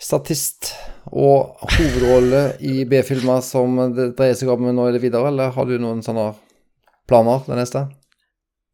statist 0.00 0.70
og 1.12 1.58
hovedrolle 1.74 2.54
i 2.64 2.84
B-filmer 2.88 3.42
som 3.44 3.74
det 3.96 4.12
dreier 4.16 4.36
seg 4.38 4.48
om 4.52 4.64
nå 4.70 4.86
eller 4.88 5.02
videre, 5.02 5.28
eller 5.28 5.52
har 5.52 5.68
du 5.68 5.74
noen 5.80 6.00
sånne 6.04 6.30
planer 7.08 7.42
det 7.48 7.58
neste? 7.58 7.82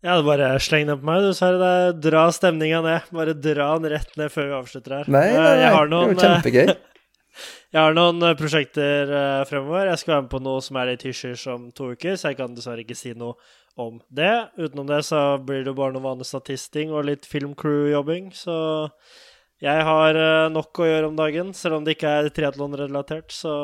Ja, 0.05 0.19
det 0.19 0.27
bare 0.29 0.51
sleng 0.61 0.91
den 0.91 1.01
på 1.01 1.09
meg, 1.09 1.25
du. 1.25 1.31
Det 1.33 1.69
er 1.71 1.95
Dra 2.07 2.27
stemninga 2.37 2.83
ned. 2.85 3.07
Bare 3.17 3.33
dra 3.33 3.71
den 3.81 3.89
rett 3.95 4.11
ned 4.21 4.33
før 4.35 4.51
vi 4.51 4.57
avslutter 4.59 4.99
her. 4.99 5.09
Nei, 5.09 5.23
Eh, 5.31 5.39
nei, 5.39 5.45
nei, 5.47 5.55
jeg 5.63 5.73
har 5.75 5.89
det 5.89 5.97
er 5.97 6.11
jo 6.13 6.19
kjempegøy. 6.21 6.75
Jeg 7.75 7.83
har 7.83 7.97
noen 7.97 8.23
eh, 8.23 8.37
prosjekter 8.39 9.11
eh, 9.11 9.45
fremover. 9.51 9.89
Jeg 9.91 9.99
skal 9.99 10.13
være 10.13 10.25
med 10.29 10.31
på 10.31 10.41
noe 10.47 10.63
som 10.63 10.77
er 10.79 10.93
litt 10.93 11.03
hysjers 11.09 11.43
om 11.51 11.67
to 11.75 11.89
uker, 11.91 12.15
så 12.15 12.31
jeg 12.31 12.39
kan 12.39 12.55
dessverre 12.55 12.85
ikke 12.85 12.95
si 12.95 13.11
noe 13.19 13.35
om 13.75 13.97
det. 14.15 14.31
Utenom 14.55 14.87
det 14.87 15.01
så 15.09 15.23
blir 15.43 15.65
det 15.65 15.73
jo 15.73 15.79
bare 15.81 15.97
noe 15.97 16.05
vanlig 16.05 16.29
statisting 16.29 16.95
og 16.95 17.09
litt 17.09 17.27
filmcrew-jobbing, 17.27 18.31
så 18.39 18.57
jeg 19.65 19.87
har 19.91 20.21
eh, 20.21 20.53
nok 20.55 20.85
å 20.85 20.87
gjøre 20.87 21.11
om 21.11 21.19
dagen, 21.19 21.51
selv 21.59 21.81
om 21.81 21.89
det 21.89 21.97
ikke 21.97 22.15
er 22.21 22.31
triatlon-relatert, 22.37 23.35
så 23.35 23.57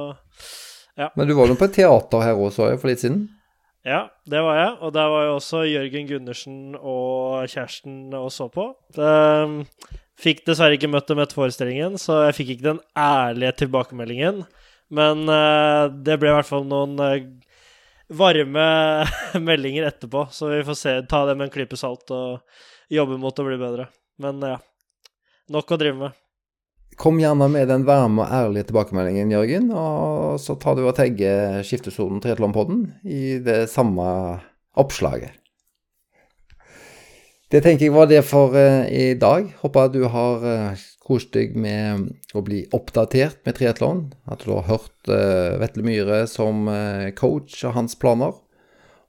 ja. 0.99 1.12
Men 1.15 1.31
du 1.31 1.37
var 1.39 1.47
jo 1.47 1.61
på 1.61 1.70
et 1.70 1.78
teater 1.78 2.27
her 2.27 2.43
også 2.49 2.73
for 2.82 2.91
litt 2.91 3.05
siden? 3.07 3.28
ja, 3.87 4.09
det 4.28 4.43
var 4.45 4.59
jeg. 4.59 4.73
Og 4.82 4.91
der 4.93 5.07
var 5.15 5.23
jo 5.28 5.37
også 5.39 5.62
Jørgen 5.70 6.09
Gundersen 6.11 6.74
og 6.74 7.47
kjæresten 7.49 8.11
og 8.19 8.32
så 8.35 8.51
på. 8.53 8.73
Det, 8.93 10.00
fikk 10.21 10.45
dessverre 10.49 10.77
ikke 10.77 10.91
møtt 10.93 11.09
dem 11.11 11.21
etter 11.23 11.39
forestillingen, 11.39 11.99
så 12.01 12.25
jeg 12.27 12.37
fikk 12.39 12.55
ikke 12.55 12.69
den 12.69 12.83
ærlige 12.99 13.55
tilbakemeldingen. 13.65 14.43
Men 14.95 15.23
uh, 15.31 15.87
det 15.91 16.19
ble 16.21 16.33
i 16.33 16.37
hvert 16.37 16.49
fall 16.49 16.67
noen 16.69 16.97
uh, 16.99 17.21
varme 18.11 18.67
meldinger 19.49 19.89
etterpå, 19.91 20.27
så 20.35 20.51
vi 20.53 20.65
får 20.67 20.79
se, 20.79 20.97
ta 21.11 21.25
det 21.29 21.37
med 21.39 21.49
en 21.49 21.55
klype 21.55 21.79
salt 21.79 22.11
og 22.15 22.41
jobbe 22.91 23.21
mot 23.23 23.39
å 23.39 23.47
bli 23.47 23.61
bedre. 23.61 23.87
Men 24.21 24.43
ja, 24.45 24.59
nok 25.55 25.73
å 25.73 25.81
drive 25.81 25.99
med. 26.01 26.19
Kom 27.01 27.21
gjerne 27.23 27.47
med 27.49 27.71
den 27.71 27.87
varme 27.89 28.27
og 28.27 28.33
ærlige 28.35 28.69
tilbakemeldingen, 28.69 29.31
Jørgen, 29.33 29.71
og 29.73 30.41
så 30.43 30.57
tar 30.61 30.77
du 30.77 30.83
og 30.85 30.97
tagger 30.99 31.63
Skiftesonen 31.65 32.21
Triatlonpodden 32.21 32.83
i 33.09 33.39
det 33.41 33.63
samme 33.73 34.05
oppslaget. 34.77 35.39
Det 37.51 37.65
tenker 37.65 37.89
jeg 37.89 37.97
var 37.97 38.07
det 38.07 38.23
for 38.23 38.55
eh, 38.55 38.87
i 38.87 39.07
dag. 39.19 39.49
Håper 39.63 39.91
du 39.91 40.05
har 40.07 40.45
uh, 40.45 40.85
kost 41.11 41.33
deg 41.35 41.57
med 41.59 42.11
å 42.37 42.43
bli 42.47 42.63
oppdatert 42.77 43.41
med 43.47 43.57
triatlon. 43.59 44.05
At 44.31 44.45
du 44.47 44.53
har 44.55 44.69
hørt 44.69 45.11
Vetle 45.59 45.85
Myhre 45.87 46.23
som 46.31 46.69
eh, 46.71 47.11
coach 47.19 47.65
og 47.65 47.75
hans 47.79 47.99
planer. 47.99 48.37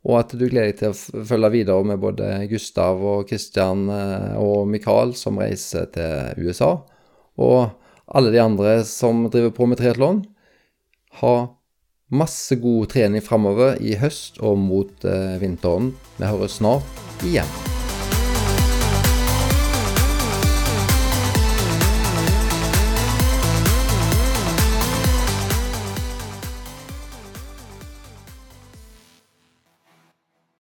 Og 0.01 0.17
at 0.17 0.33
du 0.33 0.47
gleder 0.47 0.71
deg 0.71 0.79
til 0.79 0.93
å 0.95 1.25
følge 1.29 1.51
videre 1.53 1.85
med 1.85 2.01
både 2.01 2.31
Gustav 2.49 3.03
og 3.05 3.27
Kristian 3.29 3.85
eh, 3.93 4.33
og 4.41 4.65
Mikael 4.71 5.13
som 5.17 5.37
reiser 5.41 5.91
til 5.93 6.47
USA. 6.47 6.73
Og 7.37 7.69
alle 8.11 8.33
de 8.33 8.41
andre 8.41 8.79
som 8.87 9.27
driver 9.29 9.53
på 9.55 9.69
med 9.69 9.81
triatlon. 9.81 10.23
Ha 11.21 11.35
masse 12.11 12.57
god 12.59 12.89
trening 12.91 13.23
framover 13.23 13.77
i 13.79 13.93
høst 14.01 14.41
og 14.41 14.57
mot 14.59 15.05
eh, 15.05 15.37
vinteren. 15.43 15.93
Vi 16.17 16.25
høres 16.25 16.57
snart 16.59 17.05
igjen. 17.27 17.80